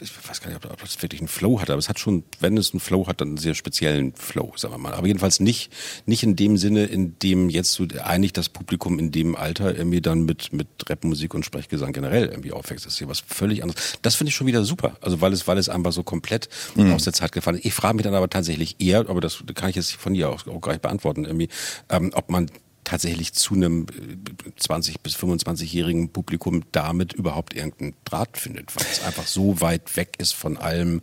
ich 0.00 0.10
weiß 0.28 0.40
gar 0.40 0.50
nicht, 0.50 0.64
ob, 0.64 0.80
das 0.80 1.00
wirklich 1.02 1.20
einen 1.20 1.28
Flow 1.28 1.60
hat, 1.60 1.70
aber 1.70 1.78
es 1.78 1.88
hat 1.88 1.98
schon, 1.98 2.24
wenn 2.40 2.56
es 2.56 2.72
einen 2.72 2.80
Flow 2.80 3.06
hat, 3.06 3.20
dann 3.20 3.28
einen 3.28 3.36
sehr 3.36 3.54
speziellen 3.54 4.12
Flow, 4.14 4.52
sagen 4.56 4.74
wir 4.74 4.78
mal. 4.78 4.94
Aber 4.94 5.06
jedenfalls 5.06 5.40
nicht, 5.40 5.70
nicht 6.06 6.22
in 6.22 6.36
dem 6.36 6.56
Sinne, 6.56 6.84
in 6.84 7.18
dem 7.20 7.48
jetzt 7.48 7.72
so 7.72 7.86
eigentlich 8.02 8.32
das 8.32 8.48
Publikum 8.48 8.98
in 8.98 9.12
dem 9.12 9.36
Alter 9.36 9.76
irgendwie 9.76 10.00
dann 10.00 10.24
mit, 10.24 10.52
mit 10.52 10.66
Rapmusik 10.88 11.34
und 11.34 11.44
Sprechgesang 11.44 11.92
generell 11.92 12.26
irgendwie 12.26 12.52
aufwächst. 12.52 12.86
Das 12.86 12.94
ist 12.94 12.98
hier 12.98 13.08
was 13.08 13.20
völlig 13.20 13.62
anderes. 13.62 13.98
Das 14.02 14.16
finde 14.16 14.30
ich 14.30 14.34
schon 14.34 14.46
wieder 14.46 14.64
super. 14.64 14.96
Also 15.00 15.20
weil 15.20 15.32
es, 15.32 15.46
weil 15.46 15.58
es 15.58 15.68
einfach 15.68 15.92
so 15.92 16.02
komplett 16.02 16.48
Mhm. 16.74 16.92
aus 16.92 17.04
der 17.04 17.12
Zeit 17.12 17.32
gefallen 17.32 17.58
ist. 17.58 17.64
Ich 17.64 17.74
frage 17.74 17.94
mich 17.94 18.04
dann 18.04 18.14
aber 18.14 18.28
tatsächlich 18.28 18.76
eher, 18.80 19.08
aber 19.08 19.20
das 19.20 19.42
kann 19.54 19.70
ich 19.70 19.76
jetzt 19.76 19.92
von 19.92 20.14
dir 20.14 20.30
auch, 20.30 20.46
auch 20.46 20.60
gar 20.60 20.72
nicht 20.72 20.82
beantworten, 20.82 21.24
irgendwie, 21.24 21.48
ähm, 21.88 22.10
ob 22.14 22.30
man 22.30 22.50
tatsächlich 22.84 23.32
zu 23.32 23.54
einem 23.54 23.86
äh, 23.88 24.50
20 24.56 25.00
bis 25.00 25.16
25-jährigen 25.16 26.10
Publikum 26.10 26.62
damit 26.72 27.12
überhaupt 27.12 27.54
irgendeinen 27.54 27.94
Draht 28.04 28.36
findet, 28.36 28.74
weil 28.76 28.86
es 28.90 29.02
einfach 29.02 29.26
so 29.26 29.60
weit 29.60 29.96
weg 29.96 30.14
ist 30.18 30.32
von 30.32 30.56
allem, 30.56 31.00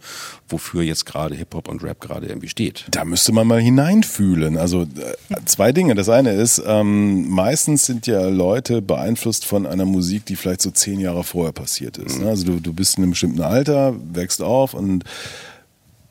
wofür 0.48 0.84
jetzt 0.84 1.06
gerade 1.06 1.36
Hip-Hop 1.36 1.68
und 1.68 1.84
Rap 1.84 2.00
gerade 2.00 2.28
irgendwie 2.28 2.50
steht. 2.50 2.86
Da 2.92 3.06
müsste 3.06 3.32
man 3.32 3.48
mal 3.48 3.60
hineinfühlen. 3.60 4.58
Also 4.58 4.84
äh, 4.84 5.36
zwei 5.46 5.72
Dinge. 5.72 5.96
Das 5.96 6.10
eine 6.10 6.32
ist, 6.32 6.62
ähm, 6.66 7.30
meistens 7.30 7.86
sind 7.86 8.08
ja 8.08 8.28
Leute 8.28 8.82
beeinflusst 8.82 9.46
von 9.46 9.66
einer 9.66 9.86
Musik, 9.86 10.26
die 10.26 10.36
vielleicht 10.36 10.62
so 10.62 10.72
zehn 10.72 11.00
Jahre 11.00 11.24
vorher 11.24 11.54
passiert 11.54 11.98
ist. 11.98 12.18
Mhm. 12.18 12.24
ne? 12.24 12.30
Also 12.30 12.46
du, 12.46 12.60
du 12.60 12.74
bist 12.74 12.98
in 12.98 13.04
einem 13.04 13.12
bestimmten 13.12 13.42
Alter, 13.42 13.96
wächst 14.14 14.42
auf 14.42 14.74
und 14.74 15.04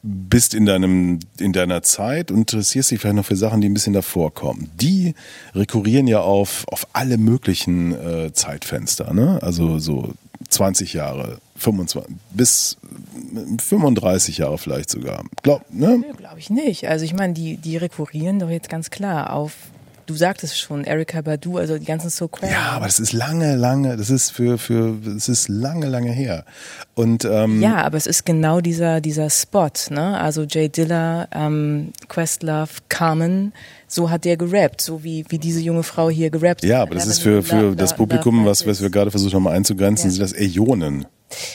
bist 0.02 0.54
in 0.54 0.66
deinem 0.66 1.20
in 1.38 1.52
deiner 1.52 1.82
Zeit 1.82 2.30
und 2.30 2.38
interessierst 2.38 2.90
dich 2.90 3.00
vielleicht 3.00 3.16
noch 3.16 3.24
für 3.24 3.36
Sachen, 3.36 3.60
die 3.60 3.68
ein 3.68 3.74
bisschen 3.74 3.92
davor 3.92 4.32
kommen. 4.32 4.70
Die 4.80 5.14
rekurrieren 5.54 6.06
ja 6.06 6.20
auf 6.20 6.64
auf 6.68 6.86
alle 6.92 7.18
möglichen 7.18 7.92
äh, 7.92 8.32
Zeitfenster, 8.32 9.12
ne? 9.12 9.38
Also 9.42 9.78
so 9.78 10.14
20 10.48 10.94
Jahre, 10.94 11.38
25 11.56 12.14
bis 12.32 12.76
35 13.58 14.38
Jahre 14.38 14.58
vielleicht 14.58 14.90
sogar. 14.90 15.24
Glaub, 15.42 15.62
ne? 15.72 16.02
Glaube 16.16 16.38
ich 16.38 16.50
nicht. 16.50 16.88
Also 16.88 17.04
ich 17.04 17.14
meine, 17.14 17.34
die, 17.34 17.56
die 17.56 17.76
rekurrieren 17.76 18.38
doch 18.38 18.50
jetzt 18.50 18.68
ganz 18.68 18.90
klar 18.90 19.32
auf, 19.32 19.52
du 20.10 20.16
sagtest 20.16 20.58
schon, 20.58 20.84
Erika 20.84 21.20
Badu, 21.22 21.56
also 21.56 21.78
die 21.78 21.84
ganzen 21.84 22.10
So 22.10 22.28
Ja, 22.42 22.72
aber 22.72 22.86
das 22.86 22.98
ist 22.98 23.12
lange, 23.12 23.56
lange, 23.56 23.96
das 23.96 24.10
ist 24.10 24.30
für, 24.30 24.58
für, 24.58 24.96
das 25.02 25.28
ist 25.28 25.48
lange, 25.48 25.86
lange 25.86 26.10
her. 26.10 26.44
Und, 26.94 27.24
ähm, 27.24 27.62
Ja, 27.62 27.76
aber 27.84 27.96
es 27.96 28.06
ist 28.06 28.26
genau 28.26 28.60
dieser, 28.60 29.00
dieser 29.00 29.30
Spot, 29.30 29.70
ne? 29.90 30.18
Also 30.18 30.42
Jay 30.42 30.68
Diller, 30.68 31.28
ähm, 31.32 31.92
Questlove, 32.08 32.80
Carmen, 32.88 33.52
so 33.86 34.10
hat 34.10 34.24
der 34.24 34.36
gerappt, 34.36 34.80
so 34.80 35.04
wie, 35.04 35.24
wie 35.28 35.38
diese 35.38 35.60
junge 35.60 35.82
Frau 35.82 36.10
hier 36.10 36.30
gerappt 36.30 36.64
ja, 36.64 36.82
aber 36.82 36.94
das 36.94 37.06
ist 37.06 37.20
für, 37.20 37.42
für 37.42 37.76
das 37.76 37.94
Publikum, 37.94 38.44
was, 38.44 38.66
was 38.66 38.82
wir 38.82 38.90
gerade 38.90 39.10
versucht 39.10 39.34
haben 39.34 39.46
einzugrenzen, 39.46 40.10
sind 40.10 40.20
das 40.20 40.34
Äonen. 40.34 41.06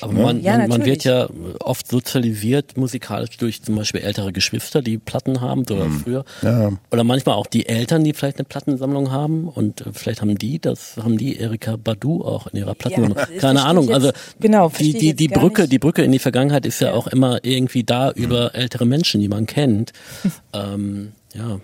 Aber 0.02 0.14
Ne? 0.14 0.22
man, 0.24 0.42
Ja, 0.42 0.58
man, 0.58 0.70
man 0.70 0.86
wird 0.86 1.04
ja 1.04 1.28
oft 1.60 1.88
sozialisiert 1.88 2.78
musikalisch 2.78 3.38
durch 3.38 3.62
zum 3.64 3.76
Beispiel 3.76 4.02
ältere 4.02 4.32
Geschwister, 4.32 4.82
die 4.82 4.98
Platten 4.98 5.42
haben 5.42 5.62
oder 5.62 5.90
früher. 5.90 6.26
Ja. 6.42 6.72
Oder 6.92 7.04
manchmal 7.04 7.36
auch 7.36 7.48
die 7.48 7.66
Eltern, 7.68 8.04
die 8.04 8.14
vielleicht 8.14 8.38
eine 8.38 8.46
Plattensammlung 8.46 9.12
haben 9.12 9.48
und 9.48 9.82
äh, 9.82 9.86
vielleicht 9.94 10.22
haben 10.22 10.38
die, 10.38 10.60
das 10.60 10.98
haben 10.98 11.18
die 11.18 11.38
Erika 11.38 11.76
Badu 11.76 12.24
auch 12.24 12.48
in 12.48 12.60
ihrer 12.60 12.76
Plattensammlung. 12.76 13.18
das 13.18 13.42
Keine 13.42 13.64
Ahnung. 13.64 13.86
jetzt- 13.86 13.94
Also 13.96 14.12
genau, 14.40 14.72
die, 14.80 14.94
die, 14.94 15.14
die 15.14 15.28
Brücke, 15.28 15.62
nicht. 15.64 15.74
die 15.74 15.80
Brücke 15.80 16.04
in 16.04 16.12
die 16.12 16.20
Vergangenheit 16.20 16.66
ist 16.66 16.80
ja, 16.82 16.94
auch 16.94 17.08
immer 17.08 17.40
irgendwie 17.44 17.84
da 17.84 18.12
über 18.12 18.56
ältere 18.56 18.86
Menschen, 18.86 19.22
die 19.22 19.28
man 19.28 19.46
kennt. 19.46 19.92
ähm, 20.54 21.12
ja. 21.34 21.60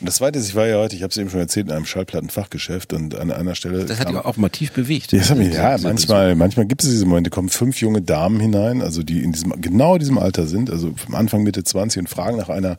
Und 0.00 0.08
das 0.08 0.16
zweite 0.16 0.38
ist, 0.38 0.48
ich 0.48 0.54
war 0.54 0.66
ja 0.66 0.76
heute, 0.76 0.94
ich 0.96 1.02
habe 1.02 1.10
es 1.10 1.16
eben 1.16 1.30
schon 1.30 1.40
erzählt, 1.40 1.66
in 1.66 1.72
einem 1.72 1.86
Schallplattenfachgeschäft 1.86 2.92
und 2.92 3.14
an 3.14 3.30
einer 3.30 3.54
Stelle. 3.54 3.84
Das 3.84 3.98
hat 3.98 4.08
dich 4.08 4.16
auch 4.16 4.36
mal 4.36 4.48
tief 4.48 4.72
bewegt. 4.72 5.12
Ja, 5.12 5.18
das 5.18 5.30
hat 5.30 5.38
mich, 5.38 5.54
ja 5.54 5.76
manchmal, 5.78 6.34
manchmal 6.34 6.66
gibt 6.66 6.82
es 6.82 6.90
diese 6.90 7.06
Momente, 7.06 7.30
kommen 7.30 7.48
fünf 7.48 7.80
junge 7.80 8.02
Damen 8.02 8.40
hinein, 8.40 8.82
also 8.82 9.02
die 9.02 9.22
in 9.22 9.32
diesem, 9.32 9.60
genau 9.60 9.98
diesem 9.98 10.18
Alter 10.18 10.46
sind, 10.46 10.70
also 10.70 10.92
vom 10.94 11.14
Anfang 11.14 11.42
Mitte 11.42 11.64
20 11.64 12.00
und 12.00 12.08
fragen 12.08 12.36
nach 12.36 12.48
einer, 12.48 12.76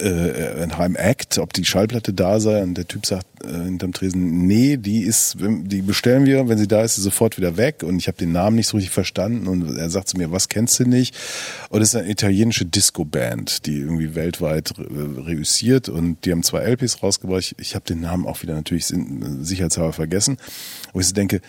äh, 0.00 0.66
nach 0.66 0.78
einem 0.80 0.96
Act, 0.96 1.38
ob 1.38 1.52
die 1.52 1.64
Schallplatte 1.64 2.12
da 2.12 2.40
sei 2.40 2.62
und 2.62 2.74
der 2.74 2.86
Typ 2.88 3.06
sagt 3.06 3.26
äh, 3.44 3.48
hinterm 3.64 3.92
Tresen, 3.92 4.46
nee, 4.46 4.76
die 4.76 5.02
ist, 5.02 5.36
die 5.40 5.82
bestellen 5.82 6.26
wir, 6.26 6.48
wenn 6.48 6.58
sie 6.58 6.68
da 6.68 6.82
ist, 6.82 6.92
ist 6.92 6.96
sie 6.96 7.02
sofort 7.02 7.36
wieder 7.36 7.56
weg 7.56 7.82
und 7.82 7.98
ich 7.98 8.08
habe 8.08 8.18
den 8.18 8.32
Namen 8.32 8.56
nicht 8.56 8.68
so 8.68 8.76
richtig 8.76 8.92
verstanden 8.92 9.46
und 9.46 9.76
er 9.76 9.90
sagt 9.90 10.08
zu 10.08 10.16
mir, 10.16 10.32
was 10.32 10.48
kennst 10.48 10.78
du 10.80 10.84
nicht? 10.84 11.14
Und 11.68 11.82
es 11.82 11.90
ist 11.90 11.96
eine 11.96 12.10
italienische 12.10 12.64
Disco-Band, 12.66 13.66
die 13.66 13.78
irgendwie 13.78 14.14
weltweit 14.14 14.72
äh, 14.78 14.82
reüssiert 15.20 15.88
und 15.88 16.24
die 16.24 16.32
haben 16.32 16.42
zwei 16.42 16.60
LPs 16.62 17.02
rausgebracht. 17.02 17.40
Ich, 17.40 17.54
ich 17.58 17.74
habe 17.74 17.84
den 17.84 18.00
Namen 18.00 18.26
auch 18.26 18.42
wieder 18.42 18.54
natürlich 18.54 18.86
sin- 18.86 19.44
sicherheitshalber 19.44 19.92
vergessen, 19.92 20.36
wo 20.92 21.00
ich 21.00 21.06
so 21.06 21.14
denke, 21.14 21.40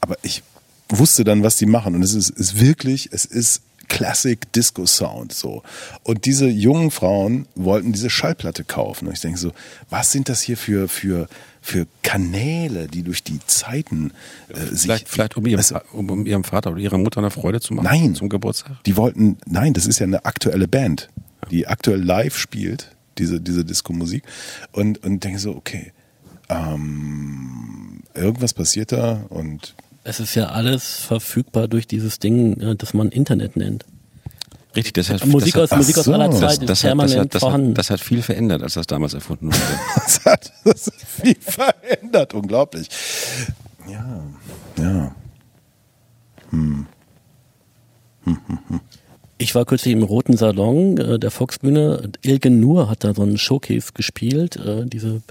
aber 0.00 0.16
ich 0.22 0.42
wusste 0.88 1.24
dann, 1.24 1.42
was 1.42 1.56
die 1.56 1.66
machen. 1.66 1.94
Und 1.94 2.02
es 2.02 2.12
ist, 2.14 2.30
ist 2.30 2.60
wirklich, 2.60 3.08
es 3.12 3.24
ist 3.24 3.62
Classic 3.88 4.40
Disco 4.52 4.86
Sound 4.86 5.32
so. 5.32 5.62
Und 6.02 6.24
diese 6.24 6.48
jungen 6.48 6.90
Frauen 6.90 7.46
wollten 7.54 7.92
diese 7.92 8.10
Schallplatte 8.10 8.64
kaufen. 8.64 9.08
Und 9.08 9.14
ich 9.14 9.20
denke 9.20 9.38
so, 9.38 9.52
was 9.90 10.12
sind 10.12 10.28
das 10.28 10.40
hier 10.40 10.56
für, 10.56 10.88
für, 10.88 11.28
für 11.60 11.86
Kanäle, 12.02 12.86
die 12.88 13.02
durch 13.02 13.22
die 13.22 13.40
Zeiten 13.46 14.12
äh, 14.48 14.58
sich. 14.66 14.82
Vielleicht, 14.82 15.08
vielleicht 15.08 15.36
um, 15.36 15.46
ihrem, 15.46 15.58
Weißt 15.58 15.72
du, 15.72 15.80
um, 15.92 16.10
um 16.10 16.26
ihrem 16.26 16.44
Vater 16.44 16.70
oder 16.70 16.80
ihrer 16.80 16.98
Mutter 16.98 17.18
eine 17.18 17.30
Freude 17.30 17.60
zu 17.60 17.74
machen 17.74 17.84
Nein. 17.84 18.14
zum 18.14 18.28
Geburtstag. 18.28 18.82
Die 18.84 18.96
wollten, 18.96 19.38
nein, 19.46 19.74
das 19.74 19.86
ist 19.86 19.98
ja 19.98 20.06
eine 20.06 20.24
aktuelle 20.24 20.68
Band, 20.68 21.08
die 21.50 21.66
aktuell 21.66 22.02
live 22.02 22.36
spielt, 22.36 22.94
diese, 23.18 23.40
diese 23.40 23.64
Disco-Musik. 23.64 24.24
Und, 24.72 25.04
und 25.04 25.22
denke 25.24 25.38
so, 25.38 25.54
okay, 25.54 25.92
ähm, 26.48 28.02
irgendwas 28.14 28.54
passiert 28.54 28.92
da 28.92 29.24
und 29.28 29.74
Es 30.04 30.20
ist 30.20 30.34
ja 30.34 30.48
alles 30.48 30.96
verfügbar 31.00 31.68
durch 31.68 31.86
dieses 31.86 32.18
Ding, 32.18 32.60
äh, 32.60 32.76
das 32.76 32.94
man 32.94 33.10
Internet 33.10 33.56
nennt. 33.56 33.84
Richtig, 34.74 34.94
das 34.94 35.10
hat, 35.10 35.26
Musik 35.26 35.54
das 35.54 35.64
aus, 35.64 35.70
hat, 35.72 35.78
Musik 35.78 35.98
aus 35.98 36.04
so. 36.06 36.12
aller 36.14 36.30
Zeit 36.30 36.42
das, 36.42 36.52
ist 36.58 36.68
das, 36.70 36.80
permanent 36.82 37.20
hat, 37.20 37.34
das, 37.34 37.40
vorhanden. 37.40 37.70
hat, 37.70 37.78
das 37.78 37.90
hat 37.90 38.00
viel 38.00 38.22
verändert, 38.22 38.62
als 38.62 38.74
das 38.74 38.86
damals 38.86 39.12
erfunden 39.14 39.46
wurde. 39.46 39.80
das 39.94 40.24
hat 40.24 40.52
das 40.64 40.86
hat 40.86 40.94
viel 40.94 41.36
verändert, 41.40 42.34
unglaublich. 42.34 42.88
Ja, 43.88 44.22
ja. 44.78 45.14
Ich 49.38 49.54
war 49.54 49.64
kürzlich 49.64 49.92
im 49.92 50.02
Roten 50.02 50.36
Salon 50.36 50.96
äh, 50.98 51.18
der 51.18 51.30
Volksbühne. 51.30 52.10
Ilgen 52.22 52.60
Nur 52.60 52.88
hat 52.88 53.04
da 53.04 53.14
so 53.14 53.22
einen 53.22 53.38
Showcase 53.38 53.92
gespielt, 53.92 54.56
äh, 54.56 54.86
diese 54.86 55.22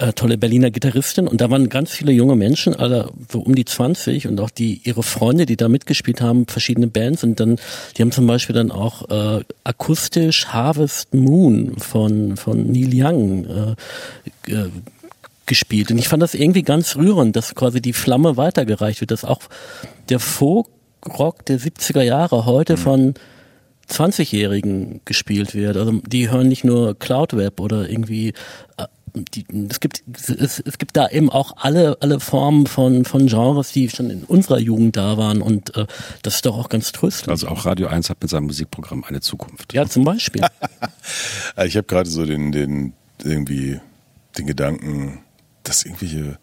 äh, 0.00 0.14
tolle 0.14 0.38
Berliner 0.38 0.70
Gitarristin. 0.70 1.28
Und 1.28 1.40
da 1.40 1.50
waren 1.50 1.68
ganz 1.68 1.90
viele 1.90 2.12
junge 2.12 2.34
Menschen, 2.34 2.74
alle 2.74 3.10
so 3.30 3.40
um 3.40 3.54
die 3.54 3.66
20 3.66 4.26
und 4.28 4.40
auch 4.40 4.50
die 4.50 4.80
ihre 4.84 5.02
Freunde, 5.02 5.44
die 5.44 5.56
da 5.56 5.68
mitgespielt 5.68 6.20
haben, 6.22 6.46
verschiedene 6.46 6.86
Bands. 6.86 7.22
Und 7.22 7.38
dann, 7.38 7.56
die 7.96 8.02
haben 8.02 8.10
zum 8.10 8.26
Beispiel 8.26 8.54
dann 8.54 8.70
auch 8.70 9.10
äh, 9.10 9.44
akustisch 9.62 10.46
Harvest 10.46 11.14
Moon 11.14 11.76
von, 11.78 12.36
von 12.36 12.72
Neil 12.72 12.90
Young 12.92 13.44
äh, 13.44 14.52
äh, 14.52 14.70
gespielt. 15.44 15.90
Und 15.90 15.98
ich 15.98 16.08
fand 16.08 16.22
das 16.22 16.34
irgendwie 16.34 16.62
ganz 16.62 16.96
rührend, 16.96 17.36
dass 17.36 17.54
quasi 17.54 17.82
die 17.82 17.92
Flamme 17.92 18.36
weitergereicht 18.38 19.02
wird, 19.02 19.10
dass 19.10 19.24
auch 19.24 19.42
der 20.08 20.18
Folk-Rock 20.18 21.44
der 21.44 21.60
70er 21.60 22.02
Jahre 22.02 22.46
heute 22.46 22.78
von 22.78 23.14
20-Jährigen 23.90 25.00
gespielt 25.04 25.54
wird. 25.54 25.76
Also 25.76 26.00
die 26.06 26.30
hören 26.30 26.48
nicht 26.48 26.64
nur 26.64 26.98
Cloud-Web 26.98 27.60
oder 27.60 27.90
irgendwie 27.90 28.28
äh, 28.78 28.84
die, 29.14 29.44
es 29.68 29.80
gibt 29.80 30.02
es, 30.28 30.60
es 30.60 30.78
gibt 30.78 30.96
da 30.96 31.08
eben 31.08 31.30
auch 31.30 31.56
alle 31.56 31.98
alle 32.00 32.20
Formen 32.20 32.66
von 32.66 33.04
von 33.04 33.26
Genres, 33.26 33.72
die 33.72 33.88
schon 33.88 34.10
in 34.10 34.24
unserer 34.24 34.58
Jugend 34.58 34.96
da 34.96 35.16
waren 35.16 35.42
und 35.42 35.76
äh, 35.76 35.86
das 36.22 36.36
ist 36.36 36.46
doch 36.46 36.56
auch 36.56 36.68
ganz 36.68 36.92
tröstlich. 36.92 37.28
Also 37.28 37.48
auch 37.48 37.66
Radio 37.66 37.88
1 37.88 38.10
hat 38.10 38.18
mit 38.20 38.30
seinem 38.30 38.46
Musikprogramm 38.46 39.04
eine 39.04 39.20
Zukunft. 39.20 39.72
ja, 39.72 39.86
zum 39.86 40.04
Beispiel. 40.04 40.42
Ich 41.64 41.76
habe 41.76 41.86
gerade 41.86 42.08
so 42.08 42.24
den, 42.24 42.52
den, 42.52 42.94
irgendwie 43.22 43.80
den 44.38 44.46
Gedanken, 44.46 45.20
dass 45.62 45.84
irgendwelche, 45.84 46.38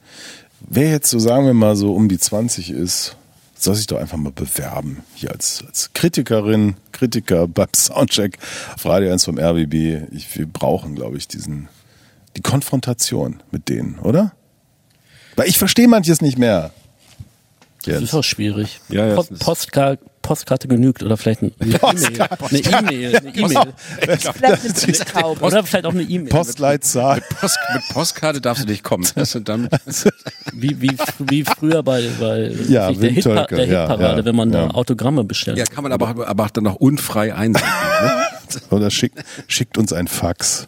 wer 0.59 0.89
jetzt 0.89 1.09
so, 1.09 1.19
sagen 1.19 1.45
wir 1.45 1.53
mal, 1.53 1.75
so 1.75 1.93
um 1.93 2.09
die 2.09 2.19
20 2.19 2.71
ist, 2.71 3.15
soll 3.55 3.75
sich 3.75 3.87
doch 3.87 3.97
einfach 3.97 4.17
mal 4.17 4.31
bewerben. 4.31 5.03
Hier 5.15 5.31
als, 5.31 5.63
als 5.65 5.91
Kritikerin, 5.93 6.75
Kritiker 6.91 7.47
beim 7.47 7.67
Soundcheck 7.75 8.37
auf 8.75 8.85
Radio 8.85 9.11
1 9.11 9.25
vom 9.25 9.39
RBB. 9.39 10.11
Ich, 10.11 10.37
wir 10.37 10.45
brauchen, 10.45 10.95
glaube 10.95 11.17
ich, 11.17 11.27
diesen, 11.27 11.67
die 12.37 12.41
Konfrontation 12.41 13.41
mit 13.51 13.67
denen, 13.69 13.99
oder? 13.99 14.31
Weil 15.35 15.47
ich 15.49 15.57
verstehe 15.57 15.87
manches 15.87 16.21
nicht 16.21 16.37
mehr. 16.37 16.71
Das 17.85 18.01
ist 18.01 18.13
auch 18.13 18.23
schwierig. 18.23 18.81
Ja, 18.89 19.05
ja, 19.07 19.15
Post, 19.15 19.39
Postkarte, 19.39 20.03
Postkarte 20.21 20.67
genügt 20.67 21.03
oder 21.03 21.15
vielleicht 21.15 21.41
ein- 21.41 21.53
eine 21.61 21.69
E-Mail. 22.59 23.15
Eine 23.15 23.29
E-Mail. 23.33 23.57
Eine 24.01 24.57
Brieftaube. 24.57 25.41
Oder 25.41 25.63
vielleicht 25.63 25.85
auch 25.85 25.93
eine 25.93 26.03
E-Mail. 26.03 26.27
Postleitzahl. 26.27 27.21
Post, 27.39 27.57
mit 27.73 27.83
Postkarte 27.93 28.41
darfst 28.41 28.65
du 28.65 28.67
nicht 28.67 28.83
kommen. 28.83 29.07
Dann, 29.45 29.69
Wie, 30.51 30.81
wie, 30.81 30.97
wie 31.19 31.45
früher 31.45 31.81
bei, 31.81 32.09
bei 32.19 32.51
Ja, 32.67 32.91
der, 32.91 33.09
Hitpa 33.09 33.45
der 33.45 33.65
ja, 33.65 33.81
Hitparade, 33.87 34.19
ja, 34.19 34.25
wenn 34.25 34.35
man 34.35 34.51
ja. 34.51 34.67
da 34.67 34.71
Autogramme 34.73 35.23
bestellt. 35.23 35.57
ja, 35.57 35.63
kann 35.63 35.83
man 35.83 35.93
aber, 35.93 36.27
aber 36.27 36.43
auch 36.45 36.49
dann 36.51 36.65
noch 36.65 36.75
unfrei 36.75 37.33
einsenden. 37.33 37.71
Ne? 38.03 38.11
Oder 38.69 38.91
schickt, 38.91 39.23
schickt 39.47 39.77
uns 39.77 39.93
ein 39.93 40.07
Fax. 40.09 40.67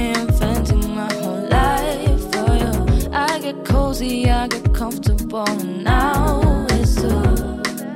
comfortable, 4.91 5.47
and 5.47 5.83
now. 5.83 6.65
It's 6.71 6.95
too 6.95 7.07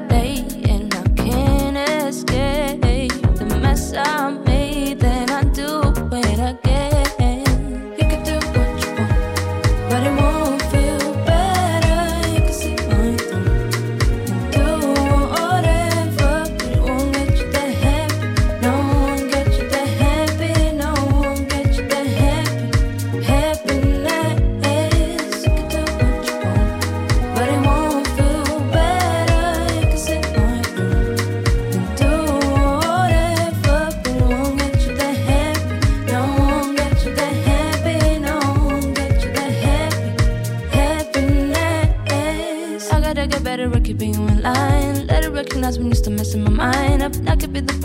late, 0.10 0.70
and 0.70 0.94
I 0.94 1.04
can't 1.16 1.78
escape 1.78 3.12
the 3.36 3.60
mess 3.62 3.94
I 3.94 4.45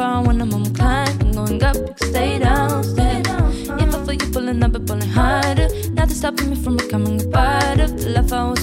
Power 0.00 0.22
when 0.22 0.40
I'm 0.40 0.54
on 0.54 0.62
my 0.62 0.70
climb. 0.70 1.20
I'm 1.20 1.32
going 1.32 1.62
up, 1.62 1.76
stay 2.04 2.38
down, 2.38 2.82
stay 2.82 3.20
down. 3.20 3.52
If 3.82 3.94
I 3.94 4.04
feel 4.06 4.14
you 4.14 4.32
pulling 4.32 4.62
up, 4.64 4.72
but 4.72 4.86
pulling 4.86 5.10
harder. 5.10 5.68
Nothing 5.92 6.16
stopping 6.16 6.48
me 6.48 6.56
from 6.56 6.78
becoming 6.78 7.20
a 7.20 7.28
part 7.28 7.80
of 7.80 8.00
the 8.00 8.08
life 8.08 8.32
I 8.32 8.48
was 8.48 8.59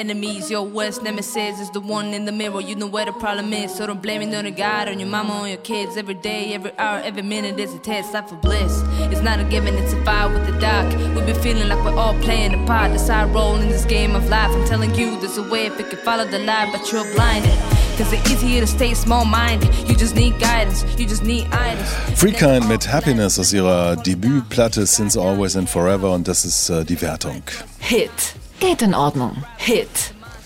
enemies, 0.00 0.50
your 0.50 0.62
worst 0.62 1.02
nemesis 1.02 1.60
is 1.60 1.70
the 1.72 1.80
one 1.80 2.14
in 2.14 2.24
the 2.24 2.32
mirror. 2.32 2.62
You 2.62 2.74
know 2.74 2.86
where 2.86 3.04
the 3.04 3.12
problem 3.12 3.52
is, 3.52 3.74
so 3.74 3.86
don't 3.86 4.00
blame 4.00 4.22
it 4.22 4.34
on 4.34 4.44
the 4.44 4.50
God, 4.50 4.88
on 4.88 4.98
your 4.98 5.10
mama, 5.10 5.34
on 5.42 5.48
your 5.50 5.58
kids. 5.58 5.98
Every 5.98 6.14
day, 6.14 6.54
every 6.54 6.72
hour, 6.78 7.02
every 7.04 7.20
minute 7.20 7.60
is 7.60 7.74
a 7.74 7.78
test, 7.78 8.14
life 8.14 8.30
for 8.30 8.36
bliss. 8.36 8.82
It's 9.12 9.20
not 9.20 9.40
a 9.40 9.44
given, 9.44 9.74
it's 9.74 9.92
a 9.92 10.02
fight 10.02 10.32
with 10.32 10.46
the 10.46 10.58
dark. 10.58 10.88
We 11.14 11.20
be 11.30 11.34
feeling 11.34 11.68
like 11.68 11.84
we're 11.84 11.94
all 11.94 12.18
playing 12.20 12.54
a 12.54 12.66
part, 12.66 12.92
the 12.92 12.98
side 12.98 13.28
role 13.34 13.56
in 13.56 13.68
this 13.68 13.84
game 13.84 14.16
of 14.16 14.26
life. 14.30 14.50
I'm 14.50 14.66
telling 14.66 14.94
you, 14.94 15.20
there's 15.20 15.36
a 15.36 15.46
way 15.50 15.66
if 15.66 15.78
you 15.78 15.84
can 15.84 15.98
follow 15.98 16.24
the 16.24 16.38
light, 16.38 16.70
but 16.72 16.90
you're 16.90 17.04
blinded. 17.12 17.58
Cause 17.98 18.10
it's 18.14 18.30
easier 18.32 18.60
to 18.62 18.66
stay 18.66 18.94
small 18.94 19.26
minded. 19.26 19.68
You 19.86 19.94
just 19.94 20.16
need 20.16 20.40
guidance, 20.40 20.82
you 20.98 21.06
just 21.06 21.22
need 21.22 21.46
items. 21.52 21.90
Freekind 22.18 22.66
mit 22.68 22.90
Happiness 22.90 23.38
aus 23.38 23.52
ihrer 23.52 23.96
Debütplatte 23.96 24.86
Since 24.86 25.20
Always 25.20 25.56
and 25.56 25.68
Forever 25.68 26.12
und 26.12 26.26
das 26.26 26.46
ist 26.46 26.70
äh, 26.70 26.86
die 26.86 26.98
Wertung. 27.02 27.42
Hit. 27.80 28.39
Geht 28.60 28.82
in 28.82 28.94
Ordnung. 28.94 29.42
Hit. 29.56 29.88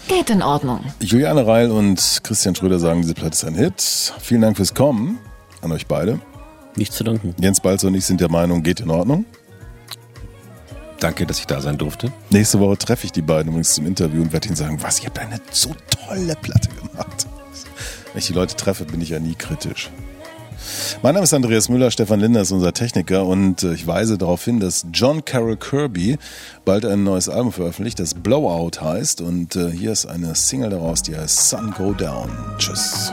Geht 0.07 0.31
in 0.31 0.41
Ordnung. 0.41 0.81
Juliane 1.01 1.47
Reil 1.47 1.71
und 1.71 2.21
Christian 2.23 2.55
Schröder 2.55 2.79
sagen, 2.79 3.03
diese 3.03 3.15
Platte 3.15 3.35
ist 3.35 3.45
ein 3.45 3.57
Hit. 3.57 4.15
Vielen 4.21 4.43
Dank 4.43 4.57
fürs 4.57 4.73
Kommen 4.73 5.19
an 5.63 5.73
euch 5.73 5.87
beide. 5.87 6.21
Nicht 6.77 6.93
zu 6.93 7.03
danken. 7.03 7.35
Jens 7.41 7.61
Balzer 7.61 7.89
und 7.89 7.95
ich 7.97 8.05
sind 8.05 8.21
der 8.21 8.31
Meinung, 8.31 8.63
geht 8.63 8.81
in 8.81 8.91
Ordnung. 8.91 9.25
Danke, 11.01 11.27
dass 11.27 11.41
ich 11.41 11.47
da 11.47 11.61
sein 11.61 11.77
durfte. 11.77 12.13
Nächste 12.31 12.61
Woche 12.61 12.79
treffe 12.79 13.07
ich 13.07 13.13
die 13.13 13.21
beiden 13.21 13.49
übrigens 13.49 13.75
zum 13.75 13.85
Interview 13.85 14.23
und 14.23 14.33
werde 14.33 14.47
ihnen 14.47 14.57
sagen, 14.57 14.81
was, 14.81 15.01
ihr 15.01 15.07
habt 15.07 15.19
eine 15.19 15.41
so 15.51 15.75
tolle 16.07 16.37
Platte 16.37 16.69
gemacht. 16.69 17.27
Wenn 18.13 18.19
ich 18.21 18.27
die 18.27 18.33
Leute 18.33 18.55
treffe, 18.55 18.85
bin 18.85 19.01
ich 19.01 19.09
ja 19.09 19.19
nie 19.19 19.35
kritisch. 19.35 19.91
Mein 21.03 21.15
Name 21.15 21.25
ist 21.25 21.35
Andreas 21.35 21.69
Müller, 21.69 21.91
Stefan 21.91 22.21
Linder 22.21 22.41
ist 22.41 22.53
unser 22.53 22.73
Techniker 22.73 23.27
und 23.27 23.63
äh, 23.63 23.75
ich 23.75 23.87
weise 23.87 24.19
darauf 24.19 24.45
hin, 24.45 24.61
dass 24.61 24.87
John 24.93 25.25
Carroll 25.25 25.57
Kirby 25.57 26.19
bald 26.65 26.85
ein 26.87 27.05
neues 27.05 27.29
Album 27.29 27.53
veröffentlicht, 27.53 28.01
das 28.01 28.15
Blowout 28.15 28.81
heißt 28.81 29.21
und 29.21 29.57
äh, 29.57 29.71
hier 29.71 29.93
ist 29.93 30.07
eine 30.07 30.35
Single 30.35 30.71
daraus, 30.71 31.03
die 31.03 31.17
heißt 31.17 31.51
Sun 31.51 31.75
Go 31.77 31.93
Down. 31.93 32.31
Tschüss. 32.59 33.13